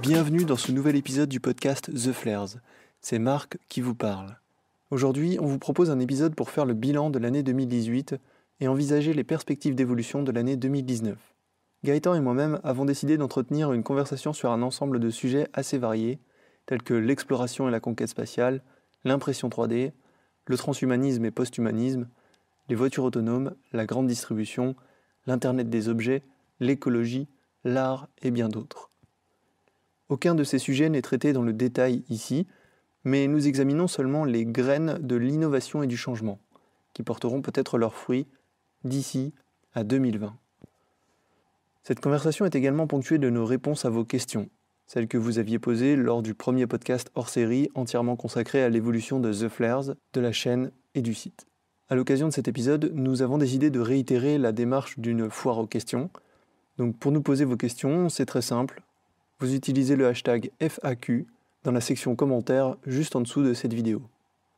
[0.00, 2.56] Bienvenue dans ce nouvel épisode du podcast The Flares.
[3.00, 4.38] C'est Marc qui vous parle.
[4.90, 8.14] Aujourd'hui, on vous propose un épisode pour faire le bilan de l'année 2018
[8.60, 11.18] et envisager les perspectives d'évolution de l'année 2019.
[11.84, 16.18] Gaëtan et moi-même avons décidé d'entretenir une conversation sur un ensemble de sujets assez variés,
[16.66, 18.62] tels que l'exploration et la conquête spatiale,
[19.04, 19.92] l'impression 3D,
[20.46, 22.08] le transhumanisme et posthumanisme,
[22.68, 24.74] les voitures autonomes, la grande distribution,
[25.26, 26.22] l'Internet des objets,
[26.60, 27.28] l'écologie,
[27.64, 28.91] l'art et bien d'autres.
[30.08, 32.46] Aucun de ces sujets n'est traité dans le détail ici,
[33.04, 36.38] mais nous examinons seulement les graines de l'innovation et du changement,
[36.94, 38.26] qui porteront peut-être leurs fruits
[38.84, 39.32] d'ici
[39.74, 40.36] à 2020.
[41.82, 44.48] Cette conversation est également ponctuée de nos réponses à vos questions,
[44.86, 49.18] celles que vous aviez posées lors du premier podcast hors série entièrement consacré à l'évolution
[49.18, 51.46] de The Flares, de la chaîne et du site.
[51.88, 55.66] À l'occasion de cet épisode, nous avons décidé de réitérer la démarche d'une foire aux
[55.66, 56.10] questions.
[56.78, 58.82] Donc pour nous poser vos questions, c'est très simple.
[59.42, 61.26] Vous utilisez le hashtag FAQ
[61.64, 64.00] dans la section commentaires juste en dessous de cette vidéo.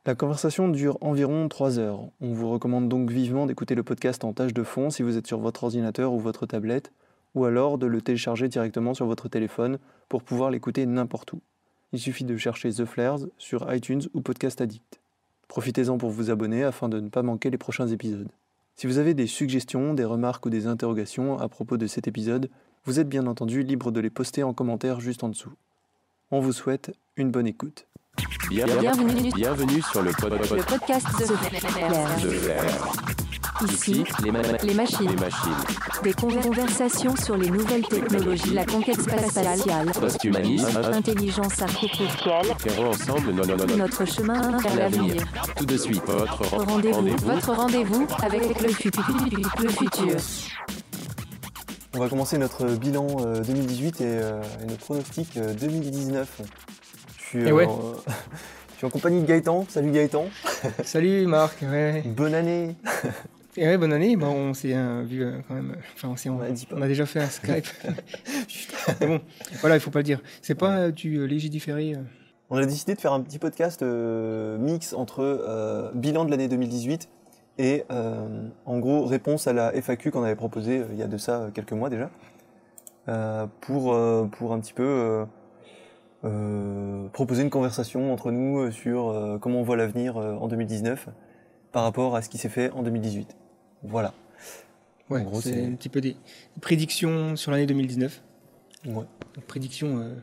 [0.05, 2.01] La conversation dure environ 3 heures.
[2.21, 5.25] On vous recommande donc vivement d'écouter le podcast en tâche de fond si vous êtes
[5.25, 6.91] sur votre ordinateur ou votre tablette,
[7.33, 11.41] ou alors de le télécharger directement sur votre téléphone pour pouvoir l'écouter n'importe où.
[11.91, 14.99] Il suffit de chercher The Flares sur iTunes ou Podcast Addict.
[15.47, 18.29] Profitez-en pour vous abonner afin de ne pas manquer les prochains épisodes.
[18.75, 22.51] Si vous avez des suggestions, des remarques ou des interrogations à propos de cet épisode,
[22.85, 25.53] vous êtes bien entendu libre de les poster en commentaire juste en dessous.
[26.31, 27.87] On vous souhaite une bonne écoute.
[28.49, 32.19] Bienvenue, Bienvenue sur le, pod- pod- le podcast de Flair.
[32.23, 32.91] de Flair.
[33.69, 35.09] Ici, les, ma- les machines.
[35.09, 35.51] les machines.
[36.03, 43.31] Des conver- conversations sur les nouvelles technologies, la conquête spatiale, Posthumanisme, intelligence artificielle, ferons ensemble
[43.31, 45.23] no- no- no- no- notre chemin vers l'avenir.
[45.57, 49.03] Tout de suite, votre ren- Rendez-vous, votre rendez-vous avec le futur.
[49.61, 50.15] Le futur.
[51.95, 56.41] On va commencer notre bilan euh, 2018 et, euh, et notre pronostic euh, 2019.
[57.17, 57.65] Je suis, Eh ouais.
[57.65, 57.79] en,
[58.73, 59.65] je suis en compagnie de Gaëtan.
[59.69, 60.25] Salut Gaëtan.
[60.83, 62.03] Salut Marc, ouais.
[62.05, 62.75] Bonne année.
[63.55, 64.17] Et ouais, bonne année.
[64.17, 65.71] Bon, on s'est euh, vu euh, quand même.
[65.71, 67.67] euh, Enfin, on, on, On a dit on a déjà fait un Skype.
[68.99, 69.21] Mais bon,
[69.61, 70.21] voilà, il faut pas le dire.
[70.41, 71.27] C'est pas euh, du euh,
[71.69, 71.93] euh.
[72.49, 76.49] On a décidé de faire un petit podcast euh, mix entre euh, bilan de l'année
[76.49, 77.07] 2018
[77.57, 81.07] et euh, en gros réponse à la FAQ qu'on avait proposée euh, il y a
[81.07, 82.09] de ça euh, quelques mois déjà
[83.61, 83.95] pour,
[84.31, 85.25] pour un petit peu
[87.13, 91.09] proposer une conversation entre nous sur comment on voit l'avenir en 2019
[91.71, 93.35] par rapport à ce qui s'est fait en 2018.
[93.83, 94.13] Voilà.
[95.11, 96.15] Ouais, En gros, c'est un petit peu des
[96.61, 98.23] prédictions sur l'année 2019.
[98.87, 98.93] Ouais.
[98.93, 100.15] Donc, prédictions euh,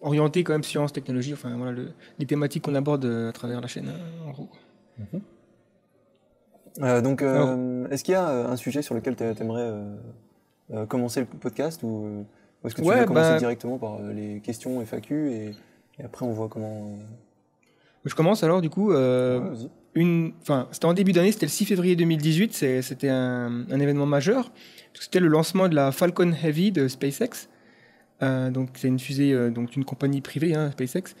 [0.00, 1.34] orientées quand même sciences, technologie.
[1.34, 3.90] Enfin, voilà, le- les thématiques qu'on aborde à travers la chaîne,
[4.26, 4.48] en gros.
[6.82, 9.72] Euh, donc, euh, est-ce qu'il y a euh, un sujet sur lequel tu aimerais
[10.72, 11.86] euh, commencer le podcast ou,
[12.62, 15.54] ou est-ce que tu Ouais, veux commencer bah- directement par les questions FAQ et,
[15.98, 16.98] et après on voit comment.
[18.04, 18.90] Je commence alors, du coup.
[18.90, 19.68] Ouais, vas-y.
[19.94, 23.80] une, enfin, c'était en début d'année, c'était le 6 février 2018, c'est- c'était un, un
[23.80, 24.52] événement majeur.
[24.98, 27.48] C'était le lancement de la Falcon Heavy de SpaceX.
[28.20, 31.14] Donc, c'est une fusée, donc une compagnie privée, hein, SpaceX,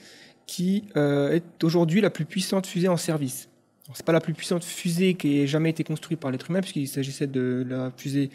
[0.46, 3.48] qui est aujourd'hui la plus puissante fusée en service.
[3.94, 6.88] C'est pas la plus puissante fusée qui ait jamais été construite par l'être humain, puisqu'il
[6.88, 8.30] s'agissait de la fusée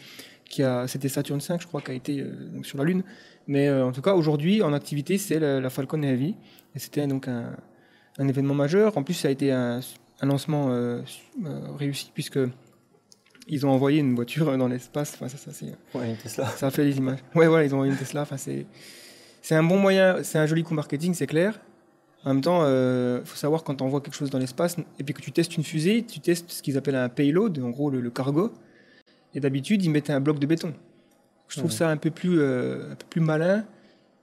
[0.48, 3.02] qui a, c'était Saturn V, je crois, qui a été euh, donc sur la Lune.
[3.46, 6.34] Mais euh, en tout cas, aujourd'hui, en activité, c'est la, la Falcon Heavy.
[6.74, 7.54] Et c'était donc un,
[8.18, 8.96] un événement majeur.
[8.96, 9.80] En plus, ça a été un,
[10.20, 11.02] un lancement euh,
[11.44, 12.38] euh, réussi puisque
[13.48, 15.12] ils ont envoyé une voiture dans l'espace.
[15.14, 16.46] Enfin, ça, ça, c'est- Ouais, une Tesla.
[16.46, 17.18] ça a fait les images.
[17.34, 18.22] Ouais, voilà, ils ont envoyé une Tesla.
[18.22, 18.66] Enfin, c'est,
[19.42, 21.60] c'est un bon moyen, c'est un joli coup marketing, c'est clair.
[22.24, 25.12] En même temps, il faut savoir quand on envoie quelque chose dans l'espace et puis
[25.14, 28.00] que tu testes une fusée, tu testes ce qu'ils appellent un payload, en gros le,
[28.00, 28.52] le cargo.
[29.34, 30.72] Et d'habitude, ils mettent un bloc de béton.
[31.48, 31.76] Je trouve Ouais.
[31.76, 33.64] ça un peu plus, euh, un peu plus malin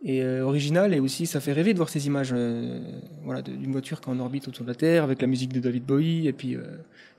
[0.03, 2.79] et euh, original et aussi ça fait rêver de voir ces images euh,
[3.25, 5.59] voilà, d'une voiture qui est en orbite autour de la Terre avec la musique de
[5.59, 6.61] David Bowie et puis euh,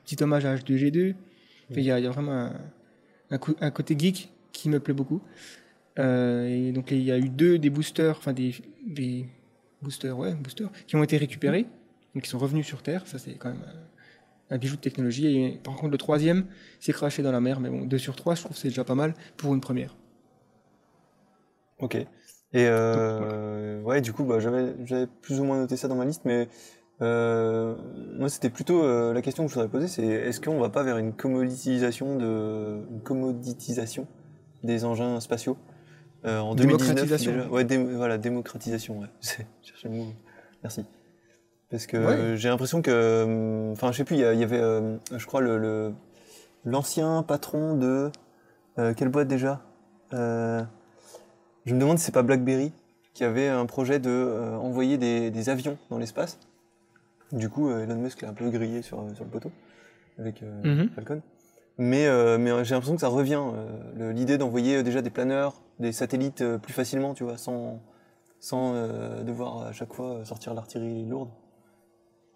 [0.06, 1.10] petit hommage à H2G2.
[1.70, 2.52] Enfin, Il y, a, il y a vraiment un,
[3.30, 5.20] un, co- un côté geek qui me plaît beaucoup.
[5.98, 8.54] Euh, et donc il y a eu deux des boosters, enfin des,
[8.86, 9.26] des
[9.82, 11.66] boosters, ouais, boosters, qui ont été récupérés,
[12.14, 13.06] donc qui sont revenus sur Terre.
[13.06, 13.64] Ça c'est quand même
[14.50, 15.26] un, un bijou de technologie.
[15.36, 16.46] Et par contre le troisième
[16.80, 18.84] s'est craché dans la mer, mais bon, deux sur trois, je trouve que c'est déjà
[18.84, 19.96] pas mal pour une première.
[21.78, 21.94] Ok.
[22.52, 26.04] Et euh, ouais, du coup, bah, j'avais j'avais plus ou moins noté ça dans ma
[26.04, 26.48] liste, mais
[27.00, 27.76] euh,
[28.18, 30.82] moi c'était plutôt euh, la question que je voudrais poser, c'est est-ce qu'on va pas
[30.82, 34.06] vers une commoditisation de une commoditisation
[34.64, 35.56] des engins spatiaux?
[36.24, 37.32] Euh, en 2019 Démocratisation.
[37.32, 39.00] déjà Ouais, dé- voilà, démocratisation.
[39.00, 40.06] Ouais, c'est chercher le mot.
[40.62, 40.84] Merci.
[41.70, 42.04] Parce que Ouais.
[42.14, 45.40] euh, j'ai l'impression que, hum, enfin, je sais plus, il y, avait, euh, je crois
[45.40, 45.92] le
[46.64, 48.10] l'ancien patron de
[48.78, 49.62] euh, quelle boîte déjà?
[50.12, 50.62] Euh,
[51.66, 52.72] Je me demande si c'est pas BlackBerry
[53.14, 56.38] qui avait un projet de euh, envoyer des, des avions dans l'espace.
[57.32, 59.52] Du coup, euh, Elon Musk l'a un peu grillé sur, sur le poteau
[60.18, 60.90] avec euh, Mhm.
[60.90, 61.22] Falcon.
[61.82, 63.40] Mais, euh, mais j'ai l'impression que ça revient.
[63.40, 63.66] euh,
[63.96, 67.80] le- L'idée d'envoyer euh, déjà des planeurs, des satellites euh, plus facilement, tu vois, sans,
[68.38, 71.30] sans euh, devoir à chaque fois euh, sortir l'artillerie lourde.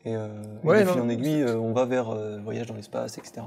[0.06, 0.28] Et, euh,
[0.62, 3.42] et Ouais, fil en aiguille, euh, on va vers euh, voyage dans l'espace, etc.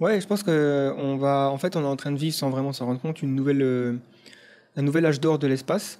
[0.00, 2.48] Ouais, je pense que on va, en fait, on est en train de vivre sans
[2.48, 3.96] vraiment s'en rendre compte une nouvelle, euh,
[4.76, 5.98] un nouvel âge d'or de l'espace.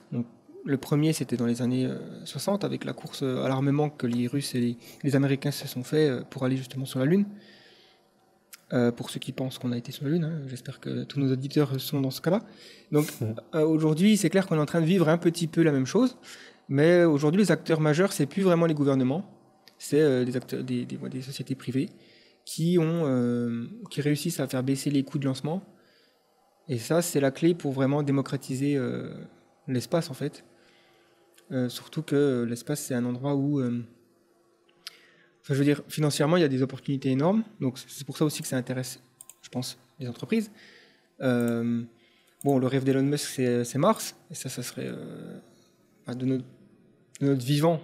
[0.65, 4.07] Le premier, c'était dans les années euh, 60 avec la course euh, à l'armement que
[4.07, 7.05] les Russes et les, les Américains se sont fait euh, pour aller justement sur la
[7.05, 7.27] Lune.
[8.73, 11.21] Euh, pour ceux qui pensent qu'on a été sur la Lune, hein, j'espère que tous
[11.21, 12.41] nos auditeurs sont dans ce cas-là.
[12.93, 13.07] Donc
[13.55, 15.85] euh, aujourd'hui, c'est clair qu'on est en train de vivre un petit peu la même
[15.85, 16.17] chose,
[16.71, 19.31] mais aujourd'hui, les acteurs majeurs, c'est plus vraiment les gouvernements,
[19.77, 21.91] c'est euh, des acteurs, des, des, des sociétés privées
[22.47, 25.63] qui ont, qui réussissent à faire baisser les coûts de lancement.
[26.69, 28.79] Et ça, c'est la clé pour vraiment démocratiser
[29.67, 30.45] l'espace, en fait.
[31.69, 33.63] Surtout que l'espace, c'est un endroit où,
[35.53, 37.45] je veux dire, financièrement, il y a des opportunités énormes.
[37.61, 39.01] Donc, c'est pour ça aussi que ça intéresse,
[39.43, 40.51] je pense, les entreprises.
[41.21, 41.83] Euh,
[42.43, 44.17] bon, le rêve d'Elon Musk, c'est Mars.
[44.31, 46.41] Et ça, ça serait euh, de,
[47.21, 47.81] notre, vivant.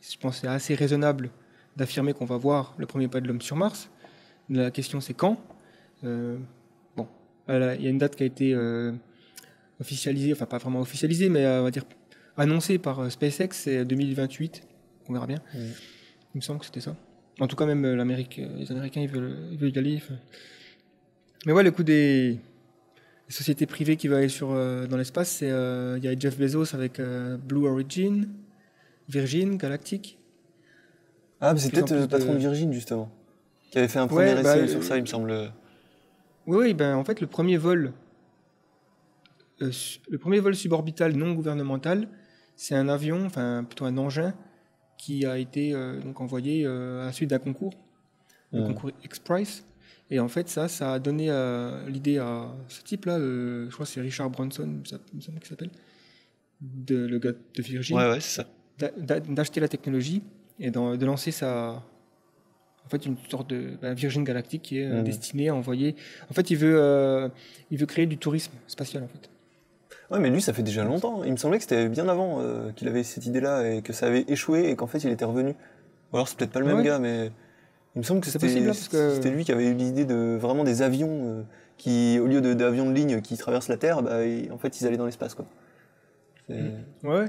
[0.00, 1.30] Je pense c'est assez raisonnable
[1.76, 3.90] d'affirmer qu'on va voir le premier pas de l'homme sur Mars.
[4.48, 5.38] La question, c'est quand
[6.04, 6.38] Euh,
[6.96, 7.08] Bon,
[7.48, 8.56] il y a une date qui a été
[9.78, 11.84] officialisée, enfin pas vraiment officialisée, mais on va dire
[12.38, 14.62] annoncée par SpaceX, c'est 2028.
[15.08, 15.42] On verra bien.
[16.36, 16.94] Il me semble que c'était ça.
[17.40, 19.96] En tout cas, même euh, l'Amérique, euh, les Américains, ils veulent, ils veulent y aller.
[19.96, 20.16] enfin.
[21.46, 22.32] Mais ouais, le coup des,
[23.26, 26.18] des sociétés privées qui veulent aller sur, euh, dans l'espace, c'est euh, il y a
[26.18, 28.28] Jeff Bezos avec euh, Blue Origin,
[29.08, 30.18] Virgin, Galactic.
[31.40, 33.10] Ah, mais c'est peut-être le patron de Virgin, justement,
[33.70, 35.32] qui avait fait un premier Ouais, bah, essai sur ça, il me semble.
[36.46, 37.94] Oui, oui, ben en fait, le premier vol,
[39.58, 42.08] le premier vol suborbital non gouvernemental,
[42.56, 44.34] c'est un avion, enfin plutôt un engin,
[44.98, 47.74] qui a été euh, donc envoyé euh, à la suite d'un concours,
[48.52, 49.64] le concours X-Prize.
[50.10, 53.92] Et en fait, ça, ça a donné euh, l'idée à ce type-là, je crois que
[53.92, 55.70] c'est Richard Branson, ça semble qu'il s'appelle,
[56.60, 58.46] de, le gars de Virgin, Ouais, ouais, ça.
[58.78, 60.22] d'acheter la technologie
[60.60, 61.82] et de lancer sa
[62.86, 65.96] en fait une sorte de ben, Virgin Galactic qui est euh, destinée à envoyer
[66.30, 67.28] en fait il veut euh,
[67.70, 69.28] il veut créer du tourisme spatial en fait
[70.10, 71.24] Ouais, mais lui, ça fait déjà longtemps.
[71.24, 74.06] Il me semblait que c'était bien avant euh, qu'il avait cette idée-là et que ça
[74.06, 75.50] avait échoué et qu'en fait, il était revenu.
[76.12, 76.84] Ou alors, c'est peut-être pas le même Ouais.
[76.84, 77.32] gars, mais
[77.96, 80.62] il me semble que c'était hein, que- c'était lui qui avait eu l'idée de vraiment
[80.62, 81.42] des avions euh,
[81.76, 84.86] qui, au lieu d'avions de ligne qui traversent la Terre, bah, ils- en fait, ils
[84.86, 85.46] allaient dans l'espace, quoi.
[86.48, 86.72] C'est-
[87.02, 87.26] ouais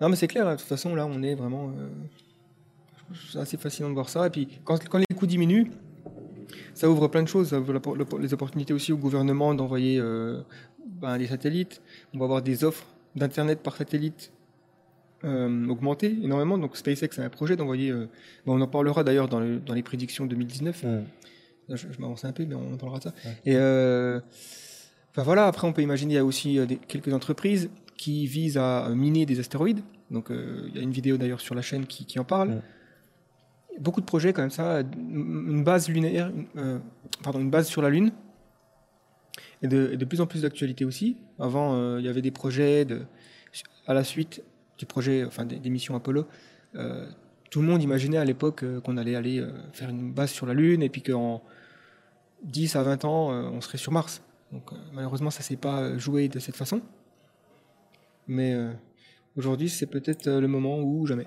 [0.00, 1.88] non mais c'est clair hein, de toute façon là on est vraiment euh,
[3.32, 5.70] c'est assez fascinant de voir ça et puis quand, quand les coûts diminuent
[6.74, 10.40] ça ouvre plein de choses ça ouvre les opportunités aussi au gouvernement d'envoyer euh,
[11.00, 11.80] ben, des satellites
[12.14, 12.86] on va avoir des offres
[13.16, 14.32] d'internet par satellite
[15.24, 18.06] euh, augmenter énormément donc SpaceX a un projet d'envoyer euh,
[18.46, 21.02] ben, on en parlera d'ailleurs dans, le- dans les prédictions 2019 Hmm.
[21.68, 23.14] Là, je, je m'avance un peu, mais on en parlera de ça.
[23.24, 23.30] Ouais.
[23.44, 24.18] Et euh,
[25.14, 28.88] voilà, après, on peut imaginer, il y a aussi des- quelques entreprises qui visent à
[28.92, 29.78] miner des astéroïdes.
[30.10, 32.60] Donc, il y a une vidéo d'ailleurs sur la chaîne qui, qui en parle.
[33.78, 38.12] Beaucoup de projets comme ça, une base euh, sur la Lune.
[39.62, 41.18] Et de, plus en plus d'actualité aussi.
[41.38, 42.86] Avant, euh, il y avait des projets
[43.86, 44.42] à la suite
[44.78, 46.26] du projet, enfin des, missions Apollo.
[46.74, 47.06] euh,
[47.50, 50.84] tout le monde imaginait à l'époque qu'on allait aller faire une base sur la Lune
[50.84, 51.42] et puis qu'en
[52.44, 54.22] 10 à 20 ans, on serait sur Mars.
[54.52, 56.80] Donc malheureusement, ça s'est pas joué de cette façon.
[58.28, 58.56] Mais
[59.36, 61.26] aujourd'hui, c'est peut-être le moment ou jamais.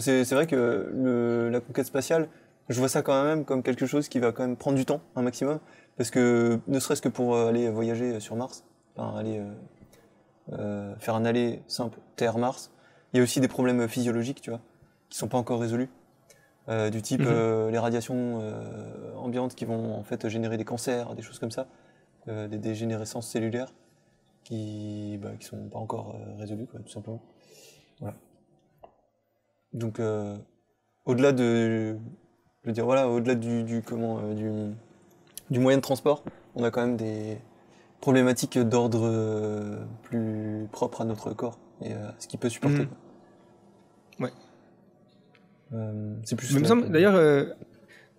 [0.00, 2.28] C'est vrai que le- la conquête spatiale,
[2.68, 5.00] je vois ça quand même comme quelque chose qui va quand même prendre du temps,
[5.14, 5.60] un maximum.
[5.96, 8.64] Parce que, ne serait-ce que pour euh, aller voyager sur Mars,
[8.96, 9.52] enfin, aller euh,
[10.52, 12.70] euh, faire un aller simple Terre-Mars,
[13.12, 14.60] il y a aussi des problèmes physiologiques, tu vois,
[15.08, 15.88] qui sont pas encore résolus.
[16.68, 17.26] Euh, du type Mhm.
[17.28, 21.52] euh, les radiations euh, ambiantes qui vont en fait générer des cancers, des choses comme
[21.52, 21.68] ça,
[22.28, 23.72] euh, des dégénérescences cellulaires
[24.42, 27.22] qui, bah, qui sont pas encore euh, résolues, quoi, tout simplement.
[28.00, 28.16] Voilà.
[29.76, 30.36] Donc, euh,
[31.04, 31.92] au-delà de,
[32.62, 34.50] je veux dire, voilà, au-delà du, du comment, euh, du,
[35.50, 37.38] du moyen de transport, on a quand même des
[38.00, 42.86] problématiques d'ordre euh, plus propre à notre corps et à ce qu'il peut supporter.
[44.18, 44.26] Quoi.
[44.26, 44.32] Ouais.
[46.24, 46.54] C'est plus.
[46.54, 47.16] Me d'ailleurs,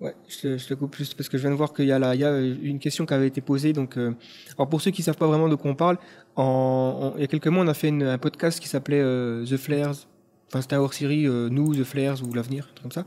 [0.02, 1.92] ouais, je te, je te coupe juste parce que je viens de voir qu'il y
[1.92, 3.74] a là, il y a une question qui avait été posée.
[3.74, 4.14] Donc, euh,
[4.58, 5.98] alors pour ceux qui savent pas vraiment de quoi on parle,
[6.36, 9.02] en, en- il y a quelques mois, on a fait une- un podcast qui s'appelait
[9.02, 10.08] euh, The Flares.
[10.50, 13.06] Enfin, c'était un hors-série, euh, nous, The Flares ou l'avenir, un truc comme ça,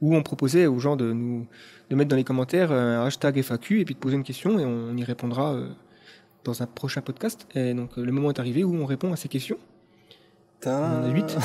[0.00, 1.46] où on proposait aux gens de nous
[1.90, 4.64] de mettre dans les commentaires un hashtag FAQ et puis de poser une question et
[4.64, 5.68] on y répondra euh,
[6.42, 7.46] dans un prochain podcast.
[7.54, 9.58] Et donc, euh, le moment est arrivé où on répond à ces questions.
[10.66, 11.36] On en a huit.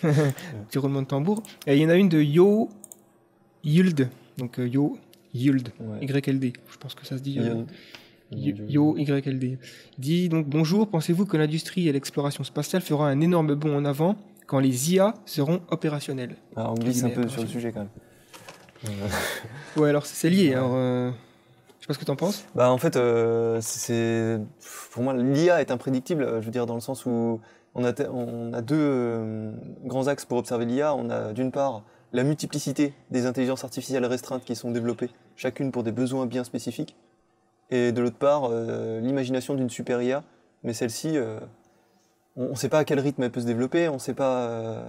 [0.00, 1.42] Petit roulement de tambour.
[1.66, 2.68] Et il y en a une de Yo
[3.62, 4.08] Yield.
[4.38, 4.98] Donc, euh, Yo
[5.32, 5.68] Yield.
[5.80, 6.04] Ouais.
[6.04, 6.52] YLD.
[6.70, 7.38] Je pense que ça se dit.
[7.38, 7.62] euh,
[8.68, 9.58] Yo- YLD.
[9.98, 14.16] Dit donc bonjour, pensez-vous que l'industrie et l'exploration spatiale fera un énorme bond en avant?
[14.46, 17.80] Quand les IA seront opérationnelles Alors, on glisse un peu guillemets, sur le sujet quand
[17.80, 17.88] même.
[18.88, 19.08] Euh,
[19.80, 20.54] Ouais, alors c'est lié.
[20.54, 21.10] Alors, euh,
[21.78, 22.44] je sais pas ce que t'en penses.
[22.54, 24.38] Bah en fait, euh, c'est
[24.92, 26.26] pour moi l'IA est imprédictible.
[26.40, 27.40] Je veux dire dans le sens où
[27.74, 29.52] on a te- on a deux euh,
[29.84, 30.94] grands axes pour observer l'IA.
[30.94, 31.82] On a d'une part
[32.12, 36.94] la multiplicité des intelligences artificielles restreintes qui sont développées, chacune pour des besoins bien spécifiques,
[37.70, 38.48] et de l'autre part
[39.00, 40.22] l'imagination d'une super IA.
[40.62, 41.18] Mais celle-ci,
[42.36, 43.88] on ne sait pas à quel rythme elle peut se développer.
[43.88, 44.84] On ne sait pas euh,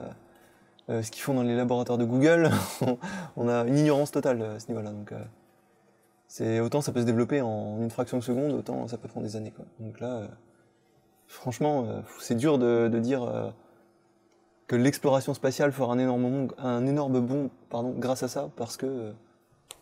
[0.90, 2.50] euh, ce qu'ils font dans les laboratoires de Google.
[3.36, 4.92] on a une ignorance totale à ce niveau-là.
[4.92, 5.20] Donc euh,
[6.28, 9.26] c'est autant ça peut se développer en une fraction de seconde, autant ça peut prendre
[9.26, 9.54] des années.
[9.80, 10.28] Donc là, euh,
[11.28, 13.50] franchement, euh, c'est dur de, dire euh,
[14.68, 16.00] que l'exploration spatiale fera un
[16.88, 19.12] énorme bond, pardon, grâce à ça, parce que euh,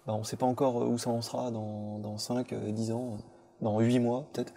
[0.06, 2.92] bah, on ne sait pas encore où ça en sera dans, dans 5, euh, 10
[2.92, 3.18] ans,
[3.62, 4.54] dans 8 mois peut-être.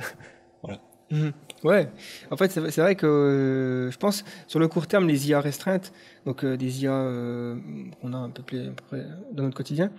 [1.10, 1.32] Mhm.
[1.64, 1.88] Ouais,
[2.30, 5.92] en fait, c'est vrai que euh, je pense sur le court terme, les IA restreintes,
[6.26, 7.56] donc euh, des IA euh,
[8.00, 9.90] qu'on a un peu plus à peu près dans notre quotidien,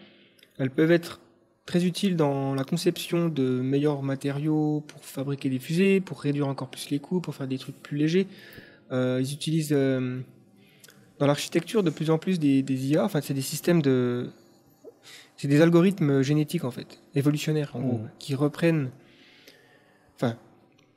[0.59, 1.19] elles peuvent être
[1.65, 6.69] très utiles dans la conception de meilleurs matériaux pour fabriquer des fusées, pour réduire encore
[6.69, 8.27] plus les coûts, pour faire des trucs plus légers.
[8.91, 9.71] Ils utilisent
[11.19, 14.29] dans l'architecture de plus en plus des, des IA, enfin, c'est des systèmes de.
[15.35, 18.09] C'est des algorithmes génétiques en fait, évolutionnaires en gros, Mhm.
[18.17, 18.89] qui reprennent.
[20.15, 20.35] Enfin,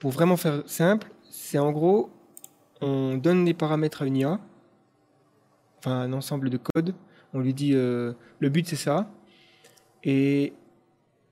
[0.01, 2.11] pour vraiment faire simple, c'est en gros,
[2.83, 4.41] on donne des paramètres à une IA,
[5.79, 6.95] enfin un ensemble de codes,
[7.35, 9.11] on lui dit euh, le but c'est ça,
[10.05, 10.53] et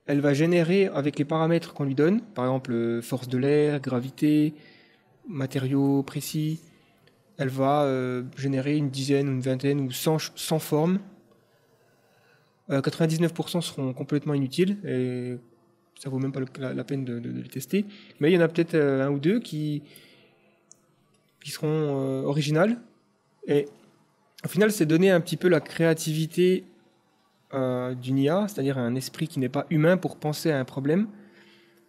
[0.07, 3.81] elle va générer avec les paramètres qu'on lui donne, par exemple euh, force de l'air,
[3.81, 4.55] gravité,
[5.27, 6.61] matériaux précis,
[7.37, 10.99] elle va euh, générer une dizaine une vingtaine ou 100, ch- 100 formes.
[12.69, 15.37] Euh, 99% seront complètement inutiles et
[15.99, 17.85] ça vaut même pas la, peine de, les tester.
[18.19, 19.83] Mais il y en a peut-être euh, un ou deux qui,
[21.43, 22.77] qui seront euh, originales.
[23.47, 23.67] Et
[24.45, 26.63] au final, c'est donner un petit peu la créativité
[27.53, 31.07] euh, d'une IA, c'est-à-dire un esprit qui n'est pas humain pour penser à un problème.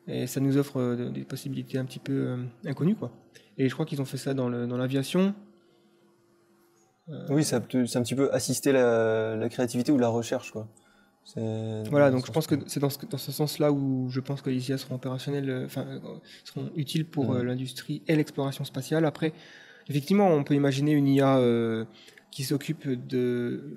[0.09, 2.37] Et ça nous offre des possibilités un petit peu
[2.67, 2.97] inconnues.
[2.97, 3.13] Quoi.
[3.59, 5.35] Et je crois qu'ils ont fait ça dans l'aviation.
[7.29, 10.51] Oui, ça c'est un petit peu assister la, la créativité ou la recherche.
[10.51, 10.67] Quoi.
[11.37, 14.51] Voilà, donc je pense que c'est dans ce, dans ce sens-là où je pense que
[14.51, 15.99] les IA seront opérationnels, euh, enfin, euh,
[16.45, 19.05] seront utiles pour euh, l'industrie et l'exploration spatiale.
[19.05, 19.33] Après,
[19.89, 21.39] effectivement, on peut imaginer une IA
[22.31, 23.77] qui s'occupe de,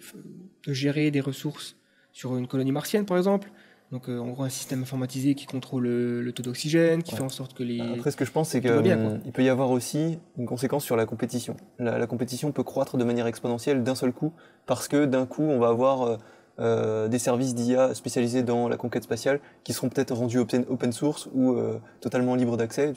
[0.68, 1.76] de gérer des ressources
[2.12, 3.52] sur une colonie martienne, par exemple.
[3.92, 7.18] Donc, euh, en gros, un système informatisé qui contrôle le, le taux d'oxygène, qui Ouais.
[7.18, 7.94] fait en sorte que les.
[7.94, 11.06] Après, ce que je pense, c'est qu'il peut y avoir aussi une conséquence sur la
[11.06, 11.56] compétition.
[11.78, 14.34] La, la compétition peut croître de manière exponentielle d'un seul coup,
[14.66, 16.18] parce que d'un coup, on va avoir euh,
[16.60, 21.28] euh, des services d'IA spécialisés dans la conquête spatiale qui seront peut-être rendus open, source
[21.34, 22.94] ou euh, totalement libres d'accès,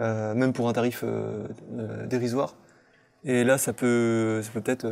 [0.00, 1.04] Euh, même pour un tarif
[2.06, 2.54] dérisoire.
[3.24, 4.86] Et là, ça peut, peut-être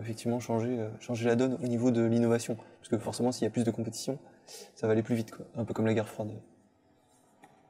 [0.00, 0.80] effectivement changer,
[1.22, 4.18] la donne au niveau de l'innovation, parce que forcément, s'il y a plus de compétition,
[4.74, 5.30] ça va aller plus vite.
[5.56, 6.32] Un peu comme la guerre froide.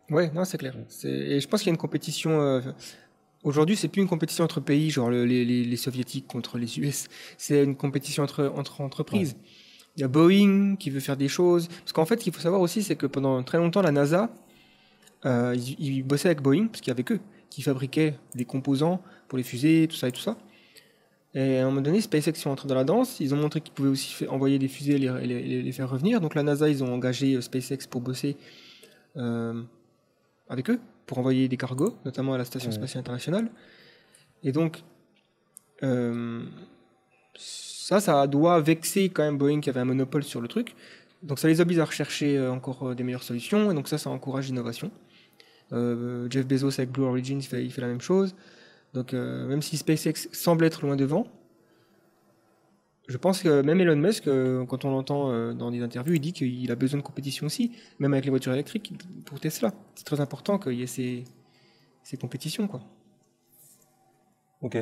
[0.08, 0.75] Ouais, non, c'est clair.
[1.04, 2.62] Et je pense qu'il y a une compétition.
[3.45, 7.09] Aujourd'hui, c'est plus une compétition entre pays, genre le- les, soviétiques contre les US.
[7.37, 9.37] C'est une compétition entre, entre entreprises.
[9.97, 11.68] Il y a Boeing qui veut faire des choses.
[11.68, 14.30] Parce qu'en fait, ce qu'il faut savoir aussi, c'est que pendant très longtemps, la NASA,
[15.25, 19.02] euh, ils, ils bossaient avec Boeing, parce qu'il y avait qu'eux qui fabriquaient des composants
[19.28, 20.37] pour les fusées, tout ça et tout ça.
[21.35, 23.21] Et à un moment donné, SpaceX sont entrés dans la danse.
[23.21, 25.88] Ils ont montré qu'ils pouvaient aussi envoyer des fusées et les, les- les- les faire
[25.90, 26.21] revenir.
[26.21, 28.37] Donc la NASA, ils ont engagé euh, SpaceX pour bosser
[29.16, 29.62] euh,
[30.49, 32.70] avec eux, pour envoyer des cargos, notamment à la Station.
[32.70, 33.50] Spatiale Internationale.
[34.44, 34.84] Et donc,
[35.82, 36.44] euh,
[37.34, 40.76] ça, ça doit vexer quand même Boeing qui avait un monopole sur le truc.
[41.22, 43.72] Donc ça les oblige à rechercher euh, encore euh, des meilleures solutions.
[43.72, 44.92] Et donc ça, ça encourage l'innovation.
[45.72, 48.36] Euh, Jeff Bezos avec Blue Origin, il fait, il fait la même chose.
[48.94, 51.26] Donc euh, même si SpaceX semble être loin devant,
[53.08, 56.20] je pense que même Elon Musk, euh, quand on l'entend euh, dans des interviews, il
[56.20, 58.92] dit qu'il a besoin de compétition aussi, même avec les voitures électriques
[59.24, 59.72] pour Tesla.
[59.94, 61.24] C'est très important qu'il y ait ces,
[62.02, 62.68] ces compétitions.
[62.68, 62.80] Quoi.
[64.62, 64.76] Ok.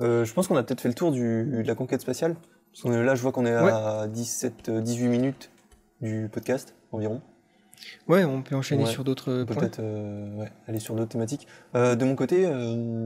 [0.00, 2.36] Euh, je pense qu'on a peut-être fait le tour du, de la conquête spatiale.
[2.72, 5.50] Parce qu'on est- là, je vois qu'on est à 17, euh, 18 minutes
[6.00, 7.20] du podcast environ.
[8.08, 9.56] Ouais, on peut enchaîner Ouais, sur d'autres points.
[9.56, 11.46] peut-être euh, ouais, aller sur d'autres thématiques.
[11.74, 12.48] Euh, de mon côté,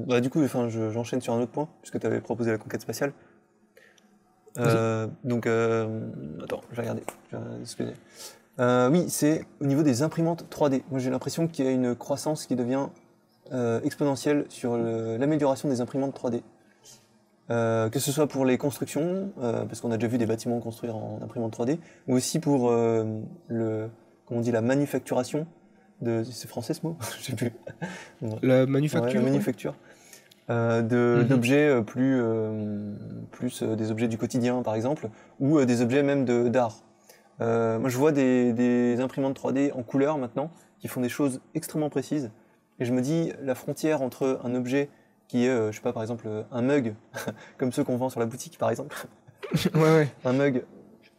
[0.07, 3.13] bah, du coup, j'enchaîne sur un autre point, puisque tu avais proposé la conquête spatiale.
[4.59, 6.01] Euh, donc, euh,
[6.43, 7.03] attends, je vais regarder.
[7.33, 7.87] J'ai.
[8.59, 10.83] Euh, oui, c'est au niveau des imprimantes 3D.
[10.91, 12.87] Moi, j'ai l'impression qu'il y a une croissance qui devient
[13.85, 16.43] exponentielle sur l'amélioration des imprimantes 3D.
[17.49, 20.97] Euh, que ce soit pour les constructions, parce qu'on a déjà vu des bâtiments construire
[20.97, 23.89] en imprimante 3D, ou aussi pour le,
[24.27, 25.47] comment on dit, la manufacturation
[26.01, 26.97] de, c'est français ce mot?
[27.21, 27.53] Je sais plus.
[28.43, 29.73] La Ouais, manufacture.
[29.73, 29.77] ouais.
[30.49, 31.27] Euh, Mhm.
[31.29, 32.95] d'objets euh, plus, euh,
[33.33, 35.09] plus euh, des objets du quotidien par exemple,
[35.41, 36.77] ou des objets même de- d'art.
[37.41, 41.91] Moi je vois des, des imprimantes 3D en couleur maintenant qui font des choses extrêmement
[41.91, 42.31] précises.
[42.79, 44.89] Et je me dis la frontière entre un objet
[45.29, 46.95] qui est, je sais pas par exemple un mug,
[47.59, 48.95] comme ceux qu'on vend sur la boutique par exemple,
[49.75, 50.09] ouais, ouais.
[50.25, 50.65] un mug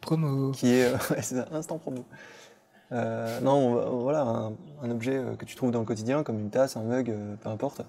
[0.00, 0.52] Promo.
[0.52, 2.04] qui est ouais, c'est ça, instant promo.
[2.92, 6.76] Euh, non, voilà, un, un objet que tu trouves dans le quotidien, comme une tasse,
[6.78, 7.82] un mug, peu importe,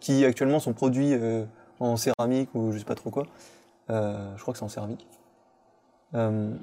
[0.00, 1.44] qui actuellement sont produits euh,
[1.80, 3.26] en céramique ou je sais pas trop quoi.
[3.90, 5.06] Euh, je crois que c'est en céramique.
[6.14, 6.54] Euh,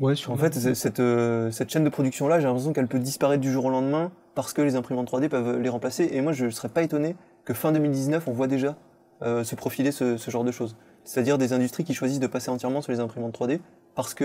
[0.00, 3.42] Ouais, sur en fait, cette, euh, cette chaîne de production-là, j'ai l'impression qu'elle peut disparaître
[3.42, 6.08] du jour au lendemain parce que les imprimantes 3D peuvent les remplacer.
[6.12, 8.76] Et moi, je ne serais pas étonné que fin 2019, on voit déjà
[9.20, 10.74] euh, se profiler ce, ce genre de choses.
[11.04, 13.60] C'est-à-dire des industries qui choisissent de passer entièrement sur les imprimantes 3D
[13.94, 14.24] parce que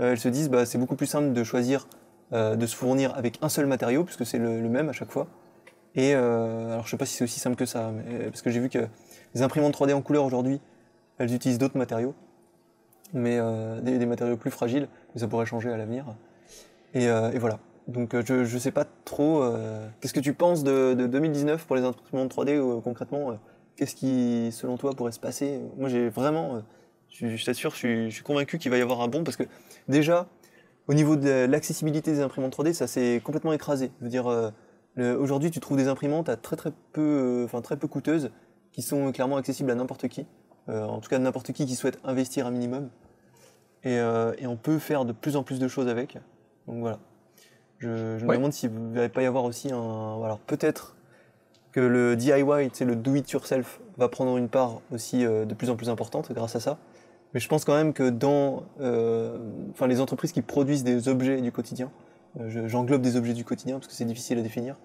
[0.00, 1.88] euh, elles se disent bah, c'est beaucoup plus simple de choisir
[2.34, 5.10] euh, de se fournir avec un seul matériau puisque c'est le, le même à chaque
[5.10, 5.28] fois.
[5.96, 8.50] Et euh, alors je sais pas si c'est aussi simple que ça, mais, parce que
[8.50, 8.86] j'ai vu que
[9.34, 10.60] les imprimantes 3D en couleur aujourd'hui,
[11.18, 12.14] elles utilisent d'autres matériaux,
[13.14, 16.04] mais euh, des, matériaux plus fragiles, mais ça pourrait changer à l'avenir.
[16.94, 17.58] Et, euh, voilà.
[17.88, 19.42] Donc euh, je, je sais pas trop.
[19.42, 23.34] euh, Qu'est-ce que tu penses de, de 2019 pour les imprimantes 3D euh, concrètement euh,
[23.76, 25.60] Qu'est-ce qui, selon toi, pourrait se passer?
[25.76, 26.60] Moi, j'ai vraiment, euh,
[27.10, 29.44] je, je t'assure, je suis, convaincu qu'il va y avoir un bon parce que
[29.86, 30.26] déjà,
[30.88, 33.90] au niveau de l'accessibilité des imprimantes 3D, ça s'est complètement écrasé.
[34.00, 34.50] Je veux dire, euh,
[35.02, 38.30] aujourd'hui, tu trouves des imprimantes à très très peu, euh, enfin très peu coûteuses,
[38.72, 40.26] qui sont clairement accessibles à n'importe qui.
[40.68, 42.88] Euh, en tout cas, n'importe qui qui souhaite investir un minimum.
[43.84, 46.18] Et, euh, et on peut faire de plus en plus de choses avec.
[46.66, 46.98] Donc voilà.
[47.78, 48.36] Je, je me Ouais.
[48.36, 50.22] demande s'il ne va pas y avoir aussi un.
[50.24, 50.96] Alors peut-être
[51.72, 55.54] que le DIY, sais, le do it yourself, va prendre une part aussi euh, de
[55.54, 56.78] plus en plus importante grâce à ça.
[57.34, 59.36] Mais je pense quand même que dans euh,
[59.72, 62.05] enfin, les entreprises qui produisent des objets du quotidien, euh,
[62.66, 64.76] j'englobe des objets du quotidien parce que c'est difficile à définir,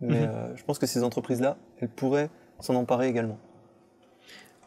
[0.00, 0.28] mais Mhm.
[0.28, 3.38] euh, je pense que ces entreprises-là, elles pourraient s'en emparer également.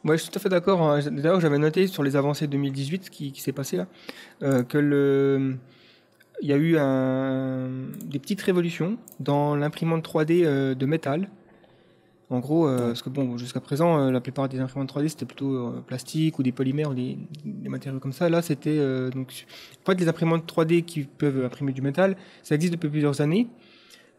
[0.06, 0.82] Ouais, je suis tout à fait d'accord.
[0.82, 1.00] hein.
[1.12, 3.88] D'ailleurs, j'avais noté sur les avancées 2018 qui, qui s'est passé là,
[4.42, 5.56] euh, que le,
[6.42, 7.70] il y a eu un,
[8.04, 11.30] des petites révolutions dans l'imprimante 3D euh, de métal.
[12.34, 15.28] En gros, euh, parce que bon, jusqu'à présent, euh, la plupart des imprimantes 3D c'était
[15.28, 17.16] plutôt euh, plastique ou des polymères ou des,
[17.46, 18.28] des matériaux comme ça.
[18.28, 18.80] Là, c'était
[19.12, 19.46] donc,
[19.84, 23.48] en fait, les imprimantes 3D qui peuvent imprimer du métal, ça existe depuis plusieurs années.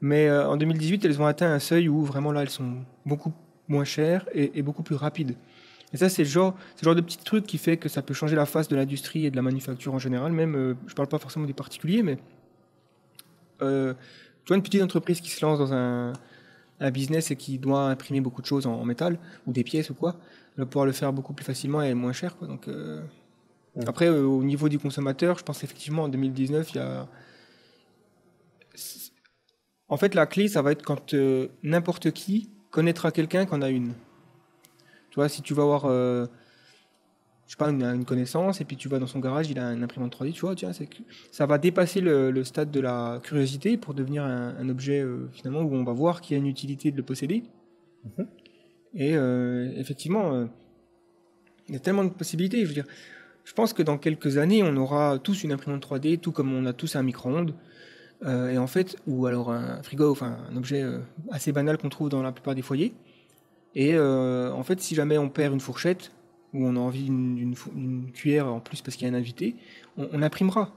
[0.00, 3.32] Mais en 2018, elles ont atteint un seuil où vraiment là, elles sont beaucoup
[3.66, 5.34] moins chères et, et beaucoup plus rapides.
[5.92, 8.00] Et ça, c'est le genre, c'est le genre de petit truc qui fait que ça
[8.00, 10.30] peut changer la face de l'industrie et de la manufacture en général.
[10.30, 12.18] Même, je parle pas forcément des particuliers, mais
[13.58, 13.64] tu
[14.46, 16.12] vois une petite entreprise qui se lance dans un,
[16.80, 19.90] un business et qui doit imprimer beaucoup de choses en, en métal ou des pièces
[19.90, 20.16] ou quoi,
[20.56, 22.36] va pouvoir le faire beaucoup plus facilement et moins cher.
[22.36, 22.48] Quoi.
[22.48, 23.02] Donc, euh.
[23.86, 27.08] Après, euh, au niveau du consommateur, je pense effectivement en 2019, il y a.
[29.88, 33.62] En fait, la clé, ça va être quand euh, n'importe qui connaîtra quelqu'un qui en
[33.62, 33.92] a une.
[35.10, 36.26] Tu vois, si tu vas avoir, euh,
[37.46, 39.66] je sais pas, une, une connaissance, et puis tu vas dans son garage, il a
[39.66, 40.88] un imprimante 3D, tu vois, tiens, c'est
[41.30, 45.28] ça va dépasser le, le stade de la curiosité pour devenir un, un objet, euh,
[45.32, 47.44] finalement, où on va voir qu'il y a une utilité de le posséder.
[48.04, 48.26] Mhm.
[48.94, 50.46] Et euh, effectivement, euh,
[51.68, 52.62] il y a tellement de possibilités.
[52.62, 52.86] Je veux dire,
[53.44, 56.64] je pense que dans quelques années, on aura tous une imprimante 3D, tout comme on
[56.66, 57.54] a tous un micro-ondes.
[58.26, 60.82] Et en fait, ou alors un frigo, enfin un objet
[61.30, 62.94] assez banal qu'on trouve dans la plupart des foyers.
[63.74, 66.10] Et en fait, si jamais on perd une fourchette,
[66.54, 69.56] ou on a envie d'une cuillère en plus parce qu'il y a un invité,
[69.98, 70.72] on, on l'imprimera.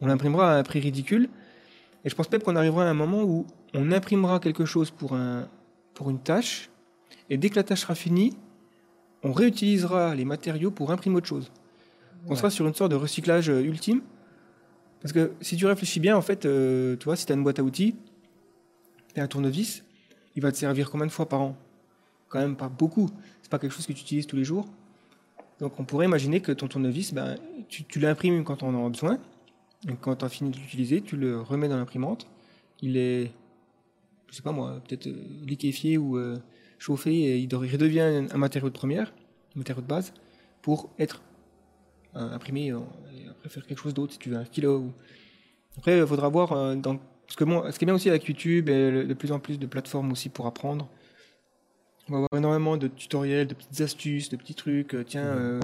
[0.00, 1.28] On l'imprimera à un prix ridicule.
[2.04, 5.14] Et je pense même qu'on arrivera à un moment où on imprimera quelque chose pour,
[5.14, 5.48] un,
[5.94, 6.70] pour une tâche,
[7.28, 8.36] et dès que la tâche sera finie,
[9.24, 11.50] on réutilisera les matériaux pour imprimer autre chose.
[12.26, 12.36] On Ouais.
[12.36, 14.02] sera sur une sorte de recyclage euh, ultime.
[15.00, 17.42] Parce que si tu réfléchis bien, en fait, euh, tu vois, si tu as une
[17.42, 17.94] boîte à outils,
[19.14, 19.82] tu as un tournevis,
[20.36, 21.56] il va te servir combien de fois par an?
[22.28, 23.08] Quand même pas beaucoup.
[23.42, 24.66] C'est pas quelque chose que tu utilises tous les jours.
[25.60, 27.36] Donc on pourrait imaginer que ton tournevis, ben,
[27.68, 29.18] tu, l'imprimes quand on en a besoin.
[30.00, 32.26] Quand tu as fini de l'utiliser, tu le remets dans l'imprimante.
[32.82, 33.30] Il est,
[34.28, 36.36] je sais pas moi, peut-être euh, liquéfié ou euh,
[36.78, 39.14] chauffé et il de- il redevient un, matériau de première,
[39.54, 40.12] un matériau de base,
[40.60, 41.22] pour être
[42.16, 42.72] euh, imprimé
[43.30, 44.78] après faire quelque chose d'autre si tu veux un stylo.
[44.78, 44.92] Ou...
[45.78, 46.98] Après, il faudra voir dans
[47.34, 49.66] que bon, ce qui est bien aussi avec YouTube et de plus en plus de
[49.66, 50.88] plateformes aussi pour apprendre.
[52.08, 54.94] On va avoir énormément de tutoriels, de petites astuces, de petits trucs.
[54.94, 55.60] euh, tiens, euh,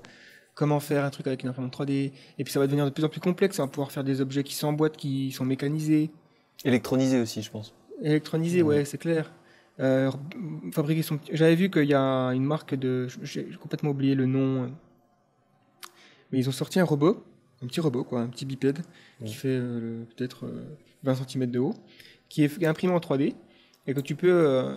[0.55, 2.13] comment faire un truc avec une imprimante 3D.
[2.39, 3.59] Et puis ça va devenir de plus en plus complexe.
[3.59, 6.11] On va pouvoir faire des objets qui s'emboîtent, qui sont mécanisés,
[6.65, 7.75] Électronisé aussi, je pense.
[8.03, 8.77] électronisés, Ouais.
[8.79, 9.33] ouais, c'est clair.
[9.81, 10.11] Euh,
[10.73, 13.09] fabriquer son J'avais vu qu'il y a une marque de.
[13.23, 14.71] J'ai complètement oublié le nom.
[16.31, 17.25] Mais ils ont sorti un robot,
[17.63, 18.81] un petit robot, quoi, un petit bipède,
[19.25, 19.59] qui fait
[20.17, 20.63] peut-être euh,
[21.05, 21.75] 20 cm de haut,
[22.29, 23.35] qui est imprimé en 3D.
[23.89, 24.75] Et que tu peux, euh,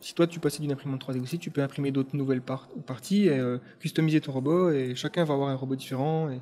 [0.00, 3.26] si toi tu possèdes une imprimante 3D aussi, tu peux imprimer d'autres nouvelles par- parties,
[3.26, 6.30] et, euh, customiser ton robot, et chacun va avoir un robot différent.
[6.30, 6.40] Et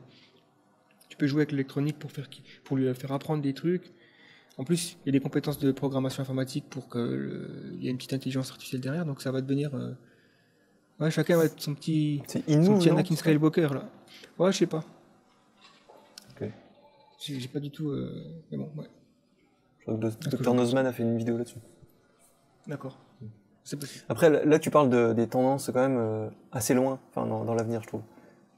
[1.09, 2.29] tu peux jouer avec l'électronique pour, faire,
[2.65, 3.93] pour lui faire apprendre des trucs.
[4.59, 7.97] En plus, il y a des compétences de programmation informatique pour qu'il y ait une
[7.97, 9.75] petite intelligence artificielle derrière, donc ça va devenir.
[9.75, 9.93] euh,
[11.01, 13.91] Ouais, chacun va être son petit, son Inu, petit Anakin Skywalker là.
[14.39, 14.85] Ouais, je sais pas.
[16.31, 16.49] Ok.
[17.19, 17.91] J'ai pas du tout.
[17.91, 18.87] euh, Mais bon, ouais,
[19.81, 21.59] Je crois que Dr Nozman a fait une vidéo là-dessus.
[22.67, 22.99] d'accord.
[24.09, 27.55] Après, là, tu parles de- des tendances quand même euh, assez loin, enfin, dans, dans
[27.55, 28.03] l'avenir, je trouve.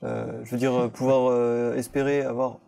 [0.03, 2.59] Euh, je veux dire, euh, pouvoir euh, espérer avoir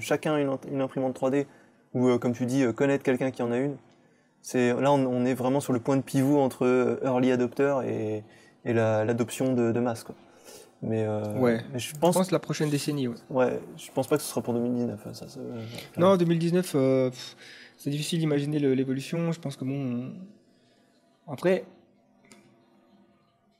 [0.00, 1.46] chacun une, une imprimante 3D
[1.94, 3.76] ou, comme tu dis, connaître quelqu'un qui en a une.
[4.42, 8.22] C'est là, on, on est vraiment sur le point de pivot entre early adopter et,
[8.64, 10.14] et la- l'adoption de, de masse, quoi.
[10.82, 11.60] Mais, euh, Ouais.
[11.72, 13.14] mais je Je pense, pense la prochaine décennie, ouais.
[13.30, 15.00] ouais, je pense pas que ce sera pour 2019.
[15.14, 15.62] Ça, ça, euh,
[15.96, 17.36] Non, 2019, euh, pff,
[17.78, 19.32] c'est difficile d'imaginer l'évolution.
[19.32, 20.10] Je pense que bon.
[21.28, 21.64] on- Après,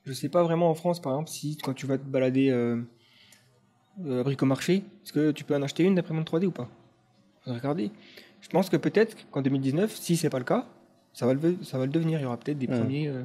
[0.07, 2.81] je sais pas vraiment en France, par exemple, si quand tu vas te balader euh,
[4.05, 6.69] euh, à Bricomarché, est-ce que tu peux en acheter une d'imprimante 3D ou pas?
[7.43, 7.91] Faudrait regarder.
[8.41, 10.67] Je pense que peut-être qu'en 2019, si c'est pas le cas,
[11.13, 12.19] ça va le, ça va le devenir.
[12.21, 13.09] Il y aura peut-être des premiers.
[13.09, 13.23] euh,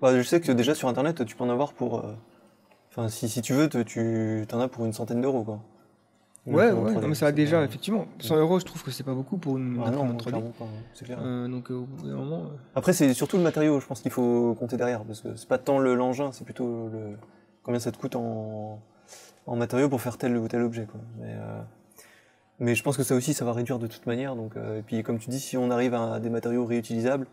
[0.00, 2.00] Bah, je sais que déjà sur internet, tu peux en avoir pour.
[2.04, 2.14] euh,
[2.90, 5.60] Enfin, si, si tu veux, te- tu en as pour une centaine d'euros, quoi.
[6.46, 8.06] Ouais, ouais, 3D, non, mais ça a déjà, pas- effectivement.
[8.20, 10.30] 100 euros, je trouve que c'est pas beaucoup pour une Ah non, imprimante 3D.
[10.32, 11.18] clairement pas, c'est clair.
[11.22, 12.40] Euh, donc, euh, au bout d'un moment.
[12.44, 15.48] euh, Après, c'est surtout le matériau, je pense qu'il faut compter derrière, parce que c'est
[15.48, 17.16] pas tant le l'engin, c'est plutôt le
[17.62, 18.78] combien ça te coûte en,
[19.46, 21.00] en matériaux pour faire tel ou tel objet, quoi.
[21.18, 21.62] Mais, euh,
[22.60, 24.36] mais je pense que ça aussi, ça va réduire de toute manière.
[24.36, 27.26] Donc, euh, et puis, comme tu dis, si on arrive à des matériaux réutilisables,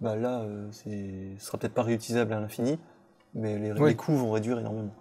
[0.00, 0.90] bah là, ce
[1.38, 2.78] sera peut-être pas réutilisable à l'infini,
[3.34, 3.90] mais les, Ouais.
[3.90, 4.94] les coûts vont réduire énormément.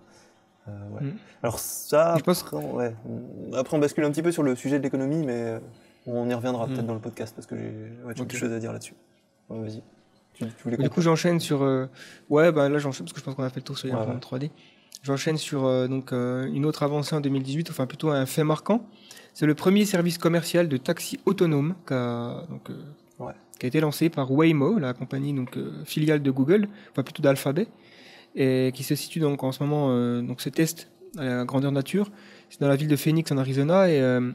[0.68, 1.02] Euh, ouais.
[1.02, 1.14] Mm.
[1.44, 2.96] Alors ça, Je pense- après, ouais.
[3.56, 5.60] après, on bascule un petit peu sur le sujet de l'économie, mais euh,
[6.06, 6.74] on y reviendra Mm.
[6.74, 7.74] peut-être dans le podcast parce que j'ai
[8.06, 8.96] ouais, quelque chose à dire là-dessus.
[9.50, 9.82] Vas-y.
[10.34, 11.64] Tu, tu voulais Du coup, j'enchaîne sur.
[11.64, 11.88] euh,
[12.30, 13.94] Ouais, bah là, j'enchaîne parce que je pense qu'on a fait le tour sur les
[13.94, 14.52] imprimantes 3D.
[15.04, 18.86] J'enchaîne sur euh, donc une autre avancée en 2018, enfin plutôt un fait marquant.
[19.34, 22.70] C'est le premier service commercial de taxi autonome qui a, donc,
[23.20, 23.34] Ouais.
[23.60, 27.68] qui a été lancé par Waymo, la compagnie donc filiale de Google, enfin plutôt d'Alphabet,
[28.38, 29.88] et qui se situe donc en ce moment.
[29.90, 32.10] euh, donc ce test à la grandeur nature,
[32.50, 34.32] c'est dans la ville de Phoenix en Arizona et euh,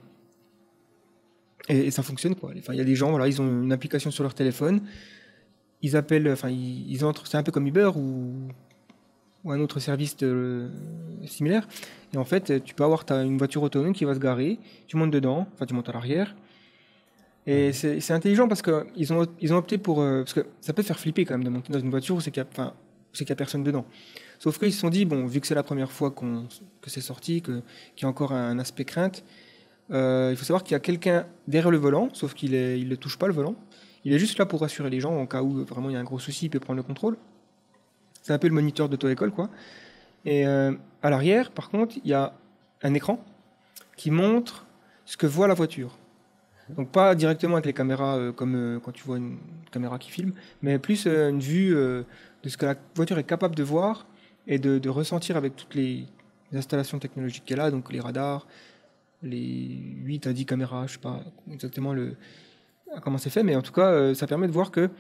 [1.69, 2.51] et, et ça fonctionne quoi.
[2.59, 4.83] Enfin, il y a des gens, voilà, ils ont une application sur leur téléphone,
[5.81, 8.33] ils appellent, enfin, ils, ils entrent, c'est un peu comme Uber ou,
[9.45, 10.69] ou un autre service de-
[11.25, 11.69] similaire.
[12.12, 14.97] Et en fait, tu peux avoir ta, une voiture autonome qui va se garer, tu
[14.97, 16.35] montes dedans, enfin, tu montes à l'arrière.
[17.47, 20.01] Et c'est intelligent parce qu'ils ont, ils ont opté pour.
[20.01, 22.21] euh, parce que ça peut faire flipper quand même de monter dans une voiture où
[22.21, 22.75] c'est qu'il n'y a,
[23.12, 23.85] c'est qu'il y a personne dedans.
[24.38, 27.42] Sauf qu'ils se sont dit, bon, vu que c'est la première fois que c'est sorti,
[27.42, 27.62] qu'il
[28.01, 29.25] y a encore un aspect crainte,
[29.92, 33.18] euh, il faut savoir qu'il y a quelqu'un derrière le volant, sauf qu'il ne touche
[33.18, 33.55] pas le volant.
[34.05, 36.01] Il est juste là pour rassurer les gens en cas où vraiment il y a
[36.01, 37.16] un gros souci, il peut prendre le contrôle.
[38.22, 39.48] C'est un peu le moniteur d'auto-école, quoi.
[40.25, 40.72] Et euh,
[41.03, 42.33] à l'arrière, par contre, il y a
[42.83, 43.25] un écran
[43.96, 44.66] qui montre
[45.05, 45.98] ce que voit la voiture.
[46.68, 49.38] Donc pas directement avec les caméras euh, comme quand tu vois une
[49.70, 51.77] caméra qui filme, mais plus une vue
[52.42, 54.07] de ce que la voiture est capable de voir
[54.46, 56.07] et de, de ressentir avec toutes les
[56.52, 58.46] installations technologiques qu'elle a, donc les radars,
[59.22, 59.38] les
[60.05, 62.16] 8 à 10 caméras, je sais pas exactement le,
[63.02, 64.90] comment c'est fait, mais en tout cas, euh, ça permet de voir que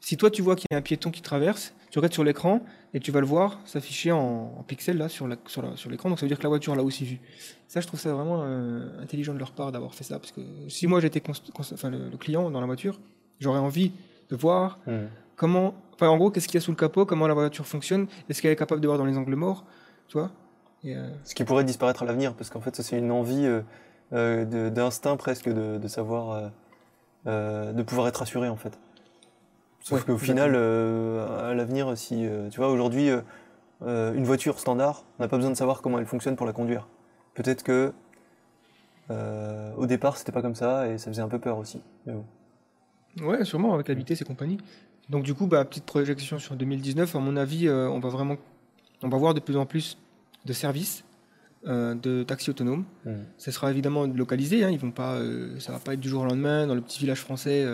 [0.00, 2.64] si toi tu vois qu'il y a un piéton qui traverse, tu regardes sur l'écran
[2.94, 6.08] et tu vas le voir s'afficher en, en pixels là sur la- sur sur l'écran,
[6.08, 7.20] donc ça veut dire que la voiture l'a aussi vu.
[7.68, 10.40] Ça, je trouve ça vraiment euh, intelligent de leur part d'avoir fait ça, parce que
[10.68, 11.22] si moi j'étais
[11.58, 12.98] enfin, le, le client dans la voiture,
[13.38, 13.92] j'aurais envie
[14.30, 14.92] de voir Mm.
[15.36, 18.06] comment, enfin en gros, qu'est-ce qu'il y a sous le capot, comment la voiture fonctionne,
[18.28, 19.64] est-ce qu'elle est capable de voir dans les angles morts,
[20.08, 20.30] tu vois?
[20.84, 23.46] Et, euh, Ce qui pourrait disparaître à l'avenir, parce qu'en fait, ça c'est une envie
[23.46, 23.62] euh,
[24.12, 26.50] euh, d'instinct presque de, de savoir,
[27.24, 28.78] de pouvoir être assuré en fait.
[29.80, 33.10] Sauf Ouais, qu'au final, à l'avenir, si tu vois aujourd'hui
[33.80, 36.88] une voiture standard, on n'a pas besoin de savoir comment elle fonctionne pour la conduire.
[37.34, 37.92] Peut-être que
[39.10, 41.80] euh, au départ c'était pas comme ça et ça faisait un peu peur aussi.
[42.06, 42.24] Mais bon.
[43.20, 44.58] Ouais, sûrement, avec la vitesse et compagnie.
[45.08, 48.36] Donc du coup, bah, petite projection sur 2019, à mon avis, euh, on va vraiment
[49.02, 49.98] on va voir de plus en plus
[50.44, 51.04] de services
[51.66, 52.84] euh, de taxis autonomes.
[53.04, 53.10] Mm.
[53.36, 56.22] Ça sera évidemment localisé, hein, ils vont pas, euh, ça va pas être du jour
[56.22, 57.64] au lendemain dans le petit village français.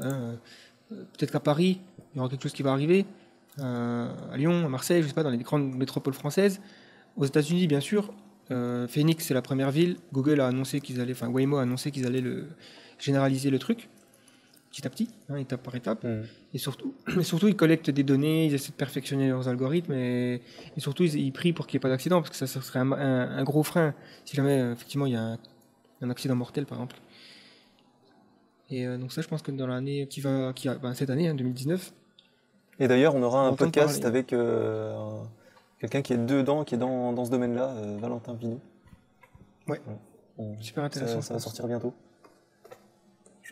[0.00, 0.38] hein,
[0.88, 1.80] Peut-être qu'à Paris,
[2.12, 3.06] il y aura quelque chose qui va arriver,
[3.58, 6.60] à Lyon, à Marseille, je sais pas, dans les grandes métropoles françaises.
[7.16, 8.12] Aux États-Unis, bien sûr,
[8.88, 9.98] Phoenix, c'est la première ville.
[10.12, 12.48] Google a annoncé qu'ils allaient, enfin Waymo a annoncé qu'ils allaient le,
[12.98, 13.88] généraliser le truc,
[14.70, 16.04] petit à petit, hein, étape par étape.
[16.04, 16.22] Mm.
[16.54, 20.42] Et surtout, surtout, ils collectent des données, ils essaient de perfectionner leurs algorithmes et,
[20.76, 22.60] et surtout, ils, ils prient pour qu'il n'y ait pas d'accident parce que ça, ça
[22.62, 25.38] serait un, un- un gros frein si jamais, euh, effectivement, il y a un,
[26.02, 26.96] un accident mortel, par exemple.
[28.70, 31.10] Et euh, donc ça, je pense que dans l'année qui va, qui a, ben, cette
[31.10, 31.92] année, hein, 2019,
[32.78, 35.28] Et d'ailleurs, on aura On un podcast avec euh, un-
[35.80, 38.60] quelqu'un qui est dedans, qui est dans, dans ce domaine-là, Valentin Vinou.
[39.66, 39.80] Ouais.
[40.60, 41.20] Super intéressant.
[41.20, 41.92] ça va sortir bientôt.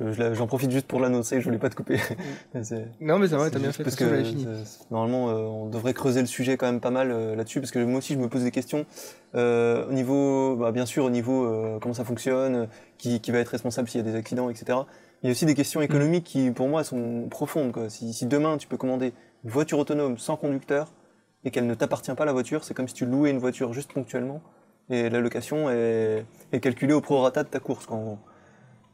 [0.01, 1.99] Je J'en profite juste pour l'annoncer, je voulais pas te couper.
[2.63, 4.47] C'est- Non, mais ça va, t'as bien fait, Parce que fini.
[4.91, 7.79] normalement, euh, on devrait creuser le sujet quand même pas mal euh, là-dessus, parce que
[7.85, 8.87] moi aussi, je me pose des questions
[9.35, 13.49] euh, au niveau, bah, bien sûr, au niveau comment ça fonctionne, qui, qui va être
[13.49, 14.79] responsable s'il y a des accidents, etc.
[15.23, 17.73] Il y a aussi des questions économiques qui, pour moi, sont profondes.
[17.73, 17.91] Quoi.
[17.91, 19.13] Si, si demain, tu peux commander
[19.45, 20.93] une voiture autonome sans conducteur
[21.45, 23.93] et qu'elle ne t'appartient pas la voiture, c'est comme si tu louais une voiture juste
[23.93, 24.41] ponctuellement
[24.91, 27.87] et la location est, est calculée au prorata de ta course.
[27.87, 28.19] Quoi, en gros.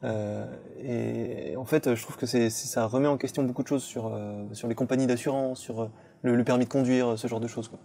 [0.04, 0.44] Euh,
[0.82, 4.06] et en fait, je trouve que c'est, ça remet en question beaucoup de choses sur,
[4.12, 5.86] euh, sur les compagnies d'assurance, sur euh,
[6.22, 7.68] le, le permis de conduire, ce genre de choses.
[7.68, 7.78] Quoi.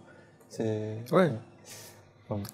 [0.48, 1.30] C'est, Ouais.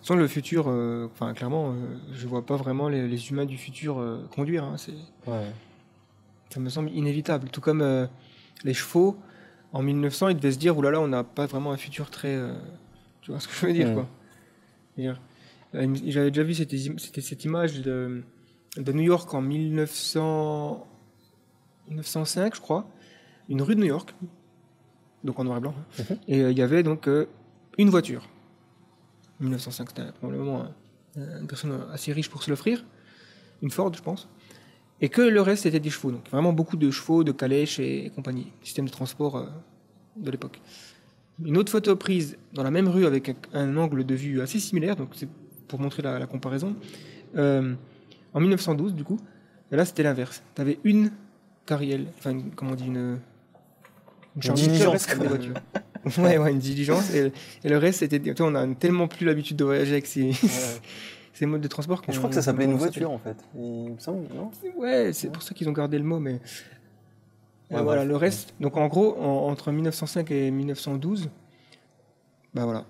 [0.02, 1.74] Sans le futur, euh, enfin clairement,
[2.12, 4.02] je vois pas vraiment les, les humains du futur
[4.34, 4.64] conduire.
[4.64, 4.76] hein,
[5.26, 5.50] Ouais.
[6.48, 7.48] ça me semble inévitable.
[7.50, 8.08] Tout comme
[8.64, 9.18] les chevaux,
[9.74, 12.38] en 1900, ils devaient se dire, oulala, on n'a pas vraiment un futur très...
[13.20, 13.94] tu vois ce que je veux dire, Mm.
[13.94, 14.06] quoi.
[16.06, 18.22] J'avais déjà vu cette image de,
[18.76, 20.86] de New York en 1900,
[21.88, 22.88] 1905, je crois.
[23.48, 24.14] Une rue de New York,
[25.24, 25.74] donc en noir et blanc.
[25.78, 26.04] hein.
[26.10, 26.18] Mhm.
[26.28, 27.26] Et euh, il y avait donc euh,
[27.78, 28.28] une voiture.
[29.40, 30.62] 1905, c'était probablement
[31.16, 32.84] un- une personne assez riche pour se l'offrir.
[33.62, 34.28] Une Ford, je pense.
[35.00, 36.10] Et que le reste était des chevaux.
[36.10, 38.52] Donc vraiment beaucoup de chevaux, de calèches et, compagnie.
[38.62, 39.46] Système de transport euh,
[40.16, 40.60] de l'époque.
[41.44, 44.58] Une autre photo prise dans la même rue avec un, un angle de vue assez
[44.58, 45.28] similaire, donc c'est
[45.68, 46.74] pour montrer la, la comparaison.
[47.36, 47.74] Euh,
[48.34, 49.18] en 1912, du coup,
[49.72, 50.42] et là c'était l'inverse.
[50.54, 51.10] Tu avais une
[51.64, 53.18] carriole, enfin, une- comment on dit, une,
[54.36, 55.54] une charge- diligence, c'était des voitures.
[56.18, 57.12] ouais, ouais, une diligence.
[57.14, 57.32] Et,
[57.64, 58.20] et le reste, c'était.
[58.20, 60.32] Tu vois, on a tellement plus l'habitude de voyager avec ces, Ouais.
[61.32, 62.02] ces modes de transport.
[62.08, 63.36] Je crois que ça s'appelait une voiture en fait.
[63.56, 64.50] Il me semble, non?
[64.76, 66.40] Ouais, c'est pour ça qu'ils ont gardé le mot, mais.
[67.70, 68.08] Ouais, Euh, voilà, bref.
[68.10, 68.54] le reste.
[68.60, 71.28] Donc en gros, en- entre 1905 et 1912,
[72.54, 72.84] bah voilà,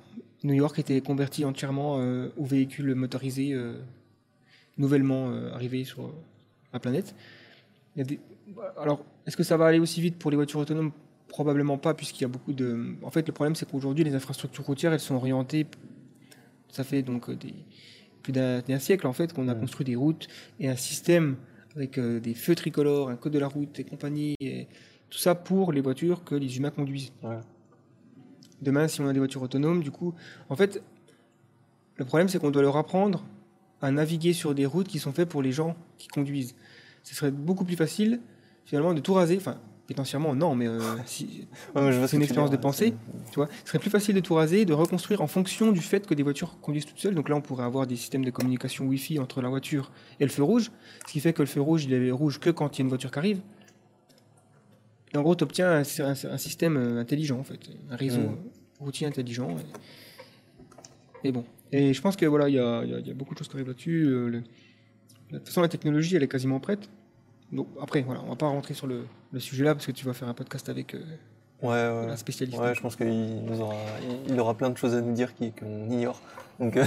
[0.44, 3.79] New York était converti entièrement euh, aux véhicules motorisés euh,
[4.79, 6.15] nouvellement euh, arrivés sur euh,
[6.73, 7.15] la planète.
[7.95, 8.21] Il y a des...
[8.79, 10.93] Alors, est-ce que ça va aller aussi vite pour les voitures autonomes?
[11.29, 12.95] Probablement pas, puisqu'il y a beaucoup de.
[13.03, 15.67] En fait, le problème, c'est qu'aujourd'hui, les infrastructures routières, elles sont orientées.
[16.69, 17.55] Ça fait donc euh, des...
[18.23, 20.29] plus d'un siècle, en fait, qu'on a construit des routes
[20.61, 21.37] et un système
[21.75, 24.67] avec euh, des feux tricolores, un code de la route et compagnie, et
[25.11, 27.12] tout ça pour les voitures que les humains conduisent.
[27.23, 27.39] Ouais.
[28.62, 30.15] Demain, si on a des voitures autonomes, du coup,
[30.49, 30.83] en fait,
[31.97, 33.25] le problème, c'est qu'on doit leur apprendre
[33.83, 36.55] à naviguer sur des routes qui sont faites pour les gens qui conduisent.
[37.03, 38.21] Ce serait beaucoup plus facile,
[38.65, 39.37] finalement, de tout raser.
[39.37, 42.95] Enfin, potentiellement, non, mais euh, si, Ouais, ce C'est une expérience de pensée.
[43.31, 46.07] tu vois, ce serait plus facile de tout raser, de reconstruire en fonction du fait
[46.07, 47.15] que des voitures conduisent toutes seules.
[47.15, 50.31] Donc là, on pourrait avoir des systèmes de communication Wi-Fi entre la voiture et le
[50.31, 50.73] feu rouge,
[51.07, 52.85] ce qui fait que le feu rouge, il est rouge que quand il y a
[52.85, 53.41] une voiture qui arrive.
[55.15, 57.61] Et en gros, tu obtiens un, un- un système euh, intelligent, en fait,
[57.91, 58.25] un réseau Mm.
[58.25, 59.55] euh, routier intelligent.
[61.23, 61.45] Et, et bon.
[61.79, 63.69] Et je pense que voilà, il y a, y y beaucoup de choses qui arrivent
[63.69, 64.05] là-dessus.
[64.07, 64.41] euh, le-
[65.33, 66.89] de toute façon, la technologie, elle est quasiment prête.
[67.53, 70.05] Donc après, voilà, on va pas rentrer sur le, le sujet là parce que tu
[70.07, 71.01] vas faire un podcast avec euh,
[71.62, 72.07] Ouais, ouais.
[72.07, 72.59] la spécialiste.
[72.59, 73.75] Ouais, je pense qu'il aura,
[74.29, 76.21] il aura plein de choses à nous dire qu'on ignore.
[76.61, 76.85] Donc, euh,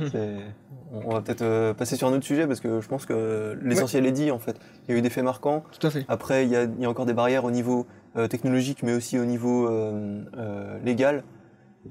[0.92, 4.06] on va peut-être euh, passer sur un autre sujet parce que je pense que l'essentiel
[4.06, 4.56] est dit en fait.
[4.88, 5.64] Il y a eu des faits marquants.
[5.78, 6.04] Tout à fait.
[6.08, 8.94] Après, il y a, il y a encore des barrières au niveau euh, technologique, mais
[8.94, 11.24] aussi au niveau euh, euh, légal.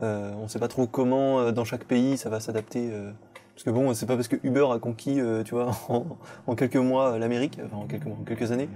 [0.01, 2.89] Euh, on ne sait pas trop comment euh, dans chaque pays ça va s'adapter.
[2.91, 3.11] euh,
[3.53, 6.05] parce que bon, c'est pas parce que Uber a conquis, tu vois, en,
[6.47, 8.69] en quelques mois l'Amérique, enfin en quelques mois, en quelques années,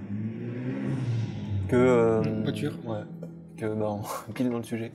[1.68, 2.74] que Voiture.
[2.84, 3.00] ouais,
[3.56, 3.96] que bah,
[4.28, 4.92] on pile dans le sujet.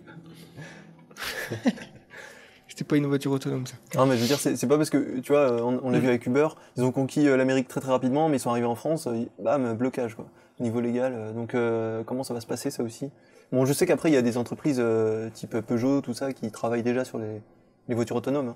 [2.68, 3.76] C'était pas une voiture autonome, ça.
[3.96, 6.08] Non, mais je veux dire, c'est pas parce que, tu vois, on, on l'a vu
[6.08, 9.10] avec Uber, ils ont conquis l'Amérique très très rapidement, mais ils sont arrivés en France,
[9.40, 10.28] bam, blocage, quoi,
[10.62, 11.14] niveau légal.
[11.16, 13.10] euh, donc, euh, comment ça va se passer, ça aussi?
[13.52, 16.50] Bon, je sais qu'après, il y a des entreprises euh, type Peugeot, tout ça, qui
[16.52, 17.42] travaillent déjà sur les,
[17.90, 18.50] les voitures autonomes.
[18.50, 18.56] hein.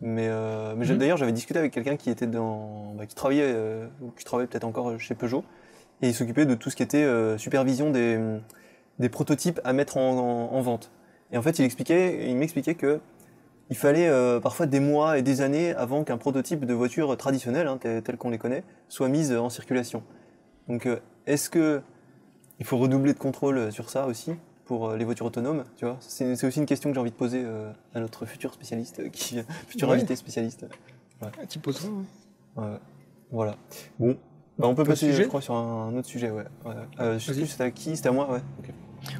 [0.00, 1.00] Mais, euh, mais j'ai- Mhm.
[1.00, 4.46] d'ailleurs, j'avais discuté avec quelqu'un qui était dans, bah, qui travaillait, euh, ou qui travaillait
[4.46, 5.42] peut-être encore chez Peugeot,
[6.02, 8.16] et il s'occupait de tout ce qui était euh, supervision des,
[9.00, 10.92] des prototypes à mettre en, en- en vente.
[11.32, 13.00] Et en fait, il expliquait, il m'expliquait que
[13.70, 17.66] il fallait euh, parfois des mois et des années avant qu'un prototype de voiture traditionnelle,
[17.66, 20.02] hein, tel, tel qu'on les connaît, soit mise en circulation.
[20.68, 21.00] Donc, euh,
[21.32, 21.80] est-ce que
[22.58, 24.32] il faut redoubler de contrôle sur ça aussi
[24.64, 25.96] pour euh, les voitures autonomes, tu vois?
[26.00, 29.08] C'est aussi une question que j'ai envie de poser euh, à notre futur spécialiste, euh,
[29.08, 29.38] qui,
[29.68, 29.94] futur Ouais.
[29.94, 30.66] invité spécialiste.
[31.22, 32.64] Ah, tu poses ça, ouais.
[32.64, 32.78] Ouais.
[33.30, 33.56] Voilà.
[33.98, 34.16] Bon,
[34.58, 36.44] Bah, on peut passer, je crois, sur un, autre sujet, ouais.
[36.64, 36.72] ouais.
[37.00, 38.40] Euh, je sais plus, c'était à qui C'était à moi, ouais.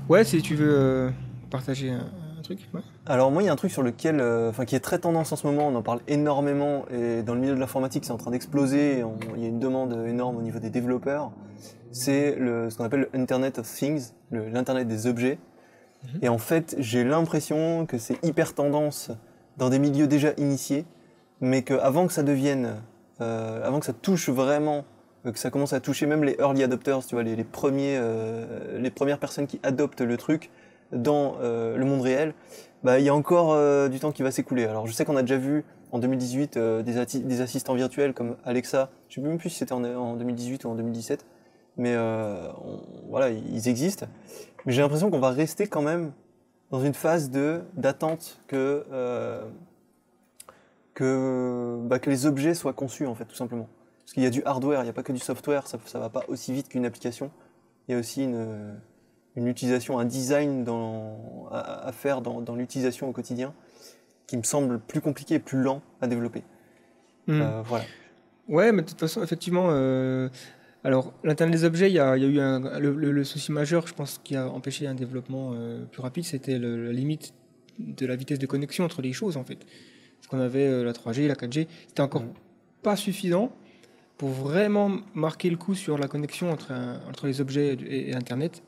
[0.09, 1.11] Ouais, si tu veux euh,
[1.51, 2.07] partager un,
[2.39, 2.69] un truc.
[2.75, 2.81] ouais.
[3.07, 5.31] Alors moi, il y a un truc sur lequel, euh, enfin, qui est très tendance
[5.33, 5.69] en ce moment.
[5.69, 9.05] On en parle énormément et dans le milieu de l'informatique, c'est en train d'exploser.
[9.37, 11.31] Il y a une demande énorme au niveau des développeurs.
[11.93, 15.39] C'est ce qu'on appelle le Internet of Things, l'internet des objets.
[16.05, 16.19] Mhm.
[16.23, 19.11] Et en fait, j'ai l'impression que c'est hyper tendance
[19.57, 20.85] dans des milieux déjà initiés,
[21.41, 22.77] mais qu'avant que ça devienne,
[23.21, 24.85] euh, avant que ça touche vraiment,
[25.27, 27.97] euh, que ça commence à toucher même les early adopters, tu vois, les, les premiers,
[27.97, 30.51] euh, les premières personnes qui adoptent le truc
[30.93, 32.35] dans euh, le monde réel,
[32.85, 33.57] bah, il y a encore
[33.91, 34.65] du temps qui va s'écouler.
[34.65, 38.91] Alors je sais qu'on a déjà vu en 2018 euh, des, assistants virtuels comme Alexa,
[39.09, 41.25] je sais même plus si c'était en, en 2018 ou en 2017,
[41.79, 44.07] mais euh, on- voilà, ils existent.
[44.67, 46.13] Mais j'ai l'impression qu'on va rester quand même
[46.71, 49.49] dans une phase de d'attente que euh,
[50.95, 53.69] que bah, que les objets soient conçus en fait tout simplement.
[54.01, 55.99] Parce qu'il y a du hardware, il n'y a pas que du software, ça ça
[55.99, 57.31] va pas aussi vite qu'une application.
[57.89, 58.75] Il y a aussi une
[59.37, 63.55] une utilisation, un design dans, à, à faire dans, dans l'utilisation au quotidien
[64.27, 66.43] qui me semble plus compliqué et plus lent à développer.
[67.29, 67.41] Hmm.
[67.41, 67.85] Euh, voilà.
[68.49, 70.29] Ouais, mais de toute façon, effectivement, euh,
[70.85, 73.25] alors l'Internet des objets, il y a, il y a eu un, le, le- le
[73.25, 77.35] souci majeur, je pense, qui a empêché un développement euh, plus rapide, c'était la limite
[77.79, 79.59] de la vitesse de connexion entre les choses, en fait.
[80.17, 82.25] Parce qu'on avait euh, la 3G, la 4G, c'était encore
[82.83, 83.53] pas suffisant
[84.17, 88.15] pour vraiment marquer le coup sur la connexion entre, un- entre les objets et, et
[88.15, 88.63] Internet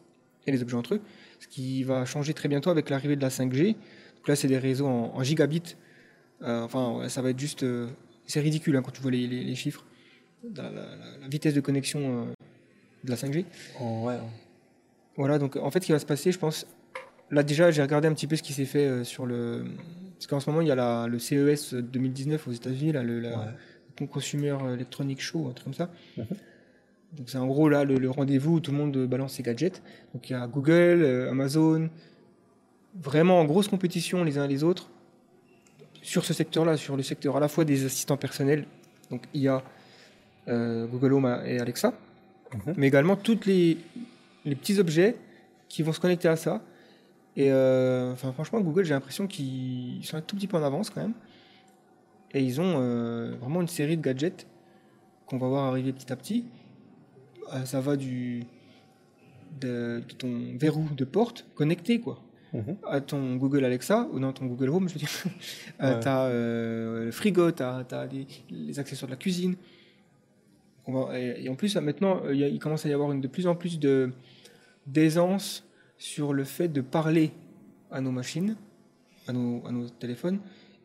[0.46, 1.00] et les objets entre eux,
[1.38, 3.74] ce qui va changer très bientôt avec l'arrivée de la 5G.
[4.16, 5.76] Donc là, c'est des réseaux en, en gigabits.
[6.42, 7.64] Euh, enfin, ça va être juste.
[8.26, 9.84] c'est ridicule hein, quand tu vois les, les- les chiffres.
[10.56, 12.24] La, la- vitesse de connexion euh,
[13.04, 13.44] de la 5G.
[13.78, 14.18] En- ouais.
[15.16, 16.66] Voilà, donc en fait, ce qui va se passer, je pense.
[17.30, 19.64] Là, déjà, j'ai regardé un petit peu ce qui s'est fait euh, sur le.
[20.14, 23.20] Parce qu'en ce moment, il y a la- le CES 2019 aux États-Unis, là, le,
[23.20, 23.44] la- Ouais.
[24.00, 25.90] le Consumer Electronic Show, un truc comme ça.
[26.16, 26.26] Mhm.
[27.18, 29.82] Donc c'est en gros là le, le rendez-vous où tout le monde balance ses gadgets.
[30.14, 31.90] Donc il y a Google, euh, Amazon,
[32.94, 34.90] vraiment en grosse compétition les uns les autres
[36.02, 38.64] sur ce secteur-là, sur le secteur à la fois des assistants personnels,
[39.10, 39.60] donc IA, euh,
[40.86, 41.92] Google Home et Alexa,
[42.54, 42.74] Mhm.
[42.76, 43.78] mais également tous les,
[44.44, 45.16] les petits objets
[45.68, 46.62] qui vont se connecter à ça.
[47.36, 50.90] Et euh, enfin, franchement, Google, j'ai l'impression qu'ils sont un tout petit peu en avance
[50.90, 51.14] quand même.
[52.32, 54.46] Et ils ont euh, vraiment une série de gadgets
[55.26, 56.44] qu'on va voir arriver petit à petit.
[57.54, 58.44] Euh, ça va du
[59.60, 62.20] de, de ton verrou de porte connecté quoi
[62.52, 62.76] Mhm.
[62.88, 65.08] à ton Google Alexa ou dans ton Google Home, je veux dire.
[65.82, 66.00] Euh, Ouais.
[66.00, 69.54] T'as euh, le frigo, t'as as les, les accessoires de la cuisine.
[71.14, 73.78] Et, en plus, maintenant, euh, il commence à y avoir de plus en plus
[74.86, 75.64] d'aisance
[75.98, 77.30] sur le fait de parler
[77.90, 78.56] à nos machines,
[79.28, 80.40] à nos, à nos téléphones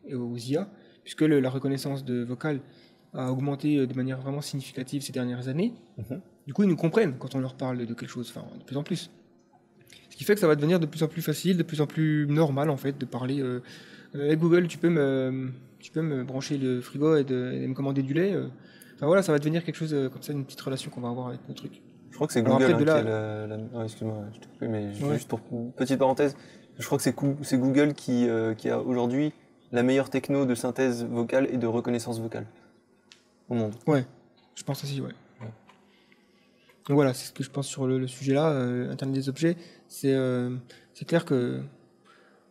[0.07, 0.67] et aux IA,
[1.03, 2.59] puisque le- la reconnaissance de vocal
[3.13, 5.73] a augmenté euh, de manière vraiment significative ces dernières années.
[5.97, 6.19] Mhm.
[6.45, 8.77] Du coup, ils nous comprennent quand on leur parle de quelque chose, enfin, de plus
[8.77, 9.09] en plus.
[10.09, 11.87] Ce qui fait que ça va devenir de plus en plus facile, de plus en
[11.87, 13.41] plus normal en fait de parler.
[13.41, 13.61] Euh,
[14.15, 17.67] euh, Hey Google, tu peux me, tu peux me brancher le frigo et, de, et
[17.67, 18.33] me commander du lait.
[18.33, 18.47] euh.
[18.95, 21.09] Enfin voilà, ça va devenir quelque chose euh, comme ça, une petite relation qu'on va
[21.09, 21.81] avoir avec nos trucs.
[22.11, 23.47] Je crois que c'est Google après, hein, de qui là- est la...
[23.47, 24.23] la- ouais, excuse-moi,
[24.61, 25.13] je mais Ouais.
[25.15, 25.41] juste pour
[25.75, 26.35] petite parenthèse,
[26.79, 29.33] je crois que c'est Google qui, euh, qui a aujourd'hui
[29.73, 32.45] la meilleure techno de synthèse vocale et de reconnaissance vocale
[33.49, 33.75] au monde.
[34.55, 35.11] Je pense aussi, ouais.
[36.87, 39.27] Donc voilà, c'est ce que je pense sur le, le sujet là, euh, Internet des
[39.27, 39.57] objets.
[39.87, 40.55] C'est euh,
[40.93, 41.61] c'est clair que,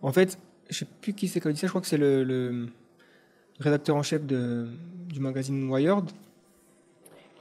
[0.03, 0.39] en fait,
[0.71, 2.67] je sais plus qui c'est qui a dit ça, je crois que c'est le, le
[3.61, 4.67] rédacteur en chef de,
[5.09, 6.11] du magazine Wired.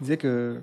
[0.03, 0.59] Disait que,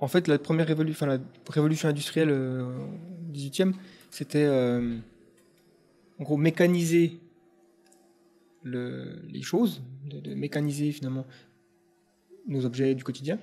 [0.00, 3.72] en fait, la première révolution, enfin, la révolution industrielle euh, au 18e,
[4.10, 4.96] c'était euh,
[6.18, 7.18] en gros mécaniser
[8.62, 11.26] le- les choses, de, de mécaniser finalement
[12.48, 13.38] nos objets du quotidien.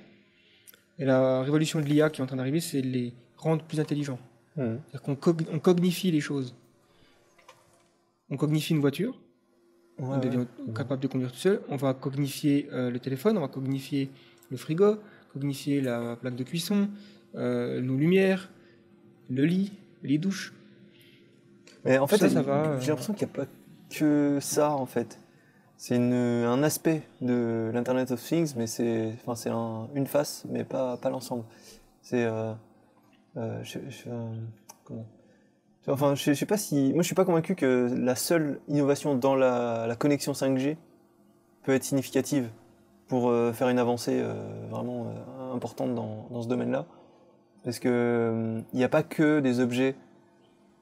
[0.99, 3.79] Et la révolution de l'IA qui est en train d'arriver, c'est de les rendre plus
[3.79, 4.19] intelligents.
[4.57, 4.79] Mhm.
[4.91, 6.55] C'est-à-dire qu'on cog- on cognifie les choses.
[8.29, 9.13] On cognifie une voiture,
[10.00, 10.19] Ouais, on ouais.
[10.19, 10.45] devient
[10.75, 11.62] capable de conduire tout seul.
[11.69, 14.10] On va cognifier euh, le téléphone, on va cognifier
[14.52, 14.98] le frigo,
[15.33, 16.89] cognifier la plaque de cuisson,
[17.35, 18.50] euh, nos lumières,
[19.29, 19.71] le lit,
[20.04, 20.54] les douches.
[21.85, 22.79] Mais en fait, Ça, ça va, euh.
[22.79, 23.48] j'ai l'impression qu'il n'y a pas
[23.89, 25.19] que ça, en fait.
[25.77, 30.63] C'est un aspect de l'Internet of Things, mais c'est enfin, c'est un- une face, mais
[30.63, 31.44] pas, pas l'ensemble.
[32.02, 32.23] C'est.
[32.23, 32.54] Euh,
[33.37, 34.10] euh, je, je-
[34.85, 35.06] comment?
[35.87, 36.94] Enfin, je, je sais pas si.
[36.94, 40.77] Moi, je suis pas convaincu que la seule innovation dans la, la connexion 5G
[41.63, 42.48] peut être significative
[43.13, 44.33] pour euh, faire une avancée euh,
[44.71, 46.87] vraiment euh, importante dans, dans ce domaine-là.
[47.63, 49.93] Parce que il n'y a pas que des objets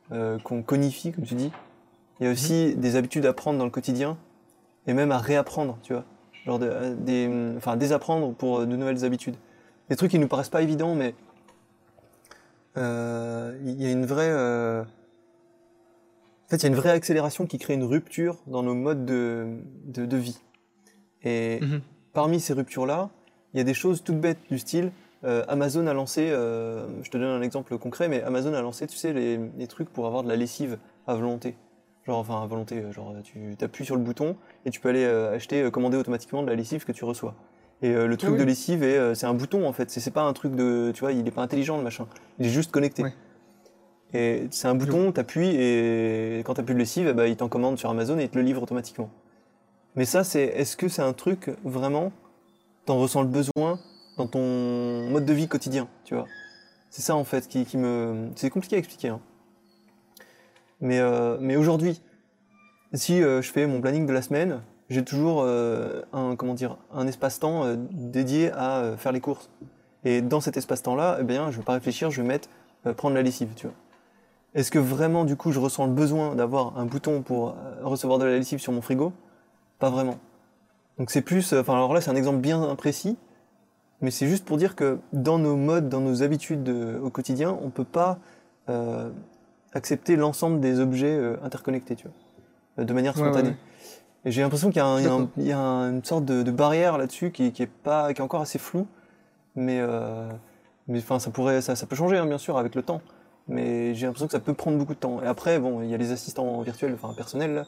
[0.10, 1.52] qu'on conifie, comme tu dis.
[2.20, 4.18] Il y a aussi des habitudes à prendre dans le quotidien
[4.88, 6.06] et même à réapprendre, tu vois.
[6.46, 9.36] Genre de- des, hum, enfin, désapprendre pour de nouvelles habitudes.
[9.90, 11.14] Des trucs qui nous paraissent pas évidents, mais
[12.78, 14.30] euh, il y a une vraie.
[14.32, 18.76] euh, En fait, il y a une vraie accélération qui crée une rupture dans nos
[18.76, 20.40] modes de, de, de vie.
[21.24, 21.82] Et Mhm.
[22.14, 23.10] Parmi ces ruptures-là,
[23.54, 24.92] il y a des choses toutes bêtes du style
[25.24, 28.88] euh, Amazon a lancé, euh, je te donne un exemple concret, mais Amazon a lancé,
[28.88, 31.56] tu sais, les, les trucs pour avoir de la lessive à volonté.
[32.08, 34.36] Genre, enfin, à volonté, euh, genre, tu appuies sur le bouton
[34.66, 37.36] et tu peux aller euh, acheter, commander automatiquement de la lessive que tu reçois.
[37.84, 38.38] Et le truc oui.
[38.38, 41.00] de lessive, est, c'est un bouton en fait, c'est c'est pas un truc de, tu
[41.00, 42.06] vois, il est pas intelligent le machin,
[42.38, 43.04] il est juste connecté.
[44.14, 47.50] Et c'est un bouton, t'appuies et quand t'as plus de lessive, eh ben, il t'en
[47.50, 49.10] commande sur Amazon et il te le livre automatiquement.
[49.96, 52.12] Mais ça, c'est, est-ce que c'est un truc vraiment,
[52.86, 53.80] t'en ressens le besoin
[54.18, 56.28] dans ton mode de vie quotidien, tu vois?
[56.90, 59.10] C'est ça en fait qui, me, c'est compliqué à expliquer.
[59.10, 59.20] hein.
[60.80, 62.02] Mais, euh, mais aujourd'hui,
[62.94, 66.78] si euh, je fais mon planning de la semaine, j'ai toujours euh, un comment dire
[66.94, 69.50] un espace-temps dédié à faire les courses.
[70.04, 72.50] Et dans cet espace-temps-là, eh bien, je vais pas réfléchir, je vais mettre
[72.98, 73.76] prendre la lessive, tu vois.
[74.54, 78.26] Est-ce que vraiment du coup je ressens le besoin d'avoir un bouton pour recevoir de
[78.26, 79.14] la lessive sur mon frigo?
[79.82, 80.18] Pas vraiment.
[80.98, 83.18] Donc c'est plus, euh, enfin alors là c'est un exemple bien précis,
[84.02, 87.58] mais c'est juste pour dire que dans nos modes, dans nos habitudes euh, au quotidien,
[87.62, 88.20] on peut pas
[88.70, 89.10] euh,
[89.74, 92.08] accepter l'ensemble des objets euh, interconnectés, tu
[92.78, 93.50] vois, de manière Ouais, ouais, spontanée.
[93.50, 93.56] ouais.
[94.26, 95.32] Et j'ai l'impression qu'il y a, un- il y a un- D'accord.
[95.38, 98.22] il y a un- une sorte de, de barrière là-dessus qui, qui est pas, qui
[98.22, 98.86] est encore assez floue,
[99.56, 100.30] mais euh,
[100.88, 103.02] mais enfin ça pourrait, ça, ça peut changer hein, bien sûr avec le temps,
[103.48, 105.24] mais j'ai l'impression que ça peut prendre beaucoup de temps.
[105.24, 107.66] Et après bon, il y a les assistants virtuels, enfin personnels là.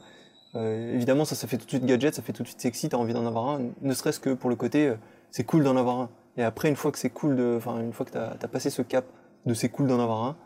[0.56, 2.88] Euh, évidemment ça, ça fait tout de suite gadget, ça fait tout de suite sexy,
[2.88, 4.94] t'as envie d'en avoir un, ne serait-ce que pour le côté, euh,
[5.30, 6.10] c'est cool d'en avoir un.
[6.36, 8.70] Et après une fois que c'est cool de, enfin une fois que t'as as passé
[8.70, 9.04] ce cap
[9.46, 10.36] de c'est cool d'en avoir un,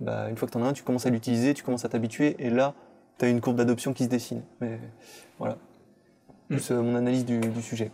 [0.00, 2.36] bah une fois que t'en as un, tu commences à l'utiliser, tu commences à t'habituer,
[2.38, 2.74] et là
[3.18, 4.42] t'as une courbe d'adoption qui se dessine.
[4.60, 4.78] Mais
[5.38, 5.56] voilà,
[6.48, 7.90] plus euh, mon analyse du, du sujet.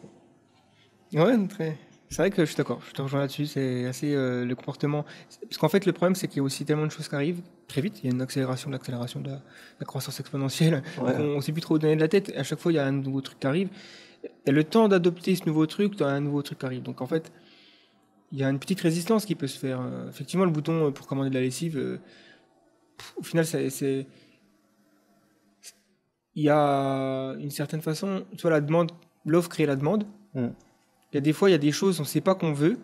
[1.13, 1.25] quoi.
[1.25, 1.77] Ouais, très.
[2.13, 5.07] C'est vrai que je suis d'accord, je te rejoins là-dessus, c'est assez euh, le comportement.
[5.41, 7.41] Parce qu'en fait, le problème, c'est qu'il y a aussi tellement de choses qui arrivent
[7.69, 8.01] très vite.
[8.03, 9.41] Il y a une accélération de l'accélération de la,
[9.81, 10.83] la croissance exponentielle.
[11.01, 11.17] Ouais.
[11.17, 12.31] On ne sait plus trop où donner de la tête.
[12.37, 13.71] À chaque fois, il y a un nouveau truc qui arrive.
[14.45, 16.83] Et le temps d'adopter ce nouveau truc, tu as un nouveau truc qui arrive.
[16.83, 17.33] Donc en fait,
[18.31, 19.81] il y a une petite résistance qui peut se faire.
[19.81, 21.99] Euh, Effectivement, le bouton euh, pour commander de la lessive, euh,
[22.99, 24.07] pff, au final, c'est-.
[26.35, 28.93] Il y a une certaine façon, tu vois, la demande,
[29.25, 30.05] l'offre crée la demande.
[30.35, 30.49] Mm.
[31.13, 32.53] Il y a des fois, il y a des choses, on ne sait pas qu'on
[32.53, 32.79] veut.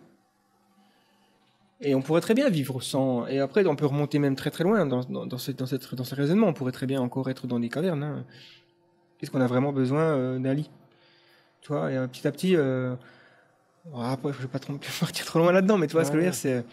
[1.81, 3.25] Et on pourrait très bien vivre sans.
[3.27, 5.95] Et après, on peut remonter même très très loin dans, dans, dans, ce, dans, cette,
[5.95, 6.47] dans ce raisonnement.
[6.47, 8.03] On pourrait très bien encore être dans des cavernes.
[8.03, 8.25] hein.
[9.21, 10.69] Est-ce qu'on a vraiment besoin euh, d'un lit?
[11.61, 12.55] Tu vois, et euh, petit à petit.
[12.55, 12.95] euh,
[13.95, 16.17] après, je ne vais pas trop partir trop loin là-dedans, mais tu vois ce que
[16.17, 16.63] je veux dire, c'est.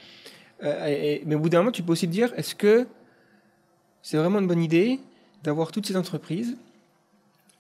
[0.63, 2.87] euh, et- et- mais au bout d'un moment, tu peux aussi te dire est-ce que
[4.03, 5.01] c'est vraiment une bonne idée
[5.43, 6.57] d'avoir toutes ces entreprises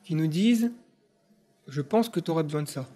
[0.04, 0.72] qui nous disent
[1.68, 2.86] je pense que tu aurais besoin de ça?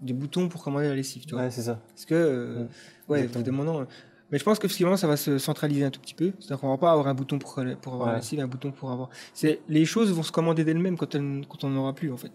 [0.00, 1.44] Des boutons pour commander la lessive tu vois.
[1.44, 1.80] Ouais, c'est ça.
[1.88, 2.68] parce que euh, Mm.
[3.08, 3.84] ouais euh,
[4.32, 6.32] mais je pense que finalement ça va se centraliser un tout petit peu.
[6.38, 8.12] C'est-à-dire qu'on va pas avoir un bouton pour, pour avoir Ouais.
[8.14, 9.08] la lessive un bouton pour avoir.
[9.34, 12.16] C'est les choses vont se commander d'elles-mêmes quand, elles- quand on n'en aura plus en
[12.16, 12.32] fait.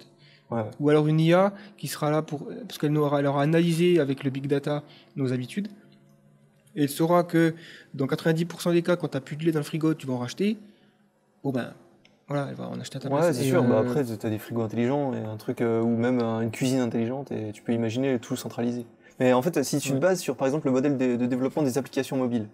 [0.52, 4.00] Ouais, ou alors une IA qui sera là pour parce qu'elle aura, elle aura analysé
[4.00, 4.84] avec le big data
[5.16, 5.70] nos habitudes.
[6.76, 7.56] Et elle saura que
[7.94, 10.18] dans 90% des cas quand tu plus de lait dans le frigo tu vas en
[10.20, 10.58] racheter.
[11.44, 11.74] Bon ben
[12.28, 13.64] voilà elle va en acheter à ta Ouais, place c'est Et, sûr.
[13.64, 16.52] Bah euh, après, tu as des frigos intelligents et un truc, euh, ou même une
[16.52, 18.86] cuisine intelligente et tu peux imaginer tout centralisé.
[19.20, 20.00] Mais en fait, si tu te Ouais.
[20.00, 22.50] bases sur, par exemple, le modèle de, de développement des applications mobiles,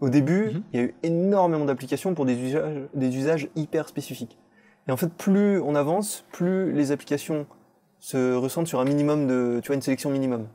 [0.00, 0.62] au début, Mhm.
[0.72, 4.38] il y a eu énormément d'applications pour des usages, des usages hyper spécifiques.
[4.88, 7.46] Et en fait, plus on avance, plus les applications
[7.98, 10.48] se ressentent sur un minimum de, tu vois, une sélection minimum.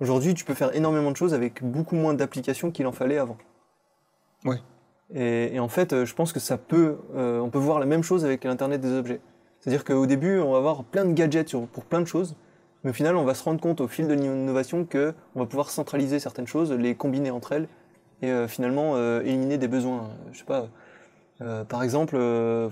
[0.00, 3.38] Aujourd'hui, tu peux faire énormément de choses avec beaucoup moins d'applications qu'il en fallait avant.
[4.44, 4.58] Ouais.
[5.12, 8.02] Et, en fait, euh, je pense que ça peut, euh, on peut voir la même
[8.02, 9.20] chose avec l'Internet des objets.
[9.60, 12.36] C'est-à-dire qu'au début, on va avoir plein de gadgets pour plein de choses,
[12.82, 15.46] mais au final, on va se rendre compte au fil de l'innovation que on va
[15.46, 17.68] pouvoir centraliser certaines choses, les combiner entre elles,
[18.22, 20.10] et euh, finalement éliminer des besoins.
[20.32, 20.68] Je sais pas.
[21.68, 22.70] par exemple, je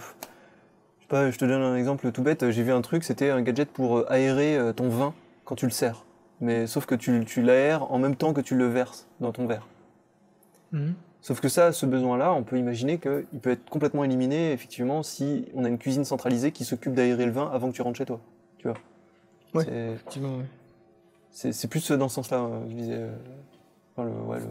[1.00, 2.50] sais pas, je te donne un exemple tout bête.
[2.50, 5.14] J'ai vu un truc, c'était un gadget pour aérer ton vin
[5.44, 6.04] quand tu le sers.
[6.40, 9.66] Mais sauf que tu, l'aères en même temps que tu le verses dans ton verre.
[10.72, 10.94] mhm.
[11.22, 15.46] Sauf que ça, ce besoin-là, on peut imaginer qu'il peut être complètement éliminé, effectivement, si
[15.54, 18.06] on a une cuisine centralisée qui s'occupe d'aérer le vin avant que tu rentres chez
[18.06, 18.20] toi.
[18.58, 18.76] Tu vois
[19.54, 19.64] Ouais.
[19.64, 20.44] C'est- effectivement ouais.
[21.52, 22.94] C'est plus dans ce sens-là, euh, je disais.
[22.94, 23.12] euh,
[23.96, 24.46] enfin, le- ouais, le-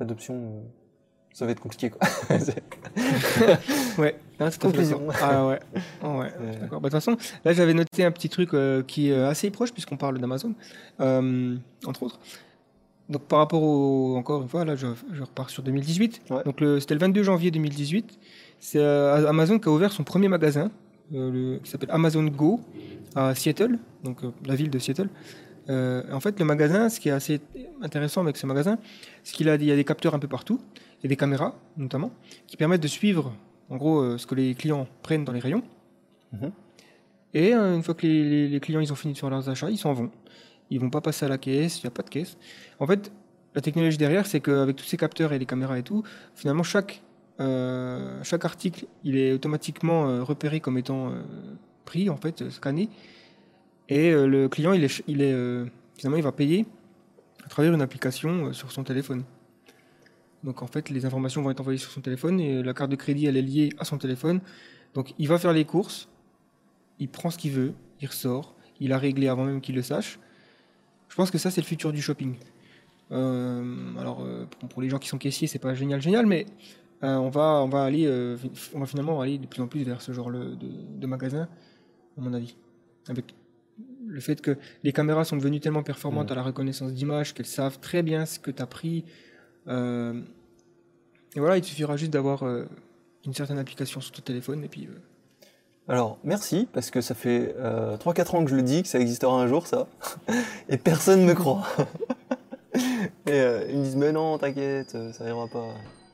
[0.00, 0.60] L'adoption, euh,
[1.32, 2.00] ça va être compliqué, quoi.
[3.98, 4.16] Ouais,
[4.50, 5.06] c'est Conclusion.
[5.20, 5.60] Ah ouais,
[6.02, 6.80] Oh ouais, d'accord.
[6.80, 8.50] Bah, De toute façon, là j'avais noté un petit truc
[8.88, 10.54] qui est assez proche puisqu'on parle d'Amazon,
[10.98, 12.18] entre autres.
[13.12, 16.22] Donc par rapport au, encore une fois, là je, je repars sur 2018.
[16.30, 16.42] Ouais.
[16.44, 18.18] Donc c'était le 22 janvier 2018.
[18.58, 20.70] C'est euh, Amazon qui a ouvert son premier magasin,
[21.14, 22.60] euh, le- qui s'appelle Amazon Go
[23.14, 25.08] à Seattle, donc euh, la ville de Seattle.
[25.68, 27.40] En fait, le magasin, ce qui est assez
[27.82, 28.78] intéressant avec ce magasin,
[29.22, 30.60] c'est qu'il a, il y a des capteurs un peu partout,
[31.04, 32.10] et des caméras notamment,
[32.46, 33.32] qui permettent de suivre
[33.70, 35.62] en gros ce que les clients prennent dans les rayons.
[36.32, 36.50] Mhm.
[37.34, 39.70] Et une fois que les, les- les clients ils ont fini de faire leurs achats,
[39.70, 40.10] ils s'en vont.
[40.70, 42.36] Ils vont pas passer à la caisse, il n'y a pas de caisse.
[42.78, 43.12] En fait,
[43.54, 46.02] la technologie derrière, c'est qu'avec tous ces capteurs et les caméras et tout,
[46.34, 47.02] finalement, chaque,
[47.40, 51.22] euh, chaque article, il est automatiquement euh, repéré comme étant euh,
[51.84, 52.88] pris, en fait, scanné.
[53.88, 55.34] Et le client, il est, il est,
[55.98, 56.64] finalement, il va payer
[57.44, 59.24] à travers une application sur son téléphone.
[60.44, 62.96] Donc, en fait, les informations vont être envoyées sur son téléphone et la carte de
[62.96, 64.40] crédit, elle est liée à son téléphone.
[64.94, 66.08] Donc, il va faire les courses,
[66.98, 70.18] il prend ce qu'il veut, il ressort, il a réglé avant même qu'il le sache.
[71.12, 72.36] Je pense que ça, c'est le futur du shopping.
[73.10, 76.46] Euh, alors, euh, pour, les gens qui sont caissiers, c'est pas génial, génial, mais
[77.04, 78.38] euh, on, va, on, va aller, euh,
[78.72, 81.50] on va finalement aller de plus en plus vers ce genre de, de magasin,
[82.16, 82.56] à mon avis.
[83.10, 83.34] Avec
[84.06, 86.32] le fait que les caméras sont devenues tellement performantes Mhm.
[86.32, 89.04] à la reconnaissance d'image qu'elles savent très bien ce que tu as pris.
[89.68, 90.18] Euh,
[91.36, 92.42] et voilà, il te suffira juste d'avoir
[93.26, 94.88] une certaine application sur ton téléphone et puis
[95.88, 99.00] Alors, merci, parce que ça fait euh, 3-4 ans que je le dis, que ça
[99.00, 99.88] existera un jour, ça.
[100.68, 101.64] Et personne me croit.
[103.26, 105.66] Et euh, ils me disent, mais non, t'inquiète, euh, ça ira pas.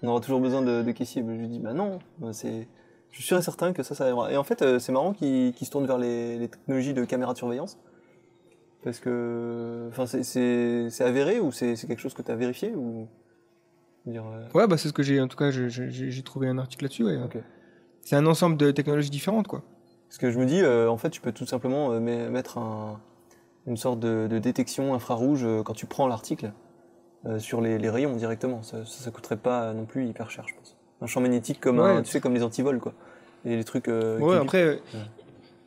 [0.03, 1.23] On aura toujours besoin de, de caissiers.
[1.23, 1.99] Mais je lui dis, bah non,
[2.33, 2.67] c'est...
[3.11, 4.33] je suis sûr et certain que ça, ça ira.
[4.33, 7.33] Et en fait, euh, c'est marrant qu'ils se tournent vers les, les technologies de caméra
[7.35, 7.79] de surveillance.
[8.83, 13.07] Parce que, enfin, c'est- avéré ou c'est quelque chose que tu as vérifié ou...
[14.07, 15.21] Dire, euh, Ouais, bah c'est ce que j'ai.
[15.21, 17.05] En tout cas, j'ai trouvé un article là-dessus.
[17.05, 17.19] ouais.
[18.09, 19.63] C'est un ensemble de technologies différentes, quoi.
[20.09, 22.57] Parce que je me dis, euh, en fait, tu peux tout simplement euh, met- mettre
[22.57, 22.99] un-
[23.67, 26.53] une sorte de, de détection infrarouge euh, quand tu prends l'article
[27.39, 28.63] sur les, les rayons directement.
[28.63, 30.75] Ça, ça, ça coûterait pas non plus hyper cher, je pense.
[31.03, 31.91] Un champ magnétique comme Ouais.
[31.91, 32.95] un, tu sais, comme les antivols, quoi.
[33.45, 33.89] Et les trucs.
[33.89, 34.81] ouais, après, Ouais.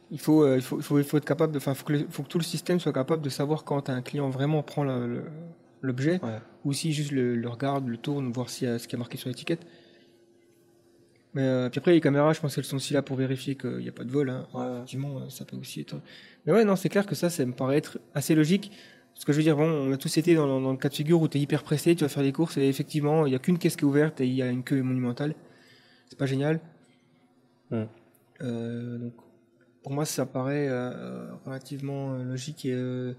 [0.10, 1.56] il, faut, il, faut, il, faut, être capable.
[1.58, 4.02] Enfin, faut, que le- faut que tout le système soit capable de savoir quand un
[4.02, 4.84] client vraiment prend
[5.84, 6.40] l'objet Ouais.
[6.66, 9.30] ou si juste le, le regarde, le tourne, voir a ce qui est marqué sur
[9.30, 9.62] l'étiquette.
[11.34, 13.78] Mais euh, puis après, les caméras, je pense qu'elles sont aussi là pour vérifier qu'il
[13.78, 14.30] n'y a pas de vol.
[14.30, 14.48] hein.
[14.54, 14.66] Ouais.
[14.76, 15.96] Effectivement, euh, ça peut aussi être.
[16.46, 18.72] Mais ouais, non, c'est clair que ça, ça me paraît être assez logique.
[19.14, 20.94] Parce que je veux dire, bon, on a tous été dans, dans le cas de
[20.94, 23.36] figure où tu es hyper pressé, tu vas faire des courses et effectivement, il n'y
[23.36, 25.36] a qu'une caisse qui est ouverte et il y a une queue monumentale.
[26.10, 26.60] C'est pas génial.
[27.70, 27.84] Hmm.
[28.42, 29.14] Euh, donc,
[29.84, 33.14] pour moi, ça paraît euh, relativement logique et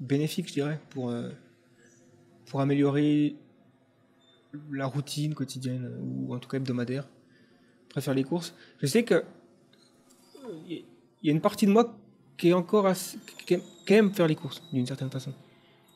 [0.00, 1.14] bénéfique, je dirais, pour,
[2.46, 3.36] pour améliorer
[4.72, 7.06] la routine quotidienne euh, ou en tout cas hebdomadaire.
[7.88, 8.54] Après faire les courses.
[8.80, 9.24] Je sais que
[10.68, 10.84] il
[11.22, 11.96] y a une partie de moi
[12.36, 15.32] qui est encore assez- qui aime, faire les courses d'une certaine façon.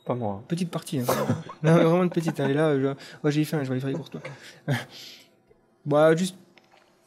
[0.05, 0.35] Pas moi.
[0.41, 0.43] hein.
[0.47, 0.99] Petite partie.
[0.99, 1.05] Hein.
[1.63, 2.39] non, vraiment une petite.
[2.39, 2.77] Elle est là.
[2.79, 2.87] Je...
[3.23, 4.09] Ouais, j'ai faim, je vais aller faire les courses.
[4.09, 4.21] Toi.
[5.85, 6.35] bah, juste,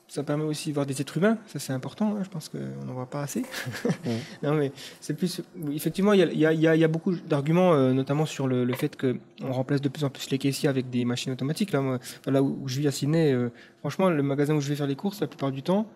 [0.08, 1.36] ça permet aussi de voir des êtres humains.
[1.46, 2.16] Ça, c'est important.
[2.16, 3.42] hein, Je pense qu'on n'en voit pas assez.
[4.42, 5.40] non, mais c'est plus.
[5.72, 8.96] Effectivement, il y a, y y y beaucoup d'arguments, euh, notamment sur le, le fait
[8.96, 11.72] qu'on remplace de plus en plus les caissiers avec des machines automatiques.
[11.72, 13.50] Là, moi, enfin, là où, où je vis à Sydney, euh,
[13.80, 15.86] franchement, le magasin où je vais faire les courses, la plupart du temps,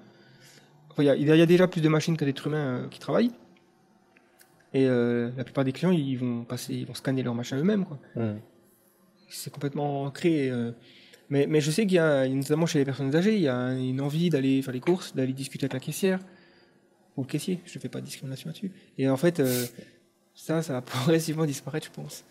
[0.99, 3.31] il y, a- déjà plus de machines que d'êtres humains euh, qui travaillent.
[4.73, 7.85] Et la plupart des clients, ils vont passer, ils vont scanner leur machin eux-mêmes.
[9.29, 10.49] c'est complètement ancré.
[11.31, 13.73] Mais, mais je sais qu'il y a, notamment chez les personnes âgées, il y a
[13.75, 16.21] une envie d'aller faire les courses, d'aller discuter avec la caissière
[17.17, 17.61] ou le caissier.
[17.67, 18.73] Je ne fais pas de discrimination là-dessus.
[18.99, 19.67] Et en fait, euh,
[20.35, 22.25] ça, ça va progressivement disparaître, je pense.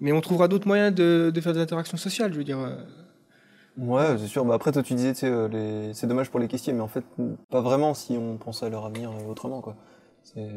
[0.00, 2.58] Mais on trouvera d'autres moyens de, de faire des interactions sociales, je veux dire.
[2.58, 2.76] euh,
[3.76, 4.44] Ouais, c'est sûr.
[4.44, 5.92] Bah, après, toi, tu disais, euh, les...
[5.94, 7.04] c'est dommage pour les caissiers, mais en fait,
[7.50, 9.76] pas vraiment si on pense à leur avenir autrement, quoi.
[10.22, 10.48] C'est...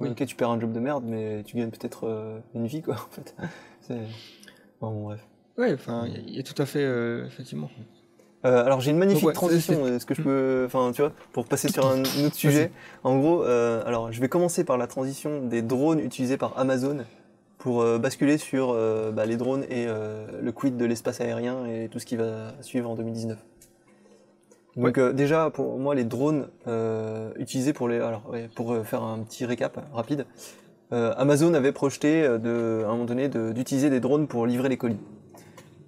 [0.00, 0.08] Oui.
[0.10, 3.10] Ok, tu perds un job de merde, mais tu gagnes peut-être une vie, quoi, en
[3.10, 3.34] fait.
[3.80, 4.00] C'est...
[4.80, 5.26] Bon, bon, bref.
[5.58, 7.68] Ouais, enfin, il y a- tout à fait, euh, effectivement.
[8.44, 11.12] Euh, alors j'ai une magnifique Donc, ouais, transition, est-ce que je peux, enfin tu vois,
[11.32, 12.70] pour passer sur un, autre sujet.
[13.02, 16.98] En gros, euh, alors je vais commencer par la transition des drones utilisés par Amazon
[17.58, 18.72] pour basculer sur
[19.12, 22.88] bah, les drones et le quid de l'espace aérien et tout ce qui va suivre
[22.88, 23.36] en 2019.
[24.76, 26.46] Donc déjà pour moi les drones
[27.36, 30.24] utilisés pour les, alors ouais, pour faire un petit récap rapide,
[30.92, 34.76] Amazon avait projeté de, à un moment donné de- d'utiliser des drones pour livrer les
[34.76, 35.00] colis.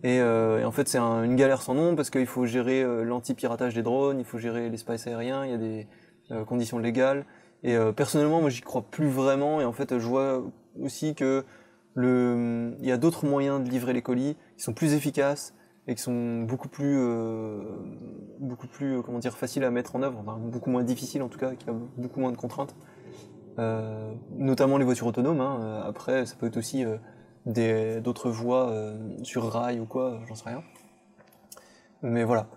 [0.03, 2.83] Et, euh, et en fait, c'est un- une galère sans nom parce qu'il faut gérer
[2.83, 5.87] euh, l'anti-piratage des drones, il faut gérer l'espace aérien, il y a des
[6.31, 7.27] euh, conditions légales.
[7.63, 9.61] Et personnellement, moi, j'y crois plus vraiment.
[9.61, 10.43] Et en fait, je vois
[10.81, 11.45] aussi que
[11.97, 15.55] il y a d'autres moyens de livrer les colis qui sont plus efficaces
[15.87, 16.99] et qui sont beaucoup plus,
[18.39, 21.55] beaucoup plus, comment dire, faciles à mettre en œuvre, beaucoup moins difficiles en tout cas,
[21.55, 22.75] qui a beaucoup moins de contraintes.
[24.39, 25.43] Notamment les voitures autonomes.
[25.43, 25.83] hein.
[25.87, 26.83] Après, ça peut être aussi
[27.47, 30.63] d'autres voies euh, sur rail ou quoi, j'en sais rien.
[32.03, 32.49] Mais voilà.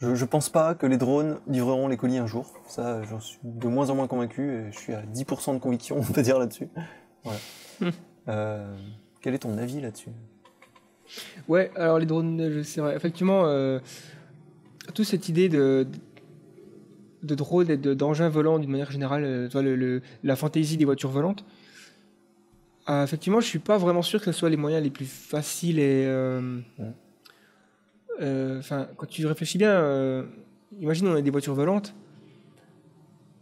[0.00, 2.52] Je, je pense pas que les drones livreront les colis un jour.
[2.66, 5.96] Ça, j'en suis de moins en moins convaincu et je suis à 10% de conviction,
[5.98, 6.68] on peut dire là-dessus.
[7.24, 7.38] Voilà.
[7.80, 7.88] Hmm.
[8.28, 8.76] Euh,
[9.20, 10.10] quel est ton avis là-dessus?
[11.46, 12.96] Ouais, alors les drones, c'est vrai.
[12.96, 13.78] Effectivement, euh,
[14.94, 15.86] toute cette idée de,
[17.22, 20.84] de drone et de- d'engins volants d'une manière générale, euh, le- le- la fantaisie des
[20.84, 21.44] voitures volantes,
[22.92, 25.78] euh, effectivement, je suis pas vraiment sûr que ce soit les moyens les plus faciles
[25.78, 26.04] et.
[26.06, 26.92] euh, Ouais.
[28.20, 30.24] euh, Enfin, quand tu réfléchis bien,
[30.80, 31.94] imagine on a des voitures volantes.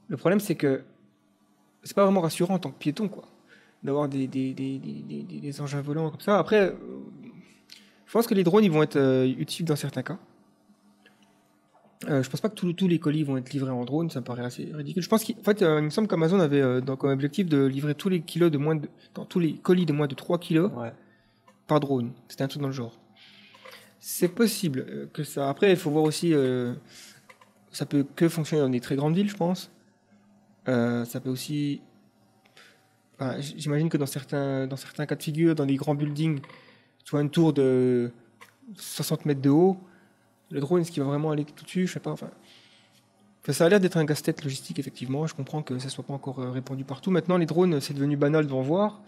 [0.08, 0.82] Le problème, c'est que
[1.82, 3.24] c'est pas vraiment rassurant en tant que piéton, quoi,
[3.82, 6.38] d'avoir des, des, des, des, des- des- des engins volants comme ça.
[6.38, 6.74] Après,
[8.06, 10.18] je pense que les drones, ils vont être utiles dans certains cas.
[12.08, 14.24] Euh, je pense pas que tous les colis vont être livrés en drone, ça me
[14.24, 15.02] paraît assez ridicule.
[15.02, 17.64] Je pense qu'en fait, euh, il me semble qu'Amazon avait euh, dans- comme objectif de
[17.66, 20.38] livrer tous les kilos de moins de, dans tous les colis de moins de 3
[20.38, 20.92] kilos Ouais.
[21.66, 22.12] par drone.
[22.28, 22.98] C'était un truc dans le genre.
[23.98, 25.50] C'est possible que ça.
[25.50, 26.32] Après, il faut voir aussi.
[27.70, 29.70] ça peut que fonctionner dans des très grandes villes, je pense.
[30.66, 31.82] Ça peut aussi.
[33.18, 36.40] enfin, J'imagine que dans certains, dans certains cas de figure, dans des grands buildings,
[37.04, 38.10] tu vois une tour de
[38.74, 39.76] 60 mètres de haut,
[40.50, 42.10] le drone, est-ce qu'il va vraiment aller tout dessus Je sais pas.
[42.10, 42.28] Enfin,
[43.48, 45.26] ça a l'air d'être un casse-tête logistique, effectivement.
[45.26, 47.10] Je comprends que ça soit pas encore euh, répandu partout.
[47.10, 49.00] Maintenant, les drones, c'est devenu banal d'en voir.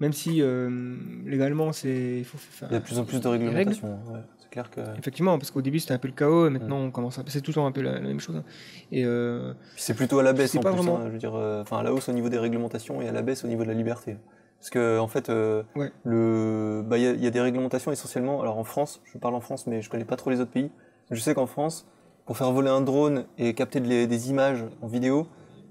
[0.00, 2.18] Même si euh, légalement, c'est.
[2.18, 3.70] il faut- enfin, Il y a de plus en plus de les règles.
[3.70, 3.88] réglementation.
[4.12, 4.20] ouais.
[4.40, 4.80] C'est clair que.
[4.98, 7.22] Effectivement, parce qu'au début c'était un peu le chaos, et maintenant on commence à.
[7.28, 8.34] C'est tout le temps un peu la, la même chose.
[8.36, 8.44] hein.
[8.90, 11.34] Et euh, c'est plutôt à la baisse en pas plus, vraiment- hein, je veux dire,
[11.36, 13.62] euh, enfin à la hausse au niveau des réglementations et à la baisse au niveau
[13.62, 14.16] de la liberté.
[14.64, 15.92] Parce que en fait, euh, Ouais.
[16.04, 18.40] le, bah il y, a- il y a des réglementations essentiellement.
[18.40, 20.70] Alors en France, je parle en France, mais je connais pas trop les autres pays.
[21.10, 21.86] Je sais qu'en France,
[22.24, 25.26] pour faire voler un drone et capter de des images en vidéo,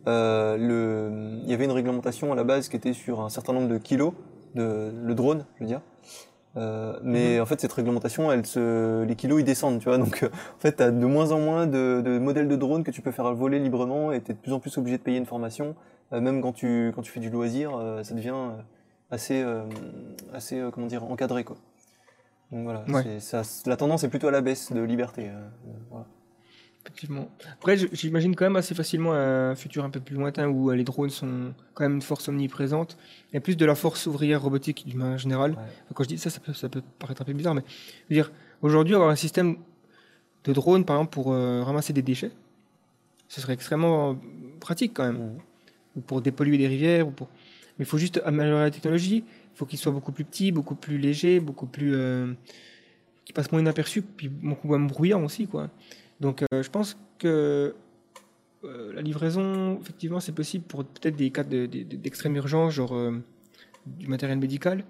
[0.06, 3.54] euh, le, il y avait une réglementation à la base qui était sur un certain
[3.54, 4.14] nombre de kilos
[4.54, 5.82] de le drone, je veux dire.
[6.56, 9.98] Euh, mais en fait, cette réglementation, elle se, les kilos ils descendent, tu vois.
[9.98, 12.91] Donc, euh, en fait, t'as de moins en moins de, de modèles de drones que
[12.91, 15.26] tu peux faire voler librement, et t'es de plus en plus obligé de payer une
[15.26, 15.74] formation.
[16.12, 17.72] Même quand tu quand tu fais du loisir,
[18.04, 18.36] ça devient
[19.14, 19.64] assez euh,
[20.34, 21.57] assez euh, comment dire encadré quoi.
[22.51, 23.03] Donc voilà, Ouais.
[23.20, 25.30] c'est- ça, la tendance est plutôt à la baisse de liberté.
[25.30, 25.47] euh,
[25.89, 26.05] voilà.
[26.86, 27.30] effectivement.
[27.53, 31.09] Après, j'imagine quand même assez facilement un futur un peu plus lointain où les drones
[31.09, 32.97] sont quand même une force omniprésente.
[33.32, 35.51] Il y a plus de la force ouvrière robotique d'une manière générale.
[35.51, 35.57] Ouais.
[35.86, 37.64] Enfin, quand je dis ça, ça peut, ça peut paraître un peu bizarre, mais
[38.09, 39.55] je veux dire, aujourd'hui, avoir un système
[40.43, 42.32] de drone, par exemple, pour euh, ramasser des déchets,
[43.30, 44.18] ce serait extrêmement
[44.59, 45.18] pratique quand même.
[45.22, 45.38] Mhm.
[45.95, 47.07] ou pour dépolluer des rivières.
[47.07, 47.30] Ou pour...
[47.78, 49.24] Mais il faut juste améliorer la technologie.
[49.28, 51.94] Il faut qu'il soit beaucoup plus petit, beaucoup plus léger, beaucoup plus.
[51.96, 52.34] Euh...
[53.26, 55.48] qui passe moins inaperçu, puis beaucoup moins bruyant aussi.
[55.48, 55.70] Quoi.
[56.20, 57.74] Donc euh, je pense que
[58.66, 62.94] euh, la livraison, effectivement, c'est possible pour peut-être des cas de- de- d'extrême urgence, genre
[62.94, 63.18] euh,
[63.86, 64.84] du matériel médical.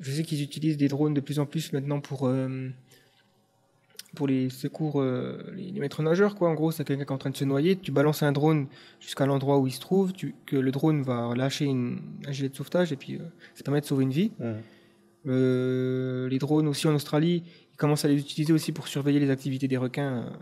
[0.00, 2.28] Je sais qu'ils utilisent des drones de plus en plus maintenant pour.
[4.16, 6.48] Pour les secours, euh, les, les maîtres nageurs, quoi.
[6.50, 7.76] En gros, c'est quelqu'un qui est en train de se noyer.
[7.76, 8.66] Tu balances un drone
[8.98, 12.48] jusqu'à l'endroit où il se trouve, tu- que le drone va lâcher une, un gilet
[12.48, 13.20] de sauvetage et puis euh,
[13.54, 14.32] ça permet de sauver une vie.
[15.26, 19.30] Euh, les drones aussi en Australie, ils commencent à les utiliser aussi pour surveiller les
[19.30, 20.32] activités des requins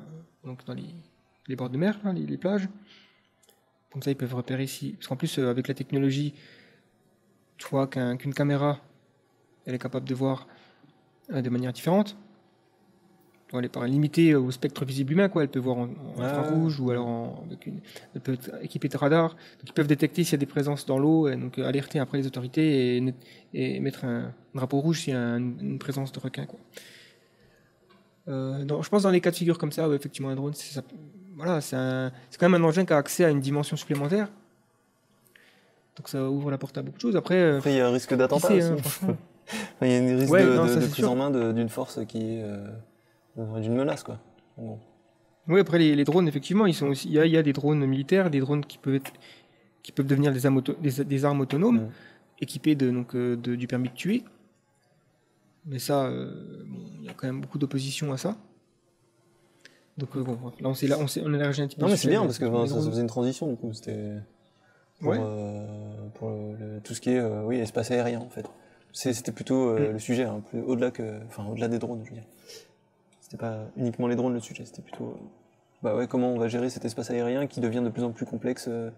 [0.44, 0.94] donc dans les,
[1.48, 2.68] les bords de mer, là, les, les plages.
[3.90, 4.92] Comme ça, ils peuvent repérer si.
[4.92, 6.32] Parce qu'en plus, avec la technologie,
[7.56, 8.80] tu vois qu'un- qu'une caméra,
[9.66, 10.46] elle est capable de voir
[11.30, 12.16] de manière différente.
[13.54, 15.42] Elle est pas limitée au spectre visible humain, quoi.
[15.42, 16.24] Elle peut voir en, en Ouais.
[16.26, 17.80] infrarouge ou alors en, avec une,
[18.14, 19.30] elle peut être équipée de radars.
[19.30, 21.98] Donc, ils peuvent détecter s'il y a des présences dans l'eau et donc euh, alerter
[21.98, 23.02] après les autorités
[23.54, 26.58] et, mettre un drapeau rouge s'il y a un- une présence de requin, quoi.
[28.28, 30.52] Euh, non, je pense dans les cas de figure comme ça, ouais, effectivement, un drone,
[30.54, 30.82] c'est
[31.34, 31.76] voilà, c'est
[32.38, 34.28] quand même un engin qui a accès à une dimension supplémentaire.
[35.96, 37.16] Donc ça ouvre la porte à beaucoup de choses.
[37.16, 38.76] Après, euh, Après, il y a un risque d'attentat hein,
[39.82, 41.10] il y a un risque Ouais, de, non, de- ça, de c'est prise sûr.
[41.10, 42.66] en main d'une force qui est euh,
[43.60, 44.18] d'une menace, quoi.
[44.56, 44.78] Bon.
[45.48, 47.08] Oui, après les, les drones, effectivement, ils sont aussi.
[47.08, 49.12] Il y y a des drones militaires, des drones qui peuvent être,
[49.82, 51.88] qui peuvent devenir des armes, auto- des, des armes autonomes,
[52.40, 54.24] équipées de, donc, euh, de- du permis de tuer.
[55.66, 58.36] Mais ça, euh, bon, il y a quand même beaucoup d'opposition à ça.
[59.96, 61.82] Donc euh, bon, là on s'est là, on s'est on a un petit peu.
[61.82, 63.72] Non, mais c'est bien parce que ben, ça, faisait une transition, du coup.
[63.72, 64.14] C'était
[65.00, 65.18] pour, Ouais.
[65.20, 68.46] euh, pour le- le- tout ce qui est oui, espace aérien, en fait.
[68.92, 69.92] C'était plutôt Mm.
[69.92, 72.24] le sujet, hein, plus- au-delà que, enfin, au-delà des drones, je veux dire.
[73.28, 75.24] C'était pas uniquement les drones le sujet, c'était plutôt, euh,
[75.82, 78.24] bah ouais, comment on va gérer cet espace aérien qui devient de plus en plus
[78.24, 78.90] complexe euh,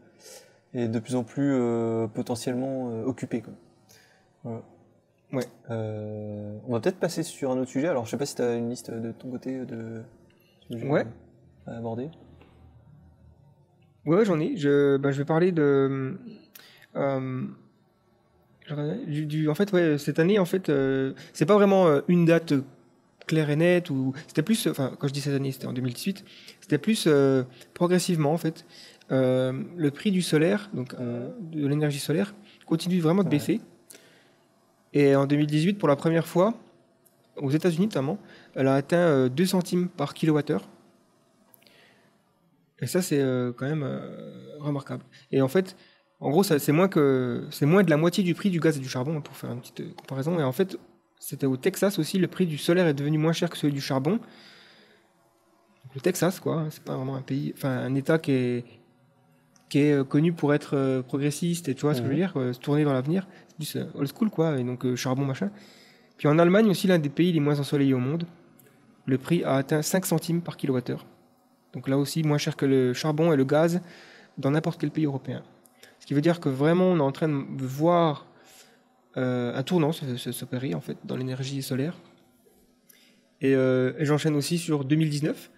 [0.73, 3.53] et de plus en plus euh, potentiellement euh, occupé, quoi.
[4.45, 4.63] Voilà.
[5.33, 5.45] Ouais.
[5.71, 7.89] Euh, on va peut-être passer sur un autre sujet.
[7.89, 10.03] Alors, je sais pas si tu as une liste de ton côté de
[10.71, 11.07] sujets Ouais.
[11.67, 12.09] à aborder.
[14.07, 14.57] Ouais, j'en ai.
[14.57, 16.17] Je, bah, je vais parler de.
[19.07, 20.71] Du, du- en fait, ouais, cette année, en fait,
[21.33, 22.55] c'est pas vraiment une date
[23.31, 23.91] claire et nette.
[23.91, 26.25] Ou c'était plus, enfin, quand je dis cette année, c'était en 2018.
[26.61, 28.65] C'était plus euh, progressivement, en fait.
[29.13, 32.35] Euh, le prix du solaire, donc euh, de l'énergie solaire,
[32.67, 33.37] continue vraiment de Ouais.
[33.37, 33.61] baisser.
[34.93, 36.55] Et en 2018, pour la première fois,
[37.37, 38.19] aux États-Unis notamment,
[38.55, 40.69] elle a atteint euh, 2 centimes par kilowattheure.
[42.81, 43.23] Et ça, c'est
[43.59, 43.87] quand même
[44.59, 45.03] remarquable.
[45.33, 45.77] Et en fait,
[46.19, 48.81] en gros, c'est moins que c'est moins de la moitié du prix du gaz et
[48.81, 50.39] du charbon, hein, pour faire une petite comparaison.
[50.41, 50.79] Et en fait,
[51.21, 53.81] c'était au Texas aussi, le prix du solaire est devenu moins cher que celui du
[53.81, 54.13] charbon.
[55.85, 58.65] Donc, le Texas, quoi, hein, c'est pas vraiment un pays, enfin un État qui est
[59.69, 62.17] qui est euh, connu pour être euh, progressiste et tu vois ce que je veux
[62.17, 62.21] Mhm.
[62.27, 63.29] dire, euh, se tourner dans l'avenir,
[63.61, 65.51] c'est plus old school quoi, et donc euh, charbon machin.
[66.19, 68.27] Puis en Allemagne aussi, l'un des pays les moins ensoleillés au monde,
[69.07, 71.07] le prix a atteint 5 centimes par kilowattheure.
[71.73, 73.81] Donc là aussi, moins cher que le charbon et le gaz
[74.39, 75.43] dans n'importe quel pays européen.
[76.01, 78.27] Ce qui veut dire que vraiment, on est en train de voir
[79.17, 81.95] euh, un tournant fait dans l'énergie solaire.
[83.41, 85.51] Et, euh, j'enchaîne aussi sur 2019,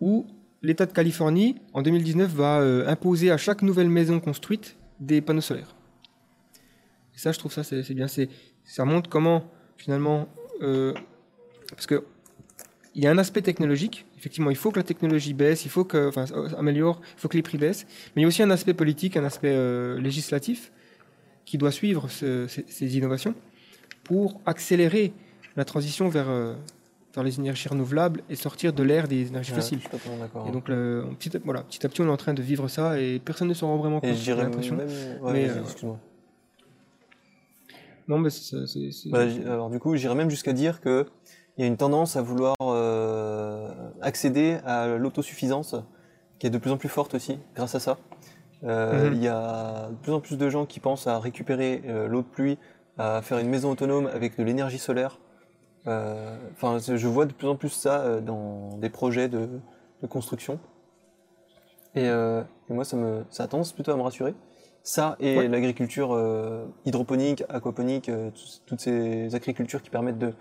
[0.00, 0.26] où
[0.62, 5.40] l'État de Californie, en 2019, va euh, imposer à chaque nouvelle maison construite des panneaux
[5.40, 5.74] solaires.
[7.14, 8.06] Ça, je trouve ça, c'est bien.
[8.64, 10.28] Ça montre comment, finalement,
[10.60, 10.92] euh,
[11.70, 12.04] parce que
[12.94, 14.06] il y a un aspect technologique.
[14.16, 16.10] Effectivement, il faut que la technologie baisse, il faut que,
[16.56, 17.86] améliore, il faut que les prix baissent.
[18.14, 19.54] Mais il y a aussi un aspect politique, un aspect
[19.98, 20.72] législatif
[21.46, 23.34] qui doit suivre ce- ces, ces innovations
[24.04, 25.12] pour accélérer
[25.56, 26.54] la transition vers, euh,
[27.14, 29.80] vers les énergies renouvelables et sortir de l'ère des énergies Ouais, fossiles.
[30.48, 32.42] Et donc, le- on- petit, à, voilà, petit à petit, on est en train de
[32.42, 34.14] vivre ça et personne ne s'en rend vraiment compte.
[34.16, 34.76] J'ai l'impression.
[35.22, 35.98] Ouais, euh, excuse-moi.
[38.08, 38.66] Non, mais c'est.
[38.66, 41.06] c'est- Bah, alors du coup, j'irais même jusqu'à dire que
[41.58, 43.68] il y a une tendance à vouloir euh,
[44.02, 45.74] accéder à l'autosuffisance,
[46.38, 47.98] qui est de plus en plus forte aussi, grâce à ça.
[48.64, 49.14] Euh, Mhm.
[49.14, 52.22] Il y a de plus en plus de gens qui pensent à récupérer euh, l'eau
[52.22, 52.58] de pluie,
[52.98, 55.18] à faire une maison autonome avec de l'énergie solaire.
[55.86, 59.48] Euh, Enfin, je vois de plus en plus ça dans des projets de,
[60.02, 60.58] de construction.
[61.94, 64.34] Et, et moi, ça, me, ça a tendance plutôt à me rassurer.
[64.82, 65.48] Ça et Ouais.
[65.48, 66.16] l'agriculture
[66.84, 70.32] hydroponique, aquaponique, tout- toutes ces agricultures qui permettent de,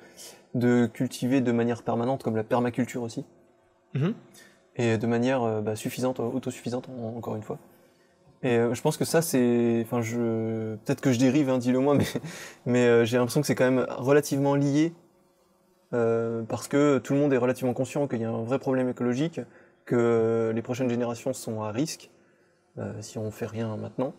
[0.53, 3.26] de cultiver de manière permanente, comme la permaculture aussi,
[3.93, 4.13] Mhm.
[4.76, 7.57] et de manière bah, suffisante, autosuffisante en- encore une fois.
[8.44, 11.80] Et euh, je pense que ça, c'est, enfin, je, peut-être que je dérive, hein, dis-le
[11.80, 12.06] moi, mais,
[12.66, 14.94] mais euh, j'ai l'impression que c'est quand même relativement lié,
[15.94, 18.90] euh, parce que tout le monde est relativement conscient qu'il y a un vrai problème
[18.90, 19.42] écologique,
[19.86, 22.10] que les prochaines générations sont à risque
[23.00, 24.14] si on fait rien maintenant.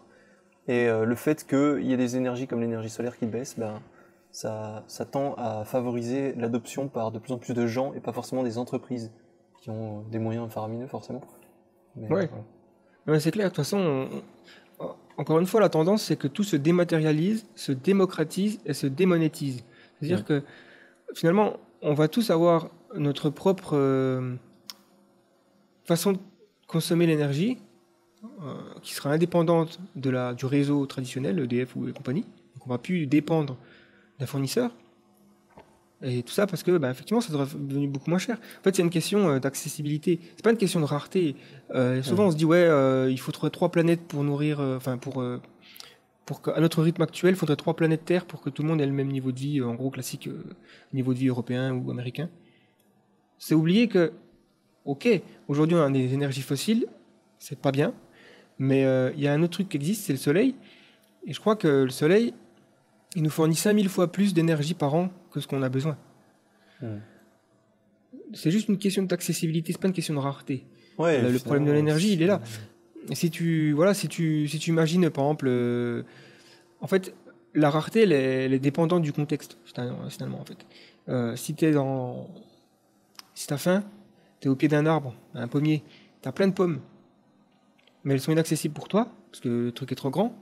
[0.67, 3.83] Et le fait qu'il y ait des énergies comme l'énergie solaire qui baissent, ben,
[4.31, 8.13] ça, ça tend à favoriser l'adoption par de plus en plus de gens et pas
[8.13, 9.13] forcément des entreprises
[9.61, 11.21] qui ont des moyens faramineux forcément.
[11.97, 12.29] Mais, voilà.
[13.07, 16.27] Ouais, c'est clair, de toute façon, on- on- encore une fois, la tendance, c'est que
[16.29, 19.65] tout se dématérialise, se démocratise et se démonétise.
[20.01, 20.25] C'est-à-dire Ouais.
[20.25, 20.43] que
[21.15, 24.35] finalement, on va tous avoir notre propre euh,
[25.85, 26.19] façon de
[26.67, 27.59] consommer l'énergie
[28.43, 32.23] euh, qui sera indépendante de la, du réseau traditionnel, EDF ou et compagnie.
[32.55, 33.57] Donc on va plus dépendre
[34.19, 34.73] d'un fournisseur.
[36.03, 38.37] Et tout ça parce que, bah, effectivement, ça sera devenu beaucoup moins cher.
[38.61, 40.21] En fait, c'est une question euh, d'accessibilité.
[40.37, 41.37] C'est pas une question de rareté.
[41.75, 42.29] Euh, souvent, Ouais.
[42.29, 45.25] on se dit ouais, euh, il faudrait trois planètes pour nourrir, euh, enfin pour
[46.27, 48.81] pour qu'à notre rythme actuel, il faudrait trois planètes Terre pour que tout le monde
[48.81, 50.29] ait le même niveau de vie, en gros classique
[50.93, 52.29] niveau de vie européen ou américain.
[53.39, 54.13] C'est oublier que,
[54.85, 55.09] ok,
[55.47, 56.87] aujourd'hui on a des énergies fossiles,
[57.39, 57.95] c'est pas bien,
[58.59, 58.81] mais
[59.17, 60.57] il y a un autre truc qui existe, c'est le Soleil.
[61.29, 62.35] Et je crois que le Soleil,
[63.15, 65.97] il nous fournit 5000 fois plus d'énergie par an que ce qu'on a besoin.
[66.83, 66.97] Mm.
[68.35, 70.67] C'est juste une question d'accessibilité, c'est pas une question de rareté.
[70.99, 72.41] Ouais, Le- le problème de l'énergie, il est là.
[73.13, 76.03] si tu voilà, si tu si tu imagines par exemple, euh,
[76.81, 77.15] en fait,
[77.55, 80.41] la rareté, elle est, elle est dépendante du contexte finalement.
[80.41, 80.67] en fait,
[81.09, 82.29] Euh, si t'es dans,
[83.35, 83.85] si t'as faim,
[84.41, 85.85] t'es au pied d'un arbre, un pommier,
[86.23, 86.81] t'as plein de pommes,
[88.03, 90.35] mais elles sont inaccessibles pour toi parce que le truc est trop grand.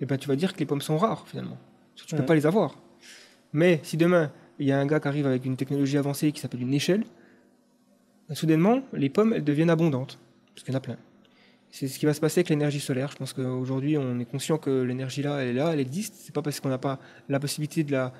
[0.00, 1.56] Et ben tu vas dire que les pommes sont rares finalement,
[1.94, 2.26] parce que tu peux Ouais.
[2.26, 2.74] pas les avoir.
[3.52, 6.40] Mais si demain il y a un gars qui arrive avec une technologie avancée qui
[6.40, 7.04] s'appelle une échelle,
[8.28, 10.18] ben, soudainement les pommes elles deviennent abondantes
[10.54, 10.96] parce qu'il y en a plein.
[11.72, 13.12] C'est ce qui va se passer avec l'énergie solaire.
[13.12, 16.14] Je pense qu'aujourd'hui, on est conscient que l'énergie là, elle est là, elle existe.
[16.18, 16.98] C'est pas parce qu'on n'a pas
[17.28, 18.12] la possibilité de la,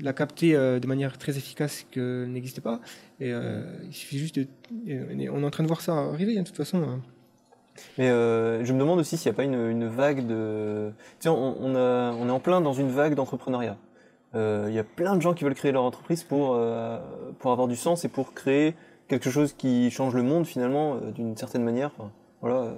[0.00, 2.80] de la capter euh, de manière très efficace qu'elle n'existe pas.
[3.20, 4.48] Et euh, il suffit juste de.
[4.88, 6.82] on est en train de voir ça arriver, hein, de toute façon.
[6.82, 7.00] hein.
[7.96, 10.90] Mais euh, je me demande aussi s'il n'y a pas une, une vague de.
[11.20, 13.76] Tiens, on, on, a- on est en plein dans une vague d'entrepreneuriat.
[14.34, 16.98] Euh, Il y a plein de gens qui veulent créer leur entreprise pour, euh,
[17.38, 18.74] pour avoir du sens et pour créer
[19.08, 21.92] quelque chose qui change le monde finalement euh, d'une certaine manière.
[21.96, 22.10] Enfin,
[22.40, 22.74] voilà, euh,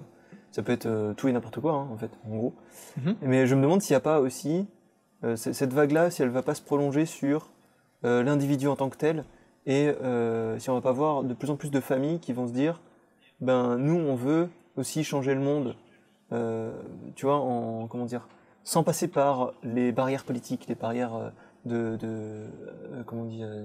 [0.51, 2.55] ça peut être euh, tout et n'importe quoi hein, en fait, en gros.
[2.99, 3.17] Mhm.
[3.23, 4.67] Mais je me demande s'il n'y a pas aussi
[5.25, 7.51] euh, cette vague-là, si elle va pas se prolonger sur
[8.05, 9.25] euh, l'individu en tant que tel,
[9.67, 12.47] et euh, si on va pas voir de plus en plus de familles qui vont
[12.47, 12.81] se dire,
[13.41, 15.75] ben nous on veut aussi changer le monde,
[16.33, 16.73] euh,
[17.17, 18.29] tu vois, en comment dire,
[18.69, 21.31] sans passer par les barrières politiques, les barrières euh,
[21.65, 23.65] de, de euh, comment on dit, euh,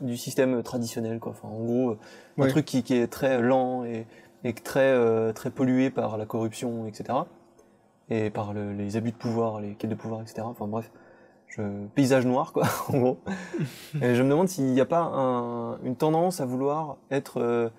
[0.00, 1.32] du système traditionnel, quoi.
[1.32, 1.96] Enfin, en gros,
[2.38, 4.06] un truc qui, qui est très lent et,
[4.44, 7.18] et très très pollué par la corruption, etc.
[8.10, 10.42] Et par le- les abus de pouvoir, les quêtes de pouvoir, etc.
[10.44, 10.92] Enfin bref,
[11.48, 11.62] je,
[11.96, 13.18] paysage noir, quoi, en gros.
[14.00, 17.72] et je me demande s'il n'y a pas un- une tendance à vouloir être,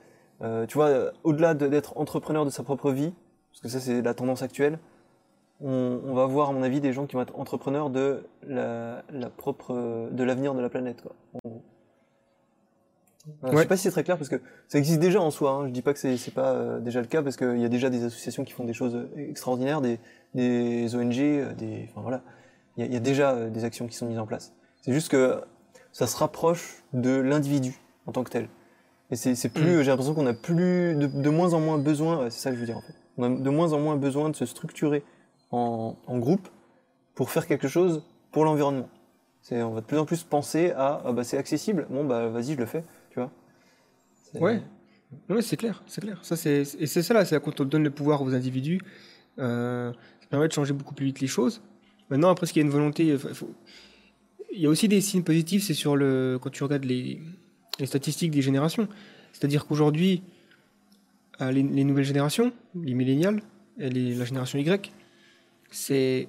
[0.67, 0.89] tu vois,
[1.23, 3.13] au-delà de- d'être entrepreneur de sa propre vie,
[3.51, 4.77] parce que ça c'est la tendance actuelle,
[5.61, 9.03] on, on va voir, à mon avis, des gens qui vont être entrepreneurs de la,
[9.11, 11.13] la propre, de l'avenir de la planète, quoi.
[11.33, 11.61] en gros.
[13.41, 15.51] Voilà, Je sais pas si c'est très clair parce que ça existe déjà en soi.
[15.51, 15.67] Hein.
[15.67, 17.89] Je dis pas que c'est pas euh, déjà le cas parce qu'il y a déjà
[17.89, 19.99] des associations qui font des choses euh, extraordinaires, des,
[20.35, 22.21] des ONG, euh, des, enfin voilà,
[22.77, 24.53] il y, a- il y a déjà euh, des actions qui sont mises en place.
[24.83, 25.41] C'est juste que
[25.91, 28.47] ça se rapproche de l'individu en tant que tel.
[29.09, 32.39] Et c'est plus, j'ai l'impression qu'on a plus de, de moins en moins besoin, c'est
[32.41, 32.93] ça que je veux dire en fait.
[33.17, 35.03] On a de moins en moins besoin de se structurer
[35.51, 36.47] en, groupe
[37.13, 38.89] pour faire quelque chose pour l'environnement.
[39.51, 42.53] On va de plus en plus penser à, ah bah c'est accessible, bon bah vas-y
[42.53, 43.31] je le fais, tu vois.
[44.33, 44.61] Ouais.
[45.29, 46.19] Non, mais c'est clair, c'est clair.
[46.23, 48.81] Ça, c'est, et c'est ça là, c'est quand on donne le pouvoir aux individus,
[49.39, 51.61] euh, ça permet de changer beaucoup plus vite les choses.
[52.09, 53.17] Maintenant, après, ce qu'il y a une volonté, euh,
[54.51, 57.21] il y a aussi des signes positifs, c'est sur le, quand tu regardes les,
[57.83, 58.87] statistiques des générations.
[59.31, 60.23] C'est-à-dire qu'aujourd'hui,
[61.41, 63.41] euh, les, les nouvelles générations, les millénials,
[63.77, 64.91] et la génération Y,
[65.71, 66.27] c'est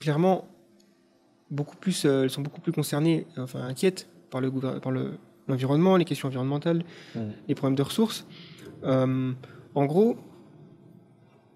[0.00, 0.46] clairement
[1.50, 4.50] beaucoup plus, euh, elles sont beaucoup plus concernées, enfin inquiètes par le
[4.80, 5.12] par le,
[5.48, 6.82] l'environnement, les questions environnementales,
[7.14, 7.20] Mm.
[7.48, 8.26] les problèmes de ressources.
[8.84, 9.32] Euh,
[9.74, 10.16] en gros,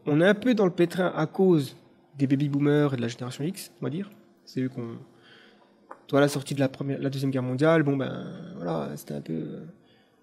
[0.06, 1.76] on est un peu dans le pétrin à cause
[2.16, 4.10] des baby boomers et de la génération X, on va dire.
[4.44, 4.96] C'est eux qu'on.
[6.06, 8.24] Toi, la sortie de la, première, la deuxième guerre mondiale, bon ben
[8.56, 9.60] voilà, c'était un peu.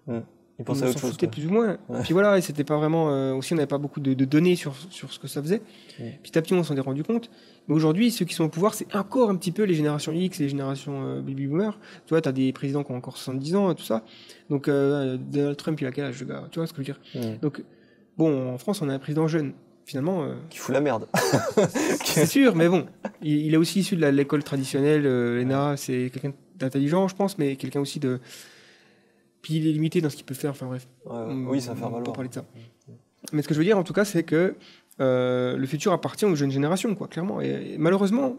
[0.08, 0.20] euh,
[0.58, 1.10] Ils on pensent à autre chose.
[1.10, 1.76] foutait plus ou moins.
[1.88, 2.00] Ouais.
[2.02, 3.10] Puis voilà, et c'était pas vraiment.
[3.10, 5.60] euh, aussi, on n'avait pas beaucoup de, de données sur, sur ce que ça faisait.
[6.00, 6.18] Ouais.
[6.22, 7.30] Petit à petit, on s'en est rendu compte.
[7.68, 10.38] Mais aujourd'hui, ceux qui sont au pouvoir, c'est encore un petit peu les générations X
[10.38, 11.78] les générations euh, baby boomers.
[12.06, 14.02] Tu vois, tu as des présidents qui ont encore 70 ans et tout ça.
[14.48, 16.44] Donc, euh, Donald Trump, il a quel âge, le gars?
[16.50, 17.38] Tu vois ce que je veux dire?
[17.42, 17.62] Donc,
[18.16, 19.52] bon, en France, on a un président jeune.
[19.84, 21.06] Finalement, euh, Qui fout la merde.
[22.04, 22.86] c'est sûr, mais bon,
[23.22, 27.38] il, il est aussi issu de l'école traditionnelle, euh, l'ENA, c'est quelqu'un d'intelligent, je pense,
[27.38, 28.18] mais quelqu'un aussi de.
[29.46, 30.88] Puis il est limité dans ce qu'il peut faire, enfin bref.
[31.04, 32.44] Ouais, on- oui, ça va faire parler de ça.
[33.32, 34.56] Mais ce que je veux dire, en tout cas, c'est que
[34.98, 37.40] euh, le futur appartient aux jeunes générations, quoi, clairement.
[37.40, 38.38] Et, et malheureusement,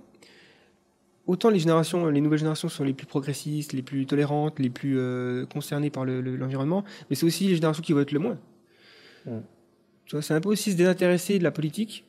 [1.26, 4.98] autant les générations, les nouvelles générations sont les plus progressistes, les plus tolérantes, les plus
[5.00, 8.20] euh, concernées par le- le- l'environnement, mais c'est aussi les générations qui vont être le
[8.20, 8.38] moins.
[9.26, 9.38] Mm.
[10.08, 12.04] Tu vois, c'est un peu aussi se désintéresser de la politique.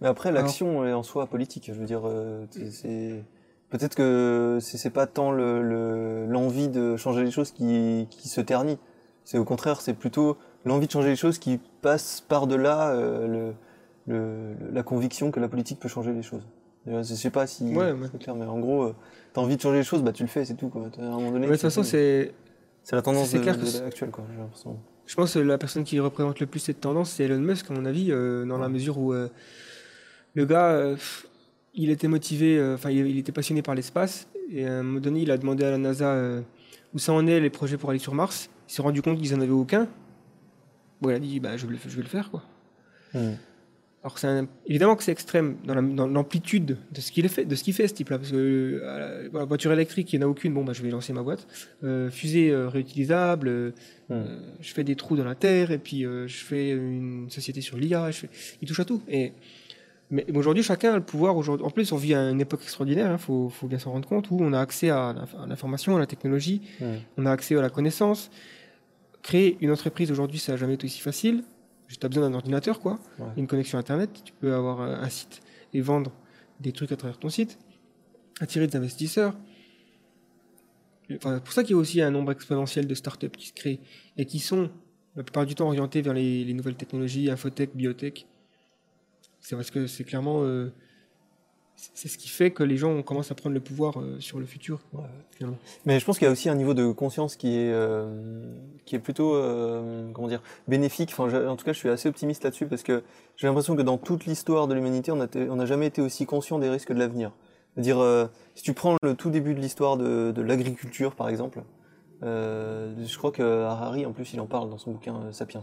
[0.00, 1.64] Mais après, l'action est en soi politique.
[1.68, 3.22] Je veux dire, euh, c'est
[3.70, 8.40] peut-être que c'est pas tant le- le- l'envie de changer les choses qui, qui se
[8.40, 8.78] ternit.
[9.24, 13.52] C'est au contraire, c'est plutôt l'envie de changer les choses qui passe par-delà euh,
[14.06, 16.42] le, la conviction que la politique peut changer les choses.
[16.86, 18.08] Je sais pas si Ouais, ouais.
[18.10, 18.94] c'est clair, mais en gros, euh,
[19.34, 20.68] t'as envie de changer les choses, bah tu le fais, c'est tout.
[20.68, 20.88] Quoi.
[20.98, 22.32] À un moment donné, de toute façon, c'est
[22.82, 24.24] c'est la tendance de, clair de actuelle, quoi.
[25.04, 27.74] Je pense que la personne qui représente le plus cette tendance, c'est Elon Musk, à
[27.74, 29.28] mon avis, euh, dans la mesure où euh,
[30.34, 30.94] le gars,
[31.74, 35.00] il était motivé, euh, enfin, il, il était passionné par l'espace, et à un moment
[35.00, 36.40] donné, il a demandé à la NASA euh,
[36.94, 38.50] où ça en est, les projets pour aller sur Mars.
[38.68, 39.88] Il s'est rendu compte qu'ils en avaient aucun.
[41.00, 42.42] Bon, il a dit, bah, je, vais le, je vais le faire, quoi.
[43.14, 43.32] Hmm.
[44.02, 47.54] Alors, un- évidemment que c'est extrême dans la- dans l'amplitude de ce qu'il fait, de
[47.54, 48.18] ce qu'il fait, ce type-là.
[48.18, 50.54] Parce que euh, la voiture électrique, il n'y en a aucune.
[50.54, 51.46] Bon, bah, je vais lancer ma boîte.
[51.84, 53.74] Euh, fusée euh, réutilisable.
[54.08, 54.22] Hmm.
[54.60, 58.10] je fais des trous dans la terre et puis je fais une société sur l'IA.
[58.12, 58.30] fais-
[58.62, 59.02] Il touche à tout.
[59.08, 59.32] Et
[60.10, 61.36] mais aujourd'hui, chacun a le pouvoir.
[61.36, 63.12] Aujourd'hui, en plus, on vit à une époque extraordinaire.
[63.12, 65.96] Il faut, faut bien s'en rendre compte où on a accès à l'inf- à l'information,
[65.96, 66.62] à la technologie.
[67.16, 68.30] On a accès à la connaissance.
[69.22, 71.42] Créer une entreprise aujourd'hui, ça n'a jamais été aussi facile.
[71.88, 73.26] Juste as besoin d'un ordinateur, quoi, Ouais.
[73.36, 74.10] une connexion Internet.
[74.24, 75.40] Tu peux avoir euh, un site
[75.74, 76.12] et vendre
[76.60, 77.58] des trucs à travers ton site,
[78.40, 79.34] attirer des investisseurs.
[81.14, 83.52] Enfin, c'est pour ça qu'il y a aussi un nombre exponentiel de startups qui se
[83.54, 83.80] créent
[84.18, 84.70] et qui sont
[85.16, 88.26] la plupart du temps orientés vers les, les nouvelles technologies, infotech, biotech.
[89.40, 90.72] C'est parce que c'est clairement euh,
[91.94, 94.46] c'est ce qui fait que les gens commencent à prendre le pouvoir euh, sur le
[94.46, 94.80] futur.
[95.86, 98.52] Mais je pense qu'il y a aussi un niveau de conscience qui est, euh,
[98.84, 99.32] qui est plutôt
[100.12, 101.14] comment dire, bénéfique.
[101.18, 103.04] En tout cas, je suis assez optimiste là-dessus parce que
[103.36, 105.16] j'ai l'impression que dans toute l'histoire de l'humanité, on
[105.56, 107.32] n'a jamais été aussi conscient des risques de l'avenir.
[107.78, 108.26] Euh,
[108.56, 111.62] si tu prends le tout début de l'histoire de, de l'agriculture, par exemple,
[112.22, 115.62] je crois que Harari, en plus, il en parle dans son bouquin Sapiens.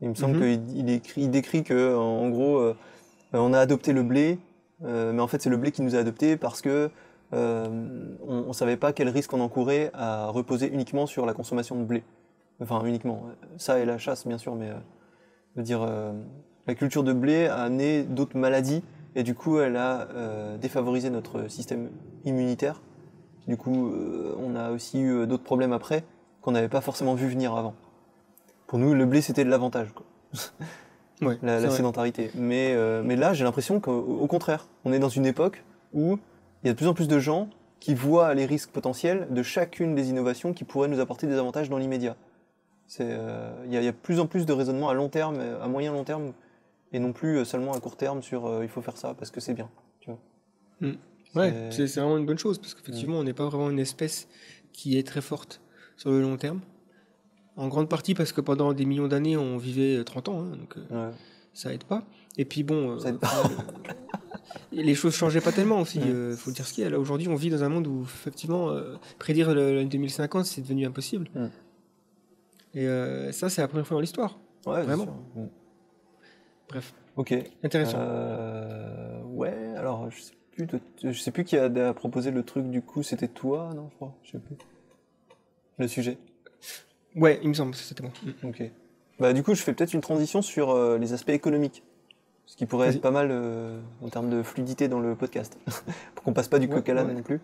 [0.00, 0.62] Il me semble Mhm.
[0.64, 2.76] qu'il il écrit, il décrit que, en, gros, euh,
[3.32, 4.38] on a adopté le blé
[4.84, 6.90] Euh, mais en fait, c'est le blé qui nous a adoptés parce que
[7.32, 11.76] euh, on ne savait pas quel risque on encourait à reposer uniquement sur la consommation
[11.76, 12.02] de blé.
[12.60, 13.22] Enfin, uniquement.
[13.56, 14.68] Ça et la chasse, bien sûr, mais
[15.54, 15.80] je veux dire,
[16.66, 18.82] la culture de blé a amené d'autres maladies
[19.14, 20.08] et du coup, elle a
[20.60, 21.88] défavorisé notre système
[22.26, 22.82] immunitaire.
[23.48, 23.94] Du coup,
[24.38, 26.04] on a aussi eu d'autres problèmes après
[26.42, 27.74] qu'on n'avait pas forcément vu venir avant.
[28.66, 29.88] Pour nous, le blé, c'était de l'avantage.
[31.22, 32.30] Ouais, la, sédentarité.
[32.34, 35.64] Mais, euh, mais là, j'ai l'impression qu'au au contraire, on est dans une époque
[35.94, 36.18] où
[36.62, 37.48] il y a de plus en plus de gens
[37.80, 41.70] qui voient les risques potentiels de chacune des innovations qui pourraient nous apporter des avantages
[41.70, 42.16] dans l'immédiat.
[43.00, 45.68] Euh, Il y, a- de plus en plus de raisonnements à long terme, euh, à
[45.68, 46.32] moyen long terme,
[46.92, 49.40] et non plus seulement à court terme sur euh, il faut faire ça parce que
[49.40, 49.70] c'est bien.
[50.00, 50.90] Tu vois.
[51.34, 54.28] Ouais, c'est vraiment une bonne chose parce qu'effectivement, on n'est pas vraiment une espèce
[54.74, 55.62] qui est très forte
[55.96, 56.60] sur le long terme.
[57.56, 60.76] En grande partie parce que pendant des millions d'années, on vivait 30 ans, hein, donc
[60.76, 61.14] euh, Ouais.
[61.54, 62.04] ça aide pas.
[62.36, 63.30] Et puis bon, euh, Ça aide pas.
[64.72, 65.98] les choses changeaient pas tellement aussi.
[65.98, 66.04] Ouais.
[66.08, 66.90] euh, faut dire ce qu'il y a.
[66.90, 70.84] Là aujourd'hui, on vit dans un monde où effectivement, euh, prédire l'année 2050, c'est devenu
[70.86, 71.28] impossible.
[72.74, 74.38] Et euh, ça, c'est la première fois dans l'histoire.
[74.66, 75.04] Ouais, Vraiment.
[75.04, 75.14] sûr.
[76.68, 77.32] Bref, Ok.
[77.62, 77.96] intéressant.
[78.00, 82.42] Euh, ouais, alors je sais plus, de- je sais plus qui a, a proposé le
[82.42, 84.56] truc du coup, c'était toi, non, je crois, je sais plus.
[85.78, 86.18] Le sujet.
[87.16, 88.12] Ouais, il me semble c'était bon.
[88.22, 88.48] Mm.
[88.48, 88.62] Ok.
[89.18, 91.82] Bah du coup, je fais peut-être une transition sur euh, les aspects économiques,
[92.44, 95.58] ce qui pourrait être pas mal euh, en termes de fluidité dans le podcast,
[96.14, 97.14] pour qu'on passe pas du Ouais, coq à l'âne ouais.
[97.14, 97.40] non plus.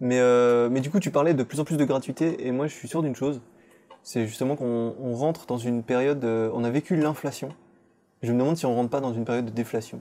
[0.00, 2.66] Mais euh, mais du coup, tu parlais de plus en plus de gratuité, et moi,
[2.66, 3.40] je suis sûr d'une chose,
[4.02, 7.50] c'est justement qu'on on rentre dans une période, on a vécu l'inflation.
[8.22, 10.00] Je me demande si on rentre pas dans une période de déflation,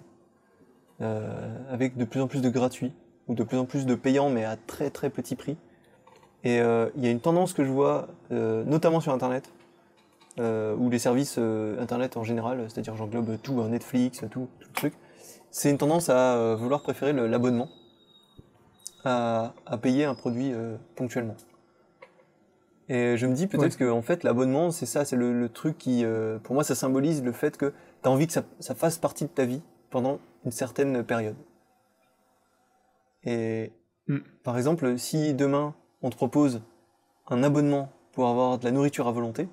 [0.99, 2.93] avec de plus en plus de gratuits
[3.27, 5.55] ou de plus en plus de payants, mais à très très petit prix.
[6.43, 9.51] Et euh, il y a une tendance que je vois, euh, notamment sur Internet,
[10.39, 14.73] euh, ou les services Internet en général, c'est-à-dire j'englobe tout, hein, Netflix, tout, tout le
[14.73, 14.93] truc.
[15.51, 17.67] C'est une tendance à vouloir préférer l'abonnement
[19.03, 20.53] à, à payer un produit
[20.95, 21.35] ponctuellement.
[22.87, 25.77] Et je me dis peut-être que en fait l'abonnement c'est ça, c'est le, le truc
[25.77, 28.73] qui, euh, pour moi, ça symbolise le fait que tu as envie que ça, ça
[28.75, 31.35] fasse partie de ta vie pendant une certaine période.
[33.25, 33.73] Et
[34.07, 34.19] Mm.
[34.43, 36.61] par exemple, si demain on te propose
[37.29, 39.47] un abonnement pour avoir de la nourriture à volonté,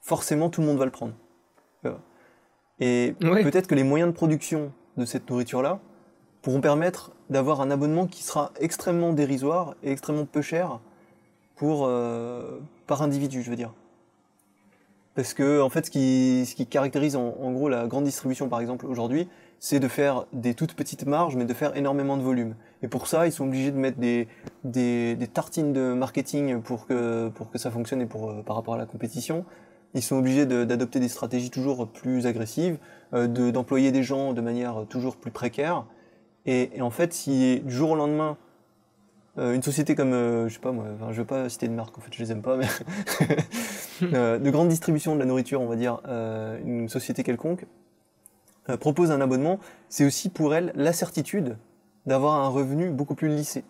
[0.00, 1.14] forcément tout le monde va le prendre.
[2.80, 5.80] Et peut-être que les moyens de production de cette nourriture-là
[6.42, 10.80] pourront permettre d'avoir un abonnement qui sera extrêmement dérisoire et extrêmement peu cher
[11.56, 13.72] pour, euh, par individu, je veux dire.
[15.16, 18.48] Parce que, en fait, ce qui, ce qui caractérise en, en gros la grande distribution,
[18.48, 19.28] par exemple, aujourd'hui,
[19.58, 22.54] c'est de faire des toutes petites marges, mais de faire énormément de volume.
[22.82, 24.28] Et pour ça, ils sont obligés de mettre des,
[24.64, 28.56] des, des tartines de marketing pour que, pour que ça fonctionne et pour, euh, par
[28.56, 29.44] rapport à la compétition.
[29.94, 32.78] Ils sont obligés de- d'adopter des stratégies toujours plus agressives,
[33.14, 35.86] euh, de- d'employer des gens de manière toujours plus précaire.
[36.46, 38.36] Et, et en fait, si du jour au lendemain,
[39.38, 41.72] euh, une société comme, euh, je sais pas moi, enfin, je veux pas citer de
[41.74, 42.66] marque, en fait, je les aime pas, mais
[44.02, 46.00] de grande distribution de la nourriture, on va dire,
[46.64, 47.66] une société quelconque,
[48.80, 49.58] propose un abonnement,
[49.88, 51.56] c'est aussi pour elle la certitude
[52.08, 53.64] d'avoir un revenu beaucoup plus lissé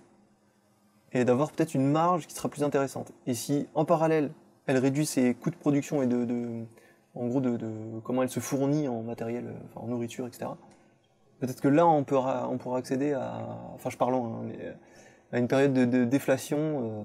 [1.13, 3.13] et d'avoir peut-être une marge qui sera plus intéressante.
[3.27, 4.31] Et si en parallèle,
[4.67, 6.65] elle réduit ses coûts de production et de,
[7.15, 7.59] en gros de,
[8.05, 10.51] comment elle se fournit en matériel, euh, en nourriture, etc.
[11.41, 14.73] Peut-être que là, on pourra, accéder à, enfin, je parle euh,
[15.33, 17.03] à une période de, déflation euh,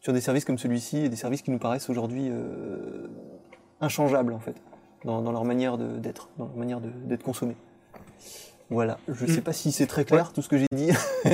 [0.00, 2.30] sur des services comme celui-ci et des services qui nous paraissent aujourd'hui
[3.80, 4.56] inchangeables en fait
[5.04, 7.56] dans, dans leur manière d'être, dans leur manière d'être consommés.
[8.74, 9.44] Voilà, je sais Mm.
[9.44, 10.88] pas si c'est très clair tout ce que j'ai dit,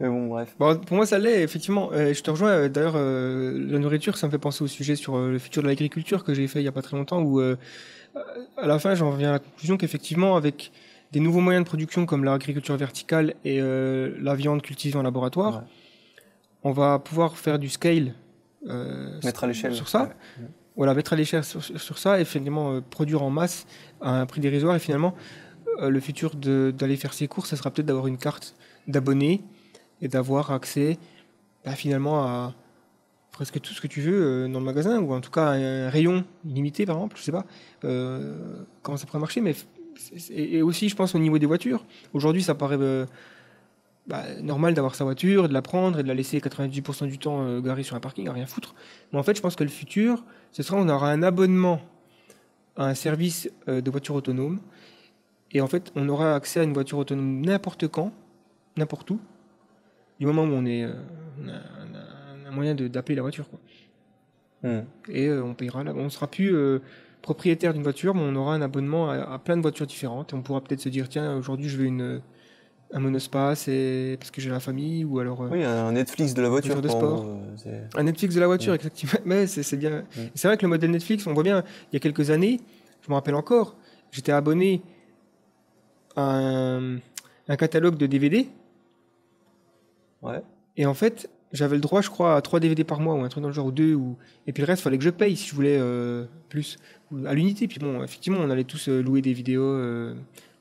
[0.00, 0.54] mais bon bref.
[0.58, 1.90] Bon, pour moi, ça l'est, effectivement.
[1.92, 2.50] Euh, je te rejoins.
[2.50, 5.62] euh, D'ailleurs, euh, la nourriture, ça me fait penser au sujet sur euh, le futur
[5.62, 8.94] de l'agriculture que j'ai fait il y a pas très longtemps, où à la fin,
[8.96, 10.72] j'en reviens à la conclusion qu'effectivement, avec
[11.12, 15.62] des nouveaux moyens de production comme l'agriculture verticale et la viande cultivée en laboratoire, Ouais.
[16.64, 18.14] on va pouvoir faire du scale
[19.24, 19.74] Mettre à l'échelle.
[19.74, 20.02] sur ça.
[20.38, 20.46] Ouais.
[20.76, 23.66] voilà, mettre à l'échelle sur, sur ça et finalement produire en masse
[24.00, 24.76] à un prix dérisoire.
[24.76, 25.14] Et finalement,
[25.78, 28.54] le futur d'aller faire ses courses, ça sera peut-être d'avoir une carte
[28.86, 29.42] d'abonné
[30.02, 30.98] et d'avoir accès
[31.64, 32.54] bah, finalement à
[33.32, 35.88] presque tout ce que tu veux euh, dans le magasin, ou en tout cas un
[35.88, 37.46] rayon illimité, par exemple, je sais pas
[37.84, 39.54] euh, comment ça pourrait marcher, mais
[40.30, 41.84] et aussi, je pense, au niveau des voitures.
[42.12, 43.06] Aujourd'hui, ça paraît euh,
[44.06, 47.42] bah, normal d'avoir sa voiture, de la prendre et de la laisser 98% du temps
[47.42, 48.74] euh, garée sur un parking, à rien foutre.
[49.12, 51.80] Mais en fait, je pense que le futur, ce sera on aura un abonnement
[52.76, 54.60] à un service euh, de voiture autonome.
[55.52, 58.12] Et en fait, on aura accès à une voiture autonome n'importe quand,
[58.76, 59.20] n'importe où,
[60.18, 60.92] du moment où on, est, euh,
[61.42, 63.48] on, a, on a un moyen d'appeler la voiture.
[63.48, 63.58] Quoi.
[64.62, 64.82] Hmm.
[65.08, 65.92] Et euh, on payera là.
[65.96, 66.80] On sera plus euh,
[67.22, 70.32] propriétaire d'une voiture, mais on aura un abonnement à, à plein de voitures différentes.
[70.32, 72.20] Et on pourra peut-être se dire tiens, aujourd'hui, je veux une,
[72.92, 76.48] un monospace et parce que j'ai la famille ou alors Oui, un Netflix de la
[76.48, 76.80] voiture.
[76.80, 77.24] De sport.
[77.96, 78.76] un Netflix de la voiture, Mm.
[78.76, 79.12] exactement.
[79.24, 80.00] Mais c'est bien.
[80.00, 80.20] Mm.
[80.34, 82.60] C'est vrai que le modèle Netflix, on voit bien, il y a quelques années,
[83.02, 83.76] je me rappelle encore,
[84.10, 84.82] j'étais abonné
[86.16, 86.98] un,
[87.48, 88.48] un catalogue de DVD
[90.22, 90.42] Ouais.
[90.76, 93.28] et en fait, j'avais le droit, je crois, à 3 DVD par mois ou un
[93.28, 94.16] truc dans le genre, ou 2, ou...
[94.46, 96.76] et puis le reste, fallait que je paye si je voulais euh, plus,
[97.26, 97.66] à l'unité.
[97.66, 100.14] Puis bon, effectivement, on allait tous euh, louer des vidéos euh,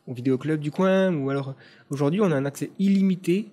[0.07, 1.55] au vidéoclub du coin, ou alors
[1.89, 3.49] aujourd'hui, on a un accès illimité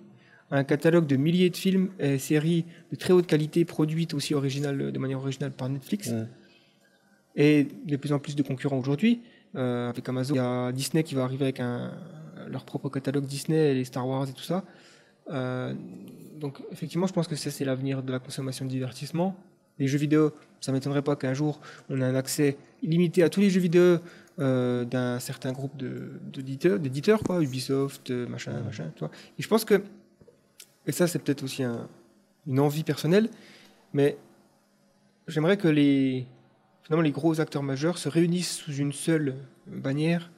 [0.49, 4.33] à un catalogue de milliers de films et séries de très haute qualité, produites aussi
[4.33, 6.13] originales, de manière originale par Netflix,
[7.35, 9.19] et de plus en plus de concurrents aujourd'hui.
[9.57, 11.91] Euh, avec Amazon, il y a Disney qui va arriver avec un,
[12.47, 14.63] leur propre catalogue Disney, les Star Wars et tout ça.
[15.31, 15.73] Euh,
[16.39, 19.35] donc effectivement, je pense que ça c'est l'avenir de la consommation de divertissement.
[19.79, 20.31] Les jeux vidéo,
[20.61, 23.97] ça m'étonnerait pas qu'un jour on ait un accès illimité à tous les jeux vidéo
[24.39, 29.11] euh, d'un certain groupe d'éditeurs, d'éditeurs quoi, Ubisoft, machin, machin, tu vois.
[29.37, 29.81] Et je pense que,
[30.85, 31.87] et ça c'est peut-être aussi un-
[32.45, 33.29] une envie personnelle,
[33.93, 34.17] mais
[35.27, 36.25] j'aimerais que les
[36.87, 39.35] finalement les gros acteurs majeurs se réunissent sous une seule
[39.67, 40.31] bannière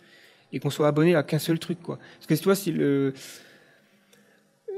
[0.52, 1.98] et qu'on soit abonné à qu'un seul truc quoi.
[2.16, 3.14] Parce que tu vois si le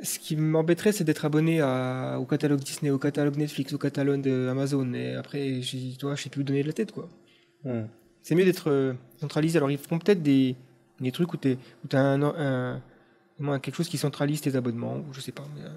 [0.04, 4.28] ce qui m'embêterait, c'est d'être abonné à- au catalogue Disney, au catalogue Netflix, au catalogue
[4.28, 4.94] Amazon.
[4.94, 7.08] Et après, tu vois, je sais plus où donner de la tête, quoi.
[7.64, 7.82] Mm.
[8.24, 9.58] C'est mieux d'être euh, centralisé.
[9.58, 10.56] Alors, ils feront peut-être des,
[11.00, 11.56] des trucs où tu
[11.94, 12.82] as un, un-
[13.38, 15.46] vraiment quelque chose qui centralise tes abonnements, ou je sais pas.
[15.56, 15.70] Mais, euh,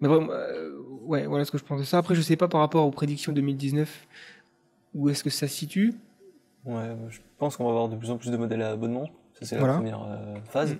[0.00, 0.77] mais vraiment, euh,
[1.08, 1.98] ouais, voilà ce que je pense de ça.
[1.98, 4.06] Après, je sais pas par rapport aux prédictions 2019,
[4.94, 5.94] où est-ce que ça se situe.
[6.64, 9.08] Ouais, je pense qu'on va avoir de plus en plus de modèles à abonnement.
[9.34, 10.74] Ça, c'est la première euh, phase.
[10.74, 10.78] Mm.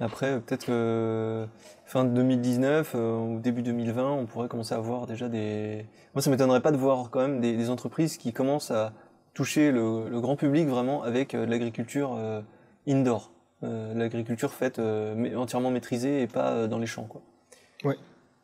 [0.00, 1.46] Après, peut-être que
[1.86, 5.86] fin de 2019 euh, ou début 2020, on pourrait commencer à voir déjà des.
[6.14, 8.92] Moi, ça m'étonnerait pas de voir quand même des, des entreprises qui commencent à
[9.34, 12.40] toucher le, le grand public vraiment avec euh, de l'agriculture euh,
[12.88, 13.30] indoor.
[13.64, 17.22] Euh, l'agriculture faite euh, entièrement maîtrisée et pas euh, dans les champs, quoi.
[17.84, 17.96] Ouais.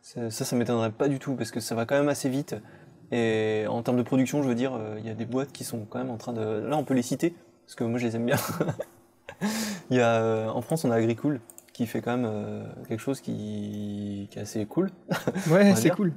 [0.02, 2.56] Ça, ça, m'étonnerait pas du tout parce que ça va quand même assez vite.
[3.12, 5.64] Et en termes de production, je veux dire, euh, il y a des boîtes qui
[5.64, 6.40] sont quand même en train de.
[6.40, 7.34] Là, on peut les citer
[7.66, 8.36] parce que moi, je les aime bien.
[9.90, 11.40] Il y a, euh, en France, on a Agricool
[11.72, 14.90] qui fait quand même euh, quelque chose qui, qui est assez cool.
[15.50, 16.12] Ouais, c'est cool.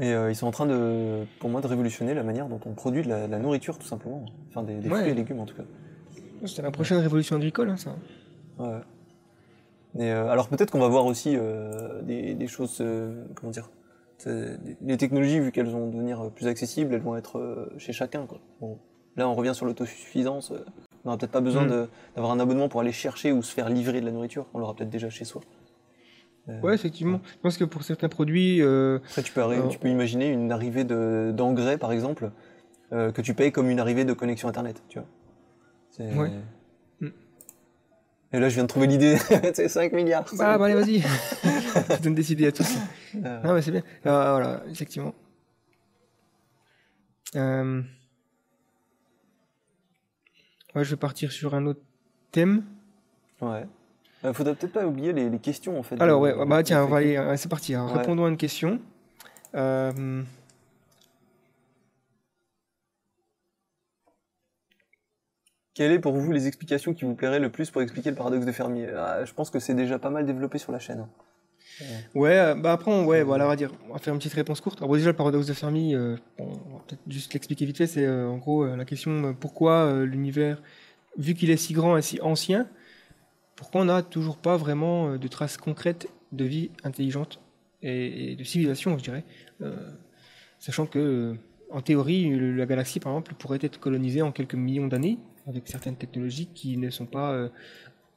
[0.00, 2.72] Et euh, ils sont en train de, pour moi, de révolutionner la manière dont on
[2.72, 4.24] produit de la, de la nourriture, tout simplement.
[4.48, 4.98] Enfin, des, des Ouais.
[4.98, 5.64] fruits et légumes, en tout cas.
[6.46, 7.96] C'est la prochaine révolution agricole, hein, ça.
[8.58, 8.78] Ouais.
[9.96, 13.70] Euh, alors peut-être qu'on va voir aussi euh, des, des choses, euh, comment dire,
[14.82, 18.26] les technologies, vu qu'elles vont devenir plus accessibles, elles vont être chez chacun.
[18.26, 18.40] Quoi.
[18.60, 18.78] Bon,
[19.16, 20.50] là, on revient sur l'autosuffisance.
[20.52, 21.88] on n'aura peut-être pas besoin Mm.
[22.16, 24.46] d'avoir un abonnement pour aller chercher ou se faire livrer de la nourriture.
[24.54, 25.40] On l'aura peut-être déjà chez soi.
[26.48, 27.20] Euh, Ouais, effectivement.
[27.36, 30.84] Je pense que pour certains produits, euh, Après, tu peux, tu peux imaginer une arrivée
[30.84, 32.30] de- d'engrais, par exemple,
[32.90, 36.16] que tu payes comme une arrivée de connexion Internet, tu vois.
[36.22, 36.30] Ouais.
[38.32, 39.16] Et là, je viens de trouver l'idée.
[39.54, 40.24] c'est 5 milliards.
[40.36, 41.00] bah, bah, allez, vas-y.
[41.96, 42.76] Je donne des idées à tous.
[43.14, 43.82] Euh, Non, mais c'est bien.
[44.04, 45.14] Ah, voilà, effectivement.
[47.36, 47.82] Euh,
[50.74, 51.80] Ouais, je vais partir sur un autre
[52.30, 52.62] thème.
[53.40, 53.66] Ouais.
[54.24, 56.00] Euh, faudrait peut-être pas oublier les, les questions en fait.
[56.00, 57.74] Alors, ouais, bah tiens, on va aller, euh, c'est parti.
[57.74, 57.92] Ouais.
[57.92, 58.78] Répondons à une question.
[59.54, 60.22] Euh,
[65.78, 68.44] Quelles est pour vous les explications qui vous plairaient le plus pour expliquer le paradoxe
[68.44, 68.84] de Fermi?
[68.86, 71.06] Ah, Je pense que c'est déjà pas mal développé sur la chaîne.
[71.06, 71.84] hein.
[72.16, 74.60] Ouais, euh, bah après, on, ouais, voilà, on va dire, on faire une petite réponse
[74.60, 74.82] courte.
[74.82, 77.86] Alors déjà, le paradoxe de Fermi, euh, on va peut-être juste l'expliquer vite fait.
[77.86, 80.60] C'est euh, en gros euh, la question euh, pourquoi euh, l'univers,
[81.16, 82.66] vu qu'il est si grand et si ancien,
[83.54, 87.40] pourquoi on n'a toujours pas vraiment euh, de traces concrètes de vie intelligente
[87.82, 89.22] et, de civilisation, je dirais,
[89.62, 89.76] Euh,
[90.58, 91.34] sachant que euh,
[91.70, 95.18] en théorie, la galaxie, par exemple, pourrait être colonisée en quelques millions d'années
[95.48, 97.48] avec certaines technologies qui ne sont pas euh,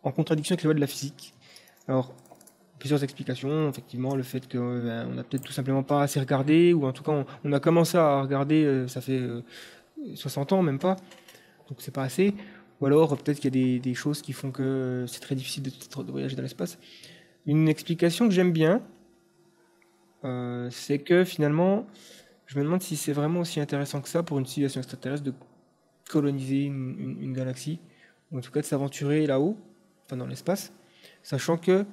[0.04, 1.34] en contradiction avec les lois de la physique.
[1.88, 2.14] Alors,
[2.80, 3.70] plusieurs explications.
[3.70, 7.26] Effectivement, le fait qu'on n'a peut-être tout simplement pas assez regardé, ou en tout cas,
[7.44, 9.42] on, a commencé à regarder, euh, ça fait euh,
[10.16, 10.98] 60 ans, même pas.
[11.70, 12.34] Donc, c'est pas assez.
[12.82, 15.36] Ou alors, euh, peut-être qu'il y a des, choses qui font que euh, c'est très
[15.36, 16.78] difficile de, voyager dans l'espace.
[17.46, 18.82] Une explication que j'aime bien,
[20.26, 21.88] euh, c'est que finalement,
[22.48, 25.34] je me demande si c'est vraiment aussi intéressant que ça pour une civilisation extraterrestre de
[26.10, 27.80] coloniser une, galaxie,
[28.32, 29.58] ou en tout cas de s'aventurer là-haut,
[30.06, 30.72] enfin dans l'espace,
[31.24, 31.86] sachant que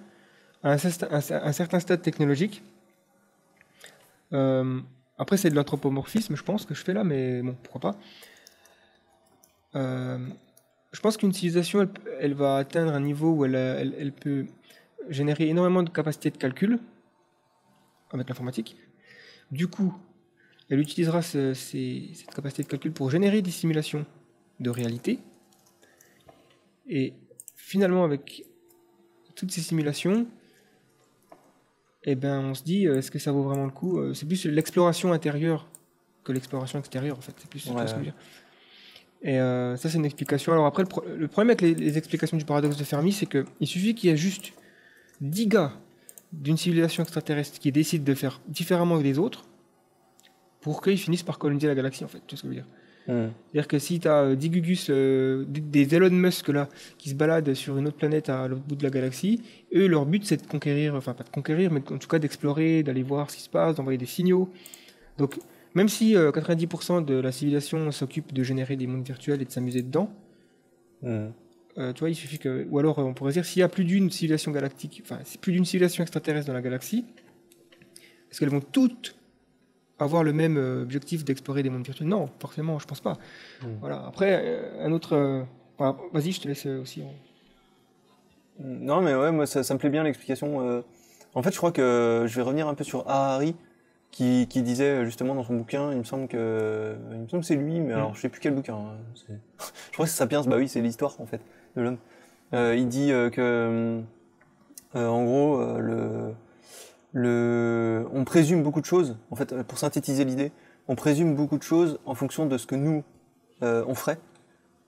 [0.63, 2.63] un, certain- stade technologique,
[4.33, 4.81] euh,
[5.19, 7.99] après c'est de l'anthropomorphisme, je pense, que je fais là, mais bon, pourquoi pas.
[9.77, 10.19] Euh,
[10.93, 11.89] je pense qu'une civilisation,
[12.21, 13.55] elle, va atteindre un niveau où elle-
[13.99, 14.47] elle peut
[15.09, 16.79] générer énormément de capacités de calcul
[18.13, 18.77] avec l'informatique.
[19.51, 19.95] Du coup,
[20.71, 24.05] elle utilisera ce- ces- cette capacité de calcul pour générer des simulations
[24.61, 25.19] de réalité.
[26.89, 27.13] Et
[27.57, 28.45] finalement, avec
[29.35, 30.27] toutes ces simulations,
[32.05, 34.27] eh ben, on se dit, euh, est-ce que ça vaut vraiment le coup Euh, C'est
[34.27, 35.69] plus l'exploration intérieure
[36.25, 37.35] que l'exploration extérieure, en fait.
[37.39, 38.15] C'est plus Ouais, ce que je veux dire.
[39.23, 40.53] Et euh, ça, c'est une explication.
[40.53, 43.27] Alors après, le, pro- le problème avec les, les explications du paradoxe de Fermi, c'est
[43.27, 44.53] qu'il suffit qu'il y ait juste
[45.21, 45.73] 10 gars
[46.33, 49.48] d'une civilisation extraterrestre qui décident de faire différemment que les autres
[50.69, 52.21] pour qu'ils finissent par coloniser la galaxie, en fait.
[52.27, 52.67] Tu vois ce que je veux dire
[53.11, 53.29] Hmm.
[53.51, 56.69] c'est-à-dire que si tu as 10 Gugus, euh, des- Elon Musk là,
[56.99, 59.41] qui se baladent sur une autre planète à l'autre bout de la galaxie,
[59.75, 62.83] eux, leur but c'est de conquérir, enfin pas de conquérir, mais en tout cas d'explorer,
[62.83, 64.51] d'aller voir ce qui se passe, d'envoyer des signaux.
[65.17, 65.39] Donc,
[65.75, 69.51] même si euh, 90% de la civilisation s'occupe de générer des mondes virtuels et de
[69.51, 70.13] s'amuser dedans,
[71.01, 71.29] Hmm.
[71.79, 72.67] euh, tu vois, il suffit que.
[72.71, 75.39] Ou alors, euh, on pourrait dire, s'il y a plus d'une civilisation galactique, enfin, si
[75.39, 77.07] plus d'une civilisation extraterrestre dans la galaxie,
[78.31, 79.15] est-ce qu'elles vont toutes
[79.99, 82.09] avoir le même euh, objectif d'explorer des mondes virtuels?
[82.09, 83.15] Non, forcément, je pense pas.
[83.63, 83.67] Mm.
[83.81, 84.05] Voilà.
[84.07, 85.15] Après, euh, un autre.
[85.17, 85.43] euh,
[86.13, 87.03] Vas-y, je te laisse aussi.
[87.03, 87.15] en-
[88.61, 90.83] Non, mais ouais, moi, ça, ça me plaît bien l'explication.
[91.35, 93.55] En fait, je crois que je vais revenir un peu sur Harari,
[94.11, 97.47] qui, qui disait justement dans son bouquin, il me semble que, il me semble que
[97.47, 98.75] c'est lui, mais alors je sais plus quel bouquin.
[98.75, 98.97] hein,
[99.29, 101.41] je crois que c'est Sapiens, bah oui, c'est l'histoire en fait
[101.77, 101.99] de l'homme.
[102.55, 104.01] Euh, il dit euh, que,
[104.97, 106.35] euh, en gros, euh, le,
[107.13, 109.17] le, on présume beaucoup de choses.
[109.31, 110.53] En fait, euh, pour synthétiser l'idée,
[110.87, 113.03] on présume beaucoup de choses en fonction de ce que nous
[113.63, 114.19] euh, on ferait,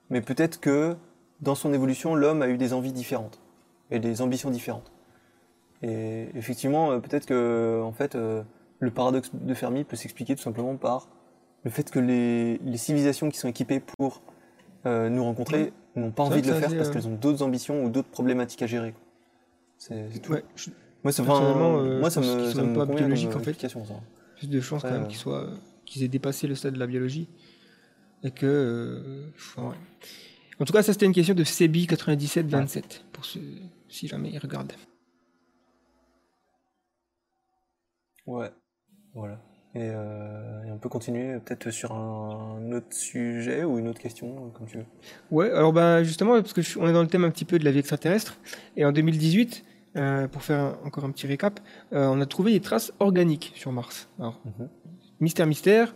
[0.09, 0.95] mais peut-être que
[1.41, 3.39] dans son évolution, l'homme a eu des envies différentes
[3.89, 4.91] et des ambitions différentes.
[5.81, 8.43] Et effectivement, euh, peut-être que en fait, euh,
[8.79, 11.09] le paradoxe de Fermi peut s'expliquer tout simplement par
[11.63, 14.21] le fait que les, les civilisations qui sont équipées pour
[14.85, 17.89] euh, nous rencontrer n'ont pas envie de le faire parce qu'elles ont d'autres ambitions ou
[17.89, 18.93] d'autres problématiques à gérer.
[19.77, 20.31] C'est c'est tout.
[20.33, 20.69] Ouais, je-
[21.03, 23.39] Moi, enfin, Personnellement, euh, moi, ça me, qu'ils ça sont me pas comme biologiques, en
[23.39, 23.59] fait.
[23.67, 23.67] ça.
[24.37, 25.07] plus de chances quand Ouais, même ouais.
[25.09, 25.55] qu'ils soient, euh,
[25.85, 27.27] qu'ils aient dépassé le stade de la biologie
[28.23, 29.75] et que, euh, enfin, ouais.
[30.59, 33.41] En tout cas, ça c'était une question de Sebi 9727 pour ceux,
[33.89, 34.73] si jamais ils regardent.
[38.27, 38.51] Ouais,
[39.13, 39.39] voilà.
[39.73, 44.49] Et, euh, et on peut continuer peut-être sur un autre sujet ou une autre question,
[44.51, 44.85] comme tu veux.
[45.31, 47.57] Ouais, alors ben justement, parce que je- on est dans le thème un petit peu
[47.57, 48.37] de la vie extraterrestre,
[48.75, 49.63] et en 2018,
[49.95, 51.59] euh, pour faire un- encore un petit récap,
[51.93, 54.07] euh, on a trouvé des traces organiques sur Mars.
[54.19, 54.69] Alors, Mhm.
[55.19, 55.93] mystère, mystère.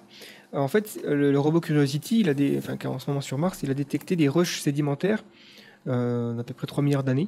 [0.54, 3.38] Euh, En fait, le, le robot Curiosity, il a des, enfin, en ce moment sur
[3.38, 5.24] Mars, il a détecté des rushs sédimentaires
[5.86, 7.28] d'à peu près 3 milliards d'années,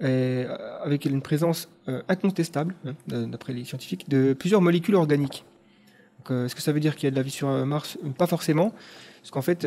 [0.00, 1.68] avec une présence
[2.08, 2.94] incontestable, hein,
[3.26, 5.44] d'après les scientifiques, de plusieurs molécules organiques.
[6.30, 8.72] Est-ce que ça veut dire qu'il y a de la vie sur Mars Pas forcément,
[9.20, 9.66] parce qu'en fait,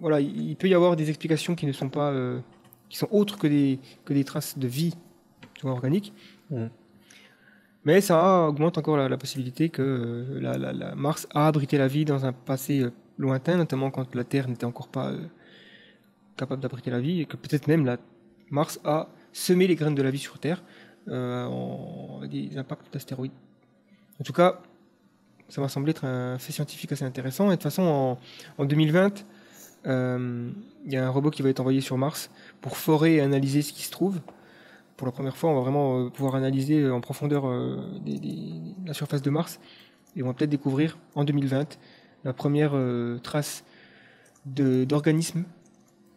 [0.00, 2.12] voilà, il peut y avoir des explications qui ne sont pas,
[2.92, 4.94] qui sont autres que des, que des traces de vie
[5.54, 6.12] tu vois, organique.
[7.84, 11.78] Mais ça augmente encore la, la possibilité que euh, la, la- la Mars a abrité
[11.78, 15.18] la vie dans un passé euh, lointain, notamment quand la Terre n'était encore pas euh,
[16.36, 17.96] capable d'abriter la vie, et que peut-être même la
[18.50, 20.62] Mars a semé les graines de la vie sur Terre
[21.08, 23.32] en, avec des impacts d'astéroïdes.
[24.20, 24.60] En tout cas,
[25.48, 27.46] ça m'a semblé être un fait scientifique assez intéressant.
[27.46, 28.18] Et de toute façon, en,
[28.58, 29.31] en 2020, euh,
[29.84, 32.30] il y a un robot qui va être envoyé sur Mars
[32.60, 34.20] pour forer et analyser ce qui se trouve.
[34.96, 38.52] Pour la première fois, on va vraiment euh, pouvoir analyser en profondeur euh, des- des-
[38.86, 39.58] la surface de Mars.
[40.16, 41.78] Et on va peut-être découvrir en 2020
[42.24, 43.64] la première euh, trace
[44.46, 45.44] d'organismes.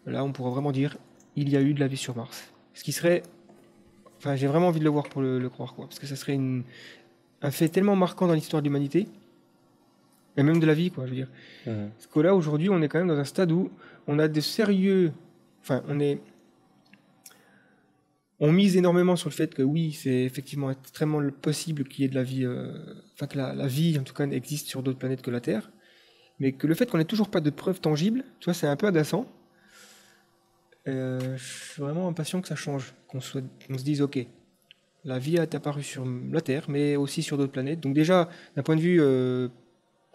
[0.05, 0.97] Là, on pourra vraiment dire
[1.35, 2.51] il y a eu de la vie sur Mars.
[2.73, 3.23] Ce qui serait.
[4.17, 5.85] Enfin, j'ai vraiment envie de le voir pour le, croire, quoi.
[5.85, 6.39] Parce que ça serait
[7.41, 9.07] un fait tellement marquant dans l'histoire de l'humanité.
[10.37, 11.29] Et même de la vie, quoi, je veux dire.
[11.65, 11.89] Mhm.
[11.91, 13.71] Parce que là, aujourd'hui, on est quand même dans un stade où
[14.07, 15.11] on a de sérieux.
[15.61, 16.19] Enfin, on est.
[18.41, 22.09] On mise énormément sur le fait que oui, c'est effectivement extrêmement possible qu'il y ait
[22.09, 22.43] de la vie.
[22.45, 22.73] euh,
[23.13, 25.71] Enfin, que la, la vie, en tout cas, existe sur d'autres planètes que la Terre.
[26.39, 28.75] Mais que le fait qu'on n'ait toujours pas de preuves tangibles, tu vois, c'est un
[28.75, 29.25] peu agaçant.
[30.89, 32.93] Euh, je suis vraiment impatient que ça change.
[33.07, 34.19] Qu'on soit- qu'on se dise, ok,
[35.05, 37.79] la vie est apparue sur la Terre, mais aussi sur d'autres planètes.
[37.79, 39.47] Donc, déjà, d'un point de vue euh,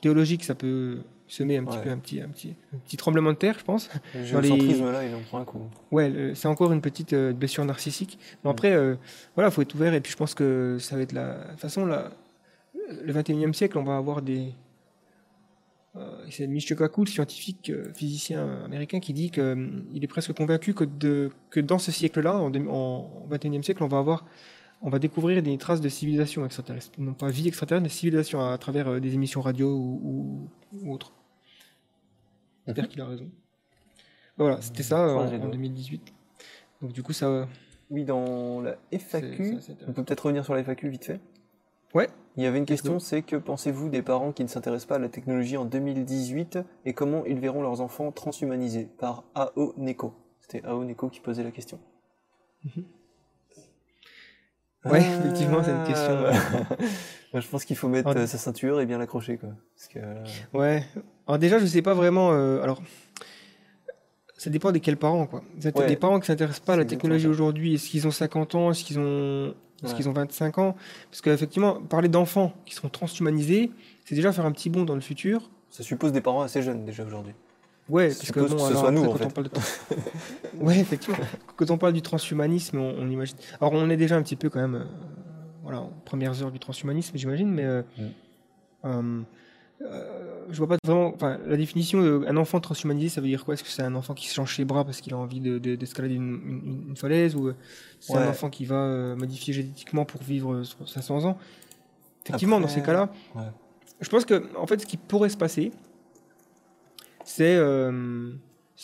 [0.00, 0.98] théologique, ça peut
[1.28, 1.84] semer un petit Ouais.
[1.84, 3.88] peu un petit, un, petit, un petit tremblement de terre, je pense.
[4.14, 5.60] Le Dans les- géocentrisme, là, il en prend un coup.
[5.92, 8.18] Ouais, c'est encore une petite euh, blessure narcissique.
[8.42, 8.96] Mais après, euh,
[9.36, 9.94] voilà, faut être ouvert.
[9.94, 11.38] Et puis, je pense que ça va être la.
[11.44, 12.10] De toute façon, la,
[13.04, 14.52] le 21e siècle, on va avoir des.
[15.96, 21.30] Euh, c'est Michio scientifique euh, physicien américain, qui dit qu'il est presque convaincu que, de,
[21.50, 24.24] que dans ce siècle-là, en, en 21e siècle, on va avoir.
[24.82, 26.92] On va découvrir des traces de civilisation extraterrestre.
[26.98, 30.00] Non pas vie extraterrestre, mais civilisation à, travers euh, des émissions radio ou,
[30.72, 31.12] ou, ou autres.
[32.66, 33.28] J'espère qu'il a raison.
[34.38, 35.18] Voilà, c'était ça euh, Mhm.
[35.18, 35.50] En, en doigts.
[35.50, 36.12] 2018.
[36.82, 37.46] Donc du coup, ça...
[37.90, 39.58] Oui, dans la FAQ,
[39.88, 41.20] on peut peut-être revenir sur la FAQ vite fait.
[41.92, 42.08] Ouais.
[42.36, 44.98] Il y avait une question, c'est que pensez-vous des parents qui ne s'intéressent pas à
[45.00, 50.14] la technologie en 2018 et comment ils verront leurs enfants transhumanisés par AO Neko?
[50.38, 51.80] C'était Aoneko qui posait la question.
[54.84, 56.16] Ouais, effectivement, c'est une question.
[57.32, 59.50] Moi, je pense qu'il faut mettre Alors- euh, sa ceinture et bien l'accrocher, quoi.
[59.76, 60.24] Parce que, euh,
[60.58, 60.84] Ouais.
[61.28, 62.32] Alors déjà, je sais pas vraiment.
[62.32, 62.82] euh, alors,
[64.36, 65.42] ça dépend des quels parents, quoi.
[65.62, 65.86] Ouais.
[65.86, 67.74] Des parents qui s'intéressent pas à la technologie aujourd'hui.
[67.74, 68.70] Est-ce qu'ils ont 50 ans?
[68.70, 69.94] Est-ce qu'ils ont, Ouais.
[69.94, 70.76] qu'ils ont 25 ans?
[71.10, 73.70] Parce qu'effectivement, parler d'enfants qui seront transhumanisés,
[74.04, 75.50] c'est déjà faire un petit bond dans le futur.
[75.68, 77.32] ça suppose des parents assez jeunes déjà aujourd'hui.
[77.90, 79.24] Ouais, parce que bon, que ce alors soit nous, après, en quand fait.
[79.26, 80.60] on parle de...
[80.64, 81.18] ouais, effectivement.
[81.56, 83.36] Quand on parle du transhumanisme, on, on imagine.
[83.60, 84.84] Alors, on est déjà un petit peu quand même, euh,
[85.62, 88.02] voilà, en premières heures du transhumanisme, j'imagine, mais euh, Mm.
[88.86, 89.20] euh,
[89.82, 91.12] euh, je vois pas vraiment.
[91.14, 93.54] Enfin, la définition d'un enfant transhumanisé, ça veut dire quoi?
[93.54, 95.58] Est-ce que c'est un enfant qui se change les bras parce qu'il a envie de,
[95.58, 97.52] de- d'escalader une, une- une falaise, ou
[97.98, 98.20] c'est Ouais.
[98.20, 101.38] un enfant qui va modifier génétiquement pour vivre euh, 500 ans?
[102.26, 103.42] Effectivement, dans ces cas-là, ouais.
[104.00, 105.72] je pense que en fait, ce qui pourrait se passer,
[107.30, 108.32] c'est euh,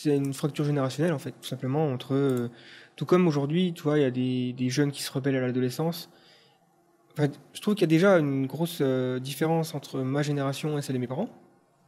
[0.05, 2.49] une fracture générationnelle en fait, tout simplement entre euh,
[2.95, 5.41] tout comme aujourd'hui, tu vois, il y a des, des jeunes qui se rebellent à
[5.41, 6.09] l'adolescence.
[7.11, 10.81] Enfin, je trouve qu'il y a déjà une grosse euh, différence entre ma génération et
[10.81, 11.29] celle de mes parents.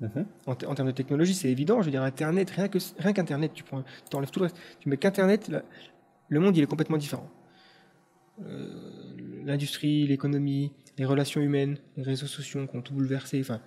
[0.02, 0.26] Mhm.
[0.48, 1.82] En, te- en termes de technologie, c'est évident.
[1.82, 3.84] Je veux dire, Internet, rien que rien qu'Internet, tu prends,
[4.14, 4.58] enlèves tout le reste.
[4.80, 5.52] Tu mets qu'Internet,
[6.30, 7.30] le monde il est complètement différent.
[8.46, 8.68] Euh,
[9.46, 13.40] L'industrie, l'économie, les relations humaines, les réseaux sociaux qui ont tout bouleversé.
[13.42, 13.62] Enfin,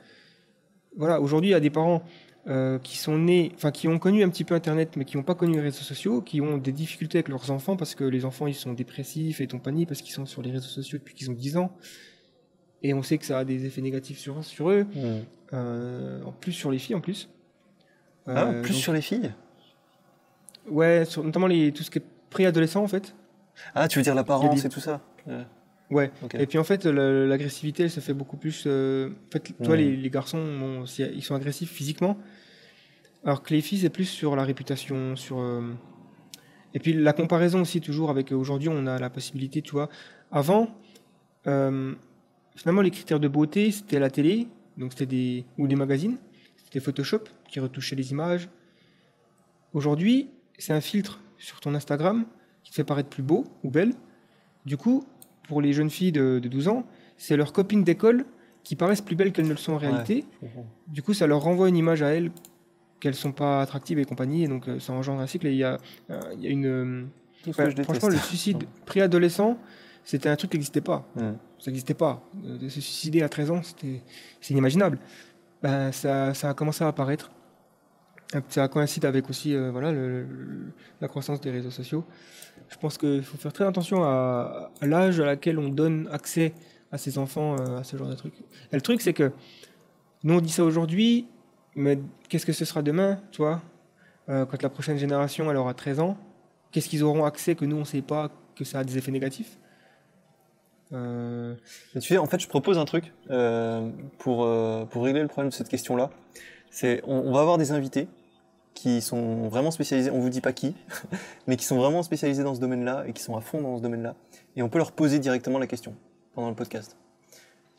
[0.96, 1.20] voilà.
[1.20, 2.02] Aujourd'hui, il y a des parents
[2.48, 5.22] euh, qui sont nés, enfin, qui ont connu un petit peu Internet, mais qui n'ont
[5.22, 8.24] pas connu les réseaux sociaux, qui ont des difficultés avec leurs enfants parce que les
[8.24, 11.30] enfants ils sont dépressifs et compagnie parce qu'ils sont sur les réseaux sociaux depuis qu'ils
[11.30, 11.72] ont 10 ans.
[12.82, 14.86] Et on sait que ça a des effets négatifs sur, sur eux.
[14.94, 15.22] Mhm.
[15.54, 17.28] Euh, en plus sur les filles en plus.
[18.26, 19.32] Ah, Euh, plus donc- sur les filles?
[20.68, 23.14] Ouais, sur, notamment les, tout ce qui est préadolescent en fait.
[23.74, 25.00] Ah, tu veux dire l'apparence des- et tout ça?
[25.90, 26.10] Ouais.
[26.38, 28.64] Et puis en fait, l'agressivité, elle se fait beaucoup plus.
[28.66, 29.80] euh, En fait, toi, Mhm.
[29.80, 32.16] les, les garçons, bon, ils sont agressifs physiquement,
[33.24, 35.38] alors que les filles, c'est plus sur la réputation, sur.
[35.40, 35.72] euh,
[36.74, 39.88] Et puis la comparaison aussi toujours avec euh, aujourd'hui, on a la possibilité, tu vois.
[40.30, 40.68] Avant,
[41.46, 41.94] euh,
[42.56, 46.16] finalement, les critères de beauté, c'était la télé, donc c'était des ou les magazines,
[46.64, 48.48] c'était Photoshop qui retouchait les images.
[49.72, 50.28] Aujourd'hui,
[50.58, 52.24] c'est un filtre sur ton Instagram
[52.62, 53.94] qui te fait paraître plus beau ou belle.
[54.66, 55.04] Du coup,
[55.48, 56.86] pour les jeunes filles de, de 12 ans,
[57.16, 58.24] c'est leurs copines d'école
[58.62, 60.24] qui paraissent plus belles qu'elles ne le sont en réalité.
[60.86, 62.30] Du coup, ça leur renvoie une image à elles
[63.02, 65.48] qu'elles sont pas attractives et compagnie, et donc euh, ça engendre un cycle.
[65.48, 65.76] Et il y a,
[66.10, 66.66] euh, il y a une.
[66.66, 67.04] euh,
[67.48, 69.58] enfin, franchement, le suicide préadolescent,
[70.04, 71.04] c'était un truc qui n'existait pas.
[71.58, 72.22] Ça n'existait pas.
[72.34, 74.00] De se suicider à 13 ans, c'était
[74.40, 74.98] c'est inimaginable.
[75.62, 77.30] Ben, ça, ça a commencé à apparaître.
[78.48, 82.04] Ça coïncide avec aussi euh, voilà, le- le- la croissance des réseaux sociaux.
[82.70, 86.54] Je pense qu'il faut faire très attention à, à l'âge à laquelle on donne accès
[86.90, 88.34] à ses enfants euh, à ce genre de trucs.
[88.72, 89.32] Et le truc, c'est que
[90.24, 91.26] nous, on dit ça aujourd'hui,
[91.74, 93.60] mais qu'est-ce que ce sera demain, tu vois
[94.28, 96.16] Euh, Quand la prochaine génération, elle aura 13 ans,
[96.70, 99.10] qu'est-ce qu'ils auront accès que nous, on ne sait pas que ça a des effets
[99.10, 99.58] négatifs?
[100.92, 101.54] Euh,
[101.94, 103.12] tu sais, en fait, je propose un truc
[104.18, 106.10] pour, euh, pour régler le problème de cette question-là.
[106.70, 108.08] C'est, on, on va avoir des invités
[108.74, 110.74] qui sont vraiment spécialisés, on vous dit pas qui,
[111.46, 113.82] mais qui sont vraiment spécialisés dans ce domaine-là et qui sont à fond dans ce
[113.82, 114.14] domaine-là.
[114.56, 115.94] Et on peut leur poser directement la question
[116.34, 116.96] pendant le podcast.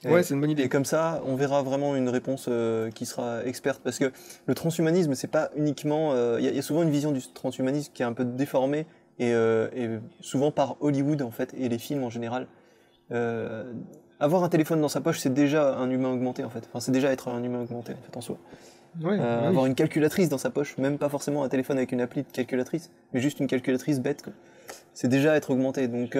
[0.05, 0.63] Et- Ouais, c'est une bonne idée.
[0.63, 3.81] Et comme ça, on verra vraiment une réponse euh, qui sera experte.
[3.83, 4.11] Parce que
[4.45, 6.11] le transhumanisme, c'est pas uniquement.
[6.13, 8.13] euh, Il y, a- il y a souvent une vision du transhumanisme qui est un
[8.13, 8.85] peu déformée,
[9.19, 9.89] et, euh, et
[10.21, 12.47] souvent par Hollywood, en fait, et les films en général.
[14.19, 16.63] Avoir un téléphone dans sa poche, c'est déjà un humain augmenté, en fait.
[16.69, 18.37] Enfin, c'est déjà être un humain augmenté, en fait, en soi.
[19.01, 19.21] Ouais, ouais, oui.
[19.47, 22.27] avoir une calculatrice dans sa poche, même pas forcément un téléphone avec une appli de
[22.31, 24.23] calculatrice, mais juste une calculatrice bête,
[24.93, 25.87] c'est déjà être augmenté.
[25.87, 26.17] Donc,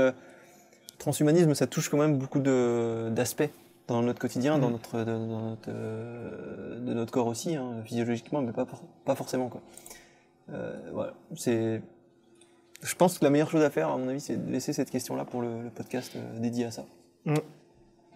[0.98, 3.50] transhumanisme, ça touche quand même beaucoup d'aspects
[3.88, 4.72] dans notre quotidien, dans Mhm.
[4.74, 9.16] notre, de, dans notre, euh, de notre corps aussi, hein, physiologiquement, mais pas, for- pas
[9.16, 9.50] forcément.
[9.50, 9.62] Quoi.
[10.52, 11.82] Euh, voilà, c'est.
[12.82, 14.90] Je pense que la meilleure chose à faire, à mon avis, c'est de laisser cette
[14.90, 16.86] question-là pour le, le podcast euh, dédié à ça.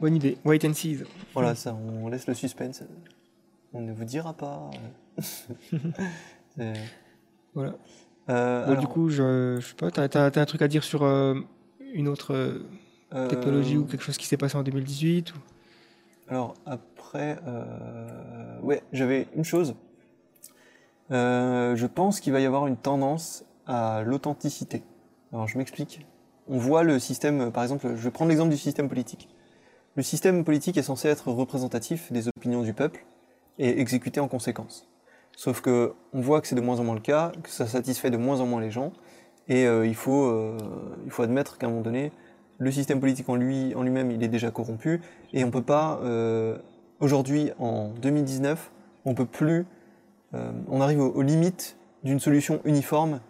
[0.02, 0.38] Bonne idée.
[0.46, 1.00] Wait and see.
[1.34, 2.84] Voilà, ça, on laisse le suspense.
[3.74, 4.70] On ne vous dira pas.
[7.54, 7.72] Voilà.
[8.28, 11.04] Bon, alors, du coup, je, je sais pas, t'as, t'as un truc à dire sur
[11.04, 12.62] une autre
[13.30, 15.38] technologie ou quelque chose qui s'est passé en 2018 ou...
[16.30, 19.76] Alors après, euh, ouais, j'avais une chose.
[21.12, 24.84] Euh, je pense qu'il va y avoir une tendance à l'authenticité.
[25.32, 26.06] Alors je m'explique.
[26.50, 29.30] On voit le système, par exemple, je vais prendre l'exemple du système politique.
[29.96, 33.06] Le système politique est censé être représentatif des opinions du peuple
[33.58, 34.90] et exécuté en conséquence.
[35.36, 38.10] Sauf que on voit que c'est de moins en moins le cas, que ça satisfait
[38.10, 38.92] de moins en moins les gens,
[39.48, 40.56] et euh, il faut
[41.06, 42.12] il faut admettre qu'à un moment donné,
[42.60, 45.02] le système politique en lui en lui-même est déjà corrompu
[45.34, 46.58] et on peut pas euh,
[47.00, 48.72] aujourd'hui en 2019
[49.06, 49.66] on peut plus
[50.34, 53.22] euh, on arrive aux, limites d'une solution uniforme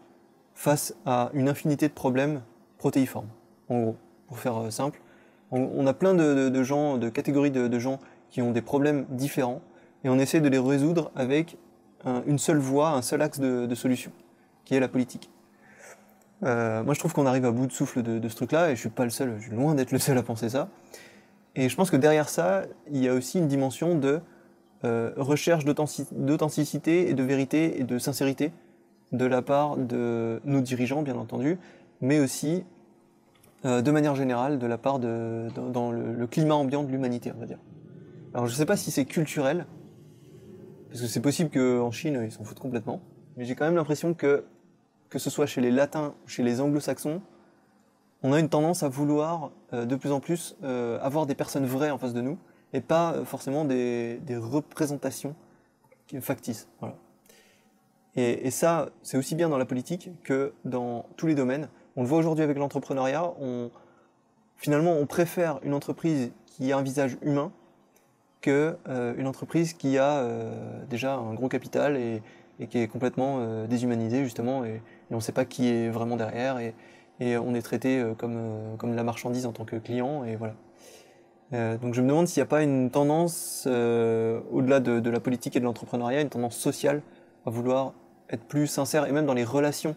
[0.56, 2.42] face à une infinité de problèmes
[2.78, 3.30] protéiformes,
[3.70, 3.96] en gros,
[4.28, 5.00] pour faire euh, simple.
[5.52, 8.00] On, a plein de, gens, de catégories de, gens
[8.30, 9.62] qui ont des problèmes différents,
[10.04, 11.58] et on essaie de les résoudre avec
[12.04, 14.12] un- une seule voie, un seul axe de solution,
[14.66, 15.30] qui est la politique.
[16.44, 18.82] Euh, moi, je trouve qu'on arrive à bout de souffle de, ce truc-là, et je
[18.82, 20.70] suis pas le seul, je suis loin d'être le seul à penser ça.
[21.56, 24.20] Et je pense que derrière ça, il y a aussi une dimension de
[24.84, 28.52] euh, recherche d'authentic- d'authenticité et de vérité et de sincérité
[29.12, 31.58] de la part de nos dirigeants, bien entendu,
[32.02, 32.64] mais aussi
[33.66, 36.92] euh, de manière générale de la part de dans, dans le, le climat ambiant de
[36.92, 37.58] l'humanité, on va dire.
[38.36, 39.66] Alors je sais pas si c'est culturel,
[40.90, 43.02] parce que c'est possible qu'en Chine ils s'en foutent complètement,
[43.36, 44.44] mais j'ai quand même l'impression que
[45.10, 47.22] que ce soit chez les latins ou chez les anglo-saxons,
[48.24, 51.66] on a une tendance à vouloir euh, de plus en plus euh, avoir des personnes
[51.66, 52.38] vraies en face de nous
[52.74, 55.36] et pas euh, forcément des, représentations
[56.22, 56.68] factices.
[56.80, 56.96] Voilà.
[58.16, 61.70] Et, ça, c'est aussi bien dans la politique que dans tous les domaines.
[61.96, 63.32] On le voit aujourd'hui avec l'entrepreneuriat.
[64.56, 67.52] Finalement, on préfère une entreprise qui a un visage humain
[68.42, 70.28] que euh, une entreprise qui a
[70.90, 72.24] déjà un gros capital et,
[72.60, 74.82] et qui est complètement euh, déshumanisée justement et,
[75.12, 76.74] on ne sait pas qui est vraiment derrière et,
[77.20, 80.36] on est traité euh, comme, euh, comme de la marchandise en tant que client et
[80.36, 80.54] voilà.
[81.54, 85.20] Euh, donc je me demande s'il n'y a pas une tendance, au-delà de, de la
[85.20, 87.02] politique et de l'entrepreneuriat, une tendance sociale
[87.46, 87.94] à vouloir
[88.30, 89.96] être plus sincère et même dans les relations.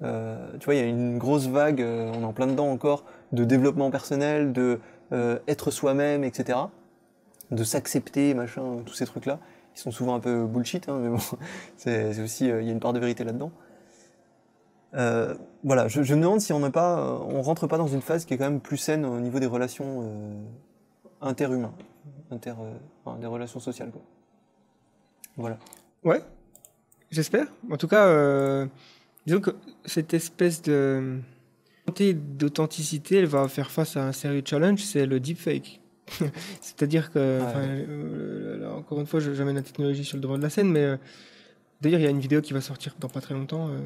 [0.00, 3.44] Tu vois, il y a une grosse vague, on est en plein dedans encore, de
[3.44, 4.80] développement personnel, de
[5.12, 6.58] être soi-même, etc.
[7.50, 9.38] De s'accepter, machin, tous ces trucs-là.
[9.74, 11.18] Ils sont souvent un peu bullshit, hein, mais bon,
[11.76, 13.52] c'est aussi, euh, il y a une part de vérité là-dedans.
[14.94, 15.34] Euh,
[15.64, 18.24] voilà, je, me demande si on n'a pas, euh, on rentre pas dans une phase
[18.24, 20.34] qui est quand même plus saine au niveau des relations euh,
[21.20, 21.72] interhumaines,
[22.30, 22.54] inter,
[23.20, 23.90] des relations sociales.
[25.36, 25.58] Voilà.
[26.04, 26.22] Ouais,
[27.10, 27.48] j'espère.
[27.70, 28.66] En tout cas,
[29.26, 31.18] disons que cette espèce de
[31.84, 35.80] volonté d'authenticité, elle va faire face à un sérieux challenge, c'est le deepfake.
[36.60, 40.36] C'est-à-dire que, enfin, euh, là, encore une fois, je- j'amène la technologie sur le devant
[40.36, 40.96] de la scène, mais euh,
[41.80, 43.68] d'ailleurs, il y a une vidéo qui va sortir dans pas très longtemps.
[43.68, 43.78] euh,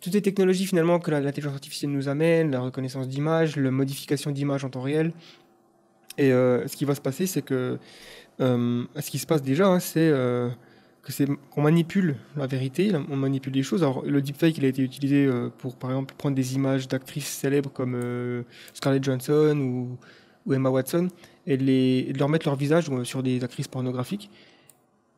[0.00, 4.30] toutes les technologies finalement que la- l'intelligence artificielle nous amène, la reconnaissance d'images, la modification
[4.30, 5.12] d'images en temps réel.
[6.18, 7.78] Et ce qui va se passer, c'est que
[8.38, 13.52] ce qui se passe déjà, hein, c'est que c'est qu'on manipule la vérité, on manipule
[13.54, 13.82] les choses.
[13.82, 15.28] Alors le deepfake, il a été utilisé
[15.58, 18.44] pour par exemple prendre des images d'actrices célèbres comme
[18.74, 19.98] Scarlett Johansson ou,
[20.46, 21.08] ou Emma Watson
[21.46, 24.30] et, de leur mettre leur visage euh, sur des actrices pornographiques.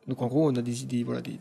[0.07, 1.37] Donc en gros, on a des idées, voilà, des,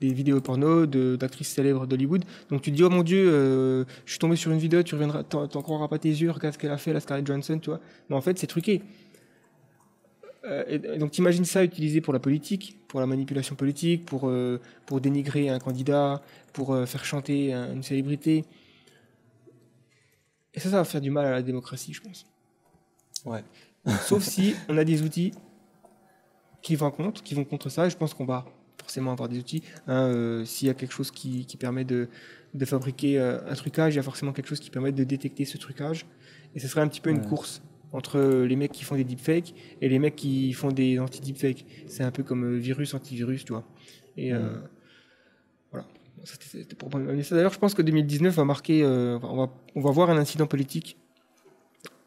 [0.00, 2.24] vidéos porno d'actrices célèbres d'Hollywood.
[2.50, 4.94] Donc tu te dis oh mon dieu, euh, je suis tombé sur une vidéo, tu
[4.94, 7.70] reviendras, t'en croiras pas tes yeux, regarde ce qu'elle a fait la Scarlett Johansson, tu
[7.70, 7.80] vois.
[8.10, 8.82] Mais en fait, c'est truqué.
[10.44, 14.60] Euh, et, donc t'imagines ça utilisé pour la politique, pour la manipulation politique, pour, euh,
[14.84, 16.20] pour dénigrer un candidat,
[16.52, 18.44] pour faire chanter un- une célébrité.
[20.52, 22.26] Et ça, ça va faire du mal à la démocratie, je pense.
[23.24, 23.42] Ouais.
[24.06, 25.32] Sauf si on a des outils
[26.62, 27.86] qui vont contre, qui vont contre ça.
[27.86, 28.46] Et je pense qu'on va
[28.80, 29.62] forcément avoir des outils.
[29.86, 32.08] hein, euh, S'il y a quelque chose qui, qui permet de,
[32.54, 35.44] de fabriquer euh, un trucage, il y a forcément quelque chose qui permet de détecter
[35.44, 36.06] ce trucage.
[36.54, 37.62] Et ce serait un petit peu une course
[37.92, 41.64] entre les mecs qui font des deepfakes et les mecs qui font des anti-deepfakes.
[41.86, 43.64] C'est un peu comme euh, virus, antivirus, tu vois.
[44.16, 44.56] Et euh,
[45.70, 45.86] voilà.
[46.24, 47.34] C'était pour amener ça.
[47.34, 48.82] D'ailleurs, je pense que 2019 va marquer.
[48.82, 50.96] euh, on, va, on va voir un incident politique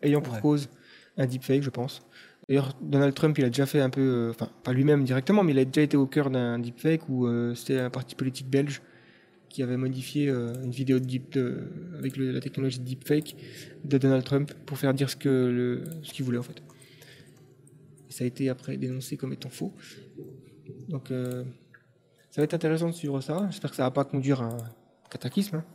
[0.02, 0.41] ayant pour Ouais.
[0.41, 0.70] cause
[1.18, 2.02] un deepfake, je pense.
[2.48, 5.52] D'ailleurs, Donald Trump, il a déjà fait un peu, euh, enfin, pas lui-même directement, mais
[5.52, 8.81] il a déjà été au cœur d'un deepfake où euh, c'était un parti politique belge
[9.49, 11.68] qui avait modifié euh, une vidéo de deep, de-
[11.98, 13.35] avec le- la technologie de deepfake
[13.84, 16.61] de Donald Trump pour faire dire ce que le, ce qu'il voulait en fait.
[18.10, 19.73] Et ça a été après dénoncé comme étant faux.
[20.88, 21.44] Donc, euh,
[22.31, 23.48] ça va être intéressant de suivre ça.
[23.49, 24.57] J'espère que ça va pas conduire à un
[25.10, 25.57] cataclysme.
[25.57, 25.65] hein.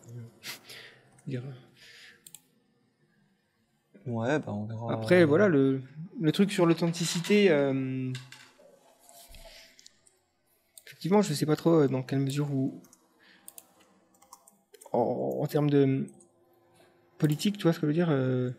[1.26, 1.42] Dire,
[4.06, 4.92] Ouais, bah on verra.
[4.92, 5.80] Après, voilà, le,
[6.20, 8.12] le truc sur l'authenticité, euh,
[10.86, 12.80] effectivement, je sais pas trop euh, dans quelle mesure où,
[14.92, 16.06] en, en termes de
[17.18, 18.50] politique, tu vois ce que je veux dire, euh,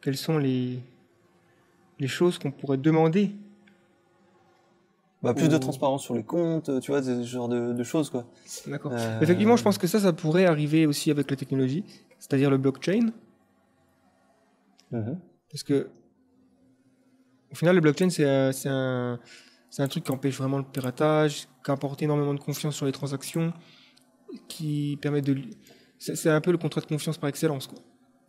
[0.00, 0.78] quelles sont les,
[1.98, 3.32] les choses qu'on pourrait demander
[5.22, 8.26] Bah, plus de transparence sur les comptes, tu vois, ce genre de, de choses, quoi.
[8.66, 8.92] D'accord.
[8.94, 11.84] Euh, Effectivement, je pense que ça, ça pourrait arriver aussi avec la technologie,
[12.18, 13.12] c'est-à-dire le blockchain.
[14.92, 15.18] Mhm.
[15.50, 15.88] Parce que,
[17.50, 19.18] au final, le blockchain, c'est un,
[19.78, 23.52] un, truc qui empêche vraiment le piratage, qui apporte énormément de confiance sur les transactions,
[24.48, 25.36] qui permet de.
[25.98, 27.78] C'est un peu le contrat de confiance par excellence, quoi.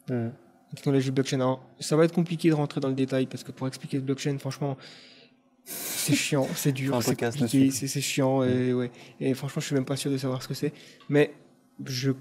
[0.09, 0.33] Mhm.
[0.71, 1.39] La technologie blockchain.
[1.39, 4.03] Alors, ça va être compliqué de rentrer dans le détail, parce que pour expliquer le
[4.03, 4.77] blockchain, franchement,
[5.63, 8.91] c'est chiant, c'est dur, c'est chiant, et, ouais.
[9.19, 10.73] et franchement, je suis même pas sûr de savoir ce que c'est.
[11.09, 11.33] Mais
[11.85, 12.11] je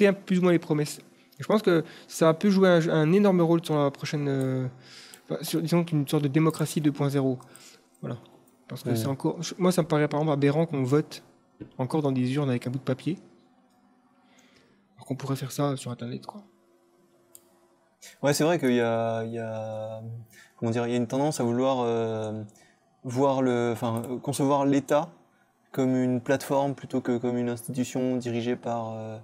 [0.00, 1.00] un- plus ou moins les promesses.
[1.40, 4.68] Je pense que ça a pu jouer un, un énorme rôle sur la prochaine, euh,
[5.42, 7.38] sur, disons qu'une sorte de démocratie 2.0.
[8.02, 8.18] Voilà.
[8.68, 8.96] Parce que Ouais.
[8.96, 11.22] c'est encore, moi ça me paraît par exemple aberrant qu'on vote
[11.78, 13.18] encore dans des urnes avec un bout de papier.
[14.96, 16.42] Alors qu'on pourrait faire ça sur Internet, quoi.
[18.22, 20.00] Ouais, c'est vrai qu'il y a, il y a,
[20.56, 22.42] comment dire, il y a une tendance à vouloir euh,
[23.04, 25.10] voir le, enfin, concevoir l'État
[25.72, 29.18] comme une plateforme plutôt que comme une institution dirigée par euh,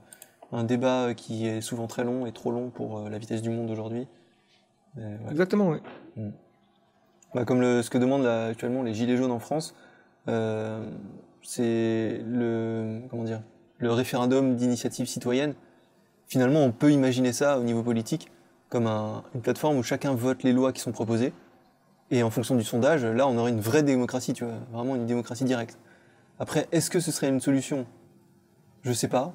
[0.53, 3.51] un débat qui est souvent très long et trop long pour euh, la vitesse du
[3.51, 4.07] monde aujourd'hui.
[4.97, 5.19] Ouais.
[5.31, 5.81] Exactement, ouais.
[7.35, 9.75] Bah, comme le, ce que demandent là, actuellement les Gilets jaunes en France,
[10.29, 10.89] euh,
[11.43, 13.43] c'est le, comment dire,
[13.79, 15.55] le référendum d'initiative citoyenne.
[16.27, 18.31] Finalement, on peut imaginer ça au niveau politique
[18.69, 21.33] comme un- une plateforme où chacun vote les lois qui sont proposées.
[22.11, 25.07] Et en fonction du sondage, là, on aurait une vraie démocratie, tu vois, vraiment une
[25.07, 25.79] démocratie directe.
[26.39, 27.87] Après, est-ce que ce serait une solution?
[28.83, 29.35] Je sais pas.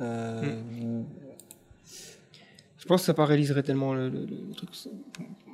[0.00, 0.60] Euh,
[2.78, 4.74] Je pense que ça paralyserait tellement le, le- le truc.
[4.74, 4.90] Ça,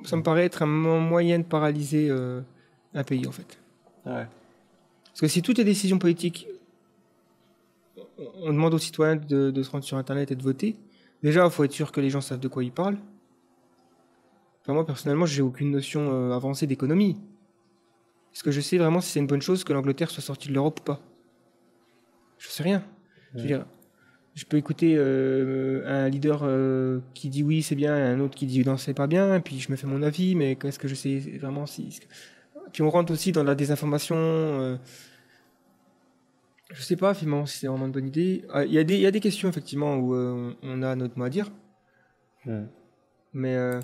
[0.03, 2.41] ça me paraît être un mo- moyen de paralyser euh,
[2.93, 3.57] un pays, en fait.
[4.05, 4.27] ouais.
[5.05, 6.47] Parce que si toutes les décisions politiques,
[8.41, 10.75] on- demande aux citoyens de, de se rendre sur Internet et de voter,
[11.23, 12.97] déjà, il faut être sûr que les gens savent de quoi ils parlent.
[14.61, 17.17] Enfin, moi, personnellement, j'ai aucune notion euh, avancée d'économie.
[18.33, 20.53] Est-ce que je sais vraiment si c'est une bonne chose que l'Angleterre soit sortie de
[20.53, 20.99] l'Europe ou pas?
[22.37, 22.83] Je sais rien.
[23.35, 23.65] Je veux dire,
[24.35, 28.35] je peux écouter euh, un leader euh, qui dit oui, c'est bien, et un autre
[28.35, 30.79] qui dit non, c'est pas bien, et puis je me fais mon avis, mais qu'est-ce
[30.79, 31.99] que je sais vraiment si.
[32.73, 34.15] Puis on rentre aussi dans la désinformation.
[34.17, 34.77] euh,
[36.71, 38.45] je sais pas finalement si c'est vraiment une bonne idée.
[38.49, 40.95] Ah, Il y, a des- il y a des questions effectivement où euh, on a
[40.95, 41.51] notre mot à dire,
[43.33, 43.81] mais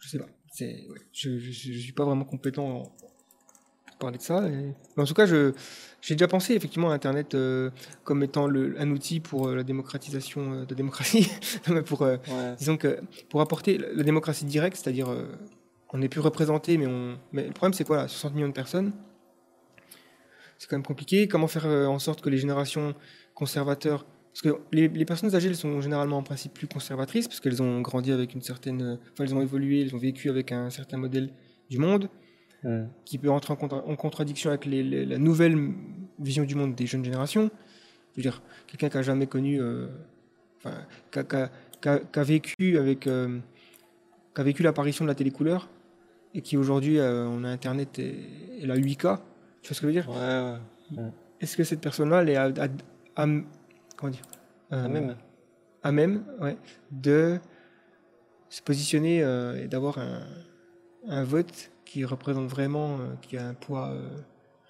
[0.00, 0.26] je sais pas.
[0.88, 3.11] Ouais, je, je, je suis pas vraiment compétent pour
[4.02, 4.46] parler de ça.
[4.48, 5.52] et- Mais en tout cas, je,
[6.00, 7.70] j'ai déjà pensé effectivement à Internet euh,
[8.04, 11.28] comme étant le, un outil pour euh, la démocratisation euh, de la démocratie,
[11.86, 12.54] pour, euh, Ouais.
[12.58, 13.00] disons que
[13.30, 15.08] pour apporter la démocratie directe, c'est-à-dire
[15.94, 18.52] on n'est plus représenté, mais on, mais le problème c'est quoi là, 60 millions de
[18.54, 18.92] personnes,
[20.58, 21.28] c'est quand même compliqué.
[21.28, 22.94] Comment faire en sorte que les générations
[23.34, 27.40] conservateurs, parce que les, les personnes âgées elles sont généralement en principe plus conservatrices parce
[27.40, 30.70] qu'elles ont grandi avec une certaine, enfin elles ont évolué, elles ont vécu avec un
[30.70, 31.30] certain modèle
[31.68, 32.08] du monde
[33.04, 35.56] Qui peut entrer en, contra- en contradiction avec les- les- la nouvelle
[36.20, 37.50] vision du monde des jeunes générations.
[38.12, 39.88] Je veux dire, quelqu'un qui a jamais connu, euh,
[40.58, 40.74] enfin,
[41.10, 41.18] qui
[41.88, 43.38] a, vécu avec, euh,
[44.34, 45.68] qui a vécu l'apparition de la télécouleur
[46.34, 48.14] et qui aujourd'hui euh, on a Internet et,
[48.60, 48.96] et la 8K.
[48.96, 49.18] Tu vois
[49.62, 50.08] ce que je veux dire?
[50.10, 51.10] Ouais, ouais.
[51.40, 53.26] Est-ce que cette personne-là, elle est à, à- à-
[53.96, 54.22] comment dire?
[54.72, 55.16] Euh, Ah, même.
[55.82, 56.56] à même ouais,
[56.92, 57.38] de
[58.48, 60.20] se positionner euh, et d'avoir un,
[61.08, 64.08] un vote qui représente vraiment, euh, qui a un poids euh,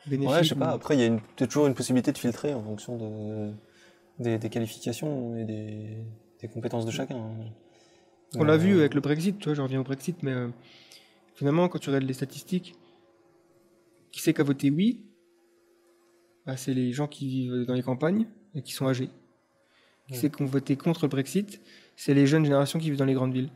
[0.07, 0.33] bénéfique.
[0.35, 0.73] Ouais, je sais pas.
[0.73, 3.53] ou- Après, il y a une- peut-être toujours une possibilité de filtrer en fonction de,
[4.19, 5.99] des, des qualifications et des,
[6.41, 7.17] des compétences de chacun.
[8.35, 10.49] On l'a Euh, vu avec le Brexit, tu vois, je reviens au Brexit, mais euh,
[11.37, 12.75] finalement, quand tu regardes les statistiques,
[14.11, 15.05] qui c'est qui a voté oui
[16.45, 18.27] Bah, C'est les gens qui vivent dans les campagnes
[18.57, 19.11] et qui sont âgés.
[20.09, 20.19] Qui Ouais.
[20.19, 21.61] c'est qui ont voté contre le Brexit
[21.95, 23.51] C'est les jeunes générations qui vivent dans les grandes villes.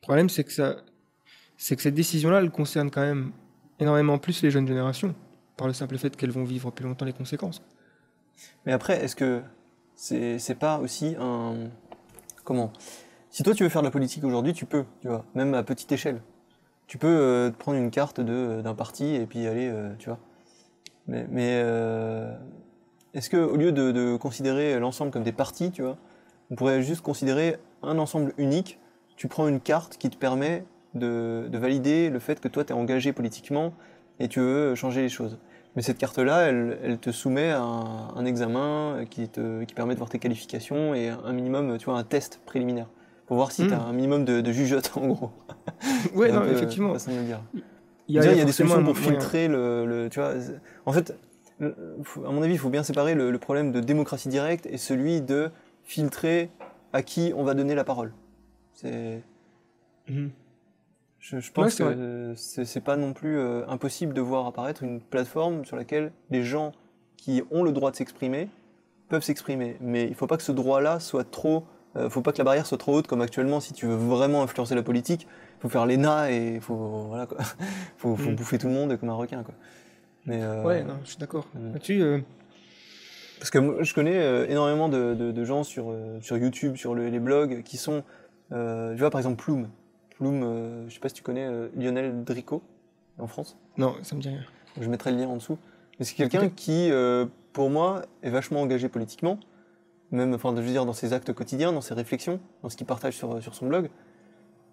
[0.00, 0.82] problème, c'est que, ça,
[1.62, 3.30] c'est que cette décision-là, elle concerne quand même
[3.78, 5.14] énormément plus les jeunes générations,
[5.56, 7.62] par le simple fait qu'elles vont vivre plus longtemps les conséquences.
[8.66, 9.42] Mais après, est-ce que
[9.94, 11.70] c'est c'est pas aussi un.
[12.42, 12.72] Comment?
[13.30, 15.62] Si toi tu veux faire de la politique aujourd'hui, tu peux, tu vois, même à
[15.62, 16.20] petite échelle.
[16.88, 20.18] Tu peux euh, prendre une carte de- d'un parti et puis aller, euh, tu vois.
[21.06, 22.36] Mais, mais euh,
[23.14, 25.96] est-ce que au lieu de, de considérer l'ensemble comme des partis, tu vois,
[26.50, 28.80] on pourrait juste considérer un ensemble unique
[29.16, 30.64] Tu prends une carte qui te permet
[30.94, 33.72] de, de valider le fait que toi tu es engagé politiquement
[34.20, 35.38] et tu veux changer les choses.
[35.74, 39.94] Mais cette carte-là, elle, elle te soumet à un, un examen qui, te, qui permet
[39.94, 42.88] de voir tes qualifications et un minimum, tu vois, un test préliminaire.
[43.26, 45.30] Pour voir si tu as un minimum de, de jugeote, en gros.
[46.14, 46.92] Ouais, non, peu, effectivement.
[46.92, 47.40] façon de le dire.
[48.08, 50.34] Il y a, Déjà, il y a des solutions pour filtrer le, le- tu vois.
[50.84, 51.14] En fait,
[51.60, 51.64] à
[52.30, 55.50] mon avis, il faut bien séparer le, le problème de démocratie directe et celui de
[55.84, 56.50] filtrer
[56.92, 58.12] à qui on va donner la parole.
[58.74, 59.22] C'est,
[60.08, 60.30] Mhm.
[61.22, 64.82] Je, je Ouais, pense c'est que c'est pas non plus euh, impossible de voir apparaître
[64.82, 66.72] une plateforme sur laquelle les gens
[67.16, 68.48] qui ont le droit de s'exprimer
[69.08, 69.76] peuvent s'exprimer.
[69.80, 71.64] Mais il faut pas que ce droit-là soit trop,
[71.96, 73.60] euh, faut pas que la barrière soit trop haute comme actuellement.
[73.60, 75.26] Si tu veux vraiment influencer la politique,
[75.58, 76.74] il faut faire l'ENA et il faut
[77.08, 77.38] voilà quoi,
[77.98, 78.34] faut, faut Mm.
[78.36, 79.54] bouffer tout le monde comme un requin quoi.
[80.26, 81.46] Mais euh, Ouais, non, je suis d'accord.
[81.54, 81.72] Mm.
[81.72, 82.18] Là-dessus, euh,
[83.38, 86.94] parce que moi, je connais euh, énormément de, de- de gens sur, sur YouTube, sur
[86.94, 88.02] le- les blogs, qui sont,
[88.50, 89.68] tu vois par exemple Plume.
[90.14, 92.62] Plume, euh, je sais pas si tu connais euh, Lionel Drico
[93.18, 93.56] en France.
[93.76, 94.44] non, ça me dit rien.
[94.80, 95.58] Je mettrai le lien en dessous.
[95.98, 99.38] Mais c'est quelqu'un qui, euh, pour moi, est vachement engagé politiquement,
[100.10, 102.86] même, enfin, je veux dire, dans ses actes quotidiens, dans ses réflexions, dans ce qu'il
[102.86, 103.90] partage sur, sur son blog.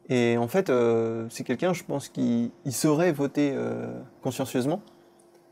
[0.09, 3.87] Et en fait, euh, c'est quelqu'un, je pense, qui il saurait voter euh,
[4.21, 4.81] consciencieusement,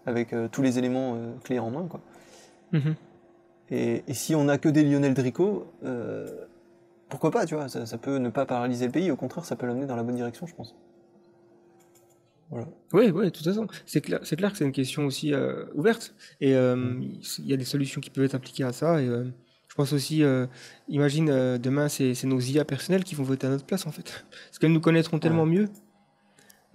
[0.06, 2.02] avec euh, tous les éléments clés en main, quoi.
[2.72, 2.96] Mhm.
[3.70, 6.47] Et, et si on n'a que des Lionel Drico, euh,
[7.10, 9.56] pourquoi pas, tu vois, ça, ça peut ne pas paralyser le pays, au contraire, ça
[9.56, 10.76] peut l'amener dans la bonne direction, je pense.
[12.50, 12.68] Voilà.
[12.94, 13.68] Oui, oui, de toute façon.
[13.86, 16.16] C'est clair, c'est clair que c'est une question aussi euh, ouverte.
[16.40, 17.02] Et euh,
[17.40, 19.02] il y a des solutions qui peuvent être appliquées à ça.
[19.02, 19.26] Et euh,
[19.68, 20.24] je pense aussi,
[20.88, 24.26] imagine demain, c'est c'est nos IA personnelles qui vont voter à notre place, en fait.
[24.48, 25.70] Parce qu'elles nous connaîtront tellement mieux.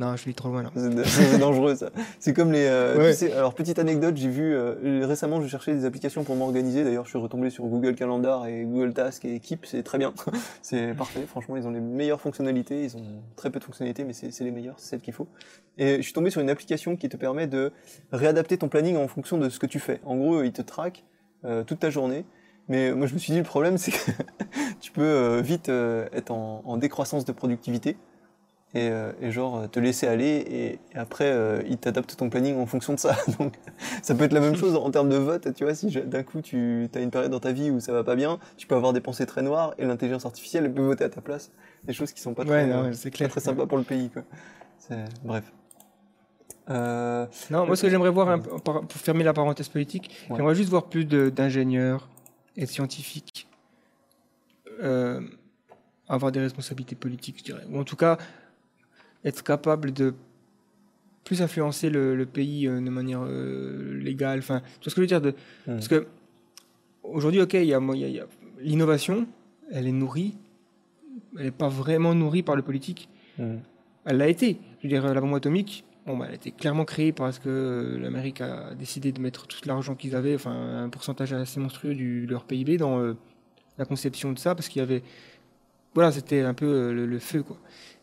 [0.02, 0.70] Non, je vais trop loin là.
[1.04, 1.90] C'est dangereux ça.
[2.18, 2.66] C'est comme les.
[2.66, 3.12] euh, Ouais.
[3.12, 6.82] tu sais, alors petite anecdote, j'ai vu euh, récemment, je cherchais des applications pour m'organiser.
[6.82, 10.12] D'ailleurs, je suis retombé sur Google Calendar et Google Task et Keep, c'est très bien.
[10.62, 11.20] c'est parfait.
[11.28, 12.82] Franchement, ils ont les meilleures fonctionnalités.
[12.82, 13.04] Ils ont
[13.36, 15.28] très peu de fonctionnalités, mais c'est les meilleures, c'est celles qu'il faut.
[15.78, 17.70] Et je suis tombé sur une application qui te permet de
[18.10, 20.00] réadapter ton planning en fonction de ce que tu fais.
[20.04, 21.04] En gros, il te traque
[21.44, 22.24] euh, toute ta journée.
[22.68, 24.10] Mais moi, je me suis dit, le problème, c'est que
[24.80, 27.96] tu peux vite être en, en décroissance de productivité
[28.74, 32.30] et, euh, et genre euh, te laisser aller et, et après euh, il t'adapte ton
[32.30, 33.16] planning en fonction de ça.
[33.38, 33.54] Donc
[34.02, 36.40] ça peut être la même chose en termes de vote, tu vois, si d'un coup
[36.40, 38.92] tu as une période dans ta vie où ça va pas bien, tu peux avoir
[38.92, 41.50] des pensées très noires et l'intelligence artificielle elle peut voter à ta place.
[41.84, 43.30] Des choses qui sont pas Ouais, très, non, euh, ouais, c'est pas clair.
[43.30, 44.22] très sympas pour le pays quoi.
[45.24, 45.44] Bref.
[46.70, 50.84] Euh, Non, moi, ce que j'aimerais voir, pour fermer la parenthèse politique, j'aimerais juste voir
[50.84, 52.08] plus d'ingénieurs
[52.56, 53.48] et de scientifiques
[54.82, 55.20] euh,
[56.08, 57.62] avoir des responsabilités politiques, je dirais.
[57.70, 58.16] Ou en tout cas,
[59.24, 60.14] être capable de
[61.24, 64.40] plus influencer le, le pays euh, de manière euh, légale.
[64.40, 65.30] Enfin, tu vois ce que je veux dire de,
[65.66, 65.74] Hmm.
[65.74, 66.06] Parce que
[67.02, 68.26] aujourd'hui, ok, il y a, moi, il y a- il y a
[68.60, 69.26] l'innovation,
[69.70, 70.34] elle est nourrie,
[71.38, 73.08] elle n'est pas vraiment nourrie par le politique.
[73.38, 73.56] hmm.
[74.04, 74.58] Elle l'a été.
[74.78, 77.48] Je veux dire, la bombe atomique, bon, bah, elle a été clairement créée parce que
[77.48, 80.50] euh, l'Amérique a décidé de mettre tout l'argent qu'ils avaient, enfin
[80.84, 83.14] un pourcentage assez monstrueux du, de leur PIB dans euh,
[83.78, 85.04] la conception de ça, parce qu'il y avait,
[85.94, 87.58] voilà, c'était un peu euh, le, le feu, quoi.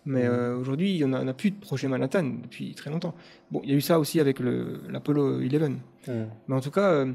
[0.06, 0.34] Mais Mhm.
[0.34, 3.14] euh, aujourd'hui, on a plus de projet Manhattan depuis très longtemps.
[3.52, 5.70] Bon, il y a eu ça aussi avec l'Apollo 11.
[6.07, 6.26] Hmm.
[6.48, 7.14] Mais en tout cas, euh,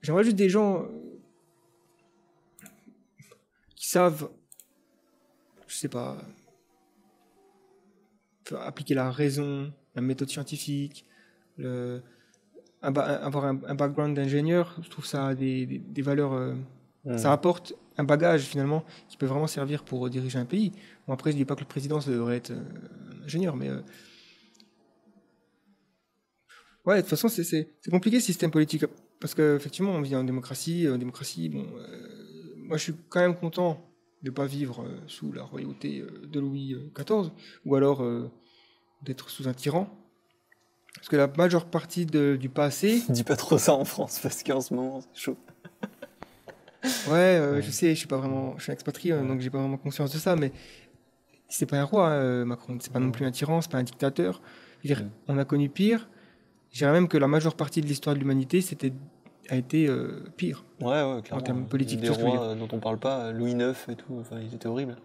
[0.00, 0.86] j'aimerais juste des gens euh,
[3.74, 4.30] qui savent,
[5.66, 6.16] je sais pas,
[8.64, 11.04] appliquer la raison, la méthode scientifique,
[11.58, 12.00] le,
[12.82, 14.76] un avoir un, un background d'ingénieur.
[14.82, 16.32] Je trouve ça a des, des- des valeurs.
[16.34, 16.54] euh,
[17.04, 17.18] Hmm.
[17.18, 20.72] Ça apporte un bagage finalement qui peut vraiment servir pour diriger un pays.
[21.06, 22.62] Bon, après, je dis pas que le président ça devrait être euh,
[23.20, 23.80] un ingénieur, mais euh,
[26.84, 28.84] ouais, de toute façon, c'est- compliqué le système politique
[29.20, 30.86] parce qu'effectivement, on vit en démocratie.
[30.98, 33.82] Démocratie, bon, euh, moi, je suis quand même content
[34.22, 37.30] de pas vivre euh, sous la royauté euh, de Louis XIV
[37.64, 38.30] ou alors euh,
[39.02, 39.88] d'être sous un tyran.
[40.94, 44.60] Parce que la majeure partie du passé, Dis pas trop ça en France parce qu'en
[44.62, 45.36] ce moment c'est chaud.
[47.08, 49.76] Ouais, je sais, je suis pas vraiment, je suis un expatrié, donc j'ai pas vraiment
[49.76, 50.52] conscience de ça, mais
[51.48, 53.78] c'est pas un roi, hein, euh, Macron, c'est pas non plus un tyran, c'est pas
[53.78, 54.40] un dictateur.
[54.82, 55.10] Je veux dire, Mm.
[55.28, 56.08] on a connu pire.
[56.72, 58.92] Je dirais même que la majeure partie de l'histoire de l'humanité, c'était
[59.48, 60.64] a été euh, pire.
[60.80, 61.42] Ouais ouais clairement.
[61.42, 64.52] termes politiques, des rois euh, dont on parle pas, Louis IX et tout, enfin ils
[64.52, 64.96] étaient horribles.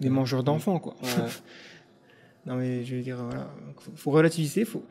[0.00, 0.96] Des mangeurs d'enfants, quoi.
[1.02, 1.08] Ouais.
[2.46, 4.84] non mais je veux dire, voilà, faut, faut relativiser, faut.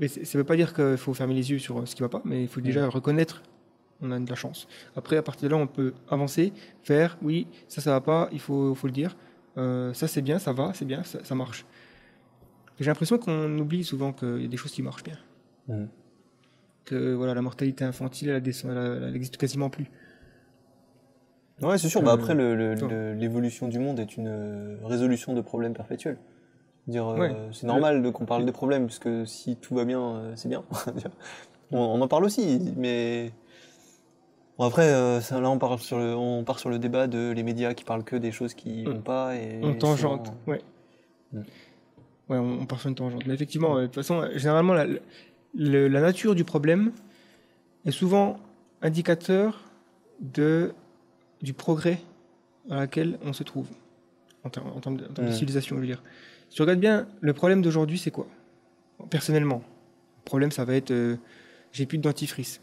[0.00, 2.22] Mais ça veut pas dire qu'il faut fermer les yeux sur ce qui va pas,
[2.24, 3.42] mais il faut déjà reconnaître.
[4.02, 4.66] On a de la chance.
[4.96, 6.52] Après, à partir de là, on peut avancer,
[6.82, 9.16] faire, oui, ça, ça va pas, il faut, faut le dire.
[9.58, 11.64] Euh, ça, c'est bien, ça va, c'est bien, ça, ça marche.
[12.80, 15.18] J'ai l'impression qu'on oublie souvent qu'il y a des choses qui marchent bien.
[15.68, 15.88] Mhm.
[16.84, 19.86] Que voilà, la mortalité infantile, elle, descend- elle, elle existe quasiment plus.
[21.60, 22.02] Ouais, c'est sûr.
[22.02, 26.18] Bah après, l'évolution du monde est une euh, résolution de problèmes perpétuels.
[26.88, 30.48] Dire, euh, c'est normal qu'on parle des problèmes, puisque si tout va bien, euh, c'est
[30.48, 30.64] bien.
[31.70, 33.32] on, on en parle aussi, mais
[34.58, 37.32] bon, après, euh, ça, là, on part sur le, on part sur le débat de
[37.34, 38.90] les médias qui parlent que des choses qui Mm.
[38.92, 40.60] vont pas et On tangente, ouais.
[41.32, 41.38] Mm.
[42.28, 43.26] Ouais, on, on part sur une tangente.
[43.26, 44.86] Mais effectivement, euh, de toute façon, euh, généralement, la,
[45.54, 46.92] le- la nature du problème
[47.84, 48.38] est souvent
[48.80, 49.62] indicateur
[50.20, 50.72] de,
[51.42, 51.98] du progrès
[52.70, 53.66] à laquelle on se trouve,
[54.44, 55.34] en, ter- en termes de, en termes de Mm.
[55.34, 56.02] civilisation, je veux dire.
[56.48, 58.26] Si tu regardes bien, le problème d'aujourd'hui, c'est quoi?
[59.10, 59.62] Personnellement,
[60.20, 61.16] le problème, ça va être euh,
[61.72, 62.60] j'ai plus de dentifrice.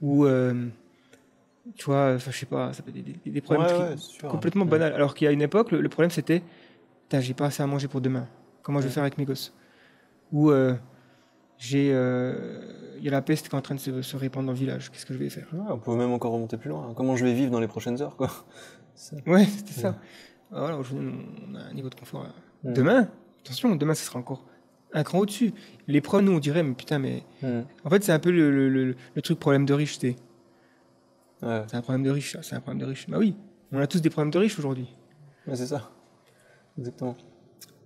[0.00, 0.66] Ou, euh,
[1.76, 3.82] tu vois, enfin, je sais pas, ça peut être des, des- des problèmes Ouais, tri-
[3.82, 4.28] ouais, c'est sûr.
[4.28, 4.70] complètement Ouais.
[4.70, 4.92] banal.
[4.94, 6.42] Alors qu'il y a une époque, le, le problème c'était,
[7.02, 8.26] Putain, j'ai pas assez à manger pour demain.
[8.62, 9.52] Comment je vais faire avec mes gosses?
[10.32, 10.74] Ou euh,
[11.58, 14.46] j'ai, euh, il y a la peste qui est en train de se, se répandre
[14.46, 14.90] dans le village.
[14.90, 15.48] Qu'est-ce que je vais faire?
[15.68, 16.92] On peut même encore remonter plus loin.
[16.94, 18.30] Comment je vais vivre dans les prochaines heures, quoi?
[19.26, 19.96] Ouais, c'était ça.
[20.52, 21.10] Ah, Voilà, aujourd'hui
[21.50, 22.22] on a un niveau de confort.
[22.24, 22.72] euh, Mm.
[22.74, 23.08] Demain,
[23.42, 24.44] attention, demain ce sera encore
[24.92, 25.52] un cran au-dessus.
[25.88, 27.22] Les pros, nous, on dirait, mais putain, mais.
[27.42, 27.62] Hmm.
[27.84, 29.98] En fait, c'est un peu le, le- le- le truc problème de riche.
[31.42, 33.08] Ouais, C'est un problème de riche, ça, c'est un problème de riche.
[33.08, 33.34] Bah oui,
[33.72, 34.88] on a tous des problèmes de riches aujourd'hui.
[35.46, 35.90] ouais, c'est ça.
[36.78, 37.16] Exactement.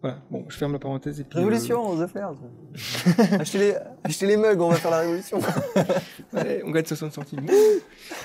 [0.03, 1.39] Voilà, bon, je ferme la parenthèse et puis.
[1.39, 2.35] Révolution, The Flares.
[3.41, 5.39] achetez, les, achetez les mugs, on va faire la révolution.
[5.77, 5.83] euh,
[6.35, 7.47] ouais, on gagne 60 centimes.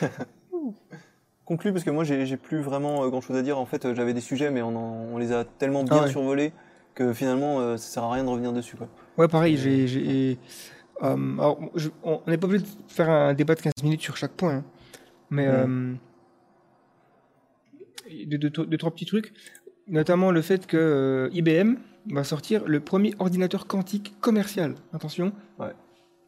[1.46, 3.58] Conclu, parce que moi, j'ai plus vraiment grand chose à dire.
[3.58, 6.04] En fait, euh, j'avais des sujets, mais on, en- on les a tellement bien Ah
[6.04, 6.12] ouais.
[6.12, 6.54] survolés
[6.94, 8.76] que finalement, euh, ça sert à rien de revenir dessus.
[8.76, 8.88] Quoi.
[9.18, 10.38] Ouais, pareil, j'ai.
[11.02, 14.16] euh, alors, je- on n'est pas obligé de faire un débat de 15 minutes sur
[14.18, 14.64] chaque point, hein.
[15.30, 15.94] Mais euh,
[18.26, 19.34] deux, deux, deux, trois petits trucs,
[19.88, 21.76] notamment le fait que euh, IBM
[22.12, 24.76] va sortir le premier ordinateur quantique commercial.
[24.94, 25.32] Attention.
[25.60, 25.74] Ouais.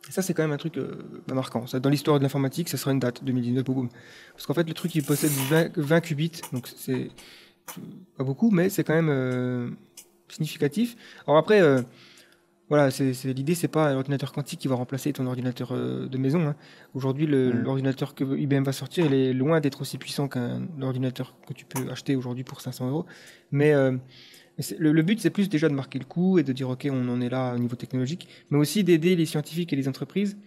[0.07, 0.97] Et ça, c'est quand même un truc euh,
[1.27, 1.67] bah, marquant.
[1.67, 3.89] Ça, dans l'histoire de l'informatique, ça sera une date, 2019, boum.
[4.33, 7.09] Parce qu'en fait, le truc, il possède 20, 20 qubits, donc c'est
[8.17, 9.75] pas beaucoup, mais c'est quand même
[10.27, 10.95] significatif.
[11.27, 11.61] Alors après,
[12.71, 16.17] voilà, c'est, l'idée, c'est pas un ordinateur quantique qui va remplacer ton ordinateur euh, de
[16.17, 16.41] maison.
[16.47, 16.55] hein.
[16.93, 17.63] Aujourd'hui, Mm.
[17.63, 21.65] l'ordinateur que IBM va sortir, il est loin d'être aussi puissant qu'un ordinateur que tu
[21.65, 23.05] peux acheter aujourd'hui pour 500 euros.
[23.51, 23.97] Mais euh,
[24.79, 27.07] le, le but, c'est plus déjà de marquer le coup et de dire, OK, on
[27.09, 30.37] en est là au niveau technologique, mais aussi d'aider les scientifiques et les entreprises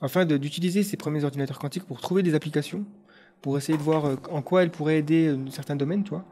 [0.00, 2.84] afin d'utiliser ces premiers ordinateurs quantiques pour trouver des applications,
[3.42, 6.24] pour essayer de voir euh, en quoi elles pourraient aider certains domaines, tu vois.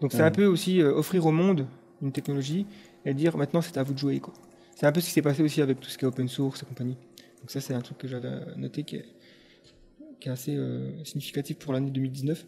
[0.00, 0.36] Donc c'est un Mhm.
[0.36, 1.66] peu aussi euh, offrir au monde
[2.02, 2.66] une technologie
[3.04, 4.18] et dire maintenant c'est à vous de jouer.
[4.20, 4.32] Quoi.
[4.80, 6.62] C'est un peu ce qui s'est passé aussi avec tout ce qui est open source
[6.62, 6.96] et compagnie.
[7.40, 9.04] Donc ça c'est un truc que j'avais noté qui est,
[10.18, 12.46] qui est assez euh, significatif pour l'année 2019,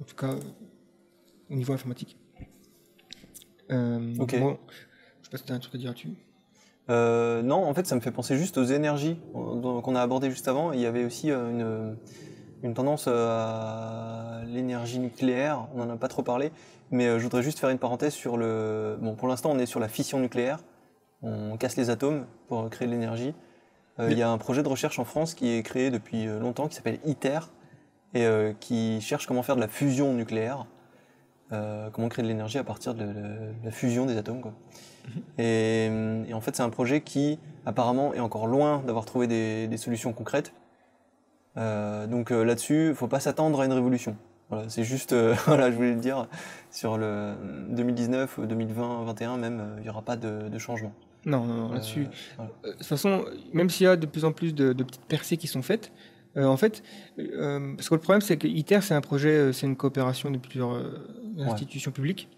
[0.00, 0.40] en tout cas euh,
[1.50, 2.16] au niveau informatique.
[3.70, 4.40] Euh, Ok.
[4.40, 4.58] bon,
[5.20, 6.14] je sais pas si tu as un truc à dire là-dessus.
[6.88, 10.48] Euh, non, en fait, ça me fait penser juste aux énergies qu'on a abordées juste
[10.48, 10.72] avant.
[10.72, 11.94] Il y avait aussi une,
[12.62, 15.68] une tendance à l'énergie nucléaire.
[15.74, 16.52] On n'en a pas trop parlé,
[16.90, 18.96] mais je voudrais juste faire une parenthèse sur le.
[19.02, 20.58] Bon, pour l'instant, on est sur la fission nucléaire.
[21.22, 23.34] On casse les atomes pour créer de l'énergie.
[23.98, 26.38] Euh, Il y a un projet de recherche en France qui est créé depuis euh,
[26.40, 27.40] longtemps qui s'appelle ITER
[28.14, 30.66] et euh, qui cherche comment faire de la fusion nucléaire.
[31.52, 34.40] Euh, comment créer de l'énergie à partir de, de- de la fusion des atomes.
[34.40, 34.52] Quoi.
[35.38, 35.86] Et,
[36.28, 39.76] et en fait, c'est un projet qui, apparemment, est encore loin d'avoir trouvé des, des
[39.76, 40.52] solutions concrètes.
[41.56, 44.16] Euh, donc euh, là-dessus, faut pas s'attendre à une révolution.
[44.48, 45.12] Voilà, c'est juste,
[45.46, 46.28] voilà, je voulais le dire,
[46.70, 47.34] sur le
[47.70, 50.92] 2019, 2020, 2021 même, il n'y aura pas de, de changement.
[51.26, 52.00] Non, non, non, là-dessus.
[52.02, 52.50] Euh, voilà.
[52.64, 55.04] Euh, De toute façon, même s'il y a de plus en plus de, de petites
[55.04, 55.92] percées qui sont faites,
[56.36, 56.82] euh, en fait,
[57.18, 60.30] euh, parce que le problème c'est que ITER c'est un projet, euh, c'est une coopération
[60.30, 60.72] de plusieurs
[61.50, 62.28] institutions publiques.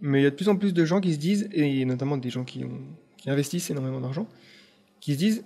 [0.00, 2.16] Mais il y a de plus en plus de gens qui se disent, et notamment
[2.16, 2.80] des gens qui, ont,
[3.16, 4.28] qui investissent énormément d'argent,
[5.00, 5.44] qui se disent,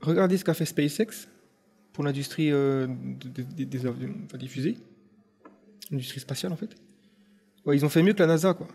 [0.00, 1.26] regardez ce qu'a fait SpaceX
[1.92, 2.86] pour l'industrie de-
[3.24, 4.76] de- des- enfin, fusées,
[5.90, 6.76] l'industrie spatiale en fait.
[7.66, 8.68] Ouais, ils ont fait mieux que la NASA quoi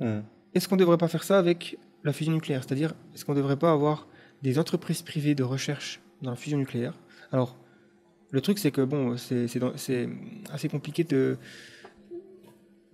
[0.00, 0.20] Hmm.
[0.56, 2.62] Est-ce qu'on ne devrait pas faire ça avec la fusion nucléaire?
[2.64, 4.06] C'est-à-dire, est-ce qu'on ne devrait pas avoir
[4.42, 6.94] des entreprises privées de recherche dans la fusion nucléaire?
[7.32, 7.56] Alors,
[8.30, 9.46] le truc, c'est que bon, c'est
[10.50, 11.36] assez compliqué de,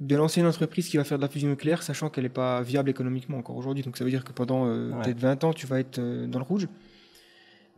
[0.01, 2.63] de lancer une entreprise qui va faire de la fusion nucléaire, sachant qu'elle n'est pas
[2.63, 3.83] viable économiquement encore aujourd'hui.
[3.85, 5.03] Donc, ça veut dire que pendant euh, Ouais.
[5.05, 6.69] peut-être 20 ans, tu vas être euh, dans le rouge.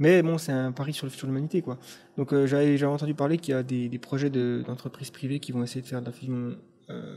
[0.01, 1.79] Mais bon, c'est un pari sur le futur de l'humanité, quoi.
[2.17, 5.53] Donc, euh, j'avais entendu parler qu'il y a des, des projets de- d'entreprises privées qui
[5.53, 6.57] vont essayer de faire de la fusion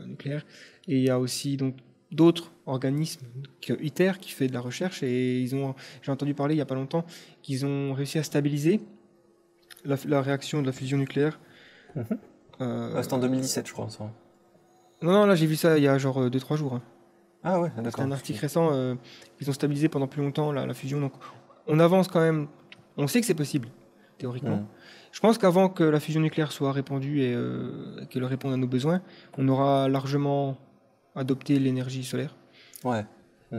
[0.06, 0.46] nucléaire.
[0.86, 1.74] Et il y a aussi donc
[2.10, 3.26] d'autres organismes
[3.60, 6.62] que ITER qui fait de la recherche et ils ont j'ai entendu parler il y
[6.62, 7.04] a pas longtemps
[7.42, 8.80] qu'ils ont réussi à stabiliser
[9.84, 11.38] la, la réaction de la fusion nucléaire.
[11.96, 12.04] Mhm.
[12.60, 13.88] Euh, Ouais, C'était en 2017, je crois.
[13.90, 14.10] ça.
[15.02, 16.74] non non là j'ai vu ça il y a genre 2-3 jours.
[16.74, 16.82] hein.
[17.44, 18.04] Ah ouais, C'est d'accord.
[18.04, 18.70] un article récent.
[18.72, 18.94] euh,
[19.40, 21.12] ils ont stabilisé pendant plus longtemps la, la fusion donc
[21.66, 22.48] on avance quand même.
[22.96, 23.68] On sait que c'est possible
[24.16, 24.56] théoriquement.
[24.56, 24.66] Hmm.
[25.12, 28.66] Je pense qu'avant que la fusion nucléaire soit répandue et euh, qu'elle réponde à nos
[28.66, 29.00] besoins,
[29.38, 30.56] on aura largement
[31.18, 32.34] adopté l'énergie solaire.
[32.84, 33.04] Ouais.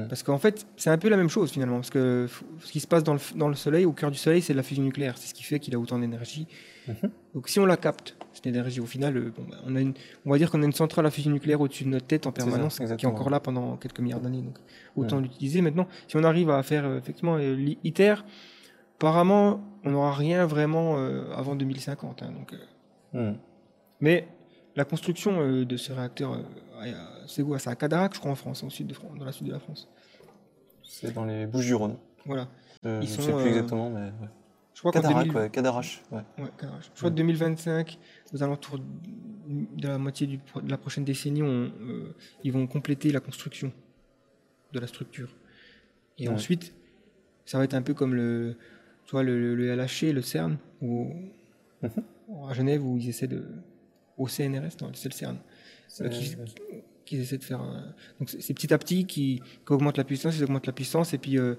[0.07, 1.77] Parce qu'en fait, c'est un peu la même chose finalement.
[1.77, 2.27] Parce que
[2.60, 4.57] ce qui se passe dans le, dans le Soleil, au cœur du Soleil, c'est de
[4.57, 5.18] la fusion nucléaire.
[5.18, 6.48] C'est ce qui fait qu'il a autant d'énergie.
[6.88, 7.10] Mhm.
[7.34, 9.94] Donc si on la capte, cette énergie, au final, euh, bon, bah, on, a une,
[10.27, 12.30] on va dire qu'on a une centrale à fusion nucléaire au-dessus de notre tête en
[12.30, 14.44] ça, permanence, qui est encore là pendant quelques milliards d'années.
[14.44, 14.60] Donc
[14.95, 15.88] autant l'utiliser maintenant.
[16.07, 18.15] Si on arrive à faire euh, effectivement euh, l'ITER,
[18.98, 20.98] apparemment, on n'aura rien vraiment
[21.36, 22.22] avant 2050.
[22.22, 22.53] hein, donc,
[23.11, 23.38] Hmm.
[24.02, 24.27] mais
[24.76, 26.38] la construction de ce réacteur,
[27.27, 27.57] c'est où?
[27.57, 29.51] C'est à Cadarac, je crois, en France, au sud de France, dans la sud de
[29.51, 29.88] la France.
[30.84, 31.97] C'est dans les Bouches-du-Rhône.
[32.26, 32.47] Voilà.
[32.85, 34.06] Euh, Ils je sont, sais plus euh, exactement, mais.
[34.06, 34.30] ouais.
[34.73, 36.01] Je crois Cadarac, 2000 ouais, Cadarache.
[36.11, 36.22] Ouais.
[36.38, 36.81] ouais, Cadarac.
[36.84, 37.99] Je crois que 2025,
[38.34, 43.11] aux alentours de la moitié du de la prochaine décennie, on, euh, ils vont compléter
[43.11, 43.73] la construction
[44.72, 45.35] de la structure.
[46.18, 46.34] Et Ouais.
[46.34, 46.73] ensuite,
[47.45, 48.56] ça va être un peu comme le,
[49.06, 51.14] tu vois, le, le LHC, le CERN, ou
[51.81, 52.49] Mhm.
[52.49, 53.45] à Genève où ils essaient de,
[54.18, 55.38] au CNRS, non, c'est le CERN,
[56.02, 56.10] euh,
[57.06, 57.61] qui, essaient de faire.
[57.61, 61.14] un- Donc c'est petit à petit qui, qui augmentent la puissance, ils augmentent la puissance,
[61.14, 61.56] et puis euh,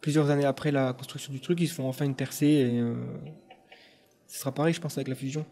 [0.00, 2.94] plusieurs années après la construction du truc, ils se font enfin une percée, et euh,
[4.26, 5.44] ce sera pareil, je pense, avec la fusion.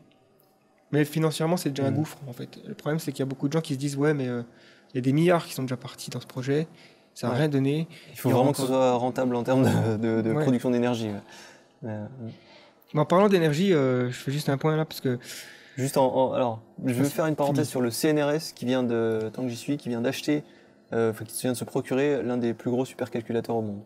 [0.92, 1.96] Mais financièrement, c'est déjà un Mhm.
[1.96, 2.58] gouffre, en fait.
[2.66, 4.42] Le problème, c'est qu'il y a beaucoup de gens qui se disent, ouais, mais euh,
[4.92, 6.66] il y a des milliards qui sont déjà partis dans ce projet,
[7.14, 7.38] ça n'a Ouais.
[7.40, 7.88] rien donné.
[8.12, 10.42] Il faut vraiment que ce soit rentable en termes de, de- de Ouais.
[10.42, 11.08] production d'énergie.
[11.08, 11.88] ouais.
[11.90, 12.06] Euh,
[12.94, 15.18] en parlant d'énergie, euh, je fais juste un point là, parce que
[15.76, 19.30] Juste en, en- alors, je veux faire une parenthèse sur le CNRS qui vient de,
[19.32, 20.44] tant que j'y suis, qui vient d'acheter,
[20.92, 23.80] euh, enfin, qui vient de se procurer l'un des plus gros supercalculateurs au monde.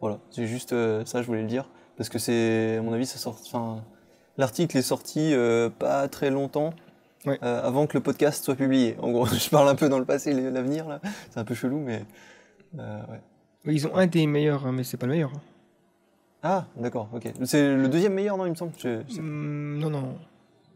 [0.00, 3.06] Voilà, c'est juste euh, ça, je voulais le dire, parce que c'est, à mon avis,
[3.06, 3.38] ça sort.
[3.46, 3.82] Enfin,
[4.36, 6.70] l'article est sorti euh, pas très longtemps
[7.26, 7.38] Ouais.
[7.40, 8.98] avant que le podcast soit publié.
[9.00, 11.54] En gros, je parle un peu dans le passé, et l'avenir là, c'est un peu
[11.54, 12.04] chelou, mais
[12.74, 13.20] ouais.
[13.64, 15.30] ils ont un des meilleurs, hein, mais c'est pas le meilleur.
[15.34, 15.40] hein.
[16.42, 17.32] Ah, d'accord, ok.
[17.44, 18.72] C'est le deuxième meilleur, non, il me semble.
[18.76, 20.18] Je- Hum, non, non.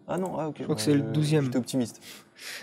[0.08, 0.62] Ah non, ah ok.
[0.62, 1.44] crois que c'est le je- 12e.
[1.44, 2.00] J'étais optimiste.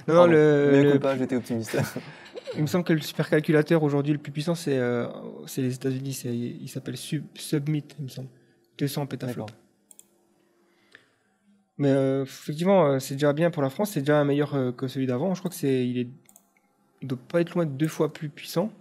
[0.08, 0.32] Non, non, Pardon.
[0.34, 1.78] le, le- pas, j'étais optimiste.
[2.56, 5.08] il me semble que le supercalculateur aujourd'hui le plus puissant, c'est euh,
[5.46, 6.14] c'est les États-Unis.
[6.14, 8.30] c'est- Il s'appelle Sub- Submit, il me semble.
[8.78, 9.54] 200 pétaflops.
[11.78, 13.92] Mais euh, effectivement, euh, c'est déjà bien pour la France.
[13.92, 15.34] C'est déjà meilleur euh, que celui d'avant.
[15.34, 16.08] Je crois que c'est, il est,
[17.02, 18.72] il doit pas être loin de deux fois plus puissant.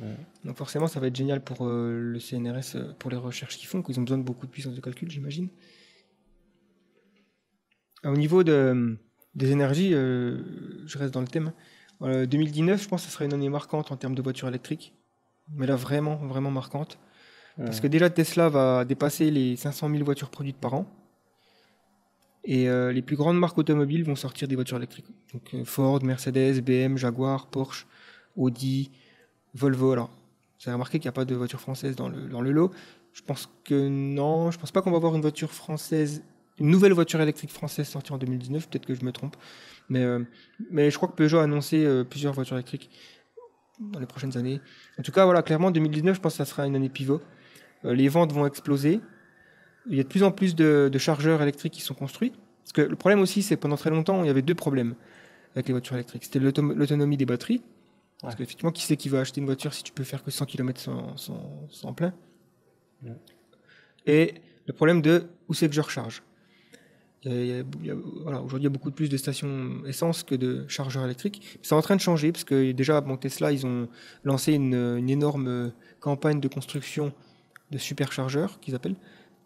[0.00, 0.14] Ouais.
[0.44, 3.68] Donc forcément, ça va être génial pour euh, le CNRS, euh, pour les recherches qu'ils
[3.68, 5.48] font, qu'ils ont besoin de beaucoup de puissance de calcul, j'imagine.
[8.02, 8.98] Ah, Au niveau de,
[9.34, 10.42] des énergies, euh,
[10.86, 11.52] je reste dans le thème.
[12.02, 14.94] Euh, 2019, je pense que ce sera une année marquante en termes de voitures électriques.
[15.54, 16.98] Mais là, vraiment, vraiment marquante.
[17.58, 20.86] Parce que déjà, Tesla va dépasser les 500 000 voitures produites par an.
[22.44, 25.06] Et euh, les plus grandes marques automobiles vont sortir des voitures électriques.
[25.32, 27.86] Donc euh, Ford, Mercedes, BM, Jaguar, Porsche,
[28.36, 28.90] Audi,
[29.54, 29.92] Volvo.
[29.92, 30.10] Alors,
[30.58, 32.72] vous avez remarqué qu'il n'y a pas de voiture française dans le, dans le lot.
[33.12, 34.50] Je pense que non.
[34.50, 36.22] Je pense pas qu'on va avoir une voiture française,
[36.58, 38.68] une nouvelle voiture électrique française sortie en 2019.
[38.68, 39.36] Peut-être que je me trompe.
[39.88, 40.20] Mais, euh,
[40.70, 42.90] mais je crois que Peugeot a annoncé euh, plusieurs voitures électriques
[43.80, 44.60] dans les prochaines années.
[44.98, 47.20] En tout cas, voilà, clairement, 2019, je pense que ça sera une année pivot.
[47.84, 49.00] Euh, les ventes vont exploser.
[49.88, 52.32] Il y a de plus en plus de, de chargeurs électriques qui sont construits.
[52.62, 54.94] Parce que le problème aussi, c'est que pendant très longtemps, il y avait deux problèmes
[55.54, 56.24] avec les voitures électriques.
[56.24, 57.62] C'était l'autonomie des batteries.
[58.20, 60.46] Parce qu'effectivement, qui c'est qui va acheter une voiture si tu peux faire que 100
[60.46, 62.14] km sans, sans, sans plein?
[63.02, 63.16] Ouais.
[64.06, 64.34] Et
[64.66, 66.22] le problème de où c'est que je recharge.
[67.24, 71.58] Voilà, Aujourd'hui, il y a beaucoup plus de stations essence que de chargeurs électriques.
[71.62, 73.88] C'est en train de changer parce que déjà, bon, Tesla, ils ont
[74.24, 77.12] lancé une, une énorme campagne de construction
[77.70, 78.96] de superchargeurs qu'ils appellent.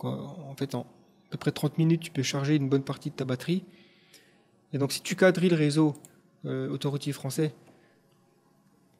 [0.00, 0.80] En fait, en
[1.28, 3.64] à peu près 30 minutes, tu peux charger une bonne partie de ta batterie.
[4.72, 5.94] Et donc, si tu quadrilles le réseau
[6.44, 7.52] euh, autoroutier français,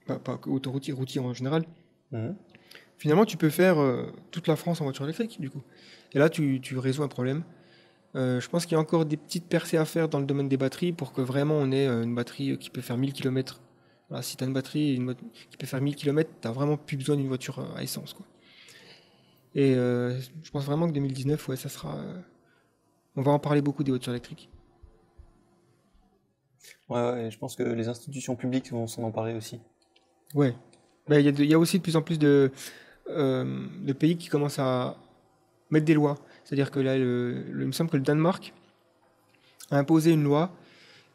[0.06, 1.64] pas, autoroutier, routier en général,
[2.12, 2.36] Mhm.
[2.98, 5.62] finalement, tu peux faire euh, toute la France en voiture électrique, du coup.
[6.12, 7.42] Et là, tu, tu résous un problème.
[8.14, 10.48] Euh, je pense qu'il y a encore des petites percées à faire dans le domaine
[10.48, 13.12] des batteries pour que vraiment on ait euh, une batterie euh, qui peut faire 1000
[13.12, 13.60] km.
[14.22, 15.14] Si tu as une batterie une
[15.50, 18.14] qui peut faire 1000 km, tu vraiment plus besoin d'une voiture à essence.
[18.14, 18.24] Quoi.
[19.54, 21.96] Et euh, je pense vraiment que 2019, ouais, ça sera.
[21.96, 22.20] euh,
[23.16, 24.48] on va en parler beaucoup des voitures électriques.
[26.88, 29.60] Ouais, ouais, je pense que les institutions publiques vont s'en emparer aussi.
[30.34, 30.54] Ouais.
[31.08, 32.52] Mais il y, a y aussi de plus en plus de,
[33.08, 34.96] de pays qui commencent à
[35.70, 36.16] mettre des lois.
[36.46, 38.54] C'est-à-dire que là, le- le- il me semble que le Danemark
[39.72, 40.52] a imposé une loi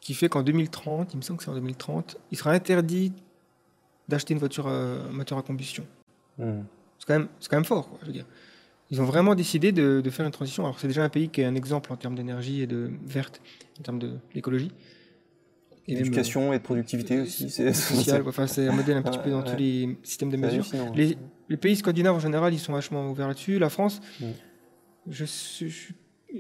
[0.02, 3.14] qui fait qu'en 2030, il me semble que c'est en 2030, il sera interdit
[4.10, 5.86] d'acheter une voiture à moteur à combustion.
[6.38, 6.66] Mhm.
[7.00, 8.26] C'est quand même, c'est quand même fort, quoi, je veux dire.
[8.90, 10.66] Ils ont vraiment décidé de, de faire une transition.
[10.66, 13.42] Alors c'est déjà un pays qui est un exemple en termes d'énergie et de verte,
[13.80, 14.72] en termes de l'écologie.
[15.88, 17.50] Et même, et de productivité euh, aussi.
[17.50, 19.52] C'est social, enfin c'est un modèle un petit peu dans ouais.
[19.52, 20.66] tous les systèmes de mesure.
[20.94, 21.18] Les,
[21.50, 23.60] les pays scandinaves en général, ils sont vachement ouverts là-dessus.
[23.60, 24.26] La France, Mm.
[25.08, 25.94] Je, suis- je-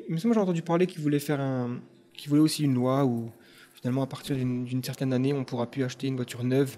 [0.07, 1.79] il me semble que j'ai entendu parler qu'ils voulaient faire un,
[2.13, 3.31] qu'ils voulaient aussi une loi où
[3.73, 6.77] finalement à partir d'une certaine année, on pourra plus acheter une voiture neuve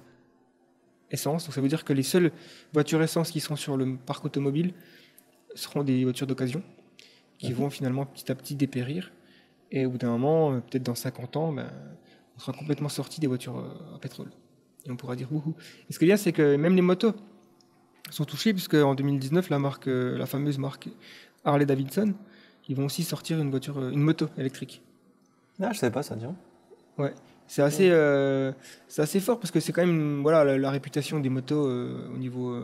[1.12, 1.46] essence.
[1.46, 2.32] Donc ça veut dire que les seules
[2.72, 4.74] voitures essence qui sont sur le parc automobile
[5.56, 6.64] seront des voitures d'occasion
[7.38, 9.12] qui vont finalement petit à petit dépérir.
[9.72, 11.70] Et au bout d'un moment, euh, peut-être dans 50 ans, ben,
[12.38, 14.30] on sera complètement sorti des voitures euh, à pétrole.
[14.86, 15.54] Et on pourra dire wouhou.
[15.90, 17.14] Et ce qu'il y a, c'est que même les motos
[18.12, 20.90] sont touchées, puisque en 2019, la, marque, euh, la fameuse marque
[21.46, 22.14] Harley Davidson,
[22.68, 24.82] ils vont aussi sortir une voiture, euh, une moto électrique.
[25.62, 26.36] Ah, je savais pas ça, tiens.
[27.48, 28.52] C'est assez, euh,
[28.88, 32.10] c'est assez fort parce que c'est quand même voilà la, la réputation des motos euh,
[32.14, 32.52] au niveau.
[32.52, 32.64] euh,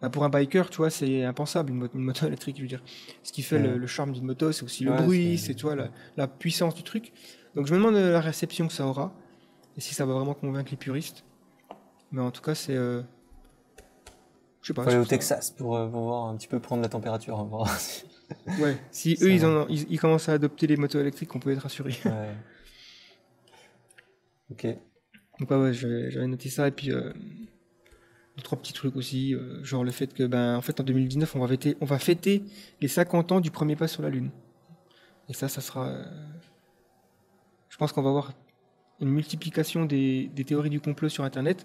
[0.00, 2.56] bah, pour un biker, tu vois, c'est impensable une, moto- une moto électrique.
[2.56, 2.82] Je veux dire,
[3.22, 3.62] ce qui fait Ouais.
[3.62, 5.88] le, le charme d'une moto, c'est aussi le Ouais, bruit, c'est- c'est tu vois la,
[6.16, 7.12] la puissance du truc.
[7.54, 9.12] Donc je me demande la réception que ça aura
[9.76, 11.24] et si ça va vraiment convaincre les puristes.
[12.12, 12.76] Mais en tout cas, c'est,
[14.62, 14.82] je sais pas.
[14.84, 17.38] Faut aller au Texas pour, euh, pour voir un petit peu prendre la température.
[17.38, 17.68] hein, voir
[18.60, 18.76] Ouais.
[18.90, 19.48] Si eux ils, va.
[19.64, 21.94] en- ils, ils commencent à adopter les motos électriques, on peut être rassuré.
[22.04, 22.34] Ouais.
[24.50, 24.66] Ok.
[25.38, 27.12] Donc ouais, ouais, j'avais noté ça et puis euh,
[28.42, 31.40] trois petits trucs aussi, euh, genre le fait que ben en fait en 2019 on
[31.40, 32.42] va fêter on va fêter
[32.80, 34.30] les 50 ans du premier pas sur la lune.
[35.28, 36.04] Et ça ça sera euh,
[37.68, 38.32] je pense qu'on va voir
[39.00, 41.64] une multiplication des, des théories du complot sur internet.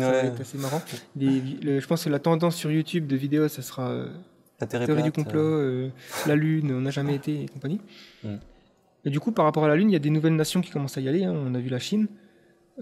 [0.00, 0.82] Ça va Ouais, être assez marrant.
[1.16, 4.08] Les vi- le- je pense que la tendance sur YouTube de vidéos ça sera euh,
[4.60, 5.88] la théorie du plate, complot, euh, euh,
[6.26, 7.80] la Lune, on n'a jamais été et compagnie.
[8.22, 8.34] Mm.
[9.06, 10.70] Et du coup, par rapport à la Lune, il y a des nouvelles nations qui
[10.70, 11.24] commencent à y aller.
[11.24, 11.34] hein.
[11.34, 12.06] On a vu la Chine,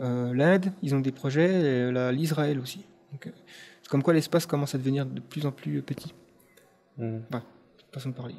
[0.00, 2.84] euh, l'Inde, ils ont des projets, l'Israël aussi.
[3.10, 3.30] Donc,
[3.82, 6.14] c'est comme quoi l'espace commence à devenir de plus en plus petit.
[6.98, 7.18] hmm.
[7.92, 8.34] Façon de parler.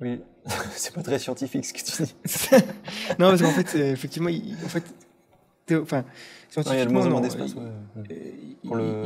[0.00, 0.20] Oui,
[0.70, 2.14] c'est pas très scientifique ce que tu dis.
[3.18, 4.84] non, parce qu'en fait, effectivement, il- en fait,
[5.76, 9.04] enfin, Non, il y a de scientifiquement, non, d'espace pour le,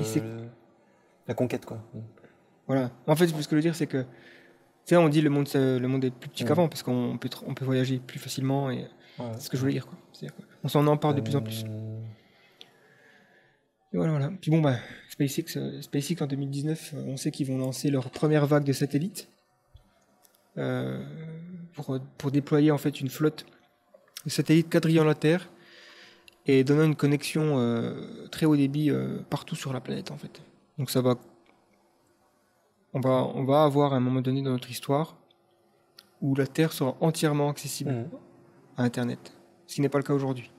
[1.29, 1.79] la conquête quoi.
[2.67, 2.91] Voilà.
[3.07, 4.07] En fait, ce que je veux dire, c'est que, tu
[4.87, 6.49] sais, on dit le monde, le monde est plus petit Mm.
[6.49, 8.87] qu'avant parce qu'on peut, on peut voyager plus facilement et
[9.19, 9.27] Ouais.
[9.35, 9.99] c'est ce que je voulais dire, quoi.
[10.65, 11.65] On s'en empare de plus en plus.
[13.93, 14.31] Et voilà, voilà.
[14.41, 14.77] Puis bon, bah,
[15.11, 18.73] SpaceX, euh, SpaceX en 2019, euh, on sait qu'ils vont lancer leur première vague de
[18.73, 19.29] satellites
[20.57, 21.05] euh,
[21.75, 23.45] pour, pour déployer en fait une flotte
[24.25, 25.51] de satellites quadrillant la Terre
[26.47, 30.43] et donnant une connexion euh, très haut débit euh, partout sur la planète en fait.
[30.79, 31.17] Donc ça va,
[32.93, 35.17] on va, on va avoir à un moment donné dans notre histoire
[36.21, 38.09] où la Terre sera entièrement accessible hmm.
[38.77, 39.35] à Internet,
[39.67, 40.51] ce qui n'est pas le cas aujourd'hui.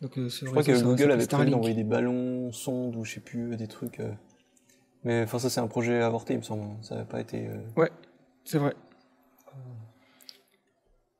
[0.00, 3.14] Donc, euh, Je crois que ça Google avait prévu d'envoyer des ballons, sondes ou je
[3.14, 4.00] sais plus, des trucs.
[5.04, 6.64] Mais enfin, ça, c'est un projet avorté, il me semble.
[6.82, 7.48] Ça n'a pas été.
[7.48, 7.88] euh,
[8.44, 8.74] C'est vrai.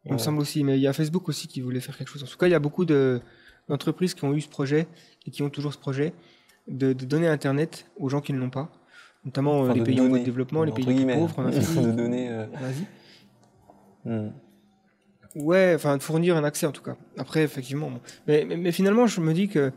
[0.08, 2.22] Il me semble aussi, mais il y a Facebook aussi qui voulait faire quelque chose.
[2.22, 3.20] En tout cas, il y a beaucoup de-
[3.68, 4.86] d'entreprises qui ont eu ce projet
[5.26, 6.12] et qui ont toujours ce projet
[6.66, 8.70] de, de donner Internet aux gens qui ne l'ont pas,
[9.24, 11.38] notamment euh, Enfin, les de pays en voie de développement, les pays les plus pauvres
[11.40, 12.28] en Afrique, de donner.
[12.30, 12.46] euh,
[14.04, 14.30] hmm.
[15.34, 16.96] Ouais, enfin de fournir un accès en tout cas.
[17.18, 17.90] Après, effectivement.
[17.90, 18.00] bon.
[18.26, 19.72] Mais, mais, mais finalement, je me dis que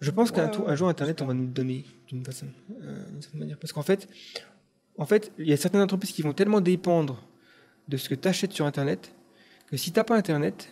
[0.00, 2.46] je pense qu'un Ouais, ouais, jour Internet, on va nous le donner d'une façon,
[2.82, 3.58] euh, certaine manière.
[3.58, 4.08] Parce qu'en fait,
[4.98, 7.22] en fait, il y a certaines entreprises qui vont tellement dépendre
[7.88, 9.12] de ce que tu achètes sur Internet
[9.68, 10.68] que si t'as pas Internet,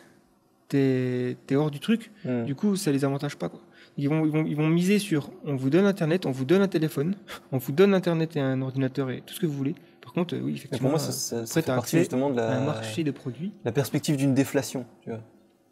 [0.68, 2.10] t'es es hors du truc.
[2.24, 2.44] Hmm.
[2.44, 3.48] Du coup, ça les avantage pas.
[3.48, 3.60] Quoi.
[3.96, 6.62] Ils, vont, ils, vont, ils vont miser sur on vous donne Internet, on vous donne
[6.62, 7.14] un téléphone,
[7.52, 9.74] on vous donne Internet et un ordinateur et tout ce que vous voulez.
[10.00, 12.36] Par contre, euh, oui, Mais effectivement, pour moi, ça, euh, ça, fait partie justement de
[12.36, 13.52] la, un marché de produits.
[13.64, 14.84] la perspective d'une déflation.
[15.02, 15.20] Tu vois.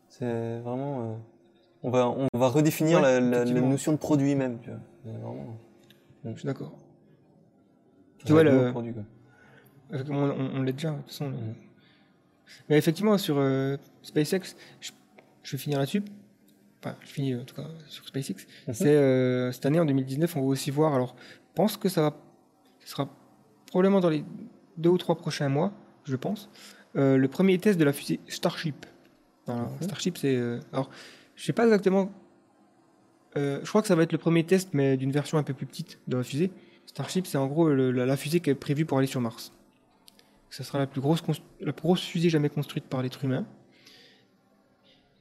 [0.09, 1.12] C'est vraiment.
[1.12, 1.14] euh,
[1.82, 3.69] on, va, on va redéfinir Ouais, la, la- la effectivement.
[3.70, 4.59] notion de produit même.
[4.62, 5.14] Tu vois.
[6.32, 6.73] Je suis d'accord.
[8.24, 9.02] Tu vois, le- beau, produit, quoi.
[9.93, 11.28] On, on- on l'est déjà, de toute façon.
[11.31, 11.55] Mhm.
[12.69, 14.90] Mais effectivement, sur euh, SpaceX, je,
[15.43, 16.02] je vais finir là-dessus.
[16.85, 18.47] Enfin, je finis en tout cas sur SpaceX.
[18.69, 18.74] Mhm.
[18.74, 20.94] C'est euh, cette année, en 2019, on va aussi voir.
[20.94, 22.16] Alors, je pense que ça va.
[22.81, 23.09] Ce sera
[23.66, 24.24] probablement dans les
[24.77, 25.73] deux ou trois prochains mois,
[26.05, 26.48] je pense.
[26.97, 28.86] euh, le premier test de la fusée Starship.
[29.47, 29.69] Mhm.
[29.81, 30.36] Starship, c'est.
[30.73, 30.90] alors,
[31.36, 32.10] je sais pas exactement.
[33.36, 35.66] je crois que ça va être le premier test, mais d'une version un peu plus
[35.66, 36.51] petite de la fusée.
[36.86, 39.52] Starship, c'est en gros le- la, la fusée qui est prévue pour aller sur Mars.
[40.53, 41.23] Ça sera la plus grosse,
[41.61, 43.47] la plus grosse fusée jamais construite par l'être humain.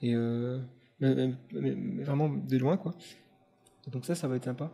[0.02, 0.60] Et euh,
[1.00, 2.94] mais, mais- mais- mais vraiment de loin, quoi.
[3.92, 4.72] Donc ça, ça va être sympa.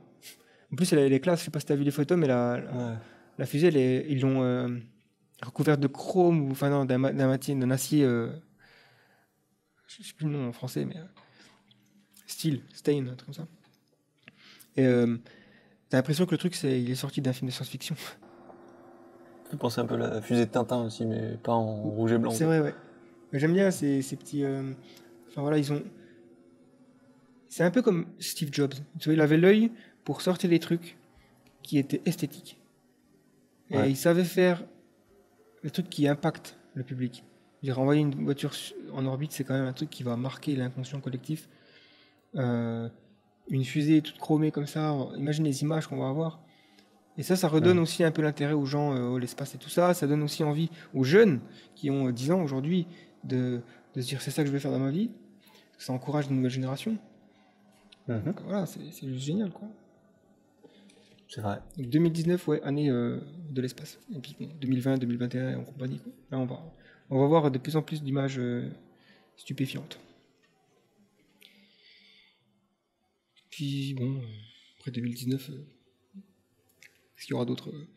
[0.72, 1.40] En plus, elle, elle est classe.
[1.42, 2.96] Je sais pas si tu as vu les photos, mais la, la, Ouais.
[3.38, 4.68] la fusée, elle est- ils l'ont euh,
[5.44, 8.04] recouverte de chrome ou enfin non, d'un d'un acier.
[8.04, 8.32] euh,
[9.88, 11.04] je sais plus le nom en français, mais euh,
[12.26, 13.48] steel, stain, un truc comme ça.
[14.76, 14.84] Et
[15.90, 17.96] t'as l'impression que le truc, c'est, il est sorti d'un film de science-fiction.
[19.50, 22.18] Fait penser un peu à la fusée de Tintin aussi, mais pas en rouge et
[22.18, 22.32] blanc.
[22.32, 22.74] C'est vrai, ouais.
[23.34, 24.44] J'aime bien ces, ces petits.
[24.44, 24.72] euh,
[25.30, 25.82] Enfin voilà, ils ont.
[27.50, 28.74] C'est un peu comme Steve Jobs.
[29.06, 29.72] Il avait l'œil
[30.04, 30.98] pour sortir des trucs
[31.64, 32.60] qui étaient esthétiques.
[33.70, 33.90] Et Ouais.
[33.90, 34.64] il savait faire
[35.64, 37.24] les trucs qui impactent le public.
[37.62, 38.52] Je dire, envoyer une voiture
[38.94, 41.50] en orbite, c'est quand même un truc qui va marquer l'inconscient collectif.
[42.36, 42.88] Euh,
[43.50, 46.40] une fusée toute chromée comme ça, imagine les images qu'on va avoir.
[47.18, 47.84] Et ça, ça redonne Ouais.
[47.84, 49.94] aussi un peu l'intérêt aux gens, euh, l'espace et tout ça.
[49.94, 51.40] Ça donne aussi envie aux jeunes
[51.76, 52.86] qui ont euh, 10 ans aujourd'hui
[53.24, 53.62] de,
[53.96, 55.10] de se dire c'est ça que je vais faire dans ma vie.
[55.80, 56.98] Ça encourage une nouvelle génération.
[58.08, 58.24] Mhm.
[58.24, 59.52] Donc, voilà, c'est juste génial.
[59.52, 59.68] Quoi.
[61.28, 61.60] C'est vrai.
[61.78, 63.20] Donc, 2019, ouais, année euh,
[63.50, 64.00] de l'espace.
[64.16, 66.00] Et puis bon, 2020, 2021 et en compagnie.
[66.00, 66.14] Quoi.
[66.32, 66.60] Là, on va,
[67.10, 68.70] on va voir de plus en plus d'images euh,
[69.36, 70.00] stupéfiantes.
[73.50, 74.22] Puis bon, euh,
[74.78, 75.50] après 2019,
[77.18, 77.88] est-ce qu'il y aura d'autres euh,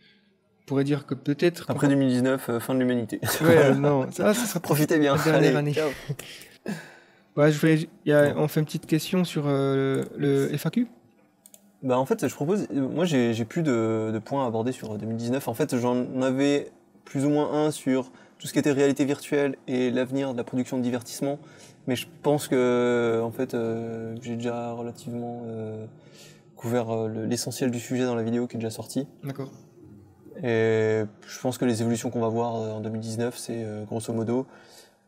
[0.63, 1.67] On pourrait dire que peut-être.
[1.71, 3.21] Après 2019, euh, fin de l'humanité.
[3.43, 5.17] Ouais, euh, non, ça, ça sera Profitez bien.
[5.17, 5.75] La dernière Allez, année.
[5.75, 5.91] ciao.
[7.37, 10.89] Ouais, je voulais, il y a- on fait une petite question sur euh, le, FAQ.
[11.83, 12.69] Bah en fait, je propose.
[12.71, 15.47] Moi, j'ai j'ai plus de, de points à aborder sur 2019.
[15.47, 16.71] En fait, j'en avais
[17.05, 20.45] plus ou moins un sur tout ce qui était réalité virtuelle et l'avenir de la
[20.45, 21.39] production de divertissement.
[21.87, 25.87] mais je pense que en fait euh, j'ai déjà relativement euh,
[26.61, 29.07] couvert euh, le- l'essentiel du sujet dans la vidéo qui est déjà sortie.
[29.25, 29.51] D'accord.
[30.43, 34.13] Et je pense que les évolutions qu'on va voir euh, en 2019, c'est euh, grosso
[34.13, 34.47] modo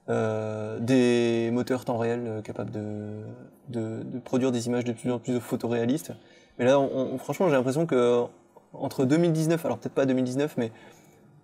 [0.08, 3.20] euh, des moteurs temps réel capables de,
[3.68, 6.12] de, de produire des images de plus en plus photoréalistes.
[6.58, 8.24] Mais là, on- on- franchement, j'ai l'impression que
[8.72, 10.72] entre 2019, alors peut-être pas 2019, mais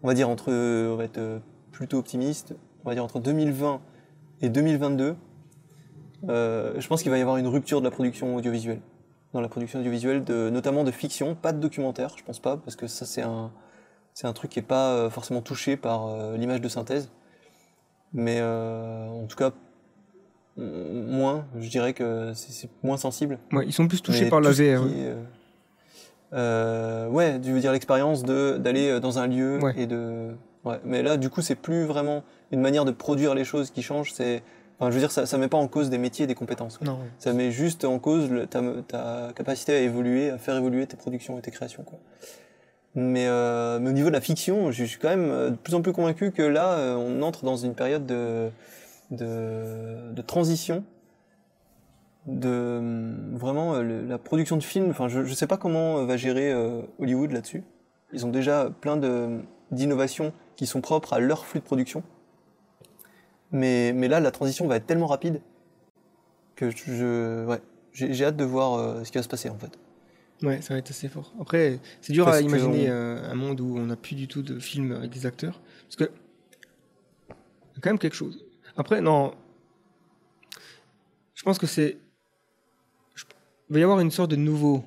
[0.03, 1.21] on va dire entre, on va être
[1.73, 2.55] plutôt optimiste,
[2.85, 3.81] on va dire entre 2020
[4.41, 5.17] et 2022,
[6.29, 8.81] euh, je pense qu'il va y avoir une rupture de la production audiovisuelle.
[9.35, 12.77] Dans la production audiovisuelle, de, notamment de fiction, pas de documentaire, je pense pas, parce
[12.77, 13.51] que ça c'est un,
[14.15, 17.11] c'est un truc qui est pas euh, forcément touché par euh, l'image de synthèse.
[18.15, 19.51] Mais euh, en tout cas,
[20.57, 23.39] moins, je dirais que c'est moins sensible.
[23.53, 24.61] Ouais, ils sont plus touchés Mais par la VR.
[24.63, 25.23] est, euh,
[26.33, 29.75] euh, ouais, tu veux dire l'expérience d'aller dans un lieu Ouais.
[29.77, 30.35] et de.
[30.65, 30.81] Ouais.
[30.85, 34.13] Mais là, du coup, c'est plus vraiment une manière de produire les choses qui change.
[34.13, 34.43] C'est,
[34.79, 36.81] enfin, je veux dire, ça, ça met pas en cause des métiers et des compétences.
[36.81, 36.99] Non.
[37.19, 40.97] Ça met juste en cause le- ta, ta capacité à évoluer, à faire évoluer tes
[40.97, 41.83] productions et tes créations.
[41.83, 41.99] Quoi.
[42.95, 45.75] Mais, euh, mais au niveau de la fiction, je suis quand même euh, de plus
[45.75, 48.51] en plus convaincu que là, euh, on entre dans une période de,
[49.11, 50.85] de, de transition.
[52.27, 54.91] De vraiment le- la production de films.
[54.91, 57.63] Enfin, je ne sais pas comment va gérer euh, Hollywood là-dessus.
[58.13, 58.99] Ils ont déjà plein
[59.71, 62.03] d'innovations qui sont propres à leur flux de production.
[63.53, 65.41] Mais, mais là, la transition va être tellement rapide
[66.57, 67.61] que je, ouais,
[67.93, 69.79] j'ai hâte de voir euh, ce qui va se passer en fait.
[70.43, 71.33] Ouais, ça va être assez fort.
[71.41, 74.29] Après, c'est dur Parce à imaginer on- euh, un monde où on n'a plus du
[74.29, 75.61] tout de films avec des acteurs.
[75.85, 76.05] Parce que.
[77.29, 78.45] Il y a quand même quelque chose.
[78.77, 79.35] Après, non.
[81.35, 81.97] Je pense que c'est.
[83.15, 83.25] je-
[83.71, 84.85] Il va y avoir une sorte de nouveau.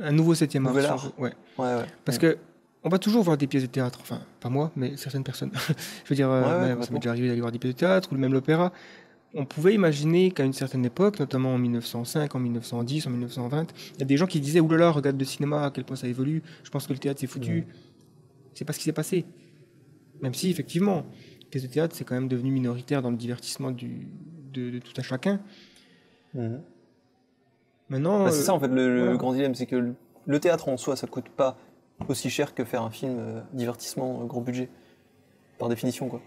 [0.00, 0.74] Un nouveau septième art.
[1.18, 1.32] Ouais.
[1.56, 1.86] Ouais, ouais.
[2.04, 2.34] Parce Ouais.
[2.34, 2.38] que.
[2.86, 5.50] On va toujours voir des pièces de théâtre, enfin, pas moi, mais certaines personnes.
[6.04, 7.74] je veux dire, euh, Ouais, ouais, ouais, ça m'est déjà arrivé d'aller voir des pièces
[7.74, 8.72] de théâtre, ou même l'opéra.
[9.34, 13.98] On pouvait imaginer qu'à une certaine époque, notamment en 1905, en 1910, en 1920, il
[13.98, 16.44] y a des gens qui disaient Oulala, regarde le cinéma, à quel point ça évolue,
[16.62, 17.66] je pense que le théâtre c'est foutu.
[18.54, 19.24] C'est pas ce qui s'est passé.
[20.22, 21.04] Même si, effectivement,
[21.40, 24.06] les pièces de théâtre c'est quand même devenu minoritaire dans le divertissement du,
[24.52, 25.40] de, de tout un chacun.
[26.34, 26.60] Mhm.
[27.88, 28.22] Maintenant.
[28.26, 29.16] Bah, c'est euh, ça en fait le, le voilà.
[29.16, 31.58] grand dilemme, c'est que le, le théâtre en soi ça coûte pas
[32.08, 34.68] aussi cher que faire un film euh, divertissement euh, gros budget,
[35.58, 36.20] par définition quoi.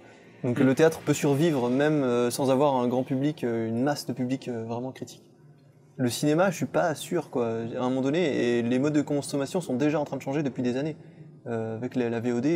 [0.44, 0.64] Donc Mm.
[0.64, 4.50] le théâtre peut survivre même euh, sans avoir un grand public, une masse de public
[4.50, 5.24] vraiment critique.
[5.98, 7.48] Le cinéma, je suis pas sûr quoi.
[7.48, 10.44] À un moment donné, et les modes de consommation sont déjà en train de changer
[10.44, 10.96] depuis des années.
[11.46, 12.48] Avec la, la VOD,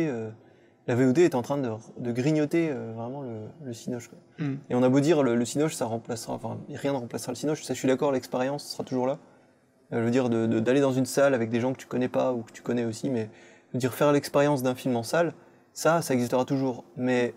[0.86, 1.68] la VOD est en train de,
[1.98, 4.08] de grignoter vraiment le, le cinoche.
[4.08, 4.18] Quoi.
[4.38, 4.56] hmm.
[4.70, 7.36] Et on a beau dire le, le cinoche, ça remplacera, enfin rien ne remplacera le
[7.36, 7.62] cinoche.
[7.64, 9.18] Ça, je suis d'accord, l'expérience sera toujours là.
[9.94, 11.86] Euh, je veux dire de- de- d'aller dans une salle avec des gens que tu
[11.86, 13.28] connais pas ou que tu connais aussi, mais
[13.70, 15.32] je veux dire faire l'expérience d'un film en salle,
[15.72, 16.84] ça, ça existera toujours.
[16.96, 17.34] Mais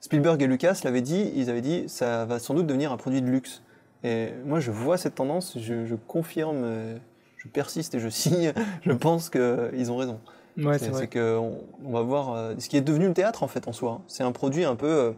[0.00, 3.20] Spielberg et Lucas l'avaient dit, ils avaient dit, ça va sans doute devenir un produit
[3.22, 3.62] de luxe.
[4.02, 6.96] Et moi, je vois cette tendance, je, je confirme, euh,
[7.36, 8.52] je persiste et je signe.
[8.82, 10.20] je pense qu'ils ont raison.
[10.58, 11.00] Ouais, C'est c'est vrai.
[11.02, 13.68] c'est que on, on va voir euh, ce qui est devenu le théâtre en fait
[13.68, 14.00] en soi.
[14.08, 15.12] C'est un produit un peu, euh,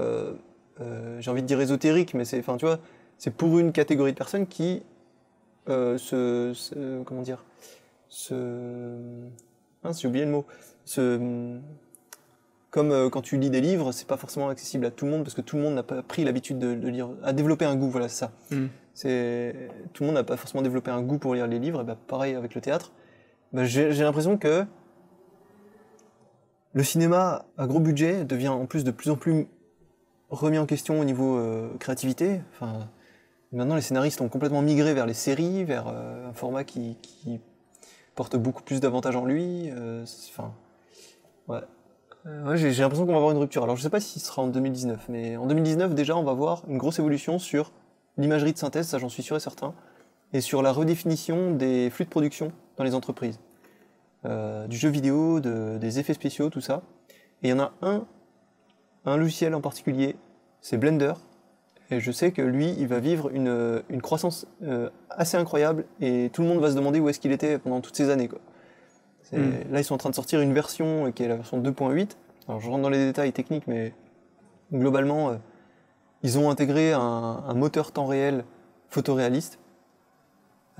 [0.00, 0.32] euh,
[0.80, 2.78] euh, j'ai envie de dire ésotérique, mais c'est, enfin tu vois,
[3.18, 4.82] c'est pour une catégorie de personnes qui
[5.68, 7.44] euh, se- comment dire,
[8.08, 8.34] se,
[9.84, 10.44] mince, j'ai oublié le mot,
[10.84, 11.56] se,
[12.70, 15.22] comme euh, quand tu lis des livres, c'est pas forcément accessible à tout le monde
[15.24, 17.76] parce que tout le monde n'a pas pris l'habitude de, de lire, à développer un
[17.76, 18.32] goût, voilà c'est ça.
[18.94, 21.84] C'est tout le monde n'a pas forcément développé un goût pour lire les livres, et
[21.84, 22.92] bah, pareil avec le théâtre.
[23.52, 24.64] Bah, j'ai j'ai l'impression que
[26.74, 29.46] le cinéma à gros budget devient en plus de plus en plus
[30.30, 32.40] remis en question au niveau euh, créativité.
[32.54, 32.88] Enfin,
[33.52, 36.96] maintenant, les scénaristes ont complètement migré vers les séries, vers euh, un format qui,
[38.14, 39.70] porte beaucoup plus d'avantages en lui.
[39.70, 40.52] euh, Enfin.
[42.26, 43.64] Euh, j'ai l'impression qu'on va avoir une rupture.
[43.64, 46.34] Alors, je sais pas si ce sera en 2019, mais en 2019, déjà, on va
[46.34, 47.72] voir une grosse évolution sur
[48.16, 49.74] l'imagerie de synthèse, ça j'en suis sûr et certain,
[50.32, 53.40] et sur la redéfinition des flux de production dans les entreprises.
[54.24, 56.82] Du jeu vidéo, de- des effets spéciaux, tout ça.
[57.42, 58.06] Et il y en a un,
[59.04, 60.14] un logiciel en particulier,
[60.60, 61.14] c'est Blender.
[61.92, 66.30] Et je sais que lui, il va vivre une, une croissance euh, assez incroyable et
[66.32, 68.28] tout le monde va se demander où est-ce qu'il était pendant toutes ces années.
[68.28, 68.38] Quoi.
[69.22, 69.52] C'est- Mm.
[69.72, 72.16] Là, ils sont en train de sortir une version euh, qui est la version 2.8.
[72.48, 73.92] Alors, je rentre dans les détails techniques, mais
[74.72, 75.34] globalement, euh,
[76.22, 78.44] ils ont intégré un, un moteur temps réel
[78.88, 79.58] photoréaliste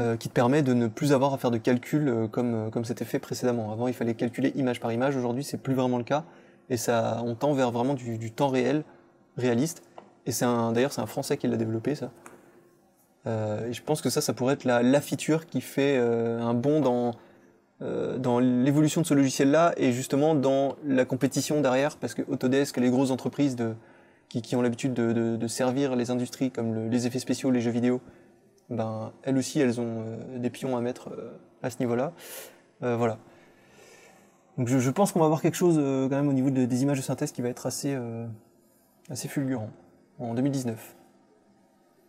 [0.00, 3.04] euh, qui te permet de ne plus avoir à faire de calculs comme comme c'était
[3.04, 3.70] fait précédemment.
[3.72, 5.16] Avant, il fallait calculer image par image.
[5.16, 6.24] Aujourd'hui, c'est plus vraiment le cas.
[6.70, 8.82] Et ça, on tend vers vraiment du, du temps réel,
[9.36, 9.82] réaliste.
[10.26, 12.10] Et c'est un, d'ailleurs, c'est un Français qui l'a développé, ça.
[13.26, 16.40] Euh, et je pense que ça, ça pourrait être la, la feature qui fait euh,
[16.40, 17.12] un bond dans,
[17.80, 22.76] euh, dans l'évolution de ce logiciel-là et justement dans la compétition derrière, parce que Autodesk,
[22.78, 23.74] les grosses entreprises de,
[24.28, 27.50] qui, qui ont l'habitude de, de- de servir les industries comme le- les effets spéciaux,
[27.52, 28.00] les jeux vidéo,
[28.70, 31.30] ben, elles aussi, elles ont euh, des pions à mettre euh,
[31.62, 32.12] à ce niveau-là.
[32.82, 33.18] Euh, voilà.
[34.58, 36.82] Donc je, je pense qu'on va avoir quelque chose quand même au niveau de- des
[36.82, 37.96] images de synthèse qui va être assez,
[39.08, 39.70] assez fulgurant
[40.30, 40.96] en 2019.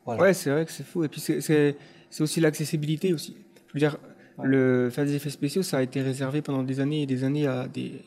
[0.05, 0.21] Voilà.
[0.21, 1.03] Ouais, c'est vrai que c'est fou.
[1.03, 1.75] Et puis c'est-
[2.19, 3.35] aussi l'accessibilité aussi.
[3.69, 3.97] Je veux dire,
[4.37, 4.45] Ouais.
[4.47, 7.45] le faire des effets spéciaux, ça a été réservé pendant des années et des années
[7.47, 8.01] à des,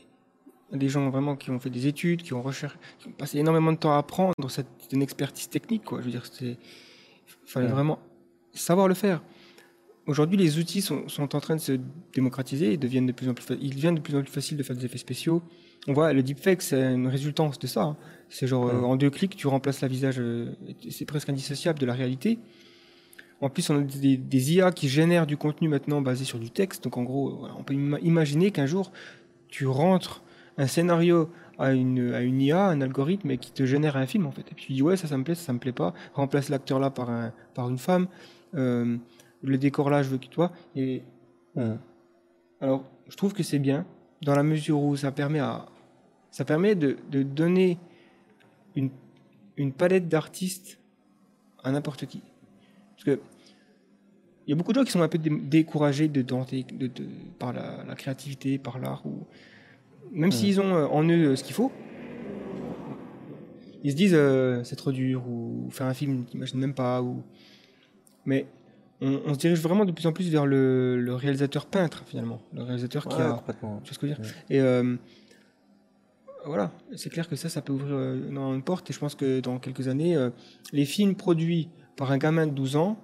[0.73, 3.39] à des gens vraiment qui ont fait des études, qui ont recherché, qui ont passé
[3.39, 4.35] énormément de temps à apprendre.
[4.49, 6.01] C'est une expertise technique, quoi.
[6.01, 6.57] Je veux dire, c'est
[7.47, 7.73] fallait Ouais.
[7.73, 7.99] vraiment
[8.53, 9.23] savoir le faire.
[10.07, 11.79] Aujourd'hui, les outils sont, sont en train de se
[12.13, 14.63] démocratiser et deviennent de plus en plus, il devient de plus en plus facile de
[14.63, 15.43] faire des effets spéciaux.
[15.89, 17.83] On voit le deepfake, c'est une résultance de ça.
[17.83, 17.97] hein.
[18.29, 18.85] C'est genre euh, Ouais.
[18.87, 20.53] en deux clics, tu remplaces la visage, euh,
[20.91, 22.39] c'est presque indissociable de la réalité.
[23.41, 26.51] En plus, on a des, des IA qui génèrent du contenu maintenant basé sur du
[26.51, 26.83] texte.
[26.85, 28.91] Donc, en gros, on peut ima- imaginer qu'un jour,
[29.49, 30.23] tu rentres
[30.59, 34.27] un scénario à une, à une IA, un algorithme, et qui te génère un film,
[34.27, 34.41] en fait.
[34.51, 35.93] Et puis, tu dis, ouais, ça, ça me plaît, ça, ça me plaît pas.
[36.15, 38.09] Remplace l'acteur là par, un, par une femme.
[38.55, 38.97] Euh,
[39.43, 40.51] le décor là, je veux qu'il toi.
[40.75, 41.03] Et
[41.55, 41.79] Mhm.
[42.61, 43.85] alors, je trouve que c'est bien,
[44.23, 45.67] dans la mesure où ça permet, à,
[46.37, 47.79] ça permet de, de donner
[48.75, 48.91] une,
[49.57, 50.79] une palette d'artistes
[51.65, 52.21] à n'importe qui.
[52.95, 53.19] Parce que
[54.47, 56.89] il y a beaucoup de gens qui sont un peu dé- découragés de tenter de,
[56.89, 57.07] de-
[57.39, 59.25] par la, la créativité, par l'art, ou
[60.13, 61.73] même s'ils ont euh, en eux euh, ce qu'il faut,
[63.83, 67.01] ils se disent euh, c'est trop dur ou faire un film qu'ils n'imaginent même pas.
[67.01, 67.23] Ou...
[68.27, 68.47] Mais
[69.01, 72.43] on, on se dirige vraiment de plus en plus vers le, le réalisateur peintre finalement,
[72.53, 73.31] le réalisateur qui a
[73.83, 74.35] tu vois ce que je veux dire?
[74.51, 74.97] Et euh,
[76.47, 78.89] voilà, c'est clair que ça, ça peut ouvrir euh, énormément une porte.
[78.91, 80.31] Et je pense que dans quelques années, euh,
[80.73, 82.97] les films produits par un gamin de 12 ans,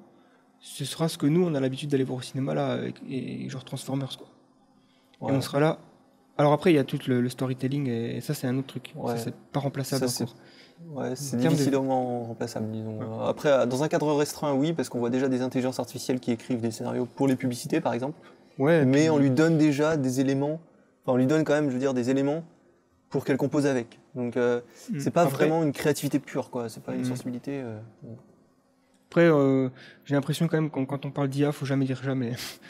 [0.61, 3.49] ce sera ce que nous, on a l'habitude d'aller voir au cinéma, là, avec- et,
[3.49, 4.29] genre Transformers, quoi.
[5.21, 5.33] Ouais.
[5.33, 5.79] Et on sera là.
[6.39, 8.93] Alors après, il y a tout le, le storytelling, et, ça, c'est un autre truc.
[8.97, 9.17] Ouais.
[9.17, 10.37] Ça, c'est pas remplaçable Ça, c'est- encore.
[10.95, 13.21] Ouais, c'est En termes de- difficilement remplaçable, disons.
[13.25, 16.33] Après, euh, dans un cadre restreint, oui, parce qu'on voit déjà des intelligences artificielles qui
[16.33, 18.19] écrivent des scénarios pour les publicités, par exemple.
[18.59, 20.61] Ouais, Mais puis- on lui donne déjà des éléments,
[21.05, 22.43] enfin, on lui donne quand même, je veux dire, des éléments
[23.13, 24.01] pour qu'elle compose avec.
[24.17, 24.61] Donc, euh,
[24.91, 24.99] Mm.
[24.99, 26.69] c'est pas Après- vraiment une créativité pure, quoi.
[26.69, 27.05] C'est pas une Mm.
[27.05, 27.61] sensibilité.
[27.63, 27.79] euh,
[29.11, 29.69] Après, euh,
[30.07, 32.33] j'ai l'impression quand même que quand on parle d'IA, faut jamais dire jamais.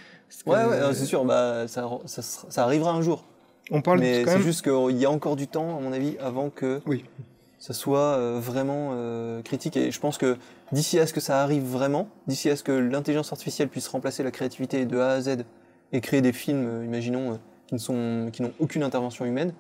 [0.47, 3.23] Ouais, ouais, c'est sûr, bah, ça, ça, sera- ça arrivera un jour.
[3.71, 6.49] On parle Mais c'est juste qu'il y a encore du temps, à mon avis, avant
[6.49, 7.05] que Oui.
[7.59, 8.97] ça soit euh, vraiment
[9.45, 9.77] critique.
[9.77, 10.39] Et je pense que
[10.73, 14.23] d'ici à ce que ça arrive vraiment, d'ici à ce que l'intelligence artificielle puisse remplacer
[14.23, 15.45] la créativité de A à Z
[15.93, 19.53] et créer des films, imaginons, qui ne sont, qui n'ont aucune intervention humaine,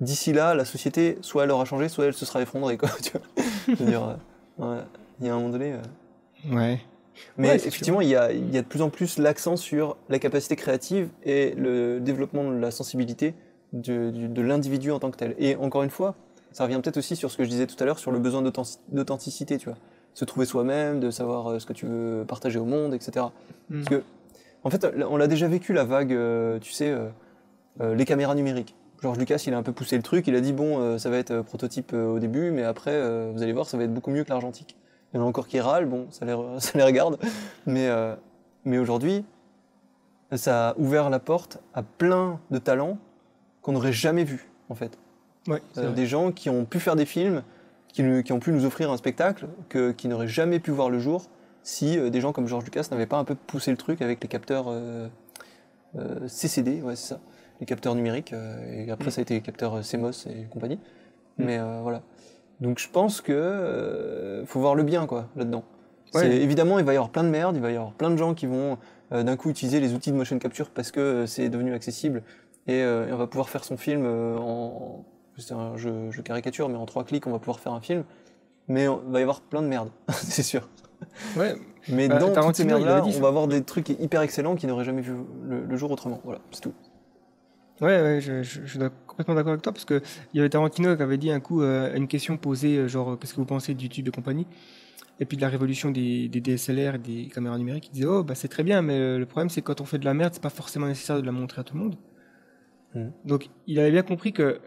[0.00, 2.88] d'ici là, la société, soit elle aura changé, soit elle se sera effondrée, quoi.
[3.02, 4.16] Tu vois Je veux dire,
[4.60, 4.82] euh, ouais,
[5.20, 5.72] il y a un moment donné.
[5.74, 6.80] euh, Ouais.
[7.36, 9.96] mais Ouais, effectivement, il y, a, il y a de plus en plus l'accent sur
[10.08, 13.34] la capacité créative et le développement de la sensibilité
[13.74, 15.34] de, du- de l'individu en tant que tel.
[15.38, 16.14] Et encore une fois,
[16.52, 18.42] ça revient peut-être aussi sur ce que je disais tout à l'heure, sur le besoin
[18.42, 19.78] d'authentic- d'authenticité, tu vois.
[20.14, 23.26] Se trouver soi-même, de savoir euh, ce que tu veux partager au monde, etc.
[23.68, 23.74] Mm.
[23.82, 24.02] Parce que,
[24.64, 26.16] en fait, on l'a déjà vécu, la vague,
[26.60, 26.90] tu sais,
[27.80, 28.74] euh, les caméras numériques.
[29.00, 31.08] George Lucas, il a un peu poussé le truc, il a dit, bon, euh, ça
[31.10, 33.84] va être euh, prototype euh, au début, mais après, euh, vous allez voir, ça va
[33.84, 34.76] être beaucoup mieux que l'argentique.
[35.12, 37.18] Il y en a encore qui râlent, bon, ça les, re- ça les regarde,
[37.66, 37.88] mais,
[38.64, 39.24] mais aujourd'hui,
[40.32, 42.98] ça a ouvert la porte à plein de talents
[43.62, 44.98] qu'on n'aurait jamais vus, en fait.
[45.48, 45.62] Ouais,
[45.94, 47.42] des gens qui ont pu faire des films,
[47.88, 51.24] qui, ont pu nous offrir un spectacle, que, qui n'auraient jamais pu voir le jour
[51.62, 54.28] si des gens comme George Lucas n'avaient pas un peu poussé le truc avec les
[54.28, 54.66] capteurs
[56.28, 57.20] CCD, ouais, c'est ça,
[57.60, 59.10] les capteurs numériques, euh, et après Mm.
[59.10, 60.76] ça a été les capteurs euh, CMOS et compagnie.
[61.38, 61.44] Mm.
[61.44, 62.02] Mais euh, voilà.
[62.60, 65.64] Donc je pense que faut voir le bien quoi là-dedans.
[66.14, 66.26] Ouais.
[66.36, 68.34] Évidemment, il va y avoir plein de merde, il va y avoir plein de gens
[68.34, 68.78] qui vont
[69.12, 72.22] euh, d'un coup utiliser les outils de motion capture parce que euh, c'est devenu accessible
[72.66, 75.04] et, euh, et on va pouvoir faire son film en,
[75.38, 78.04] c'est un jeu, je caricature, mais en trois clics on va pouvoir faire un film.
[78.68, 80.68] Mais on- il va y avoir plein de merde, c'est sûr.
[81.38, 81.54] Ouais,
[81.88, 84.84] Mais Bah, dans toutes ces merdes-là, on va avoir des trucs hyper excellents qui n'auraient
[84.84, 85.14] jamais vu
[85.44, 86.20] le, le jour autrement.
[86.24, 86.74] Voilà, c'est tout.
[87.80, 90.02] Ouais, ouais, je, je- je suis complètement d'accord avec toi parce que
[90.34, 93.18] il y avait Tarantino qui avait dit un coup euh, une question posée euh, genre
[93.18, 94.46] qu'est-ce que vous pensez de YouTube et compagnie?
[95.20, 97.88] Et puis de la révolution des, des DSLR et des caméras numériques.
[97.88, 99.86] Il disait oh bah c'est très bien mais euh, le problème c'est que quand on
[99.86, 101.96] fait de la merde c'est pas forcément nécessaire de la montrer à tout le monde.
[102.94, 103.12] Mhm.
[103.24, 104.60] Donc il avait bien compris que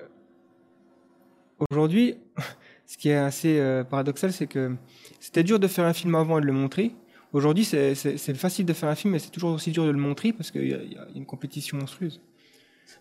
[1.71, 2.15] aujourd'hui
[2.85, 4.75] ce qui est assez euh, paradoxal c'est que
[5.19, 6.95] c'était dur de faire un film avant et de le montrer.
[7.31, 7.95] Aujourd'hui c'est
[8.35, 10.67] facile de faire un film mais c'est toujours aussi dur de le montrer parce qu'il
[10.67, 12.21] y a une compétition monstrueuse.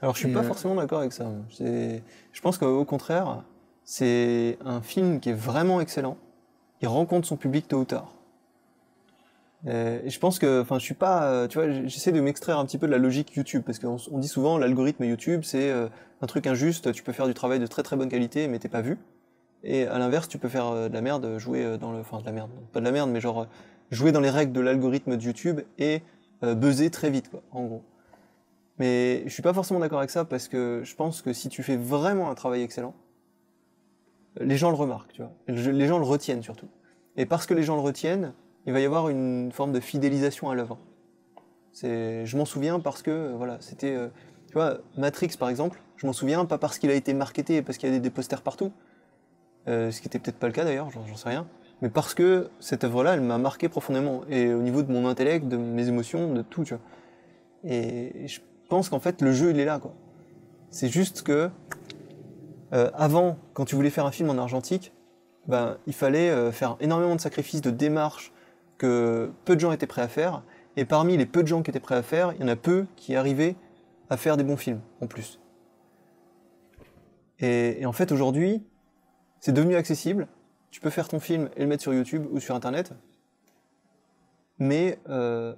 [0.03, 1.31] Alors je suis Et, pas euh, forcément d'accord avec ça.
[1.61, 3.45] Je pense qu'au contraire,
[3.85, 6.17] c'est un film qui est vraiment excellent.
[6.83, 8.13] Il rencontre son public tôt ou tard.
[9.69, 12.59] Euh, Et je pense que, enfin, je suis pas, euh, tu vois, j'essaie de m'extraire
[12.59, 15.71] un petit peu de la logique YouTube parce qu'on on dit souvent l'algorithme YouTube c'est
[15.71, 16.93] un truc injuste.
[16.93, 18.99] Tu peux faire du travail de très très bonne qualité mais t'es pas vu.
[19.65, 22.01] Et à l'inverse, tu peux faire de la merde, jouer dans le.
[22.01, 23.47] Enfin, de la merde, pas de la merde, mais genre
[23.93, 26.03] jouer dans les règles de l'algorithme de YouTube et
[26.43, 27.83] buzzer très vite, quoi, en gros.
[28.79, 31.63] Mais je suis pas forcément d'accord avec ça parce que je pense que si tu
[31.63, 32.95] fais vraiment un travail excellent,
[34.41, 35.33] les gens le remarquent, tu vois.
[35.47, 36.69] Le- Les gens le retiennent surtout.
[37.17, 38.33] Et parce que les gens le retiennent,
[38.67, 40.79] il va y avoir une forme de fidélisation à l'œuvre.
[41.75, 44.09] Je m'en souviens parce que voilà, c'était, euh,
[44.49, 45.81] tu vois, Matrix par exemple.
[45.97, 48.11] Je m'en souviens pas parce qu'il a été marketé et parce qu'il y a des,
[48.11, 48.73] posters partout,
[49.69, 51.47] euh, ce qui était peut-être pas le cas d'ailleurs, j'en j'en sais rien.
[51.81, 55.49] Mais parce que cette œuvre-là, elle m'a marqué profondément et au niveau de mon intellect,
[55.49, 56.83] de mes émotions, de tout, tu vois.
[57.65, 58.41] Et je
[58.73, 59.93] pense qu'en fait le jeu il est là quoi.
[60.71, 61.51] C'est juste que
[62.73, 64.95] euh, avant, quand tu voulais faire un film en argentique,
[65.47, 68.33] ben, il fallait euh, faire énormément de sacrifices, de démarches
[68.79, 70.43] que peu de gens étaient prêts à faire.
[70.79, 72.57] Et parmi les peu de gens qui étaient prêts à faire, il y en a
[72.57, 73.57] peu qui arrivaient
[74.09, 75.39] à faire des bons films en plus.
[77.41, 78.65] Et, en fait, aujourd'hui,
[79.41, 80.29] c'est devenu accessible.
[80.71, 82.95] Tu peux faire ton film et le mettre sur YouTube ou sur Internet.
[84.59, 85.55] Mais euh,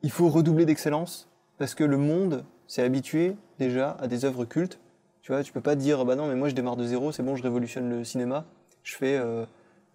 [0.00, 1.28] il faut redoubler d'excellence
[1.58, 4.78] parce que le monde s'est habitué déjà à des œuvres cultes.
[5.22, 7.10] Tu vois, tu peux pas te dire, bah non, mais moi je démarre de zéro,
[7.12, 8.44] c'est bon, je révolutionne le cinéma,
[8.82, 9.44] je fais euh,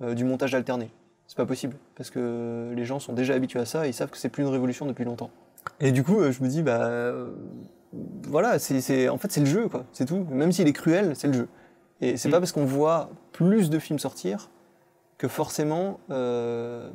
[0.01, 0.89] euh, du montage alterné.
[1.27, 4.09] C'est pas possible parce que les gens sont déjà habitués à ça et ils savent
[4.09, 5.29] que c'est plus une révolution depuis longtemps.
[5.79, 7.11] Et du coup, euh, je me dis, bah
[8.27, 10.25] voilà, c'est, c'est- en fait c'est le jeu, quoi, c'est tout.
[10.31, 11.47] Même s'il est cruel, c'est le jeu.
[12.01, 12.31] Et c'est Mm.
[12.31, 14.49] pas parce qu'on voit plus de films sortir
[15.17, 15.99] que forcément.
[16.11, 16.89] euh,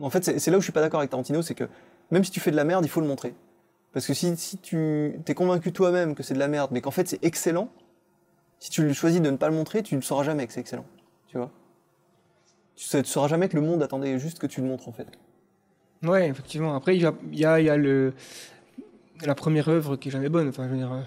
[0.00, 1.64] En fait, c'est, c'est là où je suis pas d'accord avec Tarantino, c'est que
[2.10, 3.34] même si tu fais de la merde, il faut le montrer.
[3.94, 6.90] Parce que si, si tu t'es convaincu toi-même que c'est de la merde, mais qu'en
[6.90, 7.68] fait c'est excellent,
[8.58, 10.84] si tu choisis de ne pas le montrer, tu ne sauras jamais que c'est excellent.
[11.28, 11.50] Tu vois
[12.76, 14.92] Tu sais- tu sauras jamais que le monde attendait juste que tu le montres en
[14.92, 15.06] fait.
[16.02, 16.74] Ouais, effectivement.
[16.76, 18.12] Après, il y a, il y a, il y a le,
[19.24, 20.48] la première œuvre qui est jamais bonne.
[20.48, 21.00] Enfin, je veux dire, euh,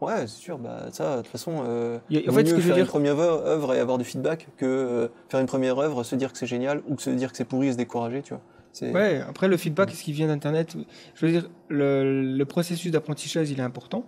[0.00, 2.60] Ouais, c'est sûr, bah ça, de toute façon, euh, a- en fait, ce mieux que
[2.60, 5.46] je veux faire une première œuvre œuvre et avoir du feedback que euh, faire une
[5.46, 7.72] première œuvre, se dire que c'est génial ou que se dire que c'est pourri et
[7.72, 8.42] se décourager, tu vois.
[8.82, 10.76] Ouais, après, le feedback, ce qui vient d'Internet,
[11.14, 14.04] je veux dire, le, le processus d'apprentissage, il est important.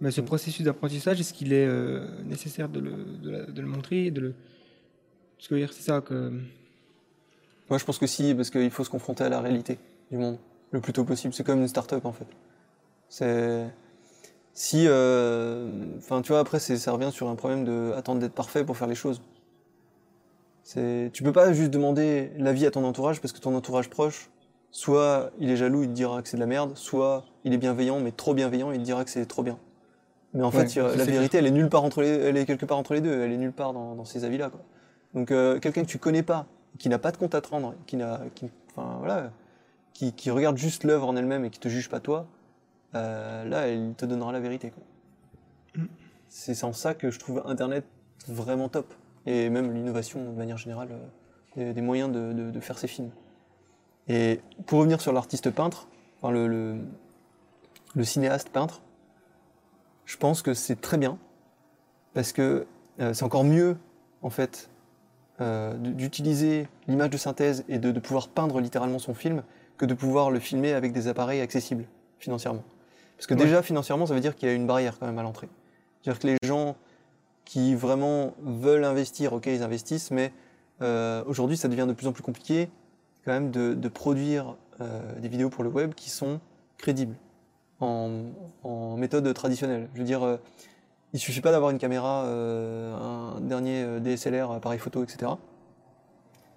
[0.00, 0.24] Mais ce Mm.
[0.24, 4.20] processus d'apprentissage, est-ce qu'il est euh, nécessaire de le, de, la- de le montrer de
[4.20, 4.34] le...
[5.38, 6.32] Ce que je veux dire, c'est ça que...
[7.70, 9.78] Moi, je pense que si, parce qu'il faut se confronter à la réalité
[10.10, 10.38] du monde
[10.72, 11.32] le plus tôt possible.
[11.34, 12.26] C'est comme une start-up en fait.
[13.08, 13.66] C'est
[14.54, 15.68] si, euh,
[15.98, 18.88] enfin, tu vois, après, ça revient sur un problème de attendre d'être parfait pour faire
[18.88, 19.22] les choses.
[20.62, 24.30] C'est, tu peux pas juste demander l'avis à ton entourage parce que ton entourage proche,
[24.70, 27.58] soit il est jaloux, il te dira que c'est de la merde, soit il est
[27.58, 29.58] bienveillant, mais trop bienveillant, il te dira que c'est trop bien.
[30.34, 32.64] Mais en Ouais, fait, la vérité, elle est nulle part entre les, elle est quelque
[32.64, 33.20] part entre les deux.
[33.22, 34.60] Elle est nulle part dans, dans ces avis-là, quoi.
[35.14, 36.46] Donc, euh, quelqu'un que tu connais pas,
[36.78, 39.30] qui n'a pas de compte à te rendre, qui n'a, qui, enfin voilà,
[39.92, 42.26] qui, qui regarde juste l'œuvre en elle-même et qui te juge pas toi,
[42.94, 44.70] euh, là, il te donnera la vérité.
[44.70, 44.82] quoi.
[45.82, 45.86] Mm.
[46.28, 47.84] C'est en ça que je trouve Internet
[48.26, 48.86] vraiment top.
[49.26, 51.06] Et même l'innovation, de manière générale, euh,
[51.56, 53.10] des, des moyens de, de- de faire ces films.
[54.08, 55.86] Et pour revenir sur l'artiste peintre,
[56.20, 56.76] enfin le, le,
[57.94, 58.82] le cinéaste peintre,
[60.04, 61.18] je pense que c'est très bien,
[62.14, 62.66] parce que
[63.00, 63.76] euh, c'est encore mieux,
[64.22, 64.68] en fait,
[65.40, 69.42] euh, d'utiliser l'image de synthèse et de, de pouvoir peindre littéralement son film
[69.78, 71.84] que de pouvoir le filmer avec des appareils accessibles
[72.18, 72.62] financièrement.
[73.16, 73.44] Parce que Ouais.
[73.44, 75.48] déjà, financièrement, ça veut dire qu'il y a une barrière quand même à l'entrée.
[76.02, 76.76] C'est-à-dire que les gens
[77.44, 80.32] qui vraiment veulent investir, ok, ils investissent, mais
[80.80, 82.70] euh, aujourd'hui, ça devient de plus en plus compliqué
[83.24, 86.40] quand même de, produire euh, des vidéos pour le web qui sont
[86.78, 87.16] crédibles
[87.80, 88.10] en,
[88.96, 89.88] méthode traditionnelle.
[89.94, 90.36] Je veux dire, euh,
[91.12, 95.32] il suffit pas d'avoir une caméra, euh, un dernier DSLR, appareil photo, etc.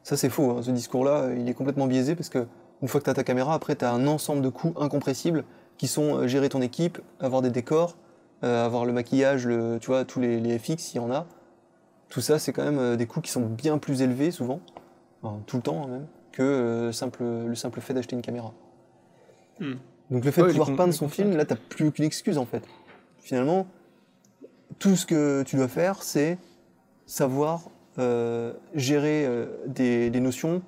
[0.04, 0.52] Ça, c'est faux.
[0.52, 0.62] hein.
[0.62, 2.48] Ce discours-là, il est complètement biaisé parce que
[2.82, 5.44] une fois que tu as ta caméra, après, tu as un ensemble de coûts incompressibles
[5.78, 7.98] qui sont gérer ton équipe, avoir des décors,
[8.44, 11.26] euh, avoir le maquillage, le, tu vois, tous les, les FX, s'il y en a.
[12.10, 14.62] Tout ça, c'est quand même euh, des coûts qui sont bien plus élevés, souvent,
[15.22, 18.54] enfin, tout le temps hein, même, que euh, simple, le simple fait d'acheter une caméra.
[19.60, 19.76] Hmm.
[20.12, 22.46] Donc le fait Ouais, de pouvoir peindre son film, là, t'as plus aucune excuse en
[22.46, 22.64] fait.
[23.20, 23.66] Finalement,
[24.78, 26.38] tout ce que tu dois faire, c'est
[27.06, 30.62] savoir euh, gérer euh, des, des notions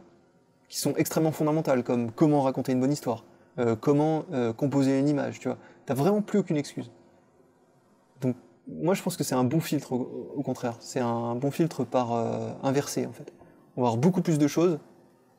[0.70, 3.26] qui sont extrêmement fondamentales, comme comment raconter une bonne histoire,
[3.60, 4.26] euh, comment
[4.58, 5.58] composer une image, tu vois.
[5.86, 6.92] T'as vraiment plus aucune excuse.
[8.68, 10.76] Moi, je pense que c'est un bon filtre, au, au contraire.
[10.80, 13.34] C'est un bon filtre par euh, inversé, en fait.
[13.76, 14.80] On va avoir beaucoup plus de choses,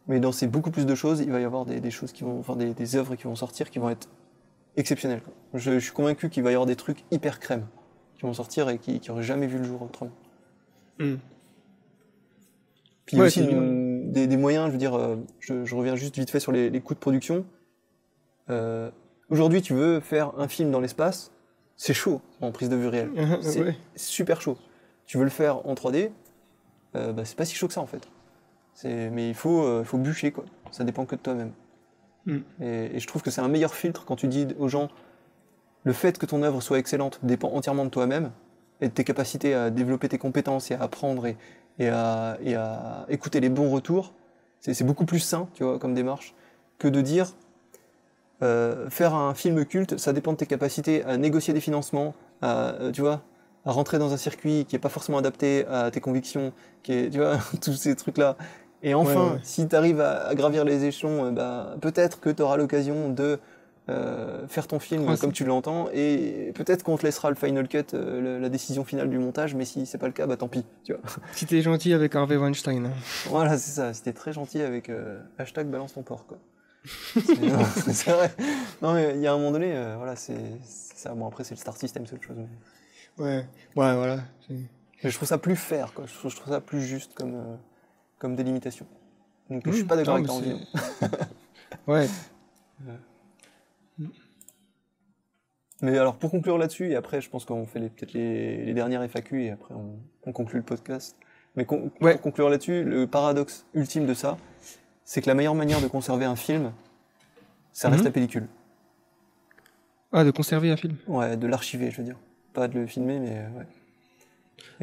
[0.07, 2.25] mais dans ces beaucoup plus de choses, il va y avoir des, des choses qui
[2.25, 4.09] vont, enfin, des, des œuvres qui vont sortir qui vont être
[4.77, 5.21] exceptionnelles.
[5.23, 5.33] quoi.
[5.55, 7.67] Je, je suis convaincu qu'il va y avoir des trucs hyper crème
[8.17, 10.11] qui vont sortir et qui, qui auraient jamais vu le jour autrement.
[10.99, 11.17] Hmm.
[13.07, 15.75] Puis il y a aussi une- des, des moyens, je veux dire, euh, je, je
[15.75, 17.45] reviens juste vite fait sur les, les coûts de production.
[18.51, 18.91] Euh,
[19.31, 21.31] Aujourd'hui, tu veux faire un film dans l'espace,
[21.79, 23.11] c'est chaud en prise de vue réelle.
[23.41, 23.77] C'est Ouais.
[23.97, 24.59] super chaud.
[25.07, 26.11] Tu veux le faire en 3D,
[26.97, 28.07] euh, bah, c'est pas si chaud que ça en fait.
[28.85, 30.45] Mais il faut, euh, il faut bûcher quoi.
[30.71, 31.53] Ça dépend que de toi-même.
[32.27, 32.37] Mm.
[32.63, 34.89] Et, et je trouve que c'est un meilleur filtre quand tu dis aux gens
[35.85, 38.31] le fait que ton œuvre soit excellente dépend entièrement de toi-même
[38.81, 41.37] et de tes capacités à développer tes compétences et à apprendre et,
[41.79, 44.13] et à, et à écouter les bons retours.
[44.61, 46.35] C'est c'est beaucoup plus sain, tu vois, comme démarche,
[46.79, 47.33] que de dire
[48.43, 52.75] euh, faire un film culte, ça dépend de tes capacités à négocier des financements, à,
[52.75, 53.23] euh, tu vois,
[53.67, 56.53] à rentrer dans un circuit qui est pas forcément adapté à tes convictions,
[56.83, 58.37] qui est, tu vois, tous ces trucs-là.
[58.83, 59.39] Et enfin, Ouais, ouais.
[59.43, 63.09] si tu arrives à, à gravir les échelons, euh, bah, peut-être que tu auras l'occasion
[63.09, 63.41] de
[63.91, 67.67] euh, faire ton film Ouais, comme tu l'entends, et peut-être qu'on te laissera le final
[67.69, 70.37] cut, euh, le- la décision finale du montage, mais si c'est pas le cas, bah
[70.37, 71.01] tant pis, tu vois.
[71.33, 72.85] Si t'es gentil avec Harvey Weinstein.
[72.87, 72.91] hein.
[73.27, 73.95] Voilà, c'est ça.
[73.95, 76.37] C'était très gentil avec euh, hashtag balance ton porc, quoi.
[77.93, 78.31] C'est vrai.
[78.83, 81.15] Non, mais il y a un moment donné, euh, voilà, c'est ça.
[81.15, 82.37] Bon, après, c'est le star system, c'est autre chose.
[82.39, 83.25] Mais...
[83.25, 83.45] Ouais,
[83.77, 84.19] ouais, voilà.
[85.03, 86.07] je trouve ça plus fair, quoi.
[86.07, 87.57] Je trouve, je trouve ça plus juste comme, euh,
[88.19, 88.87] comme délimitation.
[89.51, 90.67] Donc, je suis pas d'accord avec ta mais envie.
[91.01, 91.09] c'est-
[91.87, 92.09] Ouais,
[95.81, 99.03] Mais alors, pour conclure là-dessus, et après, je pense qu'on fait peut-être les, les dernières
[99.03, 99.97] FAQ et après, on,
[100.27, 101.17] on conclut le podcast.
[101.55, 102.13] Mais con- Ouais.
[102.15, 104.37] pour conclure là-dessus, le paradoxe ultime de ça,
[105.11, 106.71] c'est que la meilleure manière de conserver un film,
[107.73, 108.05] ça reste Mhm.
[108.09, 108.47] la pellicule.
[110.13, 110.97] ah, de conserver un film.
[111.07, 112.17] Ouais, de l'archiver, je veux dire.
[112.53, 113.67] Pas de le filmer, mais euh, ouais.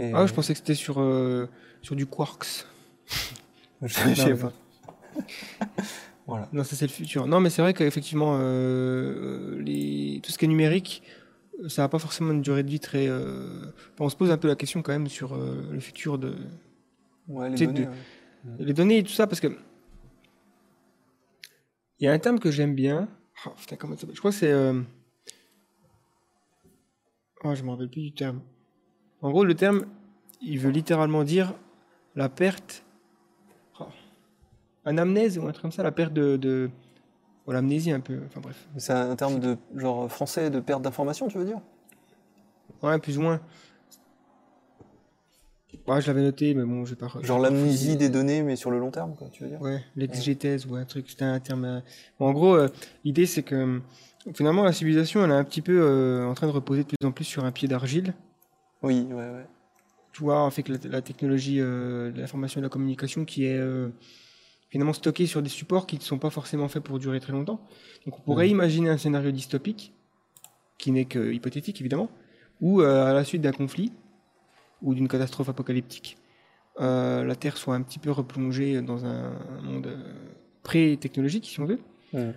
[0.09, 1.47] Et- Ah, je pensais que c'était sur, euh,
[1.83, 2.65] sur du Quarks.
[3.83, 4.51] Je sais pas.
[6.27, 6.49] Voilà.
[6.53, 7.27] Non, ça c'est le futur.
[7.27, 10.19] Non, mais c'est vrai qu'effectivement, euh, les...
[10.23, 11.03] tout ce qui est numérique,
[11.63, 13.07] euh, ça n'a pas forcément une durée de vie très.
[13.07, 13.61] euh,
[13.93, 16.35] enfin, on se pose un peu la question quand même sur euh, le futur de
[17.27, 17.81] Ouais, les données.
[17.81, 17.91] de- ouais.
[18.65, 19.55] les données et tout ça, parce que
[21.99, 23.07] il y a un terme que j'aime bien.
[23.45, 24.15] Oh, putain, comment ça s'appelle?
[24.15, 24.51] Je crois que c'est.
[24.51, 24.81] euh,
[27.43, 28.41] Oh, je me rappelle plus du terme.
[29.21, 29.85] En gros, le terme,
[30.41, 31.53] il veut littéralement dire
[32.15, 32.83] la perte.
[33.79, 33.85] Oh.
[34.83, 36.37] Anamnèse ou un truc comme ça, la perte de.
[36.37, 36.69] de...
[37.45, 38.21] Oh, l'amnésie un peu.
[38.25, 38.67] Enfin bref.
[38.77, 41.61] C'est un terme de genre français de perte d'information, tu veux dire?
[42.81, 43.39] Ouais, plus ou moins.
[45.87, 47.07] Ouais, je l'avais noté, mais bon, je vais pas.
[47.07, 49.61] re- Genre l'amnésie des données, mais sur le long terme, quoi, tu veux dire?
[49.61, 51.65] Ouais, l'exégèse ou un truc, c'était un terme.
[51.65, 51.79] euh,
[52.19, 52.67] Bon, en gros, euh,
[53.03, 53.79] l'idée c'est que euh,
[54.33, 57.07] finalement la civilisation elle est un petit peu euh, en train de reposer de plus
[57.07, 58.13] en plus sur un pied d'argile.
[58.81, 59.45] Oui, ouais, ouais.
[60.13, 63.25] Tu vois, en fait, que la, la technologie euh, de l'information et de la communication
[63.25, 63.59] qui est
[64.69, 67.59] finalement stockée sur des supports qui ne sont pas forcément faits pour durer très longtemps.
[68.05, 68.51] Donc on pourrait Mhm.
[68.51, 69.93] imaginer un scénario dystopique,
[70.77, 72.09] qui n'est que hypothétique évidemment,
[72.61, 73.91] où à la suite d'un conflit
[74.85, 76.17] ou d'une catastrophe apocalyptique,
[76.79, 79.31] euh, la Terre soit un petit peu replongée dans un,
[79.61, 80.13] monde euh,
[80.63, 81.79] pré-technologique, si on veut,
[82.13, 82.33] Mhm.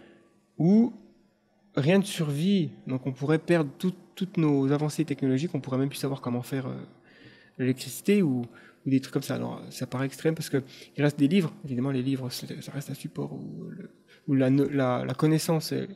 [0.58, 0.92] où
[1.76, 5.88] rien ne survit, donc on pourrait perdre tout- toutes nos avancées technologiques, on pourrait même
[5.90, 6.74] plus savoir comment faire euh,
[7.58, 8.42] l'électricité ou,
[8.86, 9.34] ou des trucs comme ça.
[9.36, 10.62] Alors ça paraît extrême parce que
[10.96, 13.90] il reste des livres, évidemment les livres ça reste un support où, le-
[14.26, 15.88] où la, no- la- la connaissance elle,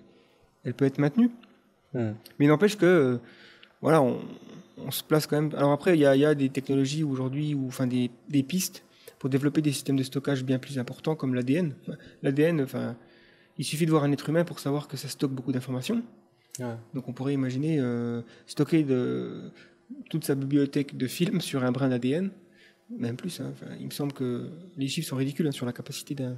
[0.65, 1.31] elle peut être maintenue,
[1.95, 2.15] Mhm.
[2.39, 3.19] mais n'empêche que euh,
[3.81, 4.21] voilà on,
[4.79, 5.53] on se place quand même.
[5.57, 8.43] Alors après il y a, il y a des technologies aujourd'hui ou enfin des, des
[8.43, 8.85] pistes
[9.19, 11.75] pour développer des systèmes de stockage bien plus importants comme l'ADN.
[12.23, 12.97] L'ADN, enfin
[13.59, 16.03] il suffit de voir un être humain pour savoir que ça stocke beaucoup d'informations.
[16.59, 16.75] Ouais.
[16.95, 19.51] Donc on pourrait imaginer euh, stocker de,
[20.11, 22.31] toute sa bibliothèque de films sur un brin d'ADN,
[22.91, 23.41] même plus.
[23.41, 23.53] hein.
[23.53, 26.37] Enfin, il me semble que les chiffres sont ridicules hein, sur la capacité d'un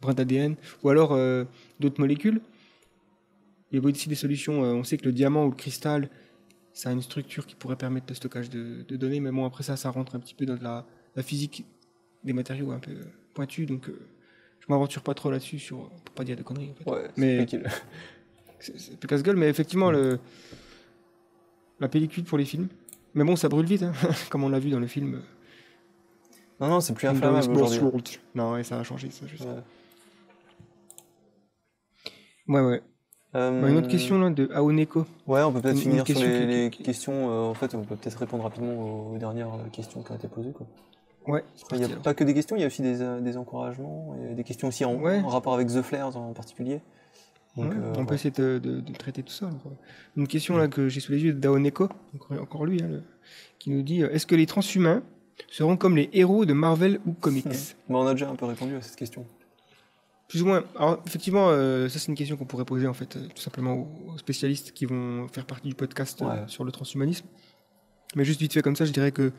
[0.00, 1.44] brin d'ADN, ou alors euh,
[1.80, 2.40] d'autres molécules.
[3.70, 4.64] Il y a aussi des solutions.
[4.64, 6.08] euh, on sait que le diamant ou le cristal,
[6.78, 9.64] ça a une structure qui pourrait permettre le stockage de, de données, mais bon après
[9.64, 10.86] ça, ça rentre un petit peu dans la,
[11.16, 11.66] la physique
[12.22, 12.92] des matériaux un peu
[13.34, 13.98] pointus, donc euh,
[14.60, 16.70] je m'aventure pas trop là-dessus sur pour pas dire de conneries.
[16.70, 16.88] En fait.
[16.88, 17.46] Ouais, Mais-.
[18.60, 20.20] C'est peu casse-gueule, mais effectivement, le,
[21.80, 22.68] la pellicule pour les films.
[23.14, 23.92] Mais bon, ça brûle vite, hein,
[24.30, 25.20] comme on l'a vu dans le film.
[26.60, 28.20] Non, non, c'est plus euh, inflammable aujourd'hui.
[28.36, 29.44] Non, ouais, ça a changé, ça, je sais.
[29.44, 29.62] Ouais.
[32.46, 32.82] Ouais, ouais.
[33.34, 35.04] Euh, une autre question là, de Aoneko.
[35.26, 37.30] Ouais, on peut peut-être finir sur les, qui- les qui- questions.
[37.30, 40.28] euh, en fait, on peut peut-être répondre rapidement aux, dernières euh, questions qui ont été
[40.28, 40.52] posées.
[40.52, 40.66] Quoi.
[41.26, 43.36] Ouais, Il n'y a pas que des questions, il y a aussi des, euh, des
[43.36, 45.20] encouragements, et des questions aussi en, Ouais.
[45.20, 46.80] en rapport avec The Flares en particulier.
[47.56, 49.50] Donc, Ouais, on peut essayer de, de- de traiter tout ça.
[50.16, 53.02] Une question là que j'ai sous les yeux d'Aoneko, encore, encore lui, hein, le-
[53.58, 55.02] qui nous dit Est-ce que les transhumains
[55.50, 57.44] seront comme les héros de Marvel ou comics?
[57.90, 59.26] Mais on a déjà un peu répondu à cette question.
[60.28, 60.62] Plus ou moins.
[60.76, 63.74] Alors, effectivement, euh, ça, c'est une question qu'on pourrait poser, en fait, euh, tout simplement
[63.74, 66.44] aux, aux spécialistes qui vont faire partie du podcast euh, Ouais.
[66.48, 67.26] sur le transhumanisme.
[68.14, 69.32] Mais juste vite fait comme ça, je dirais que.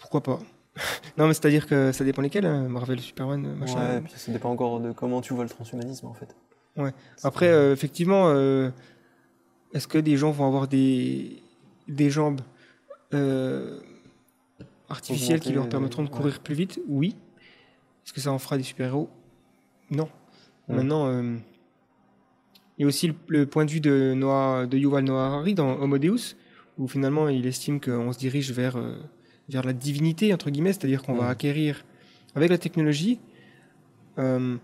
[0.00, 0.40] Pourquoi pas
[1.18, 3.78] Non, mais c'est-à-dire que ça dépend lesquels, hein, Marvel, Superman, machin.
[3.78, 6.34] Ouais, puis ça dépend encore de comment tu vois le transhumanisme en fait.
[6.76, 6.92] Ouais.
[7.22, 8.70] Après, euh, effectivement, euh,
[9.72, 11.42] est-ce que des gens vont avoir des,
[11.88, 12.42] des jambes
[13.14, 13.80] euh,
[14.88, 16.14] artificielles qui leur permettront de ouais.
[16.14, 17.16] courir plus vite, oui.
[18.06, 19.10] Est-ce que ça en fera des super-héros?
[19.90, 20.08] Non.
[20.68, 20.74] Mm.
[20.76, 21.36] Maintenant, euh,
[22.78, 25.54] il y a aussi le, le point de vue de, Noah, de Yuval Noah Harari
[25.54, 26.36] dans Homo Deus,
[26.78, 28.96] où finalement il estime qu'on se dirige vers, euh,
[29.48, 31.30] vers la divinité, entre guillemets, c'est-à-dire qu'on va Mm.
[31.30, 31.84] acquérir,
[32.34, 33.18] avec la technologie,
[34.18, 34.56] euh,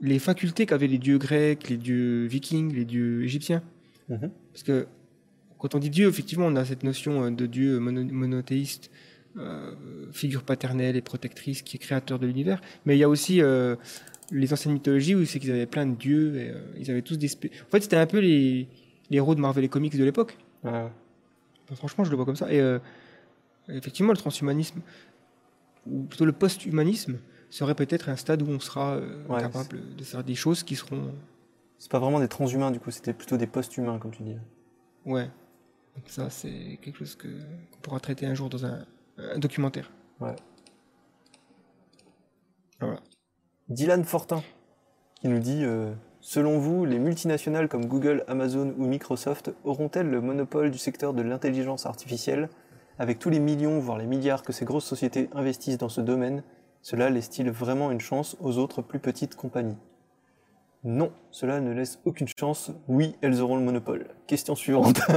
[0.00, 3.62] les facultés qu'avaient les dieux grecs, les dieux vikings, les dieux égyptiens.
[4.08, 4.30] Mhm.
[4.52, 4.86] Parce que
[5.58, 8.90] quand on dit Dieu, effectivement, on a cette notion de Dieu mono- monothéiste,
[10.12, 12.60] figure paternelle et protectrice qui est créateur de l'univers.
[12.84, 13.76] Mais il y a aussi euh,
[14.30, 16.36] les anciennes mythologies où c'est qu'ils avaient plein de dieux.
[16.36, 17.28] Et, euh, ils avaient tous des.
[17.28, 18.68] En fait, c'était un peu les,
[19.10, 20.36] les héros de Marvel et Comics de l'époque.
[21.74, 22.52] Franchement, je le vois comme ça.
[22.52, 22.78] Et euh,
[23.68, 24.80] effectivement, le transhumanisme,
[25.86, 27.18] ou plutôt le post-humanisme,
[27.50, 30.76] serait peut-être un stade où on sera euh, Ouais, capable de faire des choses qui
[30.76, 31.12] seront.
[31.78, 34.36] C'est pas vraiment des transhumains, du coup, c'était plutôt des post-humains, comme tu dis.
[35.04, 35.24] Ouais.
[35.94, 38.84] Donc ça, c'est quelque chose que- qu'on pourra traiter un jour dans un,
[39.18, 39.90] un documentaire.
[43.68, 44.42] Dylan Fortin,
[45.20, 50.20] qui nous dit euh, Selon vous, les multinationales comme Google, Amazon ou Microsoft auront-elles le
[50.20, 52.48] monopole du secteur de l'intelligence artificielle?
[52.98, 56.42] Avec tous les millions, voire les milliards que ces grosses sociétés investissent dans ce domaine,
[56.82, 59.76] cela laisse-t-il vraiment une chance aux autres plus petites compagnies?
[60.84, 62.70] Non, cela ne laisse aucune chance.
[62.86, 64.06] Oui, elles auront le monopole.
[64.26, 65.00] Question suivante.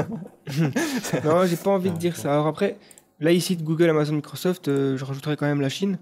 [1.24, 2.34] Non, j'ai pas envie de dire ça.
[2.34, 2.78] Alors après,
[3.20, 5.98] là ici de Google, Amazon, Microsoft, euh, je rajouterais quand même la Chine.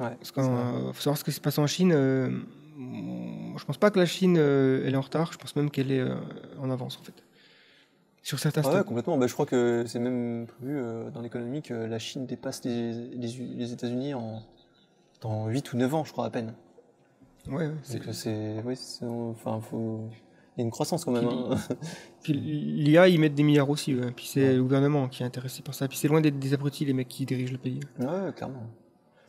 [0.00, 1.92] Ouais, Parce qu'il faut savoir ce que se passe en Chine.
[1.92, 2.30] euh,
[3.56, 5.32] je pense pas que la Chine euh, elle est en retard.
[5.32, 6.14] Je pense même qu'elle est euh,
[6.60, 7.14] en avance en fait.
[8.22, 9.16] Sur certains Ah ouais, complètement.
[9.18, 10.78] Bah, je crois que c'est même prévu
[11.14, 14.42] dans l'économie que la Chine dépasse les, les, les États-Unis en
[15.20, 16.54] dans 8 ou 9 ans, je crois, à peine.
[17.48, 20.10] Ouais, ouais, c'est- enfin, faut.
[20.58, 21.26] Il y a une croissance quand même.
[21.28, 21.56] hein.
[22.22, 23.94] Puis l'IA, ils mettent des milliards aussi.
[23.94, 24.10] ouais.
[24.10, 24.54] Puis c'est Ouais.
[24.56, 25.86] le gouvernement qui est intéressé par ça.
[25.88, 27.80] Puis c'est loin d'être des abrutis les mecs qui dirigent le pays.
[28.00, 28.66] Ouais, clairement.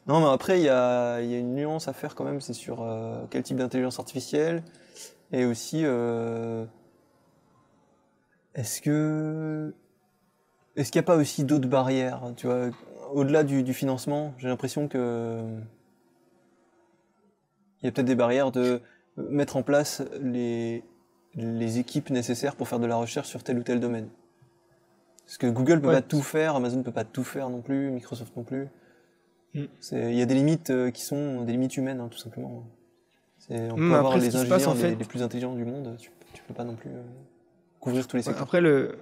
[0.07, 2.53] Non, mais après, il y a, y a une nuance à faire quand même, c'est
[2.53, 4.63] sur euh, quel type d'intelligence artificielle.
[5.31, 6.65] Et aussi, euh,
[8.55, 9.73] est-ce que.
[10.75, 12.69] Est-ce qu'il n'y a pas aussi d'autres barrières Tu vois,
[13.13, 15.43] au-delà du, du financement, j'ai l'impression que.
[17.81, 18.81] Il y a peut-être des barrières de
[19.17, 20.83] mettre en place les,
[21.35, 24.07] les équipes nécessaires pour faire de la recherche sur tel ou tel domaine.
[25.25, 25.93] Parce que Google peut Ouais.
[25.95, 28.67] pas tout faire, Amazon peut pas tout faire non plus, Microsoft non plus.
[29.53, 29.65] Mm.
[29.91, 32.63] Il y a des limites euh, qui sont des limites humaines, hein, tout simplement.
[33.51, 35.55] On peut Mm, avoir après, ce les ingénieurs passe, en les, fait- les plus intelligents
[35.55, 37.01] du monde, tu, tu peux pas non plus euh,
[37.79, 38.43] couvrir tous les Ouais, secteurs.
[38.43, 38.97] après, le...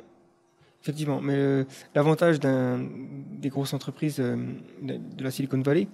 [0.82, 1.64] effectivement, mais euh,
[1.96, 5.88] l'avantage des grosses entreprises de la Silicon Valley,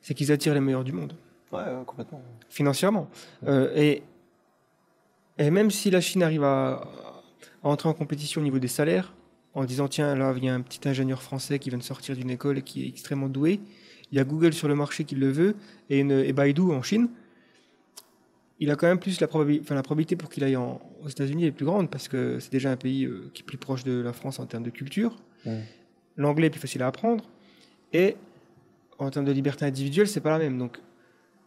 [0.00, 1.14] c'est qu'ils attirent les meilleurs du monde,
[1.52, 2.20] Ouais, complètement.
[2.48, 3.08] financièrement.
[3.46, 4.02] Euh, et,
[5.38, 6.82] et même si la Chine arrive à,
[7.62, 9.14] à entrer en compétition au niveau des salaires,
[9.54, 12.16] en disant tiens, là, il y a un petit ingénieur français qui vient de sortir
[12.16, 13.60] d'une école et qui est extrêmement doué,
[14.12, 15.56] il y a Google sur le marché qui le veut,
[15.90, 17.08] et, une, et Baidu en Chine,
[18.60, 21.08] il a quand même plus la probabilité, enfin, la probabilité pour qu'il aille en- aux
[21.08, 23.82] États-Unis est plus grande parce que c'est déjà un pays euh, qui est plus proche
[23.84, 25.16] de la France en termes de culture.
[26.16, 27.24] L'anglais est plus facile à apprendre.
[27.92, 28.16] Et
[28.98, 30.56] en termes de liberté individuelle, c'est pas la même.
[30.56, 30.78] Donc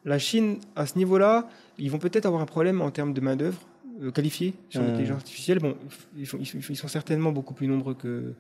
[0.03, 1.47] la Chine, à ce niveau-là,
[1.80, 3.61] ils vont peut-être avoir un problème en termes de main-d'œuvre
[4.02, 4.86] euh, qualifiée sur Mm.
[4.88, 5.60] l'intelligence artificielle.
[5.60, 5.76] Bon,
[6.18, 8.34] ils, font- ils sont- ils sont certainement beaucoup plus nombreux que,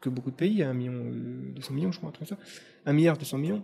[0.00, 2.36] que beaucoup de pays, un million, euh, 200 millions, je crois, un ça.
[2.86, 3.62] Un milliard 200 millions.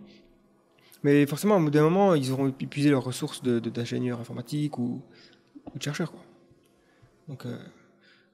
[1.03, 4.77] Mais forcément, au bout d'un moment, ils auront épuisé leurs ressources de- de- d'ingénieurs informatiques
[4.77, 5.01] ou,
[5.73, 6.11] ou de chercheurs.
[6.11, 6.21] Quoi.
[7.27, 7.57] Donc, euh,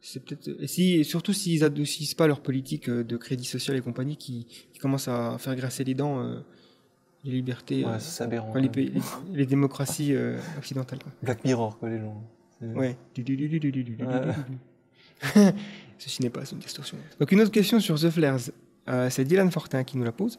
[0.02, 0.50] c'est peut-être.
[0.62, 4.18] Et, si, et surtout s'ils adoucissent pas leur politique euh, de crédit social et compagnie
[4.18, 6.40] qui, qui commencent à faire grasser les dents euh,
[7.24, 8.50] les libertés, Ouais, euh, ça, c'est aberrant.
[8.50, 9.02] enfin, les, quand pays- même.
[9.32, 11.00] les, les démocraties euh, occidentales.
[11.00, 11.12] Quoi.
[11.24, 12.22] Black Mirror, quoi, les gens.
[12.62, 12.98] Ouais.
[15.98, 16.98] Ceci n'est pas une distorsion.
[17.20, 18.52] Donc une autre question sur The Flares.
[18.90, 20.38] Euh, c'est Dylan Fortin qui nous la pose.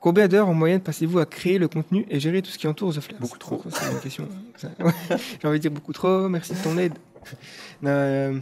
[0.00, 2.94] Combien d'heures en moyenne passez-vous à créer le contenu et gérer tout ce qui entoure
[2.94, 3.62] The Flares Beaucoup trop.
[3.70, 4.28] C'est une question.
[4.80, 4.92] ouais.
[5.40, 6.28] J'ai envie de dire beaucoup trop.
[6.28, 6.94] Merci de ton aide.
[7.84, 8.38] Euh,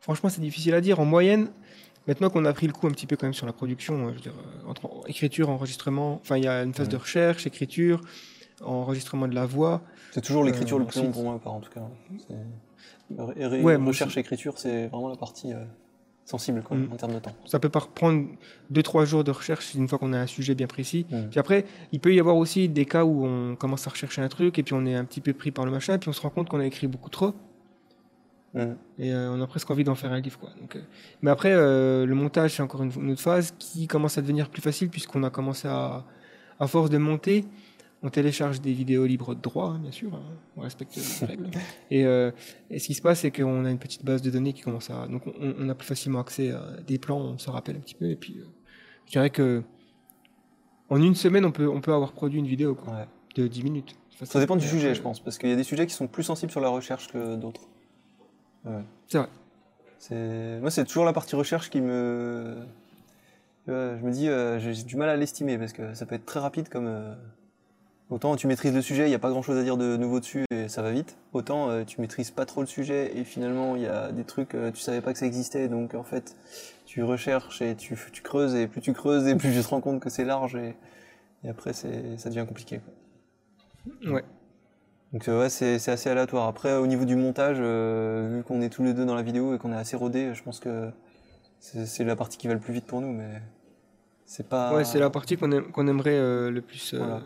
[0.00, 1.00] franchement, c'est difficile à dire.
[1.00, 1.48] En moyenne,
[2.06, 4.10] maintenant qu'on a pris le coup un petit peu quand même sur la production, euh,
[4.10, 6.92] je veux dire, euh, entre écriture, enregistrement, enfin il y a une phase Ouais.
[6.92, 8.00] de recherche, écriture,
[8.62, 9.82] enregistrement de la voix.
[10.14, 11.80] C'est toujours l'écriture Euh, le plus long pour moi, par en tout cas.
[13.10, 15.64] Ouais, moi recherche écriture, c'est vraiment la partie euh,
[16.24, 16.88] sensible quoi, Mm.
[16.92, 17.32] en termes de temps.
[17.46, 18.26] Ça peut pas prendre
[18.72, 21.04] 2-3 jours de recherche une fois qu'on a un sujet bien précis.
[21.10, 21.28] Mm.
[21.30, 24.28] Puis après, il peut y avoir aussi des cas où on commence à rechercher un
[24.28, 26.20] truc et puis on est un petit peu pris par le machin, puis on se
[26.20, 27.34] rend compte qu'on a écrit beaucoup trop
[28.54, 28.60] Mm.
[29.00, 30.38] et euh, on a presque envie d'en faire un livre.
[30.38, 30.50] Quoi.
[30.60, 30.80] Donc, euh,
[31.22, 34.48] Mais après, euh, le montage, c'est encore une, une autre phase qui commence à devenir
[34.48, 36.04] plus facile puisqu'on a commencé à,
[36.60, 37.44] à force de monter,
[38.04, 40.22] on télécharge des vidéos libres de droit, hein, bien sûr, hein,
[40.56, 41.50] on respecte les règles.
[41.90, 42.30] Et, euh,
[42.70, 44.90] et ce qui se passe, c'est qu'on a une petite base de données qui commence
[44.90, 45.08] à.
[45.08, 47.94] Donc on, on a plus facilement accès à des plans, on se rappelle un petit
[47.96, 48.44] peu, et puis, euh,
[49.06, 49.62] je dirais que
[50.90, 53.06] en une semaine, on peut, on peut avoir produit une vidéo quoi, Ouais.
[53.36, 53.96] de 10 minutes.
[54.22, 56.06] Ça dépend du Et sujet, je pense, parce qu'il y a des sujets qui sont
[56.06, 57.62] plus sensibles sur la recherche que d'autres.
[58.64, 58.82] Ouais.
[59.08, 59.28] C'est vrai.
[60.60, 62.54] Moi, c'est toujours la partie recherche qui me.
[63.66, 66.26] Je me dis, euh, j'ai j'ai du mal à l'estimer parce que ça peut être
[66.26, 66.86] très rapide comme.
[68.10, 70.20] Autant tu maîtrises le sujet, il n'y a pas grand chose à dire de nouveau
[70.20, 71.16] dessus et ça va vite.
[71.32, 74.54] Autant euh, tu maîtrises pas trop le sujet et finalement il y a des trucs,
[74.54, 76.36] euh, tu savais pas que ça existait donc en fait
[76.84, 79.80] tu recherches et tu, tu creuses et plus tu creuses et plus tu te rends
[79.80, 80.76] compte que c'est large et,
[81.44, 82.80] et après c'est, ça devient compliqué.
[84.04, 84.12] quoi.
[84.12, 84.24] Ouais.
[85.14, 86.46] Donc euh, ouais, c'est c'est assez aléatoire.
[86.48, 89.54] Après, au niveau du montage, euh, vu qu'on est tous les deux dans la vidéo
[89.54, 90.90] et qu'on est assez rodés, je pense que
[91.60, 93.40] c'est c'est la partie qui va le plus vite pour nous, mais
[94.26, 97.22] c'est pas Ouais, c'est la partie qu'on aime- qu'on aimerait euh, le plus Voilà.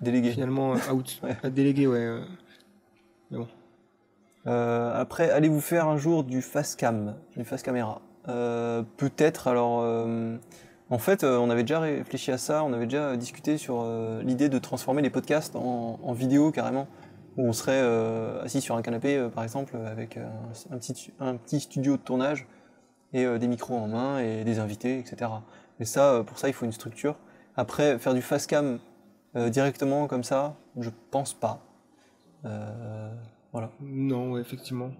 [0.00, 0.30] Délégué.
[0.32, 1.36] finalement euh, out, Ouais.
[1.42, 1.86] à déléguer.
[1.86, 2.20] Ouais, euh.
[4.46, 9.46] Euh, après, allez-vous faire un jour du face cam, du face caméra Euh, Peut-être.
[9.48, 10.36] Alors, euh,
[10.90, 12.64] en fait, euh, on avait déjà réfléchi à ça.
[12.64, 16.88] On avait déjà discuté sur euh, l'idée de transformer les podcasts en, en vidéo carrément,
[17.36, 20.26] où on serait euh, assis sur un canapé, euh, par exemple, avec euh,
[20.70, 22.46] un, petit, un petit studio de tournage
[23.12, 25.30] et euh, des micros en main et des invités, etc.
[25.78, 27.16] Mais ça, euh, pour ça, il faut une structure.
[27.56, 28.78] Après, faire du face cam
[29.36, 31.64] euh, directement comme ça, je pense pas.
[32.44, 33.14] Euh,
[33.52, 33.70] voilà.
[33.80, 34.92] Non, effectivement.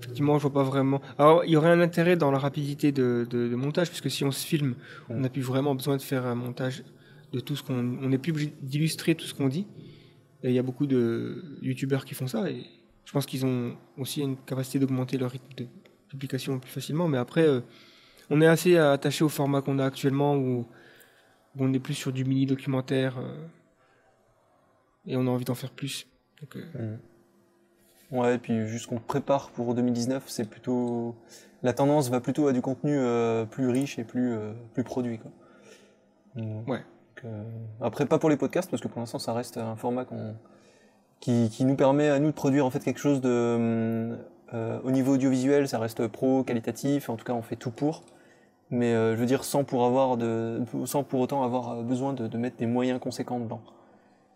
[0.00, 1.00] Effectivement, je vois pas vraiment.
[1.18, 4.44] Alors, il y aurait un intérêt dans la rapidité de, montage, puisque si on se
[4.44, 4.74] filme,
[5.08, 6.82] on n'a plus vraiment besoin de faire un montage
[7.32, 7.98] de tout ce qu'on.
[8.02, 9.66] On n'est plus obligé d'illustrer tout ce qu'on dit.
[10.42, 12.64] Il y a beaucoup de youtubeurs qui font ça, et
[13.04, 15.66] je pense qu'ils ont aussi une capacité d'augmenter leur rythme de
[16.08, 17.08] publication plus facilement.
[17.08, 17.60] Mais après, euh,
[18.30, 20.66] on est assez attaché au format qu'on a actuellement,
[21.58, 23.46] où on est plus sur du mini-documentaire, euh,
[25.06, 26.06] et on a envie d'en faire plus.
[26.40, 26.96] Donc, euh,
[28.12, 31.16] Ouais, et puis juste qu'on prépare pour 2019, c'est plutôt
[31.62, 35.18] la tendance va plutôt à du contenu euh, plus riche et plus euh, plus produit
[35.18, 35.32] quoi.
[36.36, 36.84] Donc, Ouais.
[37.24, 37.42] euh,
[37.80, 40.36] après pas pour les podcasts parce que pour l'instant ça reste un format qu'on
[41.18, 44.16] qui, qui nous permet à nous de produire en fait quelque chose de
[44.84, 48.04] au niveau audiovisuel, ça reste pro, qualitatif, en tout cas on fait tout pour.
[48.70, 52.26] Mais euh, je veux dire sans pour avoir de sans pour autant avoir besoin de,
[52.26, 53.60] de mettre des moyens conséquents dedans.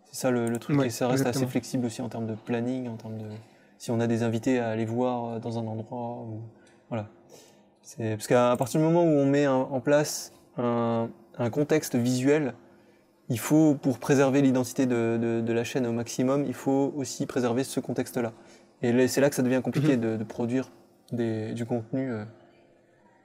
[0.05, 1.45] C'est ça le, le truc Ouais, et ça reste exactement.
[1.45, 3.27] assez flexible aussi en termes de planning, en termes de
[3.79, 6.41] si on a des invités à aller voir euh, dans un endroit ou
[6.89, 7.07] voilà.
[7.83, 11.97] C'est parce qu'à partir du moment où on met un- en place un, un contexte
[11.97, 12.55] visuel,
[13.29, 17.27] il faut pour préserver l'identité de, de- de la chaîne au maximum, il faut aussi
[17.27, 18.33] préserver ce contexte-là.
[18.83, 20.71] Et c'est là que ça devient compliqué de, de produire
[21.13, 22.25] des- du contenu euh,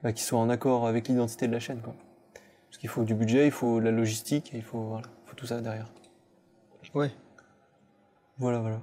[0.06, 1.95] bah, qui soit en accord avec l'identité de la chaîne, quoi.
[2.69, 5.35] Parce qu'il faut du budget, il faut de la logistique, il faut, voilà, il faut
[5.35, 5.92] tout ça derrière.
[6.93, 7.11] ouais.
[8.38, 8.82] Voilà, voilà.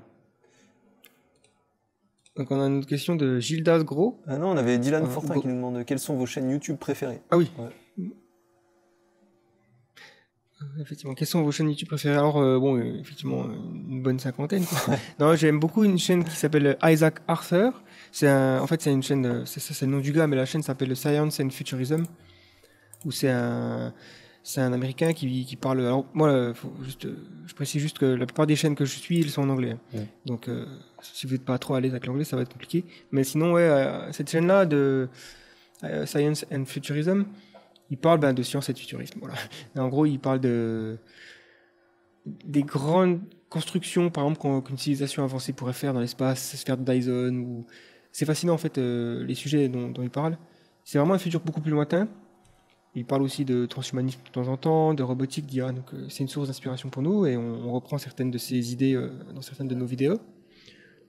[2.34, 4.18] Donc on a une autre question de Gildas Gros.
[4.26, 6.78] Ah non, on avait Dylan Euh, Fortin qui nous demande quelles sont vos chaînes YouTube
[6.78, 7.20] préférées?
[7.31, 7.49] Ah oui.
[7.57, 7.68] Ouais.
[10.62, 12.17] Euh, Effectivement, quelles sont vos chaînes YouTube préférées?
[12.17, 14.65] Alors, euh, bon, euh, effectivement, une bonne cinquantaine.
[14.65, 14.97] quoi.
[15.20, 17.81] non, j'aime beaucoup une chaîne qui s'appelle Isaac Arthur.
[18.15, 20.94] C'est en fait, c'est une chaîne, c'est le nom du gars, mais la chaîne s'appelle
[20.94, 22.05] Science and Futurism,
[23.07, 23.94] où c'est un,
[24.42, 25.81] c'est un Américain qui, qui parle.
[25.81, 27.16] Alors, moi, euh, faut juste, euh,
[27.47, 29.76] je précise juste que la plupart des chaînes que je suis, elles sont en anglais.
[29.94, 30.07] Ouais.
[30.26, 30.66] Donc, euh,
[31.00, 32.84] si vous n'êtes pas trop à l'aise avec l'anglais, ça va être compliqué.
[33.12, 35.08] Mais sinon, ouais, euh, cette chaîne-là de
[35.84, 37.24] euh, Science and Futurism,
[37.91, 39.18] il parle ben, de science et de futurisme.
[39.20, 39.36] Voilà.
[39.74, 40.99] Et en gros, il parle de
[42.24, 46.84] des grandes constructions, par exemple, qu'une civilisation avancée pourrait faire dans l'espace, se faire de
[46.84, 47.34] Dyson.
[47.34, 47.66] Ou...
[48.12, 50.36] C'est fascinant, en fait, euh, les sujets dont, dont il parle.
[50.84, 52.08] C'est vraiment un futur beaucoup plus lointain.
[52.94, 55.73] Il parle aussi de transhumanisme de temps en temps, de robotique, d'IA.
[55.73, 58.73] Donc, euh, c'est une source d'inspiration pour nous et on, on reprend certaines de ses
[58.73, 60.20] idées euh, dans certaines de nos vidéos.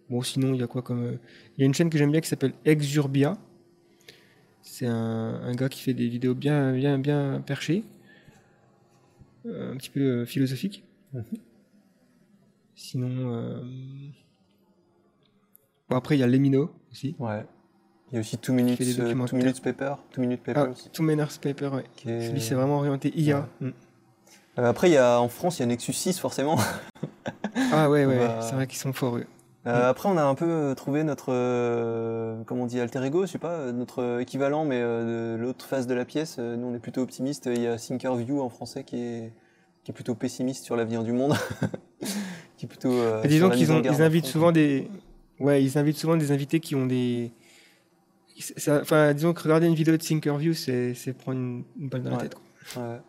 [0.10, 1.18] Bon, sinon, il y a quoi comme.
[1.58, 3.38] Il y a une chaîne que j'aime bien qui s'appelle Exurbia.
[4.62, 7.84] C'est un, un gars qui fait des vidéos bien, bien, bien perchées,
[9.46, 10.84] un petit peu philosophiques.
[11.14, 11.24] Mhm.
[12.76, 13.64] Sinon,
[15.90, 17.16] bon, après il y a Lemino aussi.
[17.20, 17.46] Ouais.
[18.12, 19.36] Il y a aussi Two Minutes, euh, Two.
[19.36, 20.92] Minutes Paper, Two Minutes Ah, Papers.
[20.94, 21.84] Two Manners Paper, ouais.
[21.96, 23.48] qui est- Lui, c'est vraiment orienté IA.
[23.60, 23.70] Mm.
[24.60, 26.58] Euh, après, il y a, en France, il y a Nexus 6 forcément.
[27.72, 29.18] Ah ouais, ouais, Bah, c'est vrai qu'ils sont forts.
[29.18, 29.26] eux.
[29.66, 33.32] Euh, Après, on a un peu trouvé notre, euh, comment on dit, alter ego, je
[33.32, 36.38] sais pas, notre équivalent, mais euh, de l'autre face de la pièce.
[36.38, 37.50] Nous, on est plutôt optimiste.
[37.52, 39.34] Il y a Thinkerview en français qui est,
[39.84, 41.34] qui est plutôt pessimiste sur l'avenir du monde.
[42.58, 42.92] qui est plutôt.
[43.24, 44.90] Et disons qu'ils ils invitent souvent des,
[45.40, 47.32] ouais, ils invitent souvent des invités qui ont des,
[48.68, 52.18] enfin, disons que regarder une vidéo de Thinkerview, c'est, prendre une, une balle dans la
[52.18, 52.36] tête.
[52.36, 52.84] quoi.
[52.84, 53.00] Ouais.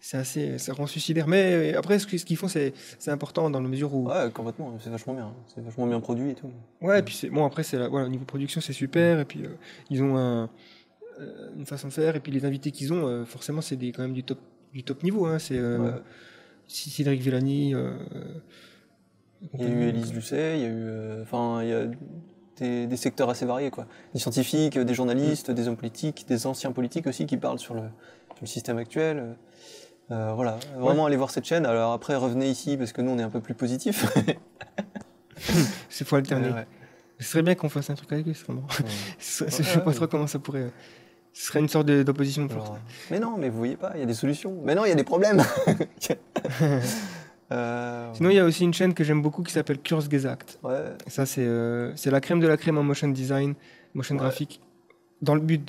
[0.00, 1.26] C'est assez, ça rend suicidaire.
[1.26, 2.72] Mais euh, après, ce qu'ils font, c'est,
[3.08, 4.76] important dans la mesure où, Ouais, complètement.
[4.78, 5.32] C'est vachement bien.
[5.52, 6.50] C'est vachement bien produit et tout.
[6.80, 9.18] ouais, et puis c'est, bon après, c'est voilà, au niveau production, c'est super.
[9.18, 9.48] Et puis euh,
[9.90, 10.48] ils ont un,
[11.18, 12.14] euh, une façon de faire.
[12.14, 14.38] Et puis les invités qu'ils ont, euh, forcément, c'est quand même du top,
[14.72, 15.26] du top niveau.
[15.26, 15.38] Hein.
[15.40, 15.60] C'est
[16.68, 17.74] Cédric Villani.
[19.54, 20.72] Il y a eu Élise Lucet, il y a eu.
[20.86, 21.82] euh, Enfin, il y a
[22.58, 23.86] des, des secteurs assez variés, quoi.
[24.14, 27.82] Des scientifiques, des journalistes, des hommes politiques, des anciens politiques aussi qui parlent sur le,
[27.82, 29.36] sur le système actuel.
[30.10, 31.66] Euh, voilà, vraiment aller voir cette chaîne.
[31.66, 34.06] Alors après, revenez ici parce que nous, on est un peu plus positifs.
[35.88, 36.50] C'est faut alterner.
[36.50, 36.66] Ouais.
[37.18, 38.32] Ce serait bien qu'on fasse un truc avec eux.
[38.48, 38.54] Ouais.
[38.80, 38.84] Ouais,
[39.18, 39.94] je sais pas ouais.
[39.94, 40.60] trop comment ça pourrait.
[40.62, 40.68] euh,
[41.32, 42.78] Ce serait une sorte d'opposition forte.
[43.10, 44.58] Mais non, mais vous voyez pas, il y a des solutions.
[44.64, 45.42] Mais non, il y a des problèmes.
[47.52, 50.58] Euh, Sinon, il y a aussi une chaîne que j'aime beaucoup qui s'appelle Kurzgesagt.
[50.64, 53.54] ouais, ça, c'est euh, c'est la crème de la crème en motion design,
[53.94, 54.20] motion Ouais.
[54.20, 54.60] graphique,
[55.22, 55.62] dans le but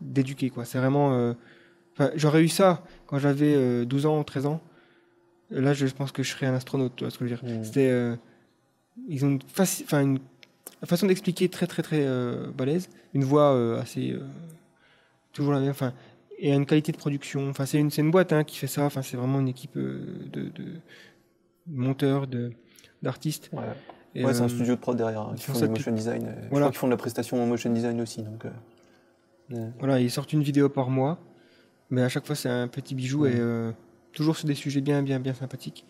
[0.00, 0.52] d'éduquer.
[0.64, 1.14] C'est vraiment.
[1.14, 1.32] euh,
[2.14, 4.60] J'aurais eu ça quand j'avais euh, 12 ans ou 13 ans.
[5.50, 7.58] Là, je pense que je serais un astronaute, tu vois ce que je veux dire.
[7.60, 7.64] Mm.
[7.64, 8.16] C'était.
[9.08, 10.20] ils ont une, faci- une
[10.84, 12.06] façon d'expliquer très, très, très
[12.56, 12.88] balèze.
[13.12, 14.16] Une voix assez.
[15.32, 15.70] toujours la même.
[15.70, 15.92] Enfin,
[16.40, 17.48] et une qualité de production.
[17.50, 18.84] Enfin, c'est une, une boîte hein, qui fait ça.
[18.84, 20.64] Enfin, c'est vraiment une équipe euh, de, de
[21.66, 22.52] monteurs, de
[23.02, 23.50] d'artistes.
[23.52, 23.62] ouais.
[24.14, 25.66] Et, Ouais, c'est un euh, studio de prod derrière, hein, ils qui font font ça
[25.66, 26.26] du motion design.
[26.26, 28.22] euh, Je crois qu'ils font de la prestation en motion design aussi.
[28.24, 31.18] Donc, euh, Voilà, ils sortent une vidéo par mois,
[31.90, 33.32] mais à chaque fois c'est un petit bijou Ouais.
[33.32, 33.70] et euh,
[34.12, 35.86] toujours sur des sujets bien, bien, bien sympathiques.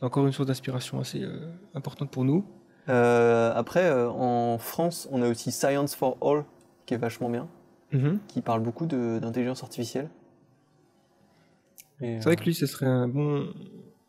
[0.00, 2.44] Et encore une source d'inspiration assez euh, importante pour nous.
[2.86, 6.44] Après, en France, on a aussi Science for All,
[6.86, 7.46] qui est vachement bien,
[8.28, 10.08] qui parle beaucoup de- d'intelligence artificielle.
[12.00, 13.52] C'est vrai que lui, ce serait un bon,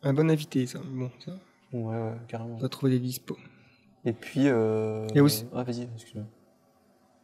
[0.02, 0.78] un bon invité, ça.
[0.84, 2.54] Bon, ça, euh, ouais, ouais, carrément.
[2.56, 3.36] on va trouver des dispos.
[4.04, 4.42] Et puis.
[4.46, 6.24] Euh, Et aussi- Ah, vas-y, excuse-moi.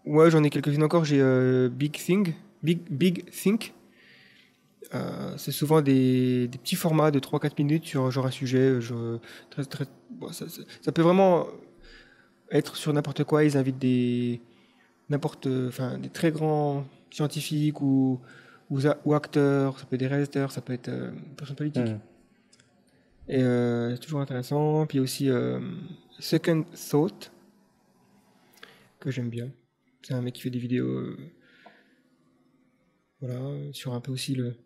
[0.07, 1.05] Ouais, j'en ai quelques-unes encore.
[1.05, 3.75] J'ai euh, Big Thing, Big, Big Think.
[4.95, 8.81] Euh, c'est souvent des, des petits formats de 3-4 minutes sur genre un sujet.
[8.81, 9.19] Genre,
[9.51, 11.47] très, très, bon, ça, ça- ça peut vraiment
[12.51, 13.45] être sur n'importe quoi.
[13.45, 14.41] Ils invitent des,
[15.09, 18.21] n'importe, enfin, des très grands scientifiques ou,
[18.71, 19.79] ou, acteurs.
[19.79, 21.85] Ça peut être des réalisateurs, ça peut être euh, des personnes politiques.
[21.85, 22.01] Mm.
[23.29, 24.87] Et euh, c'est toujours intéressant.
[24.87, 25.61] Puis aussi euh,
[26.19, 27.33] Second Thought,
[29.01, 29.51] que j'aime bien.
[30.03, 31.17] C'est un mec qui fait des vidéos euh,
[33.21, 33.41] voilà,
[33.73, 34.57] sur un peu aussi le,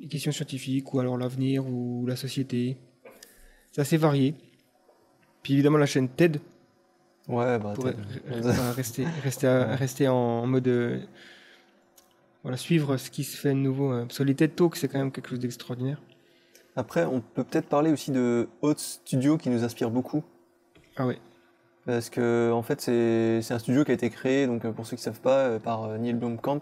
[0.00, 2.76] les questions scientifiques ou alors l'avenir ou la société.
[3.72, 4.34] C'est assez varié.
[5.42, 6.40] Puis évidemment la chaîne TED
[7.28, 7.84] Ouais, bah, pour
[8.76, 10.68] rester, rester, à- rester en mode...
[10.68, 11.00] euh,
[12.42, 13.90] voilà, suivre ce qui se fait de nouveau.
[13.90, 14.04] hein.
[14.06, 16.00] Parce que les TED Talks, c'est quand même quelque chose d'extraordinaire.
[16.76, 20.22] Après, on peut peut-être parler aussi de Hot Studio qui nous inspire beaucoup.
[20.96, 21.18] Ah ouais.
[21.86, 24.96] Parce que, en fait, c'est un studio qui a été créé, donc euh, pour ceux
[24.96, 26.60] qui ne savent pas, euh, par euh, Neil Blomkamp,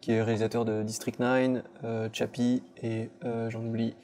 [0.00, 3.94] qui est réalisateur de District 9, euh, Chappie et euh, j'en oublie,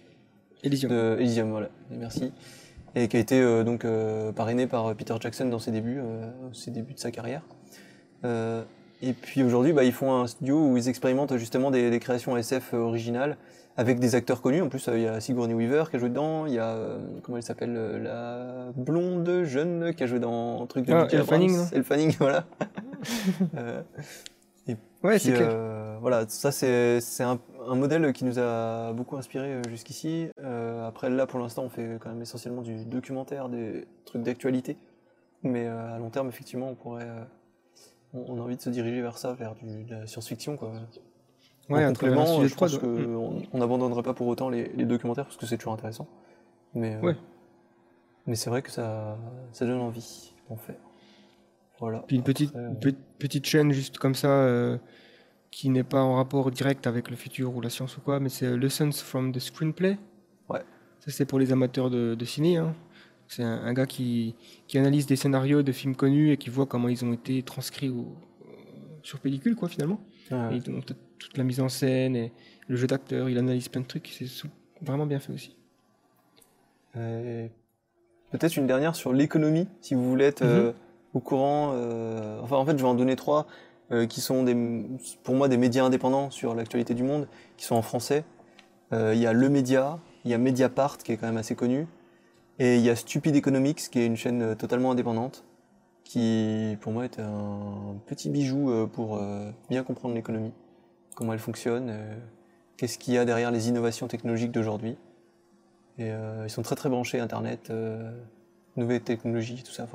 [0.62, 0.90] Elysium.
[0.90, 2.32] de Elysium, voilà, merci.
[2.94, 5.98] Et qui a été euh, donc euh, parrainé par euh, Peter Jackson dans ses débuts,
[5.98, 7.42] euh, ses débuts de sa carrière.
[9.04, 12.36] Et puis aujourd'hui, bah, ils font un studio où ils expérimentent justement des, des créations
[12.36, 13.36] SF originales
[13.76, 14.62] avec des acteurs connus.
[14.62, 16.76] En plus, il y a Sigourney Weaver qui a joué dedans, il y a
[17.24, 21.66] comment elle s'appelle, la blonde jeune qui a joué dans un truc de Ah, non?
[21.72, 22.44] Elle Fanning, voilà.
[24.68, 25.48] Euh, Ouais, c'est clair.
[25.52, 30.28] euh, voilà, ça c'est un, un modèle qui nous a beaucoup inspiré euh, jusqu'ici.
[30.40, 34.76] Euh, après là, pour l'instant, on fait quand même essentiellement du documentaire, des trucs d'actualité.
[35.42, 37.08] Mais à long terme, effectivement, on pourrait,
[38.14, 40.72] on, on a envie de se diriger vers ça, vers du, de la science-fiction, quoi.
[41.68, 45.36] Ouais, en complément, je pense qu'on on n'abandonnerait pas pour autant les, les documentaires parce
[45.36, 46.06] que c'est toujours intéressant.
[46.74, 47.16] Mais, euh, Ouais.
[48.26, 49.16] mais c'est vrai que ça,
[49.52, 50.76] ça donne envie d'en faire.
[51.82, 52.04] Voilà.
[52.06, 54.78] Puis une petite, Après, euh, petite chaîne juste comme ça, euh,
[55.50, 58.28] qui n'est pas en rapport direct avec le futur ou la science ou quoi, mais
[58.28, 59.98] c'est euh, Lessons from the Screenplay.
[60.48, 60.60] Ouais.
[61.00, 62.56] Ça, c'est pour les amateurs de, de ciné.
[62.58, 62.74] hein.
[63.26, 64.36] C'est un, un gars qui,
[64.68, 67.88] qui analyse des scénarios de films connus et qui voit comment ils ont été transcrits
[67.90, 68.14] au-
[69.02, 70.00] sur pellicule, quoi, finalement.
[70.30, 70.54] ouais.
[70.56, 72.32] Et il montre toute la mise en scène et
[72.68, 74.26] le jeu d'acteur, il analyse plein de trucs, c'est
[74.80, 75.56] vraiment bien fait aussi.
[76.96, 77.48] Euh,
[78.30, 80.72] Peut-être une dernière sur l'économie, si vous voulez être euh,
[81.14, 81.72] au courant.
[81.74, 83.46] euh, Enfin, en fait, je vais en donner trois
[83.90, 84.44] euh, qui sont
[85.22, 88.24] pour moi des médias indépendants sur l'actualité du monde, qui sont en français.
[88.92, 91.54] Euh, Il y a Le Média, il y a Mediapart, qui est quand même assez
[91.54, 91.86] connu,
[92.58, 95.44] et il y a Stupid Economics, qui est une chaîne totalement indépendante,
[96.04, 99.20] qui pour moi est un petit bijou pour
[99.70, 100.52] bien comprendre l'économie,
[101.16, 101.92] comment elle fonctionne,
[102.76, 104.96] qu'est-ce qu'il y a derrière les innovations technologiques d'aujourd'hui.
[105.98, 106.10] Et
[106.44, 107.72] ils sont très très branchés Internet,
[108.76, 109.88] nouvelles technologies, tout ça.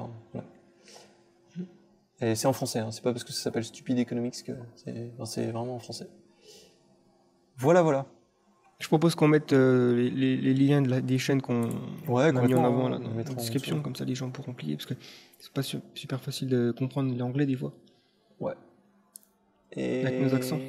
[2.22, 5.12] Et c'est en français, hein, c'est pas parce que ça s'appelle Stupid Economics que c'est
[5.20, 6.08] enfin, vraiment en français.
[7.58, 8.06] Voilà, voilà.
[8.80, 11.70] Je propose qu'on mette euh, les, les- les liens de la- des chaînes qu'on
[12.08, 14.54] Ouais, a mis en avant là, on dans la description, comme ça les gens pourront
[14.54, 14.94] plier, parce que
[15.40, 17.74] c'est pas su- super facile de comprendre l'anglais des fois.
[19.74, 20.06] Et...
[20.06, 20.60] Avec nos accents.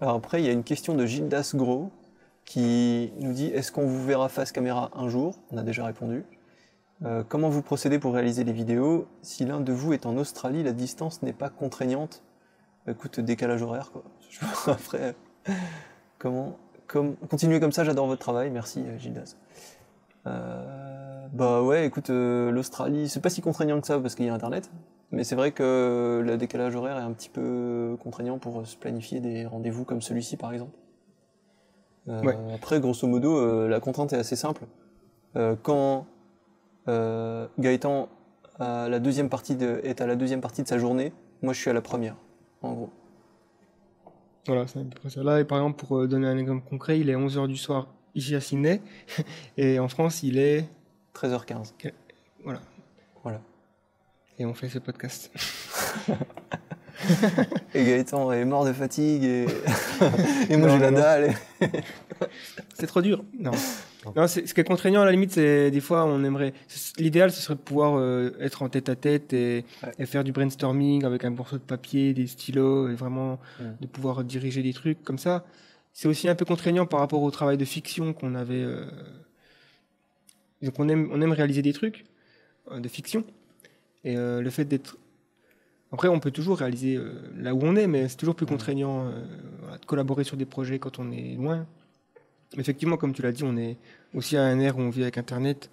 [0.00, 1.90] Alors après, il y a une question de Gildas Gros
[2.44, 5.38] qui nous dit est-ce qu'on vous verra face caméra un jour?
[5.50, 6.24] On a déjà répondu.
[7.02, 10.62] Euh, comment vous procédez pour réaliser les vidéos Si l'un de vous est en Australie,
[10.62, 12.22] la distance n'est pas contraignante?
[12.86, 14.04] Écoute, décalage horaire quoi.
[14.30, 15.14] Je vois après,
[16.18, 17.16] comment comme...
[17.28, 18.50] Continuez comme ça, j'adore votre travail.
[18.50, 19.36] Merci euh, Gildas.
[20.26, 24.28] Euh, bah ouais, écoute, euh, l'Australie, c'est pas si contraignant que ça parce qu'il y
[24.28, 24.70] a Internet.
[25.12, 29.20] Mais c'est vrai que le décalage horaire est un petit peu contraignant pour se planifier
[29.20, 30.76] des rendez-vous comme celui-ci par exemple.
[32.08, 32.36] Euh, Ouais.
[32.54, 34.66] Après, grosso modo, euh, la contrainte est assez simple.
[35.36, 36.06] Euh, quand
[36.90, 38.08] euh, Gaëtan
[38.58, 41.70] la deuxième partie de, est à la deuxième partie de sa journée, moi je suis
[41.70, 42.16] à la première,
[42.62, 42.90] en gros.
[44.46, 45.22] Voilà, c'est à peu près ça.
[45.22, 47.88] Là, et par exemple, pour euh, donner un exemple concret, il est 11h du soir
[48.14, 48.82] ici à Sydney,
[49.56, 50.66] et en France, il est...
[51.14, 51.72] 13h15.
[52.44, 52.60] Voilà.
[53.22, 53.40] Voilà.
[54.38, 55.30] Et on fait ce podcast.
[57.74, 59.46] Et Gaëtan est mort de fatigue et,
[60.50, 61.34] et moi j'ai la dalle.
[61.62, 61.66] et-
[62.74, 63.24] C'est trop dur.
[63.38, 63.52] Non.
[64.16, 66.54] Non, ce qui est contraignant à la limite, c'est des fois on aimerait.
[66.98, 69.92] L'idéal, ce serait de pouvoir euh, être en tête à tête et, Ouais.
[69.98, 73.38] et faire du brainstorming avec un morceau de papier, des stylos et vraiment
[73.80, 75.44] de pouvoir diriger des trucs comme ça.
[75.92, 78.62] C'est aussi un peu contraignant par rapport au travail de fiction qu'on avait.
[78.62, 78.86] euh,
[80.62, 82.04] Donc on aime, on aime réaliser des trucs
[82.70, 83.24] euh, de fiction
[84.04, 84.96] et le fait d'être.
[85.92, 89.06] Après, on peut toujours réaliser euh, là où on est, mais c'est toujours plus contraignant
[89.08, 89.10] euh,
[89.60, 91.66] voilà, de collaborer sur des projets quand on est loin.
[92.58, 93.76] Effectivement, comme tu l'as dit, on est
[94.14, 95.70] aussi à un ère où on vit avec Internet.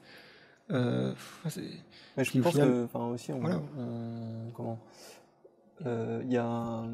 [0.72, 1.14] Euh,
[2.18, 3.62] Mais je pense final- que, enfin aussi, on, Voilà.
[3.78, 4.80] on- comment
[5.86, 6.90] Euh, Il y, a un-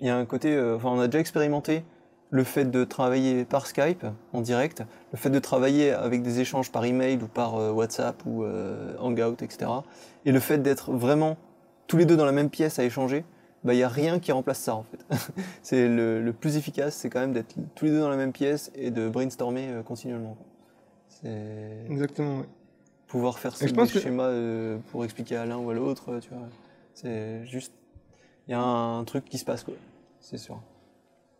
[0.00, 1.84] il y a un côté, euh, enfin on a déjà expérimenté
[2.28, 4.82] le fait de travailler par Skype en direct,
[5.12, 8.94] le fait de travailler avec des échanges par email ou par euh, WhatsApp ou euh,
[8.98, 9.70] Hangout, etc.
[10.26, 11.38] Et le fait d'être vraiment
[11.86, 13.24] tous les deux dans la même pièce à échanger,
[13.66, 15.04] bah il y a rien qui remplace ça en fait.
[15.62, 18.32] c'est le, le plus efficace, c'est quand même d'être tous les deux dans la même
[18.32, 20.36] pièce et de brainstormer euh, continuellement.
[21.90, 22.38] exactement.
[22.40, 22.48] ouais.
[23.08, 26.10] pouvoir faire ce je pense que- schéma euh, pour expliquer à l'un ou à l'autre,
[26.12, 26.46] euh, tu vois.
[26.94, 27.72] C'est juste,
[28.48, 29.74] il y a un truc qui se passe, quoi.
[30.20, 30.60] C'est sûr.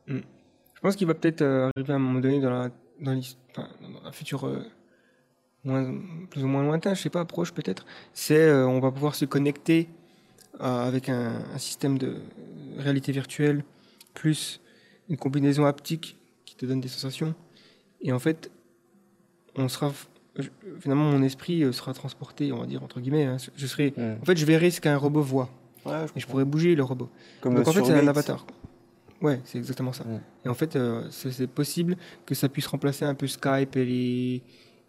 [0.07, 3.37] Je pense qu'il va peut-être euh, arriver à un moment donné dans la dans, l'his-
[3.51, 4.63] enfin, dans un futur euh,
[5.65, 5.93] moins,
[6.31, 7.85] plus ou moins lointain, je sais pas, proche peut-être.
[8.13, 9.89] C'est on va pouvoir se connecter
[10.61, 12.17] avec un, un système de
[12.79, 13.65] réalité virtuelle
[14.15, 14.61] plus
[15.09, 17.35] une combinaison haptique qui te donne des sensations.
[18.01, 18.51] Et en fait,
[19.55, 19.93] on sera
[20.81, 23.25] finalement mon esprit euh, sera transporté, on va dire entre guillemets.
[23.25, 23.37] hein.
[23.57, 25.51] je serai, en fait, je verrai ce qu'un robot voit
[25.87, 27.09] Ouais, je et je pourrais bouger le robot.
[27.41, 28.45] Comme Donc en fait, c'est un avatar.
[29.23, 30.05] Ouais, c'est exactement ça.
[30.05, 30.21] Mm.
[30.45, 34.43] Et en fait, euh, c'est possible que ça puisse remplacer un peu Skype et, les,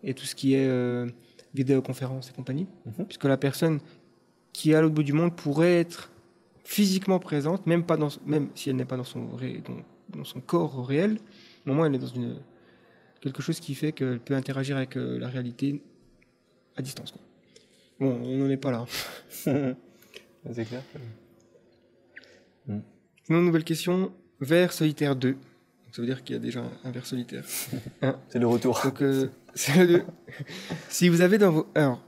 [0.03, 1.07] et tout ce qui est euh,
[1.53, 2.67] vidéoconférence et compagnie.
[2.85, 3.05] Mhm.
[3.05, 3.79] Puisque la personne
[4.57, 6.09] qui est à l'autre bout du monde pourrait être
[6.63, 10.23] physiquement présente, même, pas dans, même si elle n'est pas dans son, ré- dans, dans
[10.25, 11.19] son corps réel.
[11.67, 12.37] Au moins, elle est dans une,
[13.21, 15.83] quelque chose qui fait qu'elle peut interagir avec euh, la réalité
[16.75, 17.11] à distance.
[17.11, 17.21] quoi.
[17.99, 18.85] Bon, on n'en est pas là.
[19.29, 20.81] c'est clair.
[20.91, 22.73] que-
[23.25, 24.11] Sinon, nouvelle question.
[24.39, 25.33] Vers solitaire 2.
[25.33, 25.39] Donc,
[25.91, 27.43] ça veut dire qu'il y a déjà un, un vers solitaire.
[28.29, 28.79] C'est le retour.
[28.83, 29.29] Donc, euh,
[29.77, 30.01] le
[30.89, 31.67] si vous avez dans vos.
[31.75, 32.01] Alors,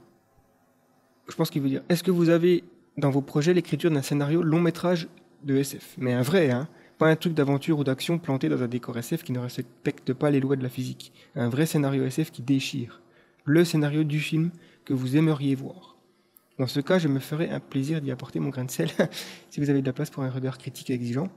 [1.30, 2.64] je pense qu'il veut dire est-ce que vous avez
[2.96, 5.08] dans vos projets l'écriture d'un scénario long métrage
[5.44, 6.68] de SF Mais un vrai, hein
[6.98, 10.30] Pas un truc d'aventure ou d'action planté dans un décor SF qui ne respecte pas
[10.30, 11.12] les lois de la physique.
[11.34, 13.00] Un vrai scénario SF qui déchire.
[13.44, 14.50] Le scénario du film
[14.84, 15.96] que vous aimeriez voir.
[16.58, 18.90] Dans ce cas, je me ferai un plaisir d'y apporter mon grain de sel
[19.50, 21.28] si vous avez de la place pour un regard critique et exigeant.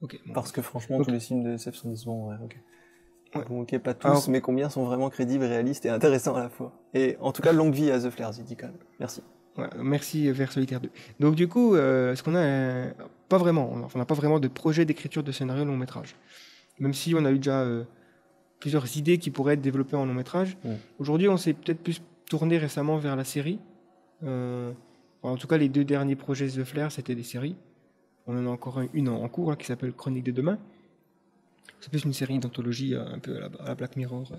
[0.00, 0.32] Bon.
[0.34, 2.56] Parce que franchement, tous les films de SF sont décevants, ouais, ok.
[3.34, 3.42] Ouais.
[3.48, 6.48] Bon, ok, pas tous, Alors- mais combien sont vraiment crédibles, réalistes et intéressants à la
[6.48, 6.72] fois.
[6.94, 8.76] Et en tout cas, longue vie à The Flares, il dit quand même.
[9.00, 9.22] Merci.
[9.80, 10.90] Merci euh, vers Solitaire 2.
[11.20, 12.92] Donc du coup, euh, est-ce qu'on a
[13.28, 16.16] pas vraiment, on n'a pas vraiment de projet d'écriture de scénario long métrage.
[16.80, 17.84] Même si on a eu déjà euh,
[18.58, 20.56] plusieurs idées qui pourraient être développées en long métrage.
[20.64, 20.76] Ouais.
[20.98, 23.60] Aujourd'hui, on s'est peut-être plus tourné récemment vers la série.
[24.24, 24.72] Euh,
[25.22, 27.54] en tout cas, les deux derniers projets The Flair, c'était des séries.
[28.26, 30.58] On en a encore un- une en cours qui s'appelle Chronique de demain.
[31.80, 34.24] C'est plus une série d'anthologie euh, un peu à la, à la Black Mirror.
[34.32, 34.36] euh,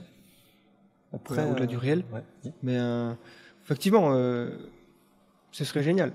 [1.15, 2.03] Après, au-delà du réel.
[2.13, 2.51] ouais.
[2.63, 3.13] Mais euh,
[3.63, 4.11] effectivement,
[5.51, 6.11] ce serait génial.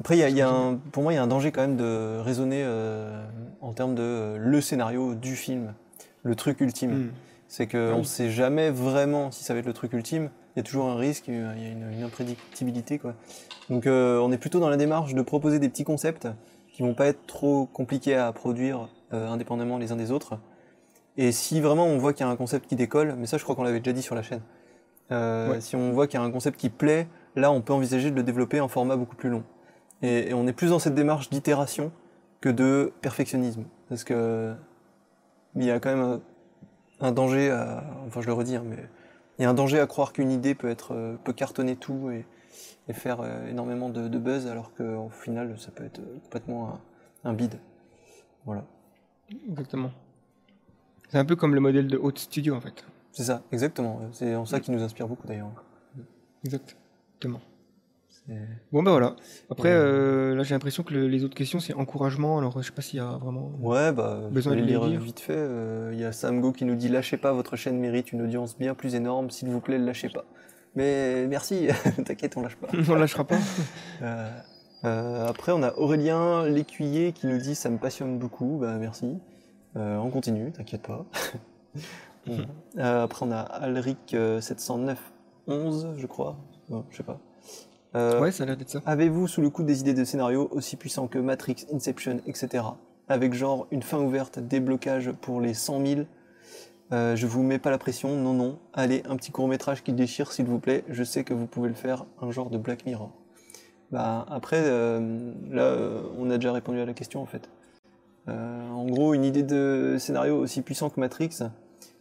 [0.00, 1.50] Après, il y a, il y a un, pour moi, il y a un danger
[1.52, 3.24] quand même de raisonner euh,
[3.60, 5.74] en termes de euh, le scénario du film,
[6.22, 6.92] le truc ultime.
[7.06, 7.10] Hmm.
[7.48, 10.30] C'est qu'on Ah ne sait jamais vraiment si ça va être le truc ultime.
[10.54, 12.98] Il y a toujours un risque, il y a une, une imprédictibilité.
[12.98, 13.14] Quoi.
[13.70, 16.28] Donc euh, on est plutôt dans la démarche de proposer des petits concepts
[16.72, 20.38] qui vont pas être trop compliqués à produire indépendamment les uns des autres.
[21.16, 23.42] Et si vraiment on voit qu'il y a un concept qui décolle, mais ça je
[23.42, 24.42] crois qu'on l'avait déjà dit sur la chaîne,
[25.10, 25.60] euh, Ouais.
[25.60, 28.16] si on voit qu'il y a un concept qui plaît, là on peut envisager de
[28.16, 29.42] le développer en format beaucoup plus long.
[30.02, 31.90] Et, et on est plus dans cette démarche d'itération
[32.40, 33.64] que de perfectionnisme.
[33.88, 34.54] Parce que
[35.56, 36.20] il y a quand même un,
[37.00, 38.76] un danger à, enfin je le redis, hein, mais
[39.38, 42.10] il y a un danger à croire qu'une idée peut être, euh, peut cartonner tout
[42.10, 42.26] et,
[42.88, 46.80] et faire euh, énormément de, de buzz, alors qu'au final, ça peut être complètement
[47.24, 47.58] un, un bide.
[48.46, 48.64] Voilà.
[49.50, 49.90] Exactement.
[51.08, 52.84] C'est un peu comme le modèle de Haute Studio en fait.
[53.12, 54.00] C'est ça, exactement.
[54.12, 55.50] C'est en ça qui nous inspire beaucoup d'ailleurs.
[56.44, 57.40] Exactement.
[58.72, 59.16] Bon ben voilà.
[59.50, 62.36] Après, euh, là j'ai l'impression que le- les autres questions c'est encouragement.
[62.38, 63.50] Alors je sais pas s'il y a vraiment.
[63.58, 65.00] Ouais, bah, Besoin je de les lire lire.
[65.00, 65.32] vite fait.
[65.34, 68.20] euh, Il y a Sam Go qui nous dit Lâchez pas, votre chaîne mérite une
[68.20, 70.26] audience bien plus énorme, s'il vous plaît, lâchez pas.
[70.76, 71.68] Mais merci,
[72.04, 72.68] t'inquiète, on lâche pas.
[72.90, 73.38] On lâchera pas.
[74.02, 74.30] Euh,
[74.84, 79.18] euh, après, on a Aurélien Lécuyer qui nous dit Ça me passionne beaucoup, bah merci.
[79.76, 81.04] Euh, on continue, t'inquiète pas.
[82.26, 82.44] Bon.
[82.76, 86.36] Euh, après, on a Alric euh, 70911, je crois.
[86.68, 87.18] Non, je sais pas.
[87.94, 88.82] Ouais, ça a l'air d'être ça.
[88.84, 92.64] Avez-vous sous le coup des idées de scénario aussi puissants que Matrix, Inception, etc.
[93.08, 96.00] Avec genre une fin ouverte, déblocage pour les 100 000
[96.92, 98.58] Euh, Je vous mets pas la pression, non, non.
[98.74, 100.84] Allez, un petit court métrage qui déchire, s'il vous plaît.
[100.88, 103.10] Je sais que vous pouvez le faire, un genre de Black Mirror.
[103.90, 107.48] Bah, après, euh, là, euh, on a déjà répondu à la question en fait.
[108.28, 111.30] Euh, en gros, une idée de scénario aussi puissant que Matrix,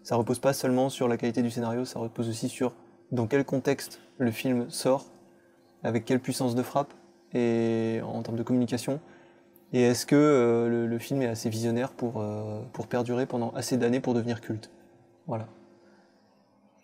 [0.04, 2.74] ça repose pas seulement sur la qualité du scénario, ça repose aussi sur
[3.12, 5.06] dans quel contexte le film sort,
[5.84, 6.94] avec quelle puissance de frappe
[7.34, 9.00] et en termes de communication.
[9.74, 13.52] Et est-ce que euh, le, le film est assez visionnaire pour, euh, pour perdurer pendant
[13.52, 14.70] assez d'années pour devenir culte?
[15.28, 15.48] Voilà,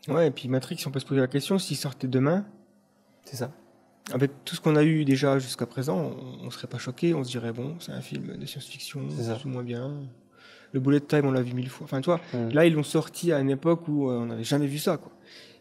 [0.10, 2.46] Ouais, et puis Matrix, on peut se poser la question s'il sortait demain,
[3.24, 3.52] c'est ça.
[4.12, 5.98] Avec tout ce qu'on a eu déjà jusqu'à présent,
[6.42, 9.46] on, on serait pas choqué, on se dirait bon, c'est un film de science-fiction, plus
[9.46, 9.94] ou moins bien.
[10.74, 11.86] Le Bullet Time, on l'a vu mille fois.
[11.86, 12.50] Enfin, toi, Mm.
[12.50, 15.12] là, ils l'ont sorti à une époque où euh, on n'avait jamais vu ça, quoi.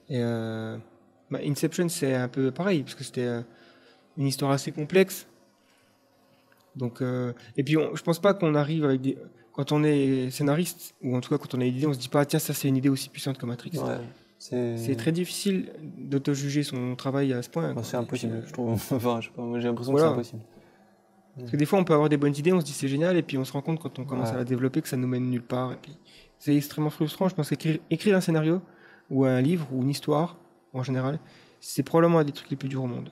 [0.08, 0.76] Et euh,
[1.30, 3.42] bah, Inception, c'est un peu pareil, parce que c'était euh,
[4.16, 5.26] une histoire assez complexe.
[6.74, 7.02] Donc,
[7.56, 9.18] et puis, on, je pense pas qu'on arrive avec des.
[9.52, 11.98] Quand on est scénariste, ou en tout cas quand on a une idée, on se
[11.98, 13.72] dit pas, tiens, ça c'est une idée aussi puissante que Matrix.
[13.74, 13.98] Ouais,
[14.76, 17.74] c'est très difficile d'auto-juger son travail à ce point.
[17.82, 18.72] C'est impossible, puis, je trouve.
[18.92, 19.30] enfin, j'ai
[19.68, 20.08] l'impression Voilà.
[20.08, 20.42] que c'est impossible.
[21.38, 23.16] Parce que des fois, on peut avoir des bonnes idées, on se dit c'est génial,
[23.16, 24.34] et puis on se rend compte quand on commence Ouais.
[24.34, 25.72] à la développer que ça nous mène nulle part.
[25.72, 25.96] Et puis,
[26.38, 27.28] c'est extrêmement frustrant.
[27.28, 28.60] Je pense qu'écrire écrire un scénario,
[29.10, 30.36] ou un livre, ou une histoire,
[30.74, 31.18] en général,
[31.60, 33.10] c'est probablement un des trucs les plus durs au monde.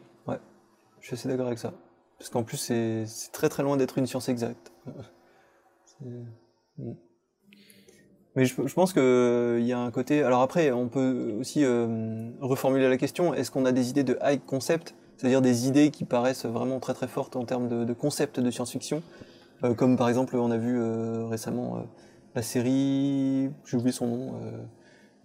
[1.02, 1.72] Je suis assez d'accord avec ça.
[2.18, 4.70] Parce qu'en plus, c'est c'est très très loin d'être une science exacte.
[5.84, 6.04] C'est-
[6.78, 6.94] Mm.
[8.36, 10.22] Mais je, je pense qu'il y a un côté.
[10.22, 14.18] Alors après, on peut aussi euh, reformuler la question est-ce qu'on a des idées de
[14.22, 17.92] high concept C'est-à-dire des idées qui paraissent vraiment très très fortes en termes de, de
[17.92, 19.02] concept de science-fiction
[19.64, 21.80] Euh, Comme par exemple, on a vu euh, récemment euh,
[22.34, 23.50] la série.
[23.66, 24.34] J'ai oublié son nom.
[24.42, 24.62] Euh,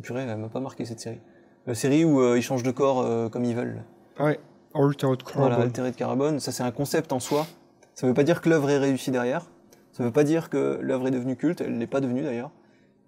[0.02, 1.22] purée, elle m'a pas marqué cette série.
[1.68, 3.84] La série où euh, ils changent de corps euh, comme ils veulent.
[4.20, 4.40] Ouais,
[4.74, 5.40] Altered Carbon.
[5.40, 7.48] Voilà, altéré de carbone, ça c'est un concept en soi.
[7.94, 9.46] Ça veut pas dire que l'œuvre est réussie derrière.
[9.94, 12.52] Ça veut pas dire que l'œuvre est devenue culte, elle l'est pas devenue d'ailleurs.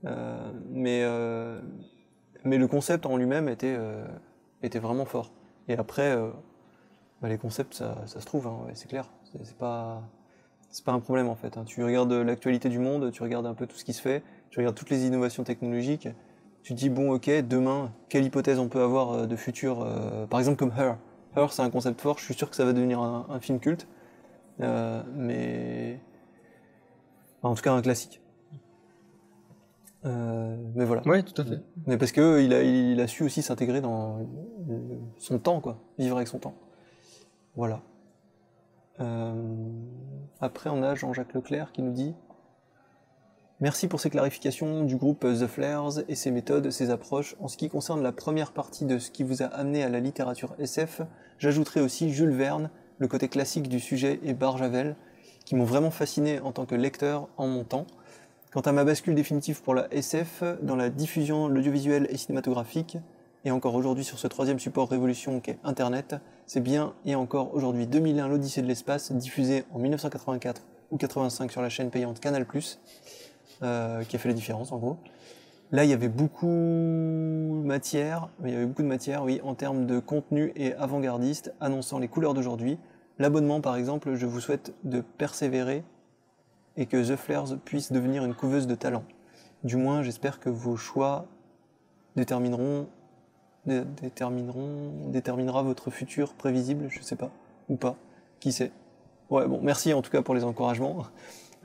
[0.08, 1.60] Euh, mais, euh,
[2.44, 4.06] mais le concept en lui-même était, euh,
[4.64, 5.32] était vraiment fort.
[5.68, 6.16] Et après,
[7.22, 9.10] bah, les concepts, ça, se trouve, hein, c'est clair.
[9.44, 10.02] C'est pas,
[10.70, 11.58] c'est pas un problème en fait.
[11.58, 11.66] hein.
[11.66, 14.60] Tu regardes l'actualité du monde, tu regardes un peu tout ce qui se fait, tu
[14.60, 16.08] regardes toutes les innovations technologiques.
[16.64, 19.86] Tu te dis, bon, ok, demain, quelle hypothèse on peut avoir de futur
[20.30, 20.96] Par exemple, comme Her.
[21.36, 23.88] Her, c'est un concept fort, je suis sûr que ça va devenir un, film culte.
[24.60, 26.00] Mais.
[27.42, 28.22] en tout cas, un classique.
[30.06, 31.02] Euh, mais voilà.
[31.08, 31.60] Ouais, tout à fait.
[31.88, 34.18] Mais parce que il a, il a su aussi s'intégrer dans
[34.68, 35.80] le- son temps, quoi.
[35.98, 36.54] Vivre avec son temps.
[37.56, 37.82] Voilà.
[39.00, 39.34] Euh,
[40.40, 42.14] après, on a Jean-Jacques Leclerc qui nous dit
[43.60, 47.36] Merci pour ces clarifications du groupe The Flares et ses méthodes, ses approches.
[47.40, 50.00] En ce qui concerne la première partie de ce qui vous a amené à la
[50.00, 51.02] littérature SF,
[51.40, 52.70] j'ajouterai aussi Jules Verne,
[53.00, 54.96] le côté classique du sujet et Barjavel,
[55.44, 57.88] qui m'ont vraiment fasciné en tant que lecteur en mon temps.
[58.58, 62.98] Quant à ma bascule définitive pour la SF, dans la diffusion, l'audiovisuel et cinématographique,
[63.46, 66.16] et encore aujourd'hui sur ce troisième support révolution qu'est Internet,
[66.48, 71.62] c'est bien et encore aujourd'hui 2001 l'Odyssée de l'espace, diffusé en 1984 ou 85 sur
[71.62, 72.48] la chaîne payante Canal+,
[73.62, 74.98] euh, qui a fait la différence en gros.
[75.72, 79.54] Là, il y avait beaucoup de matière, il y avait beaucoup de matière, oui, en
[79.54, 82.80] termes de contenu et avant-gardiste, annonçant les couleurs d'aujourd'hui.
[83.20, 85.84] L'abonnement, par exemple, je vous souhaite de persévérer
[86.78, 89.04] et que The Flares puisse devenir une couveuse de talent.
[89.64, 91.26] Du moins, j'espère que vos choix
[92.16, 92.88] détermineront,
[93.66, 97.32] dé- détermineront, déterminera votre futur prévisible, je sais pas,
[97.70, 97.96] ou pas,
[98.40, 98.72] qui sait.
[99.30, 101.06] Ouais, bon, merci en tout cas pour les encouragements.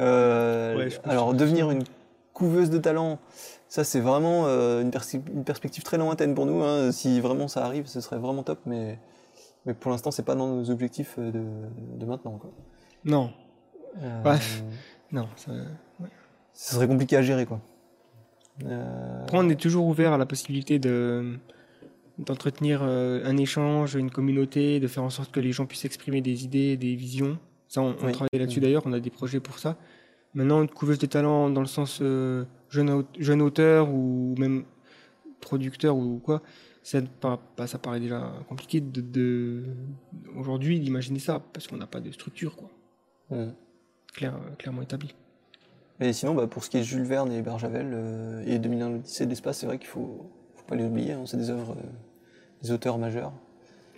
[0.01, 1.85] Euh, Ouais, alors, devenir une
[2.33, 3.19] couveuse de talent,
[3.69, 6.63] ça c'est vraiment euh, une, persi- une perspective très lointaine pour nous.
[6.63, 6.91] hein.
[6.93, 8.99] Si vraiment ça arrive, ce serait vraiment top, mais
[9.67, 11.45] Mais pour l'instant, c'est pas dans nos objectifs euh, de,
[11.99, 12.33] de maintenant.
[12.39, 12.51] Quoi.
[13.05, 13.31] Non,
[14.03, 14.63] Euh, Bref.
[15.13, 15.29] Non.
[15.37, 15.53] ça-
[16.55, 17.61] serait compliqué à gérer, quoi.
[18.65, 21.39] Euh, Après, on est toujours ouvert à la possibilité de
[22.19, 26.21] d'entretenir euh, un échange, une communauté, de faire en sorte que les gens puissent exprimer
[26.21, 27.39] des idées, des visions.
[27.69, 28.13] Ça, on, on Oui.
[28.13, 28.65] travaille là-dessus Mhm.
[28.65, 29.77] d'ailleurs, on a des projets pour ça.
[30.35, 34.65] Maintenant, une couveuse de talent dans le sens euh, jeune, au- jeune auteur ou même
[35.41, 36.43] producteur ou quoi,
[36.83, 37.01] ça,
[37.67, 39.65] ça paraît déjà compliqué de, de-
[40.37, 42.71] aujourd'hui d'imaginer ça parce qu'on n'a pas de structure quoi,
[43.31, 43.53] hmm.
[44.13, 45.15] Clair, euh, clairement établie.
[46.01, 49.25] Et sinon, bah, pour ce qui est Jules Verne et Berjavel euh, et 2001 l'Odyssée
[49.25, 51.13] de l'espace, c'est vrai qu'il faut, faut pas les oublier.
[51.13, 51.83] hein, c'est des œuvres, euh,
[52.63, 53.33] des auteurs majeurs.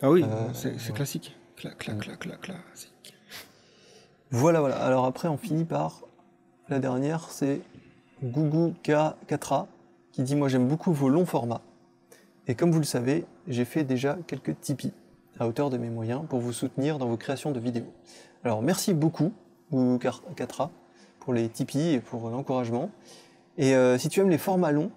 [0.03, 0.93] Ah oui, Euh, c'est ouais.
[0.95, 1.35] classique.
[1.65, 1.75] Mhm.
[1.77, 3.15] clac, clac, classique.
[4.31, 4.77] Voilà, voilà.
[4.77, 6.03] Alors après, on finit par
[6.69, 7.61] la dernière, c'est
[8.23, 9.67] Gugu K4A
[10.13, 11.63] qui dit Moi, j'aime beaucoup vos longs formats.
[12.49, 14.93] Et comme vous le savez, j'ai fait déjà quelques Tipeee
[15.39, 17.91] à hauteur de mes moyens pour vous soutenir dans vos créations de vidéos.
[18.45, 19.33] Alors, merci beaucoup,
[19.73, 20.71] Gugu K4A,
[21.21, 22.91] pour les Tipeee et pour l'encouragement.
[23.57, 24.91] Et euh, si tu aimes les formats longs,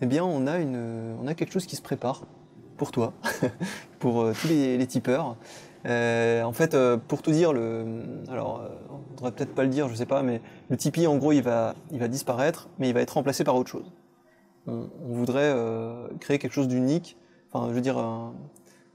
[0.00, 2.22] eh bien, on a, une, on a quelque chose qui se prépare
[2.76, 3.12] pour toi,
[3.98, 5.36] pour euh, tous les, les tipeurs.
[5.86, 6.76] Euh, en fait,
[7.08, 10.40] pour tout dire, le, alors, on devrait peut-être pas le dire, je sais pas, mais
[10.70, 13.54] le Tipeee, en gros, il va, il va disparaître, mais il va être remplacé par
[13.56, 13.92] autre chose.
[14.66, 15.54] On, voudrait
[16.20, 17.18] créer quelque chose d'unique,
[17.52, 18.32] enfin, je veux dire, un,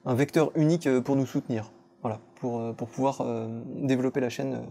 [0.06, 3.24] un vecteur unique pour nous soutenir, voilà, pour, pour pouvoir
[3.84, 4.64] développer la chaîne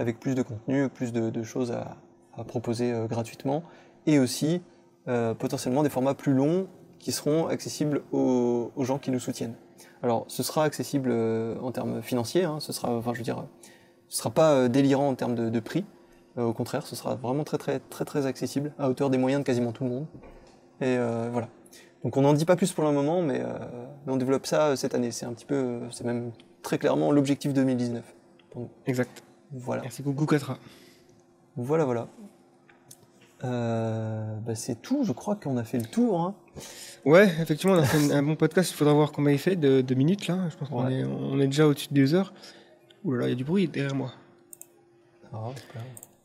[0.00, 1.96] avec plus de contenu, plus de, choses à,
[2.44, 3.62] proposer euh, gratuitement,
[4.06, 4.62] et aussi
[5.08, 9.54] euh, potentiellement des formats plus longs qui seront accessibles aux, gens qui nous soutiennent.
[10.02, 13.44] Alors, ce sera accessible euh, en termes financiers, hein, ce sera, enfin, je veux dire,
[14.08, 15.84] ce sera pas délirant en termes de, prix.
[16.36, 19.46] Au contraire, ce sera vraiment très, très, très, très accessible, à hauteur des moyens de
[19.46, 20.06] quasiment tout le monde.
[20.80, 20.96] Et
[21.30, 21.48] voilà.
[22.02, 23.42] Donc, on n'en dit pas plus pour le moment, mais,
[24.06, 25.12] on développe ça cette année.
[25.12, 28.02] C'est un petit peu, c'est même très clairement l'objectif 2019.
[28.86, 29.22] Exact.
[29.52, 29.82] Voilà.
[29.82, 30.58] Merci beaucoup, Katra.
[31.56, 32.08] Voilà, voilà.
[33.42, 36.20] Euh, bah, c'est tout, je crois qu'on a fait le tour.
[36.20, 36.34] Hein.
[37.04, 38.70] Ouais, effectivement, on a fait un, bon podcast.
[38.70, 40.48] Il faudra voir combien il fait de, de minutes là.
[40.50, 41.00] Je pense qu'on Ouais.
[41.00, 42.32] est, on est déjà au-dessus de deux heures.
[43.04, 44.12] Ouh là là, il y a du bruit derrière moi.
[45.32, 45.38] Ah.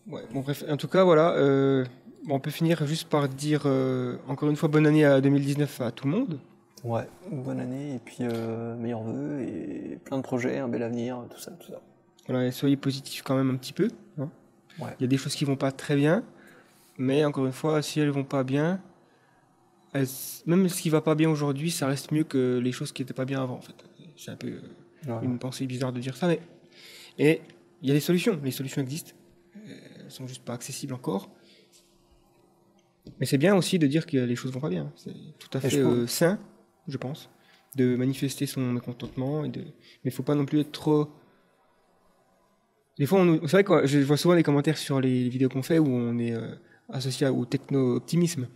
[0.10, 1.32] Ouais, bon, bref, en tout cas, voilà.
[1.36, 1.86] euh,
[2.30, 5.92] on peut finir juste par dire euh, encore une fois bonne année à 2019 à
[5.92, 6.40] tout le monde.
[6.84, 8.24] Ouais, bonne année et puis
[8.78, 11.82] meilleurs vœux et plein de projets, un bel avenir, tout ça, tout ça.
[12.28, 13.90] Voilà, soyez positifs quand même un petit peu.
[14.18, 14.30] hein.
[14.80, 14.90] Ouais.
[15.00, 16.24] Il y a des choses qui vont pas très bien,
[16.98, 18.82] mais encore une fois, si elles vont pas bien,
[19.94, 20.08] elles-
[20.46, 23.14] même ce qui va pas bien aujourd'hui, ça reste mieux que les choses qui étaient
[23.14, 23.56] pas bien avant.
[23.56, 23.76] En fait,
[24.18, 24.60] c'est un peu euh,
[25.08, 25.24] Ouais.
[25.24, 26.40] une pensée bizarre de dire ça, mais
[27.20, 27.42] et
[27.82, 28.40] il y a des solutions.
[28.44, 29.12] Les solutions existent,
[29.56, 31.30] elles sont juste pas accessibles encore.
[33.20, 34.92] Mais c'est bien aussi de dire que les choses vont pas bien.
[34.96, 36.40] C'est tout à fait euh, sain,
[36.88, 37.30] je pense,
[37.76, 39.62] de manifester son mécontentement et de.
[39.62, 41.10] Mais il faut pas non plus être trop.
[42.98, 45.80] Des fois, c'est vrai que je vois souvent des commentaires sur les vidéos qu'on fait
[45.80, 46.56] où on est euh,
[46.90, 48.48] associé au techno-optimisme.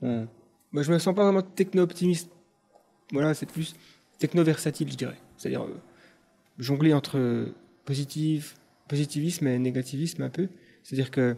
[0.00, 0.24] Hmm.
[0.70, 2.30] Moi, je me sens pas vraiment techno-optimiste.
[3.12, 3.74] Voilà, c'est plus
[4.18, 5.18] techno-versatile, je dirais.
[5.36, 5.80] C'est-à-dire euh,
[6.58, 7.54] jongler entre euh,
[7.84, 8.56] positif,
[8.88, 10.48] positivisme et négativisme un peu.
[10.82, 11.36] C'est-à-dire que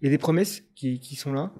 [0.00, 1.52] il y a des promesses qui sont là,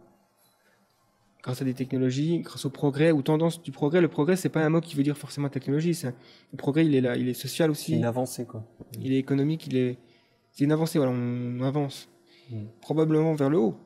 [1.42, 4.00] grâce à des technologies, grâce au progrès ou tendance du progrès.
[4.00, 5.94] Le progrès, c'est pas un mot qui veut dire forcément technologie.
[5.94, 6.14] c'est
[6.52, 8.64] Le progrès, il est là, il est social C'est aussi, une avancée, quoi.
[9.00, 9.98] il est économique, il est,
[10.52, 10.98] c'est une avancée.
[10.98, 12.08] Voilà, on, avance
[12.50, 12.64] Mm.
[12.80, 13.76] probablement vers le haut.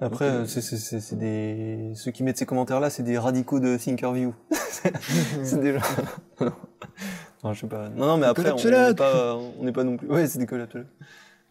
[0.00, 1.92] Après, euh, c'est- c'est c'est- c'est des...
[1.94, 4.34] ceux qui mettent ces commentaires-là, c'est des radicaux de Thinkerview.
[4.50, 4.92] c'est
[5.72, 5.80] gens...
[7.44, 7.88] non, je sais pas.
[7.90, 10.08] Non, non, mais après, on n'est pas, on n'est pas non plus...
[10.08, 10.86] Ouais, c'est des collapsologues.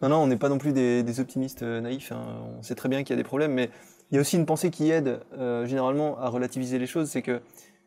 [0.02, 2.12] Non, non, on n'est pas non plus des, des optimistes euh, naïfs.
[2.12, 2.24] hein.
[2.58, 3.70] On sait très bien qu'il y a des problèmes, mais
[4.12, 7.22] il y a aussi une pensée qui aide euh, généralement à relativiser les choses, c'est
[7.22, 7.42] que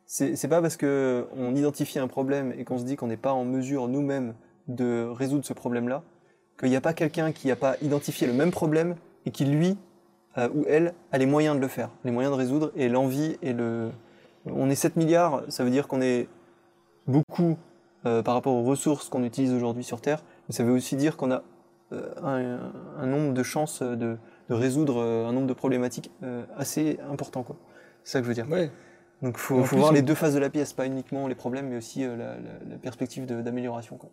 [0.06, 3.32] c'est pas parce que on identifie un problème et qu'on se dit qu'on n'est pas
[3.32, 4.34] en mesure nous-mêmes
[4.68, 6.02] de résoudre ce problème-là,
[6.58, 9.78] qu'il n'y a pas quelqu'un qui n'a pas identifié le même problème et qui lui
[10.38, 13.36] euh, ou elle a les moyens de le faire, les moyens de résoudre et l'envie
[13.42, 13.90] et le.
[14.46, 16.28] On est 7 milliards, ça veut dire qu'on est
[17.06, 17.56] beaucoup
[18.06, 21.16] euh, par rapport aux ressources qu'on utilise aujourd'hui sur Terre, mais ça veut aussi dire
[21.16, 21.42] qu'on a
[21.92, 24.16] euh, un, un nombre de chances de,
[24.52, 27.42] de résoudre euh, un nombre de problématiques euh, assez important.
[27.42, 27.56] quoi.
[28.04, 28.48] C'est ça que je veux dire.
[28.50, 28.70] Ouais.
[29.22, 31.26] Donc Et faut, en faut plus, voir les deux faces de la pièce, pas uniquement
[31.28, 33.96] les problèmes, mais aussi euh, la, la- la perspective d'amélioration.
[33.96, 34.10] quoi.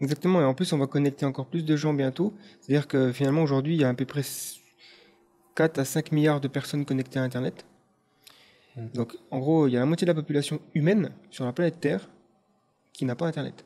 [0.00, 2.32] Exactement, et en plus on va connecter encore plus de gens bientôt.
[2.60, 4.22] C'est-à-dire que finalement aujourd'hui il y a à peu près
[5.54, 7.66] 4 à 5 milliards de personnes connectées à Internet.
[8.76, 8.86] Mm.
[8.94, 11.80] Donc en gros il y a la moitié de la population humaine sur la planète
[11.80, 12.08] Terre
[12.94, 13.64] qui n'a pas Internet.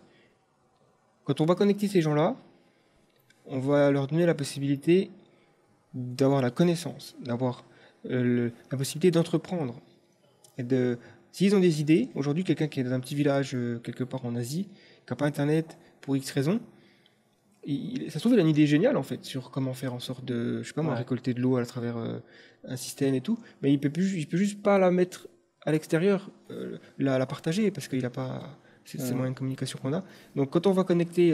[1.24, 2.34] Quand on va connecter ces gens-là,
[3.46, 5.10] on va leur donner la possibilité
[5.94, 7.64] d'avoir la connaissance, d'avoir
[8.10, 9.80] euh, la possibilité d'entreprendre
[10.58, 10.98] et de
[11.34, 14.26] S'ils ont des idées, aujourd'hui, quelqu'un qui est dans un petit village euh, quelque part
[14.26, 14.64] en Asie,
[15.06, 16.60] qui n'a pas Internet pour X raisons,
[17.64, 20.00] il- ça se trouve, il a une idée géniale en fait sur comment faire en
[20.00, 20.98] sorte de, je sais pas moi, Ouais.
[20.98, 22.18] récolter de l'eau à travers euh,
[22.64, 23.38] un système et tout.
[23.62, 25.26] Mais il peut plus, il peut juste pas la mettre
[25.64, 26.30] à l'extérieur,
[26.98, 29.08] la, la partager parce qu'il a pas, c'est Ouais.
[29.10, 30.04] le moyen de communication qu'on a.
[30.36, 31.32] Donc quand on va connecter,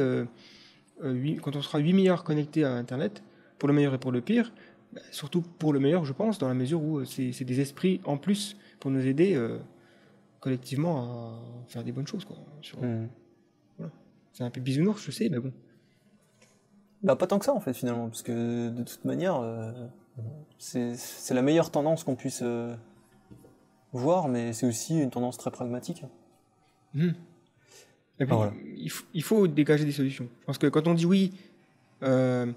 [1.42, 3.22] quand on sera 8 milliards connectés à Internet,
[3.58, 4.52] pour le meilleur et pour le pire,
[4.92, 8.00] bah, surtout pour le meilleur, je pense, dans la mesure où euh, c'est des esprits
[8.04, 9.58] en plus pour nous aider euh,
[10.40, 11.38] collectivement à
[11.68, 12.24] faire des bonnes choses.
[12.24, 12.36] quoi.
[12.62, 13.06] Sur- Hmm.
[14.32, 15.52] C'est un peu bisounours, je sais, mais bon.
[17.02, 19.72] Bah, pas tant que ça en fait finalement, parce que de toute manière, euh,
[20.58, 20.94] c'est
[21.34, 22.74] la meilleure tendance qu'on puisse euh,
[23.92, 26.04] voir, mais c'est aussi une tendance très pragmatique.
[26.94, 27.14] Et puis,
[28.30, 28.52] Ah, voilà.
[28.76, 30.28] il, faut, il faut dégager des solutions.
[30.40, 31.32] Je pense que quand on dit oui,
[32.02, 32.52] euh,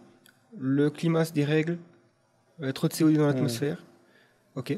[0.58, 1.78] le climat se dérègle,
[2.74, 3.84] trop de CO2 dans l'atmosphère,
[4.56, 4.78] ok,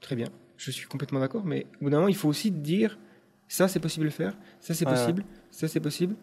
[0.00, 2.98] très bien, je suis complètement d'accord, mais au bout d'un moment, il faut aussi dire
[3.48, 6.16] ça c'est possible de le faire, ça c'est Ouais, possible, ça c'est possible.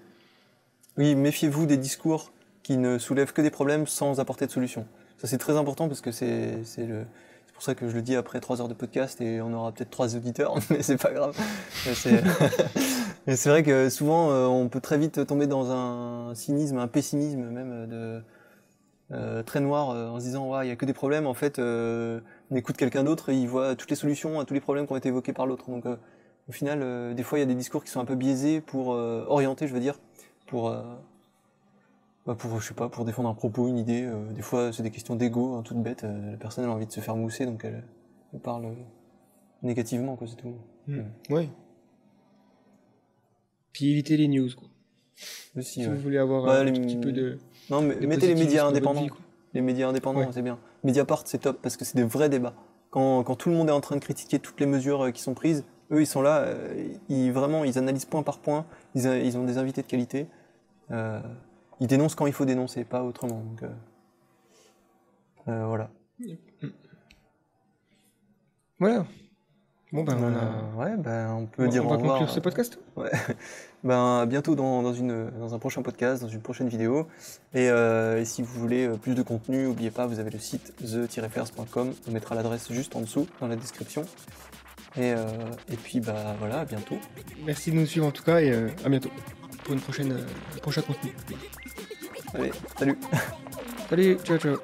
[0.98, 4.85] Oui, méfiez-vous des discours qui ne soulèvent que des problèmes sans apporter de solution.
[5.18, 7.06] Ça c'est très important parce que c'est c'est le
[7.45, 9.72] c'est pour ça que je le dis après trois heures de podcast et on aura
[9.72, 11.38] peut-être trois auditeurs, mais c'est pas grave.
[13.27, 16.88] Mais c'est vrai que souvent euh, on peut très vite tomber dans un cynisme, un
[16.88, 18.22] pessimisme même de
[19.11, 21.27] euh, très noir euh, en se disant ouais il y a que des problèmes.
[21.27, 24.53] En fait, euh, on écoute quelqu'un d'autre et il voit toutes les solutions à tous
[24.53, 25.69] les problèmes qui ont été évoqués par l'autre.
[25.69, 28.61] Donc au final, des fois il y a des discours qui sont un peu biaisés
[28.61, 29.99] pour orienter, je veux dire,
[30.48, 30.73] pour
[32.25, 34.07] bah, pour, je sais pas, pour défendre un propos, une idée.
[34.31, 36.03] des fois, c'est des questions d'ego, hein, toutes bêtes.
[36.03, 37.83] euh, la personne elle a envie de se faire mousser, donc elle,
[38.33, 38.75] elle parle
[39.64, 40.56] négativement, quoi, c'est tout.
[40.88, 41.11] Mhm.
[41.30, 41.49] Ouais.
[43.73, 44.67] Puis éviter les news, quoi.
[45.58, 45.93] Aussi, Si ouais.
[45.93, 47.38] vous voulez avoir Bah, un les- petit peu de.
[47.69, 49.01] Non, mais de mettez les médias indépendants.
[49.03, 49.09] vie.
[49.53, 50.58] Les médias indépendants, c'est bien.
[50.83, 52.53] Mediapart, c'est top parce que c'est des vrais débats.
[52.90, 55.22] Quand, quand tout le monde est en train de critiquer toutes les mesures euh, qui
[55.22, 59.08] sont prises, eux, ils sont là, euh, ils, vraiment, ils analysent point par point, ils,
[59.08, 60.27] a- ils ont des invités de qualité.
[60.91, 61.19] Euh,
[61.82, 63.41] ils dénoncent quand il faut dénoncer, pas autrement.
[63.41, 63.69] Donc, euh,
[65.50, 65.90] euh, voilà.
[68.80, 69.06] Voilà.
[69.91, 70.38] Bon, ben, on, a...
[70.38, 72.17] Euh, ouais, ben, on peut on dire va au revoir.
[72.19, 72.80] conclure ce podcast.
[73.84, 77.08] ben, bientôt dans, dans, une, dans, un prochain podcast, dans une prochaine vidéo.
[77.53, 80.40] Et, euh, et si vous voulez euh, plus de contenu, n'oubliez pas, vous avez le
[80.40, 81.93] site the-fairs.com.
[82.08, 84.03] On mettra l'adresse juste en dessous dans la description.
[84.98, 85.26] Et, euh,
[85.72, 86.98] et, puis bah voilà, à bientôt.
[87.45, 88.51] Merci de nous suivre en tout cas et
[88.84, 89.10] à bientôt
[89.64, 90.18] pour une prochaine
[90.61, 91.16] prochain contenu.
[92.34, 92.98] Allez, salut.
[93.90, 94.58] salut, ciao ciao.